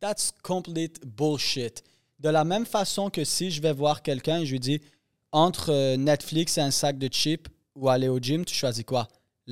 That's 0.00 0.32
complete 0.42 1.00
bullshit. 1.04 1.82
De 2.18 2.28
la 2.28 2.44
même 2.44 2.66
façon 2.66 3.10
que 3.10 3.24
si 3.24 3.50
je 3.50 3.62
vais 3.62 3.72
voir 3.72 4.02
quelqu'un 4.02 4.40
et 4.40 4.46
je 4.46 4.52
lui 4.52 4.60
dis, 4.60 4.80
entre 5.32 5.72
euh, 5.72 5.96
Netflix 5.96 6.58
et 6.58 6.60
un 6.60 6.70
sac 6.70 6.98
de 6.98 7.08
chips 7.08 7.48
ou 7.74 7.88
aller 7.88 8.08
au 8.08 8.18
gym, 8.18 8.44
tu 8.44 8.54
choisis 8.54 8.84
quoi? 8.84 9.08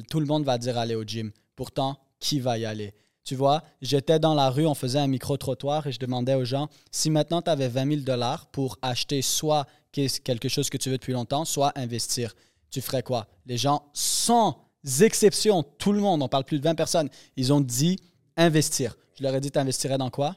Tout 0.08 0.20
le 0.20 0.26
monde 0.26 0.44
va 0.44 0.58
dire 0.58 0.78
aller 0.78 0.94
au 0.94 1.04
gym. 1.04 1.32
Pourtant, 1.56 1.98
qui 2.18 2.38
va 2.38 2.58
y 2.58 2.64
aller? 2.64 2.94
Tu 3.24 3.34
vois, 3.34 3.62
j'étais 3.80 4.18
dans 4.18 4.34
la 4.34 4.50
rue, 4.50 4.66
on 4.66 4.74
faisait 4.74 4.98
un 4.98 5.06
micro-trottoir 5.06 5.86
et 5.86 5.92
je 5.92 5.98
demandais 5.98 6.34
aux 6.34 6.44
gens, 6.44 6.68
si 6.90 7.10
maintenant 7.10 7.42
tu 7.42 7.50
avais 7.50 7.68
20 7.68 7.88
000 7.88 8.00
dollars 8.02 8.46
pour 8.46 8.78
acheter 8.82 9.22
soit 9.22 9.66
quelque 9.92 10.48
chose 10.48 10.70
que 10.70 10.76
tu 10.76 10.90
veux 10.90 10.96
depuis 10.96 11.12
longtemps, 11.12 11.44
soit 11.44 11.72
investir, 11.76 12.34
tu 12.70 12.80
ferais 12.80 13.02
quoi? 13.02 13.26
Les 13.46 13.56
gens, 13.56 13.90
sans 13.92 14.69
exception, 15.00 15.62
tout 15.62 15.92
le 15.92 16.00
monde, 16.00 16.22
on 16.22 16.28
parle 16.28 16.44
plus 16.44 16.58
de 16.58 16.64
20 16.64 16.74
personnes, 16.74 17.08
ils 17.36 17.52
ont 17.52 17.60
dit 17.60 17.98
investir. 18.36 18.96
Je 19.18 19.22
leur 19.22 19.34
ai 19.34 19.40
dit, 19.40 19.50
tu 19.50 19.58
investirais 19.58 19.98
dans 19.98 20.10
quoi? 20.10 20.36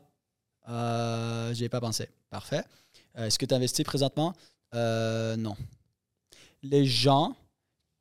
Euh, 0.69 1.53
J'y 1.53 1.65
ai 1.65 1.69
pas 1.69 1.81
pensé. 1.81 2.09
Parfait. 2.29 2.63
Euh, 3.17 3.27
Est-ce 3.27 3.39
que 3.39 3.45
tu 3.45 3.53
investis 3.53 3.85
présentement? 3.85 4.33
Euh, 4.75 5.35
non. 5.35 5.55
Les 6.61 6.85
gens, 6.85 7.35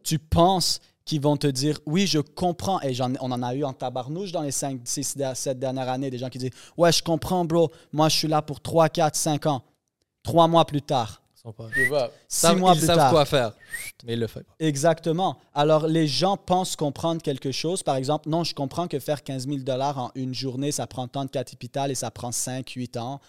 tu 0.04 0.18
penses 0.18 0.80
qu'ils 1.04 1.20
vont 1.20 1.36
te 1.36 1.46
dire, 1.46 1.78
oui, 1.86 2.06
je 2.06 2.18
comprends, 2.20 2.80
et 2.80 2.96
on 3.00 3.30
en 3.32 3.42
a 3.42 3.54
eu 3.54 3.64
en 3.64 3.72
tabarnouche 3.72 4.32
dans 4.32 4.42
les 4.42 4.52
5, 4.52 4.80
6, 4.84 5.16
7 5.34 5.58
dernières 5.58 5.88
années, 5.88 6.10
des 6.10 6.18
gens 6.18 6.28
qui 6.28 6.38
disent, 6.38 6.50
ouais, 6.76 6.92
je 6.92 7.02
comprends, 7.02 7.44
bro, 7.44 7.72
moi, 7.92 8.08
je 8.08 8.16
suis 8.16 8.28
là 8.28 8.40
pour 8.42 8.60
3, 8.60 8.88
4, 8.88 9.16
5 9.16 9.46
ans. 9.46 9.62
Trois 10.22 10.46
mois 10.46 10.64
plus 10.64 10.82
tard, 10.82 11.21
sont 11.44 11.52
pas- 11.52 11.68
six 12.28 12.36
savent, 12.40 12.58
mois 12.58 12.72
ils 12.74 12.78
plus 12.78 12.86
savent 12.86 12.96
tard. 12.96 13.10
quoi 13.10 13.24
faire, 13.24 13.52
mais 14.04 14.12
ils 14.12 14.20
le 14.20 14.26
font 14.26 14.40
pas. 14.40 14.54
Exactement. 14.60 15.38
Alors, 15.54 15.86
les 15.86 16.06
gens 16.06 16.36
pensent 16.36 16.76
comprendre 16.76 17.20
quelque 17.22 17.50
chose. 17.52 17.82
Par 17.82 17.96
exemple, 17.96 18.28
non, 18.28 18.44
je 18.44 18.54
comprends 18.54 18.86
que 18.88 18.98
faire 18.98 19.22
15 19.24 19.46
000 19.48 19.60
en 19.68 20.10
une 20.14 20.34
journée, 20.34 20.70
ça 20.72 20.86
prend 20.86 21.08
tant 21.08 21.24
de 21.24 21.30
capital 21.30 21.90
et 21.90 21.94
ça 21.96 22.10
prend 22.10 22.30
5, 22.32 22.68
8 22.70 22.96
ans. 22.96 23.20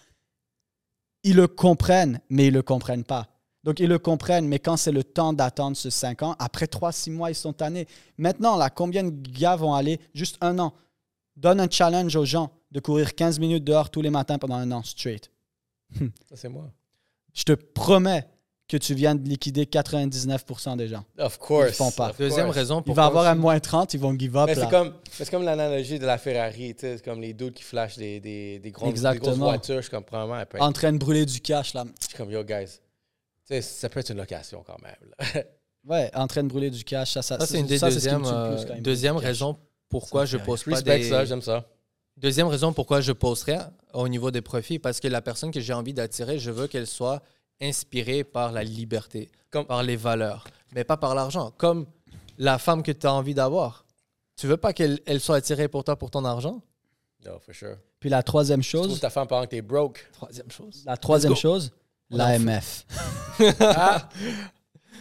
Ils 1.24 1.36
le 1.38 1.48
comprennent, 1.48 2.20
mais 2.30 2.48
ils 2.48 2.52
ne 2.52 2.58
le 2.58 2.62
comprennent 2.64 3.04
pas. 3.06 3.28
Donc, 3.64 3.80
ils 3.80 3.88
le 3.88 3.98
comprennent, 3.98 4.48
mais 4.48 4.60
quand 4.60 4.76
c'est 4.76 4.92
le 4.92 5.06
temps 5.06 5.32
d'attendre 5.32 5.78
ce 5.78 5.90
5 5.90 6.22
ans, 6.22 6.36
après 6.38 6.68
3, 6.68 6.92
6 6.92 7.12
mois, 7.12 7.32
ils 7.32 7.36
sont 7.36 7.54
tannés. 7.54 7.88
Maintenant, 8.18 8.58
là, 8.58 8.70
combien 8.70 9.06
de 9.06 9.10
gars 9.32 9.56
vont 9.56 9.74
aller 9.74 10.00
juste 10.14 10.38
un 10.42 10.60
an? 10.60 10.74
Donne 11.38 11.62
un 11.62 11.70
challenge 11.70 12.16
aux 12.16 12.26
gens 12.26 12.52
de 12.72 12.80
courir 12.80 13.16
15 13.16 13.40
minutes 13.40 13.64
dehors 13.64 13.90
tous 13.90 14.02
les 14.02 14.10
matins 14.10 14.38
pendant 14.38 14.56
un 14.56 14.70
an 14.72 14.84
straight. 14.84 15.32
Ça, 16.30 16.36
c'est 16.36 16.50
moi. 16.50 16.70
Je 17.34 17.44
te 17.44 17.54
promets 17.54 18.28
que 18.68 18.78
tu 18.78 18.94
viens 18.96 19.14
de 19.16 19.28
liquider 19.28 19.66
99% 19.66 20.78
des 20.78 20.88
gens. 20.88 21.04
Of 21.20 21.38
course. 21.38 21.70
Ils 21.70 21.74
font 21.74 21.92
pas. 21.92 22.12
Deuxième 22.18 22.46
course. 22.46 22.58
raison 22.58 22.80
Il 22.80 22.84
pourquoi 22.84 23.04
va 23.04 23.08
avoir 23.08 23.26
un 23.28 23.32
aussi- 23.34 23.40
moins 23.42 23.60
30, 23.60 23.94
ils 23.94 24.00
vont 24.00 24.18
give 24.18 24.36
up. 24.38 24.46
Mais 24.48 24.56
c'est 24.56 24.70
comme, 24.70 24.94
c'est 25.12 25.30
comme 25.30 25.44
l'analogie 25.44 26.00
de 26.00 26.06
la 26.06 26.18
Ferrari, 26.18 26.74
tu 26.74 26.82
sais, 26.82 26.98
c'est 26.98 27.04
comme 27.06 27.22
les 27.22 27.34
dudes 27.34 27.54
qui 27.54 27.64
flashent 27.64 27.98
des, 27.98 28.20
des, 28.20 28.60
des, 28.60 28.72
grosses, 28.72 28.94
des 28.94 29.00
grosses 29.02 29.14
Exactement. 29.18 29.46
voitures. 29.48 29.82
Je 29.82 29.90
être- 29.90 30.62
en 30.62 30.72
train 30.72 30.94
de 30.94 30.98
brûler 30.98 31.26
du 31.26 31.40
cash 31.42 31.74
là. 31.74 31.86
je 32.02 32.08
suis 32.08 32.16
comme, 32.16 32.32
yo, 32.32 32.44
guys. 32.44 32.66
Tu 33.46 33.56
sais, 33.56 33.62
ça 33.62 33.90
peut 33.90 34.00
être 34.00 34.10
une 34.12 34.18
location 34.18 34.64
quand 34.66 34.78
même. 34.82 34.96
là. 35.36 35.44
Ouais, 35.86 36.10
en 36.16 36.28
train 36.28 36.44
de 36.44 36.48
brûler 36.48 36.70
du 36.70 36.82
cash. 36.86 37.12
Ça, 37.12 37.22
ça, 37.22 37.38
Ça, 37.40 37.46
c'est 37.46 37.60
une 37.60 37.66
des 37.68 37.78
ça, 37.78 37.92
c'est 37.92 38.00
ce 38.00 38.08
qui 38.08 38.16
me 38.16 38.20
deuxièmes, 38.22 38.32
tue 38.34 38.52
le 38.52 38.56
plus 38.56 38.72
euh, 38.72 38.76
il 38.78 38.82
deuxième 38.84 39.18
raison 39.18 39.58
pourquoi 39.90 40.24
je 40.24 40.38
pose 40.38 40.64
pas 40.64 40.72
Respect 40.76 41.00
des... 41.00 41.10
ça, 41.10 41.26
j'aime 41.26 41.42
ça. 41.42 41.66
Deuxième 42.16 42.48
raison 42.48 42.72
pourquoi 42.72 43.02
je 43.02 43.12
posterai 43.12 43.58
au 43.94 44.08
niveau 44.08 44.32
des 44.32 44.42
profits, 44.42 44.80
parce 44.80 45.00
que 45.00 45.08
la 45.08 45.22
personne 45.22 45.52
que 45.52 45.60
j'ai 45.62 45.74
envie 45.74 45.94
d'attirer, 45.94 46.40
je 46.40 46.52
veux 46.52 46.68
qu'elle 46.68 46.88
soit 46.88 47.22
inspirée 47.62 48.24
par 48.24 48.52
la 48.52 48.64
liberté, 48.64 49.32
Comme- 49.52 49.66
par 49.66 49.84
les 49.84 49.96
valeurs, 49.96 50.46
mais 50.74 50.84
pas 50.84 50.98
par 50.98 51.16
l'argent. 51.16 51.52
Comme 51.58 51.86
la 52.38 52.58
femme 52.58 52.82
que 52.84 52.92
tu 52.92 53.06
as 53.08 53.14
envie 53.14 53.34
d'avoir. 53.36 53.86
Tu 54.36 54.48
veux 54.48 54.58
pas 54.58 54.74
qu'elle 54.74 55.00
elle 55.06 55.20
soit 55.20 55.36
attirée 55.38 55.68
pour 55.68 55.84
toi 55.84 55.96
pour 55.96 56.10
ton 56.12 56.26
argent? 56.26 56.62
No, 57.26 57.40
for 57.40 57.54
sure. 57.54 57.78
Puis 58.00 58.10
la 58.10 58.24
troisième 58.24 58.62
Tu 58.62 58.70
chose, 58.70 59.00
ta 59.00 59.10
femme 59.10 59.28
pendant 59.28 59.44
que 59.46 59.52
t'es 59.52 59.62
broke. 59.62 60.10
Troisième 60.14 60.50
chose. 60.52 60.84
la 60.86 60.98
troisième 60.98 61.36
chose, 61.36 61.72
l'AMF. 62.10 62.86
Ah, 63.60 64.10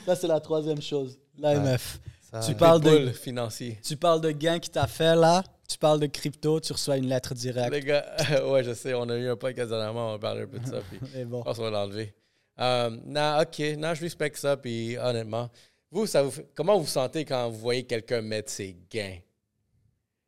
Ça, 0.07 0.17
c'est 0.17 0.27
la 0.29 0.41
troisième 0.41 0.83
chose, 0.83 1.19
l'AMF. 1.39 1.99
Ça- 2.31 2.41
Tu 2.41 2.55
parles 2.55 2.81
de- 2.81 3.09
financier. 3.11 3.79
Tu 3.83 3.97
parles 3.97 4.21
de 4.21 4.31
gain 4.31 4.59
qui 4.59 4.71
t'a 4.71 4.87
fait 4.87 5.15
là, 5.17 5.43
tu 5.69 5.79
parles 5.79 6.01
de 6.01 6.07
crypto, 6.07 6.61
tu 6.61 6.73
reçois 6.73 6.97
une 6.99 7.09
lettre 7.09 7.35
directe. 7.35 7.71
Les 7.73 7.81
gars, 7.81 8.05
ouais, 8.47 8.63
je 8.65 8.75
sais, 8.75 8.95
on 8.95 9.09
a 9.09 9.17
eu 9.17 9.29
un 9.29 9.37
podcast 9.37 9.71
dernièrement, 9.71 10.15
on 10.15 10.19
parlait 10.19 10.43
un 10.43 10.47
peu 10.47 10.59
de 10.59 10.67
ça, 10.67 10.81
puis 10.91 11.25
bon. 11.25 11.43
qu'on 11.43 11.53
va 11.53 11.71
l'enlever. 11.71 12.15
Euh, 12.61 12.91
non, 13.07 13.41
ok, 13.41 13.59
non, 13.79 13.95
je 13.95 14.03
respecte 14.03 14.37
ça, 14.37 14.57
puis 14.57 14.99
honnêtement, 14.99 15.51
vous, 15.91 16.07
ça 16.07 16.23
vous 16.23 16.31
fait- 16.31 16.49
comment 16.55 16.79
vous 16.79 16.87
sentez 16.87 17.25
quand 17.25 17.49
vous 17.51 17.59
voyez 17.59 17.85
quelqu'un 17.85 18.21
mettre 18.23 18.51
ses 18.51 18.77
gains? 18.91 19.19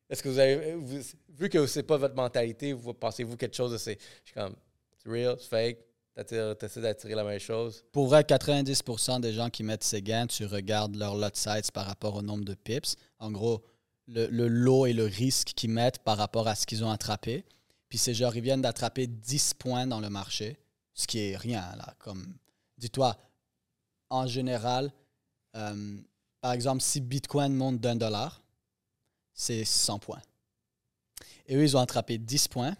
Est-ce 0.08 0.22
que 0.22 0.28
vous 0.28 0.38
avez, 0.38 0.74
vous- 0.74 1.00
vu 1.28 1.48
que 1.48 1.66
c'est 1.66 1.82
pas 1.82 1.96
votre 1.96 2.14
mentalité, 2.14 2.72
vous 2.72 2.94
pensez-vous 2.94 3.36
quelque 3.36 3.56
chose 3.56 3.72
de 3.72 3.78
c'est, 3.78 3.98
je 4.22 4.30
suis 4.30 4.34
comme, 4.34 4.54
c'est 5.02 5.10
real, 5.10 5.36
c'est 5.38 5.48
fake, 5.48 5.78
t'essaies 6.58 6.80
d'attirer 6.80 7.14
la 7.14 7.24
même 7.24 7.38
chose? 7.40 7.84
Pour 7.92 8.06
vrai, 8.06 8.22
90% 8.22 9.20
des 9.20 9.32
gens 9.32 9.50
qui 9.50 9.62
mettent 9.62 9.84
ces 9.84 10.00
gains, 10.02 10.26
tu 10.26 10.44
regardes 10.46 10.94
leur 10.96 11.16
lot 11.16 11.34
size 11.34 11.70
par 11.70 11.86
rapport 11.86 12.14
au 12.14 12.22
nombre 12.22 12.44
de 12.44 12.54
pips. 12.54 12.96
En 13.18 13.30
gros, 13.32 13.62
le, 14.06 14.26
le 14.26 14.48
lot 14.48 14.86
et 14.86 14.92
le 14.92 15.04
risque 15.04 15.48
qu'ils 15.48 15.70
mettent 15.70 16.00
par 16.00 16.16
rapport 16.18 16.48
à 16.48 16.54
ce 16.54 16.66
qu'ils 16.66 16.84
ont 16.84 16.90
attrapé. 16.90 17.44
Puis 17.88 17.98
c'est 17.98 18.14
genre, 18.14 18.34
ils 18.36 18.42
viennent 18.42 18.62
d'attraper 18.62 19.06
10 19.06 19.54
points 19.54 19.86
dans 19.86 20.00
le 20.00 20.10
marché, 20.10 20.58
ce 20.94 21.06
qui 21.06 21.18
est 21.20 21.36
rien, 21.36 21.74
là. 21.76 21.94
Comme, 21.98 22.36
dis-toi, 22.78 23.16
en 24.10 24.26
général, 24.26 24.92
euh, 25.56 25.96
par 26.40 26.52
exemple, 26.52 26.82
si 26.82 27.00
Bitcoin 27.00 27.54
monte 27.54 27.80
d'un 27.80 27.96
dollar, 27.96 28.42
c'est 29.32 29.64
100 29.64 29.98
points. 29.98 30.22
Et 31.46 31.56
eux, 31.56 31.62
ils 31.62 31.76
ont 31.76 31.80
attrapé 31.80 32.18
10 32.18 32.48
points. 32.48 32.76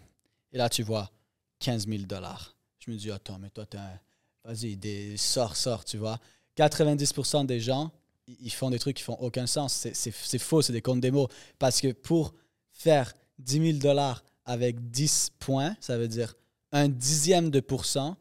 Et 0.51 0.57
là, 0.57 0.69
tu 0.69 0.83
vois 0.83 1.11
15 1.59 1.87
000 1.87 2.03
dollars. 2.03 2.55
Je 2.79 2.91
me 2.91 2.95
dis, 2.97 3.11
attends, 3.11 3.39
mais 3.39 3.49
toi, 3.49 3.65
t'es 3.65 3.77
un- 3.77 3.99
vas-y, 4.43 4.75
des... 4.77 5.17
sors, 5.17 5.55
sors, 5.55 5.83
tu 5.83 5.97
vois. 5.97 6.19
90% 6.55 7.45
des 7.45 7.59
gens, 7.59 7.91
ils 8.27 8.51
font 8.51 8.69
des 8.69 8.79
trucs 8.79 8.97
qui 8.97 9.03
font 9.03 9.17
aucun 9.19 9.47
sens. 9.47 9.87
C'est- 9.93 10.37
faux, 10.39 10.61
c'est 10.61 10.73
des 10.73 10.81
comptes 10.81 11.01
démo. 11.01 11.27
Parce 11.59 11.81
que 11.81 11.91
pour 11.91 12.33
faire 12.71 13.13
10 13.39 13.71
000 13.73 13.77
dollars 13.79 14.23
avec 14.45 14.89
10 14.91 15.31
points, 15.39 15.75
ça 15.79 15.97
veut 15.97 16.07
dire 16.07 16.35
un 16.71 16.89
dixième 16.89 17.49
de 17.49 17.59
pourcent, 17.59 18.17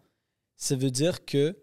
ça 0.57 0.77
veut 0.77 0.91
dire 0.91 1.25
que 1.25 1.57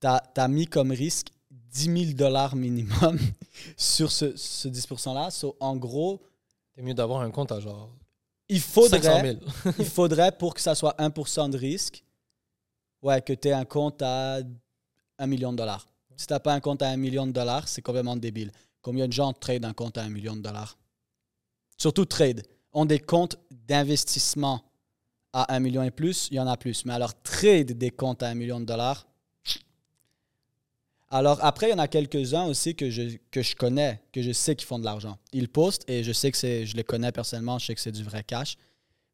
tu 0.00 0.06
as, 0.06 0.48
mis 0.48 0.66
comme 0.66 0.92
risque 0.92 1.28
10 1.50 2.06
000 2.06 2.12
dollars 2.14 2.56
minimum 2.56 3.18
sur 3.76 4.10
ce, 4.12 4.36
ce 4.36 4.68
10%-là. 4.68 5.30
So, 5.30 5.56
en 5.60 5.76
gros, 5.76 6.22
C'est 6.74 6.82
mieux 6.82 6.94
d'avoir 6.94 7.22
un 7.22 7.30
compte 7.30 7.52
à 7.52 7.60
genre 7.60 7.90
il 8.48 8.60
500 8.60 8.90
faudrait, 8.90 9.38
000. 9.64 9.74
il 9.78 9.84
faudrait 9.86 10.32
pour 10.32 10.54
que 10.54 10.60
ça 10.60 10.74
soit 10.74 10.94
1% 10.98 11.50
de 11.50 11.58
risque, 11.58 12.04
ouais, 13.02 13.20
que 13.20 13.32
tu 13.32 13.48
aies 13.48 13.52
un 13.52 13.64
compte 13.64 14.00
à 14.02 14.38
1 15.18 15.26
million 15.26 15.52
de 15.52 15.58
dollars. 15.58 15.88
Si 16.16 16.26
tu 16.26 16.32
n'as 16.32 16.40
pas 16.40 16.54
un 16.54 16.60
compte 16.60 16.82
à 16.82 16.88
1 16.88 16.96
million 16.96 17.26
de 17.26 17.32
dollars, 17.32 17.68
c'est 17.68 17.82
complètement 17.82 18.16
débile. 18.16 18.52
Combien 18.82 19.06
de 19.06 19.12
gens 19.12 19.32
trade 19.32 19.64
un 19.64 19.72
compte 19.72 19.98
à 19.98 20.02
1 20.02 20.08
million 20.08 20.36
de 20.36 20.40
dollars? 20.40 20.78
Surtout 21.76 22.04
trade. 22.04 22.42
Ont 22.72 22.84
des 22.84 23.00
comptes 23.00 23.36
d'investissement 23.50 24.64
à 25.32 25.54
1 25.54 25.60
million 25.60 25.82
et 25.82 25.90
plus, 25.90 26.28
il 26.30 26.36
y 26.36 26.40
en 26.40 26.46
a 26.46 26.56
plus. 26.56 26.84
Mais 26.84 26.94
alors, 26.94 27.20
trade 27.22 27.72
des 27.72 27.90
comptes 27.90 28.22
à 28.22 28.28
1 28.28 28.34
million 28.34 28.60
de 28.60 28.64
dollars? 28.64 29.06
Alors, 31.10 31.42
après, 31.44 31.68
il 31.68 31.70
y 31.70 31.74
en 31.74 31.78
a 31.78 31.88
quelques-uns 31.88 32.46
aussi 32.46 32.74
que 32.74 32.90
je, 32.90 33.16
que 33.30 33.42
je 33.42 33.54
connais, 33.54 34.00
que 34.12 34.22
je 34.22 34.32
sais 34.32 34.56
qu'ils 34.56 34.66
font 34.66 34.78
de 34.78 34.84
l'argent. 34.84 35.18
Ils 35.32 35.48
postent 35.48 35.88
et 35.88 36.02
je 36.02 36.12
sais 36.12 36.30
que 36.30 36.36
c'est, 36.36 36.66
je 36.66 36.76
les 36.76 36.84
connais 36.84 37.12
personnellement, 37.12 37.58
je 37.58 37.66
sais 37.66 37.74
que 37.74 37.80
c'est 37.80 37.92
du 37.92 38.02
vrai 38.02 38.24
cash. 38.24 38.56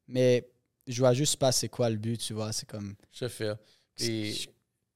Mais 0.07 0.47
je 0.87 0.99
vois 0.99 1.13
juste 1.13 1.37
pas 1.37 1.51
c'est 1.51 1.69
quoi 1.69 1.89
le 1.89 1.97
but, 1.97 2.19
tu 2.19 2.33
vois. 2.33 2.51
C'est 2.51 2.67
comme. 2.67 2.95
Je 3.11 3.27
fais. 3.27 3.53
Puis, 3.95 4.49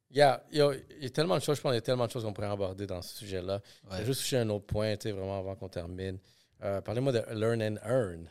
il 0.10 0.18
y 0.18 0.22
a, 0.22 0.44
il 0.52 0.58
y 0.58 1.04
y 1.04 1.06
a 1.06 1.10
tellement 1.10 1.36
de 1.36 1.42
choses, 1.42 1.58
je 1.58 1.62
pense 1.62 1.70
qu'il 1.72 1.76
y 1.76 1.78
a 1.78 1.82
tellement 1.82 2.06
de 2.06 2.12
choses 2.12 2.24
qu'on 2.24 2.34
pourrait 2.34 2.48
aborder 2.48 2.88
dans 2.88 3.02
ce 3.02 3.16
sujet-là. 3.18 3.62
Je 3.86 3.90
Ouais. 3.90 4.00
vais 4.00 4.06
juste 4.06 4.22
toucher 4.22 4.38
un 4.38 4.50
autre 4.50 4.66
point, 4.66 4.96
tu 4.98 5.04
sais, 5.04 5.12
vraiment 5.12 5.38
avant 5.40 5.56
qu'on 5.56 5.70
termine. 5.70 6.18
Euh, 6.64 6.82
Parlez-moi 6.82 7.12
de 7.12 7.24
Learn 7.34 7.62
and 7.62 7.76
Earn. 7.86 8.30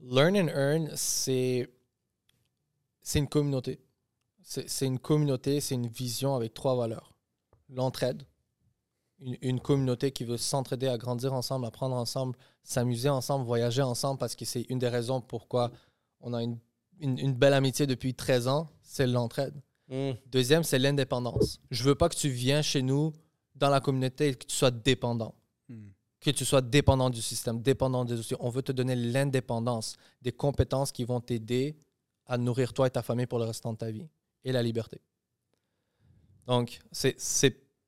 Learn 0.00 0.36
and 0.36 0.48
Earn, 0.48 0.90
c'est 0.94 1.68
une 3.14 3.28
communauté. 3.28 3.80
C'est 4.42 4.68
c'est 4.68 4.86
une 4.86 4.98
communauté, 4.98 5.60
c'est 5.60 5.74
une 5.74 5.86
vision 5.88 6.34
avec 6.34 6.54
trois 6.54 6.74
valeurs. 6.76 7.12
L'entraide, 7.68 8.24
une, 9.20 9.36
une 9.42 9.60
communauté 9.60 10.10
qui 10.12 10.24
veut 10.24 10.36
s'entraider, 10.38 10.88
à 10.88 10.96
grandir 10.98 11.32
ensemble, 11.34 11.66
apprendre 11.66 11.94
ensemble, 11.96 12.36
s'amuser 12.62 13.08
ensemble, 13.10 13.44
voyager 13.44 13.82
ensemble, 13.82 14.18
parce 14.18 14.34
que 14.34 14.44
c'est 14.44 14.62
une 14.70 14.78
des 14.78 14.88
raisons 14.88 15.20
pourquoi 15.20 15.70
on 16.20 16.34
a 16.34 16.42
une, 16.42 16.58
une- 17.00 17.18
une 17.18 17.34
belle 17.34 17.52
amitié 17.54 17.86
depuis 17.86 18.14
13 18.14 18.48
ans, 18.48 18.68
c'est 18.82 19.06
l'entraide. 19.06 19.54
Hmm. 19.90 20.12
Deuxième, 20.26 20.62
c'est 20.62 20.78
l'indépendance. 20.78 21.60
Je 21.70 21.82
veux 21.82 21.94
pas 21.96 22.08
que 22.08 22.14
tu 22.16 22.28
viennes 22.28 22.62
chez 22.62 22.80
nous 22.80 23.12
dans 23.56 23.68
la 23.70 23.80
communauté 23.80 24.28
et 24.28 24.34
que 24.34 24.46
tu 24.46 24.54
sois 24.56 24.70
dépendant. 24.70 25.34
Hmm. 25.68 25.88
que 26.20 26.30
tu 26.30 26.44
sois 26.44 26.60
dépendant 26.60 27.08
du 27.10 27.22
système, 27.22 27.62
dépendant 27.62 28.04
des 28.04 28.18
outils. 28.18 28.34
On 28.40 28.50
veut 28.50 28.60
te 28.62 28.72
donner 28.72 28.94
l'indépendance, 28.94 29.96
des 30.20 30.32
compétences 30.32 30.92
qui 30.92 31.04
vont 31.04 31.18
t'aider 31.20 31.76
à 32.26 32.36
nourrir 32.36 32.72
toi 32.74 32.86
et 32.86 32.90
ta 32.90 33.02
famille 33.02 33.24
pour 33.26 33.38
le 33.38 33.46
restant 33.46 33.72
de 33.72 33.78
ta 33.78 33.90
vie 33.90 34.06
et 34.44 34.52
la 34.52 34.62
liberté. 34.62 35.00
Donc, 36.46 36.78
c'est 36.92 37.16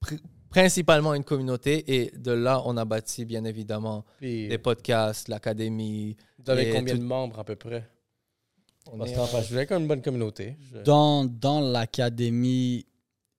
pr 0.00 0.14
principalement 0.48 1.14
une 1.14 1.24
communauté 1.24 1.84
et 2.05 2.11
de 2.16 2.30
là, 2.32 2.62
on 2.66 2.76
a 2.76 2.84
bâti 2.84 3.24
bien 3.24 3.44
évidemment 3.44 4.05
Puis, 4.18 4.48
des 4.48 4.59
podcasts, 4.59 5.28
l'académie. 5.28 6.16
vous 6.38 6.50
avez 6.50 6.70
combien 6.70 6.94
tout- 6.94 7.00
de 7.00 7.05
membres 7.07 7.38
à 7.38 7.44
peu 7.44 7.57
près? 7.57 7.88
On 8.91 8.99
Parce 8.99 9.11
est, 9.12 9.14
fait, 9.26 9.43
je 9.43 9.49
voulais 9.51 9.66
comme 9.66 9.83
une 9.83 9.89
bonne 9.89 10.03
communauté. 10.03 10.57
Je- 10.72 10.78
Dans, 10.78 11.24
dans 11.24 11.61
l'académie 11.61 12.85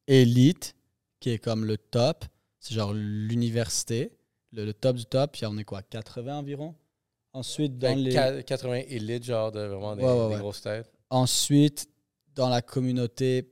élite, 0.08 0.76
qui 1.20 1.32
est 1.32 1.40
comme 1.40 1.66
le 1.66 1.78
top, 1.78 2.26
c'est 2.60 2.74
genre 2.74 2.94
l'université, 2.94 4.12
le, 4.52 4.66
le 4.66 4.74
top 4.74 4.96
du 4.98 5.06
top, 5.06 5.34
puis 5.34 5.46
on 5.46 5.58
est 5.58 5.64
quoi, 5.64 5.82
80 5.82 6.38
environ? 6.40 6.76
Ensuite, 7.34 7.78
dans 7.78 7.88
Avec 7.92 8.04
les... 8.06 8.12
qua- 8.14 8.44
80 8.44 8.74
élites, 8.88 9.24
genre 9.24 9.52
de 9.52 9.62
vraiment 9.62 9.96
des, 9.96 10.04
Ouais, 10.04 10.10
ouais, 10.12 10.28
des 10.30 10.34
ouais. 10.36 10.40
grosses 10.40 10.62
têtes. 10.62 10.92
Ensuite, 11.10 11.90
dans 12.36 12.50
la 12.50 12.62
communauté, 12.62 13.52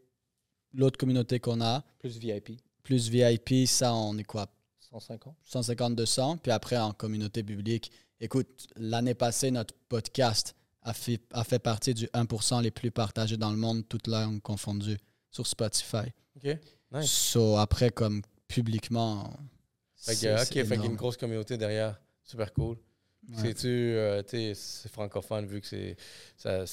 l'autre 0.74 0.98
communauté 0.98 1.40
qu'on 1.40 1.62
a, 1.62 1.84
plus 2.00 2.18
VIP, 2.18 2.62
plus 2.84 3.10
VIP, 3.10 3.68
ça, 3.68 3.94
on 3.94 4.18
est 4.18 4.24
quoi, 4.24 4.48
150. 4.80 5.36
150, 5.46 5.96
200. 5.96 6.38
Puis 6.38 6.52
après, 6.52 6.78
en 6.78 6.92
communauté 6.94 7.44
publique, 7.44 7.92
écoute, 8.20 8.68
l'année 8.76 9.14
passée, 9.16 9.52
notre 9.52 9.74
podcast 9.90 10.56
a 10.84 10.94
fait, 10.94 11.22
a 11.32 11.44
fait 11.44 11.60
partie 11.60 11.94
du 11.94 12.08
1% 12.08 12.62
les 12.62 12.72
plus 12.72 12.92
partagés 12.92 13.38
dans 13.38 13.52
le 13.52 13.58
monde, 13.58 13.88
toutes 13.88 14.08
langues 14.08 14.42
confondues, 14.42 14.98
sur 15.30 15.46
Spotify. 15.48 16.12
OK? 16.38 16.58
Nice. 16.92 17.10
So, 17.12 17.58
après, 17.58 17.90
comme 17.92 18.22
publiquement. 18.48 19.32
Fait 19.96 20.16
que, 20.16 20.42
OK, 20.42 20.48
fait 20.48 20.66
qu'il 20.66 20.80
y 20.82 20.84
a 20.84 20.90
une 20.90 20.96
grosse 20.96 21.18
communauté 21.18 21.58
derrière. 21.58 22.00
Super 22.24 22.52
cool. 22.54 22.78
Ouais. 23.30 23.36
C'est-tu, 23.38 23.68
euh, 23.68 24.24
c'est 24.28 24.90
francophone 24.92 25.46
vu 25.46 25.62
que 25.62 25.68
c'est. 25.68 25.96
ça- 26.38 26.66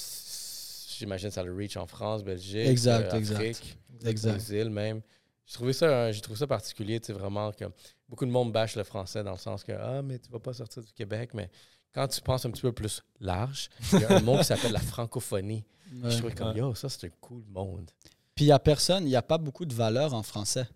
J'imagine 0.99 1.31
ça 1.31 1.45
le 1.45 1.55
reach 1.55 1.77
en 1.77 1.87
France, 1.87 2.25
Belgique, 2.25 2.67
Exact, 2.67 3.13
euh, 3.15 3.19
exact. 3.19 3.37
Afrique, 3.37 3.79
Exact. 4.05 4.49
îles 4.49 4.71
même. 4.71 5.01
J'ai 5.47 5.55
trouvé 5.55 5.73
ça, 5.73 5.87
euh, 5.87 6.13
j'ai 6.13 6.21
trouvé 6.21 6.37
ça 6.37 6.47
particulier, 6.49 6.99
tu 6.99 7.07
sais, 7.07 7.13
vraiment 7.13 7.53
que 7.53 7.67
beaucoup 8.09 8.27
de 8.27 8.31
monde 8.33 8.51
bâche 8.53 8.75
le 8.75 8.83
français 8.83 9.23
dans 9.23 9.31
le 9.33 9.39
sens 9.39 9.63
que 9.63 9.71
ah 9.73 10.03
mais 10.03 10.19
tu 10.19 10.29
vas 10.31 10.41
pas 10.41 10.53
sortir 10.53 10.83
du 10.83 10.93
Québec, 10.93 11.31
mais 11.35 11.51
quand 11.99 12.07
tu 12.09 12.21
penses 12.21 12.45
un 12.47 12.51
petit 12.51 12.63
peu 12.63 12.71
plus 12.73 13.03
large, 13.21 13.69
il 13.93 14.01
y 14.01 14.05
a 14.05 14.17
un 14.17 14.21
mot 14.21 14.39
qui 14.39 14.45
s'appelle 14.45 14.73
la 14.73 14.79
francophonie. 14.81 15.65
Ouais. 16.03 16.11
Je 16.11 16.19
trouvais 16.19 16.35
comme 16.35 16.57
yo, 16.57 16.75
ça 16.77 16.89
c'est 16.89 17.07
un 17.07 17.11
cool 17.21 17.43
monde. 17.49 17.91
Puis 18.35 18.45
il 18.45 18.49
n'y 18.49 18.53
a 18.53 18.59
personne, 18.61 19.05
il 19.05 19.09
n'y 19.09 19.17
a 19.17 19.23
pas 19.23 19.39
beaucoup 19.39 19.65
de 19.65 19.75
valeur 19.75 20.15
en 20.15 20.23
français. 20.23 20.69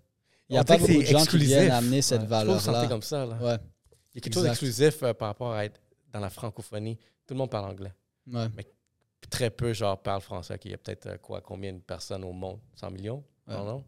Il 0.48 0.54
n'y 0.54 0.58
a 0.58 0.64
pas 0.64 0.76
beaucoup 0.78 0.92
de 0.92 1.02
gens 1.02 1.24
qui 1.24 1.38
viennent 1.38 1.70
amener 1.70 2.02
cette 2.02 2.22
Ouais. 2.22 2.26
Valeur-là. 2.26 2.60
sentez 2.60 2.88
comme 2.88 3.02
ça 3.02 3.24
là. 3.24 3.36
Ouais, 3.40 3.56
Il 4.12 4.16
y 4.16 4.18
a 4.18 4.20
quelque 4.20 4.34
chose 4.34 4.42
d'exclusif 4.44 5.02
euh, 5.04 5.14
par 5.14 5.28
rapport 5.28 5.52
à 5.52 5.64
être 5.64 5.80
dans 6.12 6.18
la 6.20 6.28
francophonie. 6.30 6.96
Tout 7.26 7.34
le 7.34 7.38
monde 7.38 7.50
parle 7.50 7.70
anglais. 7.70 7.92
ouais. 8.26 8.48
Puis 9.20 9.30
très 9.30 9.50
peu 9.50 9.72
genre 9.72 10.02
parlent 10.02 10.20
français. 10.20 10.58
Il 10.64 10.72
y 10.72 10.74
a 10.74 10.78
peut-être 10.78 11.06
euh, 11.06 11.16
quoi, 11.18 11.40
combien 11.40 11.72
de 11.72 11.78
personnes 11.78 12.24
au 12.24 12.32
monde? 12.32 12.58
100 12.74 12.90
millions? 12.90 13.22
Non. 13.46 13.84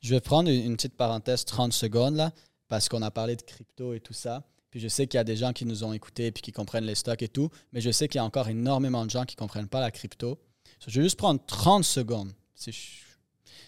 Je 0.00 0.14
vais 0.14 0.20
prendre 0.20 0.48
une 0.48 0.62
une 0.66 0.76
petite 0.76 0.96
parenthèse 0.96 1.44
30 1.44 1.72
secondes 1.72 2.14
là, 2.14 2.30
parce 2.68 2.88
qu'on 2.88 3.02
a 3.02 3.10
parlé 3.10 3.34
de 3.36 3.42
crypto 3.42 3.92
et 3.94 4.00
tout 4.00 4.12
ça. 4.12 4.44
Puis 4.72 4.80
je 4.80 4.88
sais 4.88 5.06
qu'il 5.06 5.18
y 5.18 5.20
a 5.20 5.24
des 5.24 5.36
gens 5.36 5.52
qui 5.52 5.64
nous 5.66 5.84
ont 5.84 5.92
écoutés 5.92 6.26
et 6.28 6.32
qui 6.32 6.50
comprennent 6.50 6.86
les 6.86 6.96
stocks 6.96 7.22
et 7.22 7.28
tout, 7.28 7.50
mais 7.72 7.80
je 7.80 7.90
sais 7.92 8.08
qu'il 8.08 8.16
y 8.18 8.20
a 8.20 8.24
encore 8.24 8.48
énormément 8.48 9.04
de 9.04 9.10
gens 9.10 9.24
qui 9.24 9.36
ne 9.36 9.38
comprennent 9.38 9.68
pas 9.68 9.80
la 9.80 9.90
crypto. 9.92 10.38
Je 10.88 10.98
vais 10.98 11.04
juste 11.04 11.18
prendre 11.18 11.40
30 11.46 11.84
secondes. 11.84 12.32
Si 12.56 12.72
je- 12.72 13.02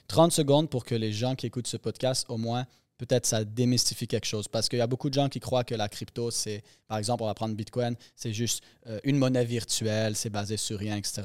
30 0.09 0.33
secondes 0.33 0.69
pour 0.69 0.85
que 0.85 0.95
les 0.97 1.13
gens 1.13 1.35
qui 1.37 1.47
écoutent 1.47 1.67
ce 1.69 1.77
podcast, 1.77 2.25
au 2.29 2.39
moins, 2.39 2.67
peut-être 2.99 3.27
ça 3.27 3.45
démystifie 3.45 4.07
quelque 4.07 4.25
chose. 4.27 4.49
Parce 4.49 4.69
qu'il 4.69 4.79
y 4.79 4.83
a 4.83 4.87
beaucoup 4.87 5.11
de 5.11 5.15
gens 5.15 5.29
qui 5.29 5.41
croient 5.41 5.63
que 5.65 5.75
la 5.75 5.89
crypto, 5.89 6.31
c'est, 6.31 6.63
par 6.89 6.99
exemple, 6.99 7.23
on 7.23 7.27
va 7.27 7.35
prendre 7.35 7.55
Bitcoin, 7.55 7.95
c'est 8.17 8.33
juste 8.33 8.63
euh, 8.87 8.99
une 9.05 9.19
monnaie 9.19 9.45
virtuelle, 9.45 10.17
c'est 10.17 10.31
basé 10.31 10.57
sur 10.57 10.79
rien, 10.79 10.97
etc. 10.97 11.23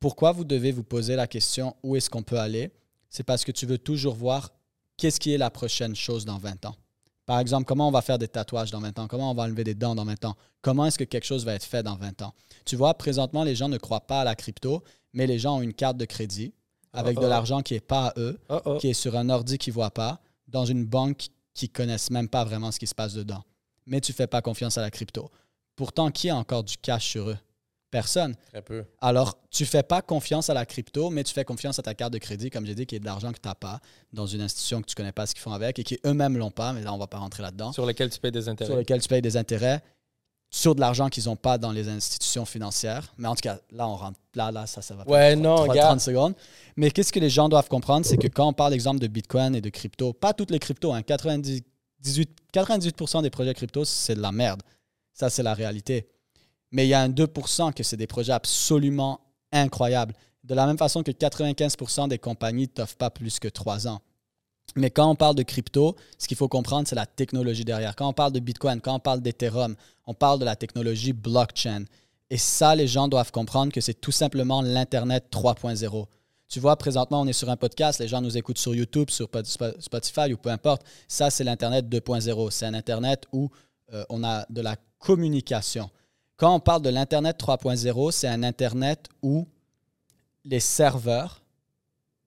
Pourquoi 0.00 0.32
vous 0.32 0.44
devez 0.44 0.72
vous 0.72 0.84
poser 0.84 1.16
la 1.16 1.26
question 1.26 1.74
où 1.82 1.96
est-ce 1.96 2.10
qu'on 2.10 2.22
peut 2.22 2.38
aller? 2.38 2.70
C'est 3.08 3.24
parce 3.24 3.44
que 3.44 3.52
tu 3.52 3.66
veux 3.66 3.78
toujours 3.78 4.14
voir 4.14 4.52
qu'est-ce 4.96 5.18
qui 5.18 5.32
est 5.32 5.38
la 5.38 5.50
prochaine 5.50 5.96
chose 5.96 6.24
dans 6.24 6.38
20 6.38 6.66
ans. 6.66 6.76
Par 7.28 7.40
exemple, 7.40 7.66
comment 7.66 7.86
on 7.86 7.90
va 7.90 8.00
faire 8.00 8.18
des 8.18 8.26
tatouages 8.26 8.70
dans 8.70 8.80
20 8.80 9.00
ans, 9.00 9.06
comment 9.06 9.30
on 9.30 9.34
va 9.34 9.42
enlever 9.42 9.62
des 9.62 9.74
dents 9.74 9.94
dans 9.94 10.06
20 10.06 10.24
ans, 10.24 10.34
comment 10.62 10.86
est-ce 10.86 10.96
que 10.96 11.04
quelque 11.04 11.26
chose 11.26 11.44
va 11.44 11.52
être 11.52 11.62
fait 11.62 11.82
dans 11.82 11.96
20 11.96 12.22
ans? 12.22 12.32
Tu 12.64 12.74
vois, 12.74 12.94
présentement, 12.94 13.44
les 13.44 13.54
gens 13.54 13.68
ne 13.68 13.76
croient 13.76 14.06
pas 14.06 14.22
à 14.22 14.24
la 14.24 14.34
crypto, 14.34 14.82
mais 15.12 15.26
les 15.26 15.38
gens 15.38 15.58
ont 15.58 15.60
une 15.60 15.74
carte 15.74 15.98
de 15.98 16.06
crédit 16.06 16.54
avec 16.94 17.20
de 17.20 17.26
l'argent 17.26 17.60
qui 17.60 17.74
n'est 17.74 17.80
pas 17.80 18.06
à 18.06 18.12
eux, 18.16 18.40
oh. 18.48 18.78
qui 18.80 18.88
est 18.88 18.94
sur 18.94 19.14
un 19.14 19.28
ordi 19.28 19.58
qu'ils 19.58 19.72
ne 19.72 19.74
voient 19.74 19.90
pas, 19.90 20.22
dans 20.46 20.64
une 20.64 20.86
banque 20.86 21.26
qui 21.52 21.66
ne 21.66 21.70
connaissent 21.70 22.10
même 22.10 22.30
pas 22.30 22.44
vraiment 22.44 22.72
ce 22.72 22.78
qui 22.78 22.86
se 22.86 22.94
passe 22.94 23.12
dedans. 23.12 23.44
Mais 23.84 24.00
tu 24.00 24.12
ne 24.12 24.16
fais 24.16 24.26
pas 24.26 24.40
confiance 24.40 24.78
à 24.78 24.80
la 24.80 24.90
crypto. 24.90 25.30
Pourtant, 25.76 26.10
qui 26.10 26.30
a 26.30 26.36
encore 26.36 26.64
du 26.64 26.78
cash 26.78 27.08
sur 27.08 27.28
eux? 27.28 27.38
Personne. 27.90 28.36
Très 28.50 28.62
peu. 28.62 28.84
Alors, 29.00 29.38
tu 29.50 29.64
fais 29.64 29.82
pas 29.82 30.02
confiance 30.02 30.50
à 30.50 30.54
la 30.54 30.66
crypto, 30.66 31.08
mais 31.08 31.24
tu 31.24 31.32
fais 31.32 31.44
confiance 31.44 31.78
à 31.78 31.82
ta 31.82 31.94
carte 31.94 32.12
de 32.12 32.18
crédit, 32.18 32.50
comme 32.50 32.66
j'ai 32.66 32.74
dit, 32.74 32.84
qui 32.84 32.96
est 32.96 33.00
de 33.00 33.06
l'argent 33.06 33.32
que 33.32 33.40
tu 33.40 33.48
n'as 33.48 33.54
pas 33.54 33.80
dans 34.12 34.26
une 34.26 34.42
institution 34.42 34.82
que 34.82 34.86
tu 34.86 34.94
connais 34.94 35.12
pas 35.12 35.26
ce 35.26 35.34
qu'ils 35.34 35.42
font 35.42 35.52
avec 35.52 35.78
et 35.78 35.84
qui 35.84 35.98
eux-mêmes 36.04 36.36
l'ont 36.36 36.50
pas, 36.50 36.72
mais 36.74 36.82
là, 36.82 36.92
on 36.92 36.98
va 36.98 37.06
pas 37.06 37.18
rentrer 37.18 37.42
là-dedans, 37.42 37.72
Sur 37.72 37.86
lesquels 37.86 38.10
tu 38.10 38.20
payes 38.20 38.32
des 38.32 38.48
intérêts. 38.48 38.70
sur 38.70 38.76
lequel 38.76 39.00
tu 39.00 39.08
payes 39.08 39.22
des 39.22 39.36
intérêts 39.36 39.82
sur 40.50 40.74
de 40.74 40.80
l'argent 40.80 41.08
qu'ils 41.08 41.24
n'ont 41.26 41.36
pas 41.36 41.58
dans 41.58 41.72
les 41.72 41.88
institutions 41.88 42.44
financières. 42.44 43.12
Mais 43.18 43.28
en 43.28 43.34
tout 43.34 43.42
cas, 43.42 43.58
là, 43.70 43.86
on 43.86 43.96
rentre. 43.96 44.18
Là, 44.34 44.50
là 44.50 44.66
ça, 44.66 44.82
ça 44.82 44.94
va 44.94 45.06
Ouais, 45.06 45.36
non, 45.36 45.56
30, 45.56 45.68
regarde. 45.68 45.88
30 45.88 46.00
secondes. 46.00 46.34
Mais 46.76 46.90
qu'est-ce 46.90 47.12
que 47.12 47.20
les 47.20 47.30
gens 47.30 47.48
doivent 47.48 47.68
comprendre, 47.68 48.06
c'est 48.06 48.16
que 48.16 48.28
quand 48.28 48.46
on 48.46 48.52
parle, 48.52 48.72
exemple, 48.72 49.00
de 49.00 49.06
Bitcoin 49.06 49.54
et 49.54 49.60
de 49.60 49.70
crypto, 49.70 50.12
pas 50.12 50.32
toutes 50.32 50.50
les 50.50 50.58
cryptos, 50.58 50.92
hein, 50.92 51.02
98, 51.02 52.30
98% 52.52 53.22
des 53.22 53.30
projets 53.30 53.54
crypto, 53.54 53.84
c'est 53.84 54.14
de 54.14 54.22
la 54.22 54.32
merde. 54.32 54.62
Ça, 55.12 55.28
c'est 55.28 55.42
la 55.42 55.54
réalité. 55.54 56.08
Mais 56.70 56.86
il 56.86 56.90
y 56.90 56.94
a 56.94 57.00
un 57.00 57.08
2% 57.08 57.72
que 57.72 57.82
c'est 57.82 57.96
des 57.96 58.06
projets 58.06 58.32
absolument 58.32 59.20
incroyables. 59.52 60.14
De 60.44 60.54
la 60.54 60.66
même 60.66 60.78
façon 60.78 61.02
que 61.02 61.10
95% 61.10 62.08
des 62.08 62.18
compagnies 62.18 62.62
ne 62.62 62.66
t'offrent 62.66 62.96
pas 62.96 63.10
plus 63.10 63.38
que 63.38 63.48
3 63.48 63.88
ans. 63.88 64.00
Mais 64.76 64.90
quand 64.90 65.10
on 65.10 65.14
parle 65.14 65.34
de 65.34 65.42
crypto, 65.42 65.96
ce 66.18 66.28
qu'il 66.28 66.36
faut 66.36 66.48
comprendre, 66.48 66.86
c'est 66.86 66.94
la 66.94 67.06
technologie 67.06 67.64
derrière. 67.64 67.96
Quand 67.96 68.08
on 68.08 68.12
parle 68.12 68.32
de 68.32 68.40
Bitcoin, 68.40 68.80
quand 68.80 68.94
on 68.94 69.00
parle 69.00 69.20
d'Ethereum, 69.22 69.74
on 70.06 70.14
parle 70.14 70.38
de 70.38 70.44
la 70.44 70.56
technologie 70.56 71.12
blockchain. 71.14 71.84
Et 72.30 72.36
ça, 72.36 72.74
les 72.74 72.86
gens 72.86 73.08
doivent 73.08 73.32
comprendre 73.32 73.72
que 73.72 73.80
c'est 73.80 73.98
tout 73.98 74.12
simplement 74.12 74.60
l'Internet 74.60 75.24
3.0. 75.32 76.04
Tu 76.48 76.60
vois, 76.60 76.76
présentement, 76.76 77.22
on 77.22 77.26
est 77.26 77.32
sur 77.32 77.48
un 77.50 77.56
podcast, 77.56 77.98
les 78.00 78.08
gens 78.08 78.20
nous 78.20 78.36
écoutent 78.36 78.58
sur 78.58 78.74
YouTube, 78.74 79.10
sur 79.10 79.28
Pot- 79.28 79.44
Sp- 79.46 79.80
Spotify 79.80 80.32
ou 80.32 80.36
peu 80.36 80.50
importe. 80.50 80.82
Ça, 81.08 81.30
c'est 81.30 81.44
l'Internet 81.44 81.86
2.0. 81.88 82.50
C'est 82.50 82.66
un 82.66 82.74
Internet 82.74 83.24
où 83.32 83.50
euh, 83.92 84.04
on 84.10 84.22
a 84.24 84.46
de 84.50 84.60
la 84.60 84.76
communication. 84.98 85.90
Quand 86.38 86.54
on 86.54 86.60
parle 86.60 86.82
de 86.82 86.88
l'Internet 86.88 87.36
3.0, 87.38 88.12
c'est 88.12 88.28
un 88.28 88.44
Internet 88.44 89.08
où 89.22 89.46
les 90.44 90.60
serveurs 90.60 91.42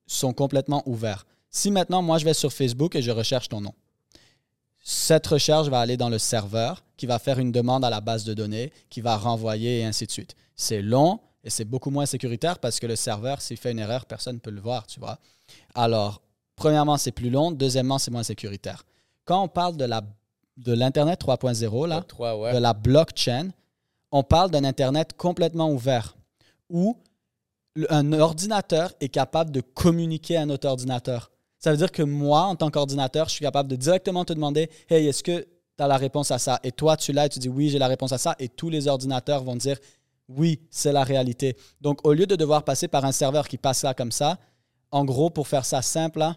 sont 0.05 0.33
complètement 0.33 0.83
ouverts. 0.85 1.25
Si 1.49 1.71
maintenant, 1.71 2.01
moi, 2.01 2.17
je 2.17 2.25
vais 2.25 2.33
sur 2.33 2.51
Facebook 2.51 2.95
et 2.95 3.01
je 3.01 3.09
recherche 3.09 3.47
ton 3.47 3.61
nom, 3.61 3.73
cette 4.83 5.25
recherche 5.27 5.69
va 5.69 5.79
aller 5.79 5.95
dans 5.95 6.09
le 6.09 6.17
serveur 6.17 6.83
qui 6.97 7.05
va 7.05 7.19
faire 7.19 7.39
une 7.39 7.53
demande 7.53 7.85
à 7.85 7.89
la 7.89 8.01
base 8.01 8.25
de 8.25 8.33
données, 8.33 8.73
qui 8.89 8.99
va 8.99 9.15
renvoyer 9.15 9.79
et 9.79 9.85
ainsi 9.85 10.05
de 10.05 10.11
suite. 10.11 10.35
C'est 10.57 10.81
long 10.81 11.21
et 11.45 11.49
c'est 11.49 11.65
beaucoup 11.65 11.89
moins 11.89 12.05
sécuritaire 12.05 12.59
parce 12.59 12.81
que 12.81 12.87
le 12.87 12.97
serveur, 12.97 13.41
s'il 13.41 13.57
fait 13.57 13.71
une 13.71 13.79
erreur, 13.79 14.05
personne 14.05 14.35
ne 14.35 14.39
peut 14.39 14.51
le 14.51 14.59
voir, 14.59 14.87
tu 14.87 14.99
vois. 14.99 15.19
Alors, 15.73 16.21
premièrement, 16.57 16.97
c'est 16.97 17.13
plus 17.13 17.29
long. 17.29 17.51
Deuxièmement, 17.51 17.97
c'est 17.97 18.11
moins 18.11 18.23
sécuritaire. 18.23 18.83
Quand 19.23 19.41
on 19.41 19.47
parle 19.47 19.77
de 19.77 19.85
la 19.85 20.01
de 20.57 20.73
l'Internet 20.73 21.19
3.0, 21.23 21.87
là, 21.87 22.03
ouais. 22.35 22.53
de 22.53 22.59
la 22.59 22.73
blockchain, 22.73 23.51
on 24.11 24.23
parle 24.23 24.51
d'un 24.51 24.63
Internet 24.63 25.13
complètement 25.13 25.71
ouvert 25.71 26.15
où 26.69 26.97
un 27.89 28.13
ordinateur 28.13 28.93
est 28.99 29.09
capable 29.09 29.51
de 29.51 29.61
communiquer 29.61 30.37
à 30.37 30.41
un 30.41 30.49
autre 30.49 30.67
ordinateur. 30.67 31.31
Ça 31.57 31.71
veut 31.71 31.77
dire 31.77 31.91
que 31.91 32.03
moi, 32.03 32.41
en 32.41 32.55
tant 32.55 32.69
qu'ordinateur, 32.69 33.29
je 33.29 33.35
suis 33.35 33.45
capable 33.45 33.69
de 33.69 33.75
directement 33.75 34.25
te 34.25 34.33
demander 34.33 34.69
Hey, 34.89 35.07
est-ce 35.07 35.23
que 35.23 35.41
tu 35.77 35.83
as 35.83 35.87
la 35.87 35.97
réponse 35.97 36.31
à 36.31 36.39
ça 36.39 36.59
Et 36.63 36.71
toi, 36.71 36.97
tu 36.97 37.13
l'as 37.13 37.27
et 37.27 37.29
tu 37.29 37.39
dis 37.39 37.49
Oui, 37.49 37.69
j'ai 37.69 37.79
la 37.79 37.87
réponse 37.87 38.11
à 38.11 38.17
ça. 38.17 38.35
Et 38.39 38.49
tous 38.49 38.69
les 38.69 38.87
ordinateurs 38.87 39.43
vont 39.43 39.55
dire 39.55 39.77
Oui, 40.27 40.59
c'est 40.69 40.91
la 40.91 41.03
réalité. 41.03 41.55
Donc, 41.79 42.05
au 42.05 42.13
lieu 42.13 42.25
de 42.25 42.35
devoir 42.35 42.63
passer 42.63 42.87
par 42.87 43.05
un 43.05 43.11
serveur 43.11 43.47
qui 43.47 43.57
passe 43.57 43.83
là 43.83 43.93
comme 43.93 44.11
ça, 44.11 44.39
en 44.89 45.05
gros, 45.05 45.29
pour 45.29 45.47
faire 45.47 45.63
ça 45.63 45.81
simple, 45.81 46.19
là, 46.19 46.35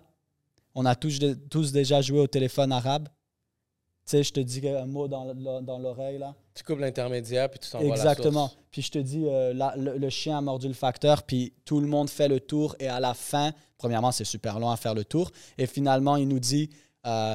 on 0.77 0.85
a 0.87 0.95
tous, 0.95 1.73
déjà 1.73 2.01
joué 2.01 2.21
au 2.21 2.27
téléphone 2.27 2.71
arabe. 2.71 3.09
Tu 3.09 4.11
sais, 4.11 4.23
je 4.23 4.33
te 4.33 4.41
dis 4.41 4.69
un 4.69 4.87
mot 4.87 5.09
dans, 5.09 5.35
dans 5.63 5.79
l'oreille, 5.79 6.19
là. 6.19 6.35
Tu 6.55 6.63
coupes 6.63 6.79
l'intermédiaire 6.79 7.51
puis 7.51 7.59
tu 7.59 7.69
t'envoies 7.71 7.89
la 7.89 7.95
Exactement. 7.97 8.51
Puis 8.71 8.83
je 8.83 8.91
te 8.93 8.99
dis, 8.99 9.25
euh, 9.27 9.53
la- 9.55 9.75
le, 9.77 9.99
le 9.99 10.09
chien 10.11 10.39
a 10.39 10.41
mordu 10.41 10.69
le 10.69 10.75
facteur, 10.75 11.23
puis 11.25 11.53
tout 11.65 11.81
le 11.81 11.87
monde 11.87 12.09
fait 12.09 12.29
le 12.29 12.41
tour. 12.41 12.77
Et 12.79 12.89
à 12.89 13.01
la 13.01 13.15
fin, 13.15 13.53
premièrement, 13.79 14.13
c'est 14.13 14.25
super 14.25 14.59
long 14.61 14.71
à 14.71 14.77
faire 14.77 14.95
le 14.95 15.05
tour. 15.05 15.31
Et 15.59 15.67
finalement, 15.67 16.17
il 16.17 16.29
nous 16.29 16.39
dit, 16.41 16.71
euh, 17.07 17.35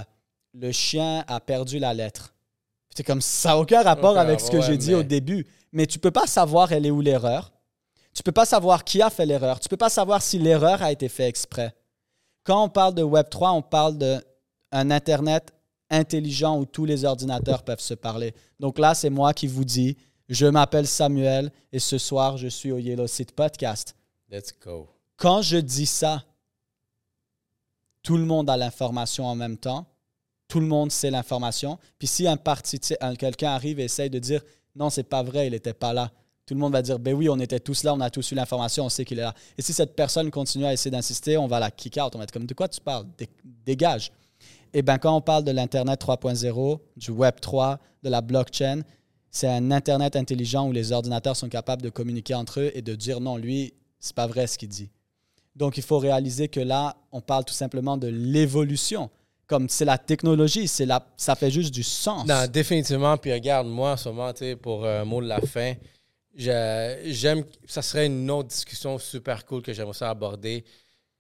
le 0.54 0.72
chien 0.72 1.24
a 1.28 1.40
perdu 1.40 1.80
la 1.80 1.94
lettre. 1.94 2.34
C'est 2.96 3.04
comme 3.04 3.22
ça 3.22 3.50
n'a 3.50 3.58
aucun 3.60 3.82
rapport 3.84 4.18
avec 4.18 4.40
ce 4.40 4.50
que 4.52 4.62
j'ai 4.62 4.78
dit 4.78 4.90
mais- 4.90 4.96
au 4.96 5.04
début. 5.04 5.46
Mais 5.72 5.86
tu 5.86 6.00
peux 6.00 6.12
pas 6.12 6.26
savoir 6.28 6.72
elle 6.72 6.86
est 6.86 6.92
où 6.92 7.02
l'erreur. 7.02 7.52
Tu 8.14 8.24
peux 8.24 8.32
pas 8.32 8.46
savoir 8.46 8.84
qui 8.84 9.02
a 9.02 9.10
fait 9.10 9.26
l'erreur. 9.26 9.60
Tu 9.60 9.70
peux 9.70 9.78
pas 9.78 9.90
savoir 9.90 10.22
si 10.22 10.40
l'erreur 10.40 10.82
a 10.82 10.92
été 10.92 11.08
faite 11.08 11.28
exprès. 11.30 11.74
Quand 12.44 12.64
on 12.64 12.70
parle 12.70 12.96
de 12.96 13.04
Web 13.04 13.30
3, 13.30 13.52
on 13.52 13.62
parle 13.62 13.98
d'un 13.98 14.22
Internet 14.92 15.54
intelligent 15.90 16.58
où 16.60 16.66
tous 16.66 16.86
les 16.86 17.06
ordinateurs 17.06 17.64
peuvent 17.64 17.80
se 17.80 17.94
parler. 17.94 18.34
Donc 18.60 18.78
là, 18.80 18.94
c'est 18.94 19.10
moi 19.10 19.34
qui 19.34 19.48
vous 19.48 19.66
dis, 19.66 19.98
je 20.28 20.46
m'appelle 20.46 20.88
Samuel 20.88 21.52
et 21.72 21.80
ce 21.80 21.98
soir, 21.98 22.38
je 22.38 22.48
suis 22.48 22.72
au 22.72 22.78
Yellow 22.78 23.08
Seat 23.08 23.32
Podcast. 23.32 23.96
Let's 24.32 24.54
go. 24.64 24.88
Quand 25.18 25.42
je 25.42 25.58
dis 25.58 25.86
ça, 25.88 26.24
tout 28.04 28.18
le 28.18 28.26
monde 28.26 28.50
a 28.50 28.58
l'information 28.58 29.26
en 29.26 29.36
même 29.36 29.58
temps. 29.58 29.86
Tout 30.48 30.60
le 30.60 30.66
monde 30.66 30.92
sait 30.92 31.12
l'information. 31.12 31.78
Puis 31.98 32.08
si 32.08 32.28
un 32.28 32.38
parti, 32.38 32.80
un- 33.02 33.16
quelqu'un 33.16 33.52
arrive 33.52 33.80
et 33.80 33.84
essaye 33.86 34.10
de 34.10 34.20
dire 34.20 34.42
non, 34.76 34.90
c'est 34.90 35.04
pas 35.04 35.24
vrai, 35.24 35.48
il 35.48 35.52
n'était 35.52 35.74
pas 35.74 35.94
là, 35.94 36.12
tout 36.46 36.54
le 36.56 36.60
monde 36.60 36.74
va 36.74 36.82
dire 36.82 36.98
ben 36.98 37.14
oui, 37.14 37.30
on 37.30 37.38
était 37.40 37.60
tous 37.60 37.84
là, 37.84 37.94
on 37.94 38.00
a 38.00 38.10
tous 38.10 38.32
eu 38.32 38.36
l'information, 38.36 38.86
on 38.86 38.90
sait 38.90 39.06
qu'il 39.06 39.20
est 39.20 39.24
là. 39.24 39.36
Et 39.58 39.62
si 39.62 39.74
cette 39.74 39.96
personne 39.96 40.32
continue 40.32 40.66
à 40.66 40.74
essayer 40.74 40.90
d'insister, 40.90 41.38
on 41.38 41.48
va 41.48 41.60
la 41.60 41.70
kick 41.70 41.98
out. 41.98 42.16
On 42.16 42.18
va 42.18 42.24
être 42.24 42.32
comme 42.32 42.46
de 42.48 42.54
quoi 42.54 42.68
tu 42.68 42.80
parles? 42.82 43.06
Dé- 43.18 43.30
Dégage. 43.44 44.12
Et 44.74 44.82
bien, 44.82 44.98
quand 44.98 45.16
on 45.16 45.22
parle 45.22 45.44
de 45.44 45.52
l'Internet 45.52 46.02
3.0, 46.02 46.80
du 46.98 47.12
Web 47.12 47.36
3, 47.42 47.80
de 48.04 48.10
la 48.10 48.22
blockchain, 48.22 48.82
c'est 49.32 49.48
un 49.48 49.72
Internet 49.72 50.16
intelligent 50.16 50.68
où 50.68 50.72
les 50.72 50.92
ordinateurs 50.92 51.36
sont 51.36 51.50
capables 51.50 51.82
de 51.82 51.90
communiquer 51.90 52.34
entre 52.34 52.62
eux 52.62 52.72
et 52.74 52.82
de 52.82 52.96
dire 52.96 53.20
non, 53.20 53.38
lui, 53.38 53.74
c'est 54.00 54.16
pas 54.16 54.28
vrai 54.28 54.48
ce 54.48 54.58
qu'il 54.58 54.70
dit. 54.70 54.90
Donc, 55.56 55.78
il 55.78 55.84
faut 55.84 56.00
réaliser 56.00 56.48
que 56.48 56.60
là, 56.60 56.96
on 57.12 57.22
parle 57.22 57.46
tout 57.46 57.54
simplement 57.54 57.98
de 57.98 58.08
l'évolution. 58.08 59.10
Comme 59.46 59.68
c'est 59.68 59.86
la 59.86 59.98
technologie, 59.98 60.68
c'est 60.68 60.86
la, 60.86 61.06
ça 61.18 61.36
fait 61.36 61.52
juste 61.52 61.74
du 61.74 61.84
sens. 61.84 62.28
Non, 62.28 62.46
définitivement. 62.48 63.18
Puis 63.18 63.34
regarde, 63.34 63.68
moi, 63.68 63.94
en 63.94 63.98
ce 63.98 64.10
moment, 64.10 64.32
pour 64.62 64.86
un 64.86 65.04
mot 65.06 65.22
de 65.22 65.28
la 65.28 65.42
fin, 65.42 65.74
j'aime. 66.36 67.44
Ça 67.66 67.82
serait 67.82 68.06
une 68.06 68.30
autre 68.30 68.50
discussion 68.50 68.98
super 69.00 69.46
cool 69.46 69.62
que 69.62 69.74
j'aimerais 69.74 69.94
ça 69.94 70.10
aborder. 70.10 70.64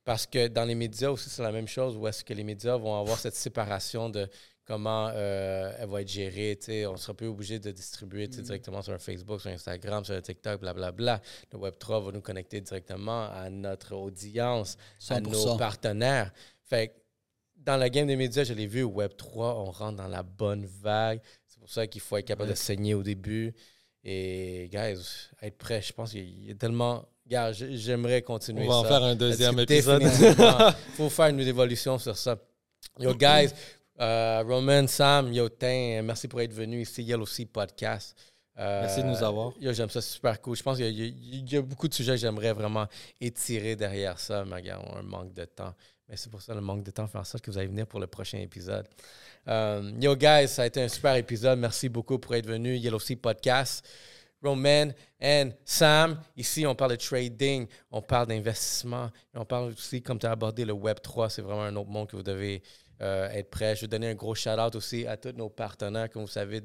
Parce 0.09 0.25
que 0.25 0.47
dans 0.47 0.65
les 0.65 0.73
médias 0.73 1.11
aussi, 1.11 1.29
c'est 1.29 1.43
la 1.43 1.51
même 1.51 1.67
chose, 1.67 1.95
où 1.95 2.07
est-ce 2.07 2.23
que 2.23 2.33
les 2.33 2.43
médias 2.43 2.75
vont 2.77 2.99
avoir 2.99 3.19
cette 3.19 3.35
séparation 3.35 4.09
de 4.09 4.27
comment 4.65 5.11
euh, 5.13 5.71
elle 5.77 5.87
va 5.87 6.01
être 6.01 6.07
gérée. 6.07 6.57
tu 6.59 6.65
sais. 6.65 6.87
On 6.87 6.97
sera 6.97 7.13
plus 7.13 7.27
obligé 7.27 7.59
de 7.59 7.69
distribuer 7.69 8.27
sais, 8.31 8.41
directement 8.41 8.81
sur 8.81 8.91
un 8.91 8.97
Facebook, 8.97 9.39
sur 9.39 9.51
Instagram, 9.51 10.03
sur 10.03 10.19
TikTok, 10.19 10.61
blablabla. 10.61 11.21
Le 11.53 11.59
Web3 11.59 12.05
va 12.05 12.11
nous 12.11 12.21
connecter 12.21 12.59
directement 12.59 13.25
à 13.25 13.51
notre 13.51 13.93
audience, 13.95 14.79
à 15.09 15.21
nos 15.21 15.29
100%. 15.29 15.59
partenaires. 15.59 16.33
Fait 16.63 16.87
que 16.87 16.93
dans 17.57 17.77
la 17.77 17.91
game 17.91 18.07
des 18.07 18.15
médias, 18.15 18.43
je 18.43 18.55
l'ai 18.55 18.65
vu, 18.65 18.83
Web3, 18.83 19.35
on 19.35 19.69
rentre 19.69 19.97
dans 19.97 20.07
la 20.07 20.23
bonne 20.23 20.65
vague. 20.65 21.21
C'est 21.45 21.59
pour 21.59 21.69
ça 21.69 21.85
qu'il 21.85 22.01
faut 22.01 22.17
être 22.17 22.25
capable 22.25 22.49
de 22.49 22.55
saigner 22.55 22.95
au 22.95 23.03
début. 23.03 23.53
Et, 24.03 24.69
guys, 24.71 25.29
être 25.43 25.57
prêt, 25.59 25.83
je 25.83 25.93
pense 25.93 26.13
qu'il 26.13 26.47
y 26.47 26.49
a 26.49 26.55
tellement. 26.55 27.07
Gars, 27.29 27.51
j'aimerais 27.53 28.21
continuer 28.23 28.65
On 28.65 28.69
va 28.69 28.75
en 28.77 28.83
ça. 28.83 28.89
faire 28.89 29.03
un 29.03 29.15
deuxième 29.15 29.59
épisode. 29.59 30.01
définitivement, 30.01 30.71
faut 30.95 31.09
faire 31.09 31.27
une 31.27 31.39
évolution 31.41 31.99
sur 31.99 32.17
ça. 32.17 32.37
Yo, 32.99 33.13
guys, 33.13 33.49
euh, 34.01 34.43
Roman, 34.47 34.87
Sam, 34.87 35.31
yo, 35.31 35.47
Tin, 35.49 36.01
merci 36.03 36.27
pour 36.27 36.41
être 36.41 36.53
venu 36.53 36.81
ici, 36.81 37.03
Yellow 37.03 37.25
Sea 37.27 37.45
Podcast. 37.45 38.15
Euh, 38.57 38.81
Merci 38.81 39.01
de 39.03 39.07
nous 39.07 39.23
avoir. 39.23 39.53
Yo, 39.61 39.71
j'aime 39.71 39.89
ça, 39.89 40.01
c'est 40.01 40.13
super 40.15 40.41
cool. 40.41 40.57
Je 40.57 40.63
pense 40.63 40.77
qu'il 40.77 40.87
y, 40.87 41.03
a- 41.03 41.05
il 41.05 41.53
y 41.53 41.55
a 41.55 41.61
beaucoup 41.61 41.87
de 41.87 41.93
sujets 41.93 42.13
que 42.13 42.17
j'aimerais 42.17 42.51
vraiment 42.51 42.87
étirer 43.21 43.75
derrière 43.77 44.19
ça, 44.19 44.43
mais 44.43 44.55
regarde, 44.55 44.83
on 44.89 44.95
a 44.95 44.99
un 44.99 45.03
manque 45.03 45.33
de 45.33 45.45
temps. 45.45 45.73
Mais 46.09 46.17
c'est 46.17 46.29
pour 46.29 46.41
ça 46.41 46.53
le 46.55 46.59
manque 46.61 46.83
de 46.83 46.91
temps 46.91 47.07
fait 47.07 47.19
en 47.19 47.23
sorte 47.23 47.43
que 47.43 47.51
vous 47.51 47.57
allez 47.57 47.67
venir 47.67 47.85
pour 47.87 47.99
le 48.01 48.07
prochain 48.07 48.39
épisode. 48.39 48.85
Euh, 49.47 49.91
yo, 50.01 50.15
guys, 50.15 50.47
ça 50.47 50.63
a 50.63 50.65
été 50.65 50.81
un 50.81 50.89
super 50.89 51.15
épisode. 51.15 51.59
Merci 51.59 51.87
beaucoup 51.87 52.17
pour 52.19 52.33
être 52.35 52.47
venu. 52.47 52.75
Yellow 52.75 52.99
Sea 52.99 53.15
Podcast. 53.15 53.85
Roman 54.41 54.91
and 55.21 55.51
Sam. 55.65 56.19
Ici, 56.37 56.65
on 56.65 56.75
parle 56.75 56.91
de 56.91 56.95
trading, 56.97 57.67
on 57.91 58.01
parle 58.01 58.27
d'investissement, 58.27 59.09
on 59.33 59.45
parle 59.45 59.71
aussi, 59.71 60.01
comme 60.01 60.19
tu 60.19 60.25
as 60.25 60.31
abordé, 60.31 60.65
le 60.65 60.73
Web 60.73 60.99
3. 61.01 61.29
C'est 61.29 61.41
vraiment 61.41 61.63
un 61.63 61.75
autre 61.75 61.89
monde 61.89 62.07
que 62.07 62.15
vous 62.15 62.23
devez 62.23 62.61
euh, 63.01 63.29
être 63.31 63.49
prêt. 63.49 63.75
Je 63.75 63.81
vais 63.81 63.87
donner 63.87 64.09
un 64.09 64.15
gros 64.15 64.35
shout-out 64.35 64.75
aussi 64.75 65.07
à 65.07 65.15
tous 65.15 65.31
nos 65.31 65.49
partenaires, 65.49 66.09
comme 66.09 66.23
vous 66.23 66.27
savez 66.27 66.61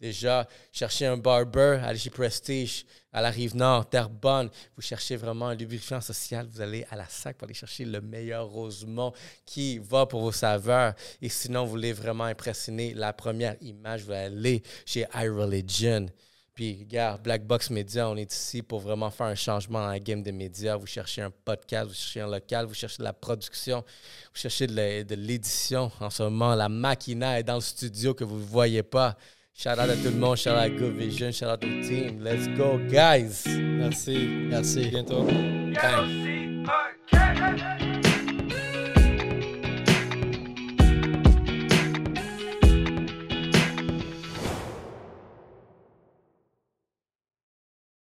déjà. 0.00 0.48
Cherchez 0.72 1.04
un 1.04 1.18
barber, 1.18 1.78
allez 1.82 1.98
chez 1.98 2.08
Prestige, 2.08 2.86
à 3.12 3.20
la 3.20 3.28
Rive-Nord, 3.28 3.90
Terrebonne. 3.90 4.48
Vous 4.76 4.82
cherchez 4.82 5.16
vraiment 5.16 5.48
un 5.48 5.54
lubrifiant 5.54 6.00
social, 6.00 6.46
vous 6.50 6.62
allez 6.62 6.86
à 6.90 6.96
la 6.96 7.06
SAC 7.06 7.36
pour 7.36 7.44
aller 7.44 7.54
chercher 7.54 7.84
le 7.84 8.00
meilleur 8.00 8.46
Rosemont 8.46 9.12
qui 9.44 9.78
va 9.78 10.06
pour 10.06 10.22
vos 10.22 10.32
saveurs. 10.32 10.94
Et 11.20 11.28
sinon, 11.28 11.64
vous 11.64 11.72
voulez 11.72 11.92
vraiment 11.92 12.24
impressionner 12.24 12.94
la 12.94 13.12
première 13.12 13.56
image, 13.60 14.04
vous 14.04 14.12
allez 14.12 14.62
chez 14.86 15.06
iReligion. 15.14 16.06
Puis, 16.54 16.78
regarde, 16.80 17.20
Black 17.22 17.44
Box 17.44 17.68
Media, 17.70 18.08
on 18.08 18.16
est 18.16 18.32
ici 18.32 18.62
pour 18.62 18.78
vraiment 18.78 19.10
faire 19.10 19.26
un 19.26 19.34
changement 19.34 19.80
dans 19.80 19.88
la 19.88 19.98
game 19.98 20.22
des 20.22 20.30
médias. 20.30 20.76
Vous 20.76 20.86
cherchez 20.86 21.20
un 21.20 21.30
podcast, 21.30 21.88
vous 21.88 21.94
cherchez 21.94 22.20
un 22.20 22.30
local, 22.30 22.66
vous 22.66 22.74
cherchez 22.74 22.98
de 22.98 23.04
la 23.04 23.12
production, 23.12 23.78
vous 23.78 24.40
cherchez 24.40 24.68
de 24.68 25.14
l'édition. 25.16 25.90
En 25.98 26.10
ce 26.10 26.22
moment, 26.22 26.54
la 26.54 26.68
machina 26.68 27.40
est 27.40 27.42
dans 27.42 27.56
le 27.56 27.60
studio 27.60 28.14
que 28.14 28.22
vous 28.22 28.38
ne 28.38 28.44
voyez 28.44 28.84
pas. 28.84 29.16
Shout 29.56 29.70
out 29.70 29.78
à 29.78 29.96
tout 29.96 30.04
le 30.04 30.10
monde, 30.12 30.36
shout 30.36 30.50
out 30.50 30.56
à 30.56 30.68
Good 30.68 30.96
Vision, 30.96 31.32
shout 31.32 31.46
out 31.46 31.64
au 31.64 31.82
team. 31.82 32.22
Let's 32.22 32.48
go, 32.56 32.78
guys! 32.88 33.44
Merci. 33.46 34.28
Merci. 34.48 34.86
À 34.86 34.90
bientôt. 34.90 35.26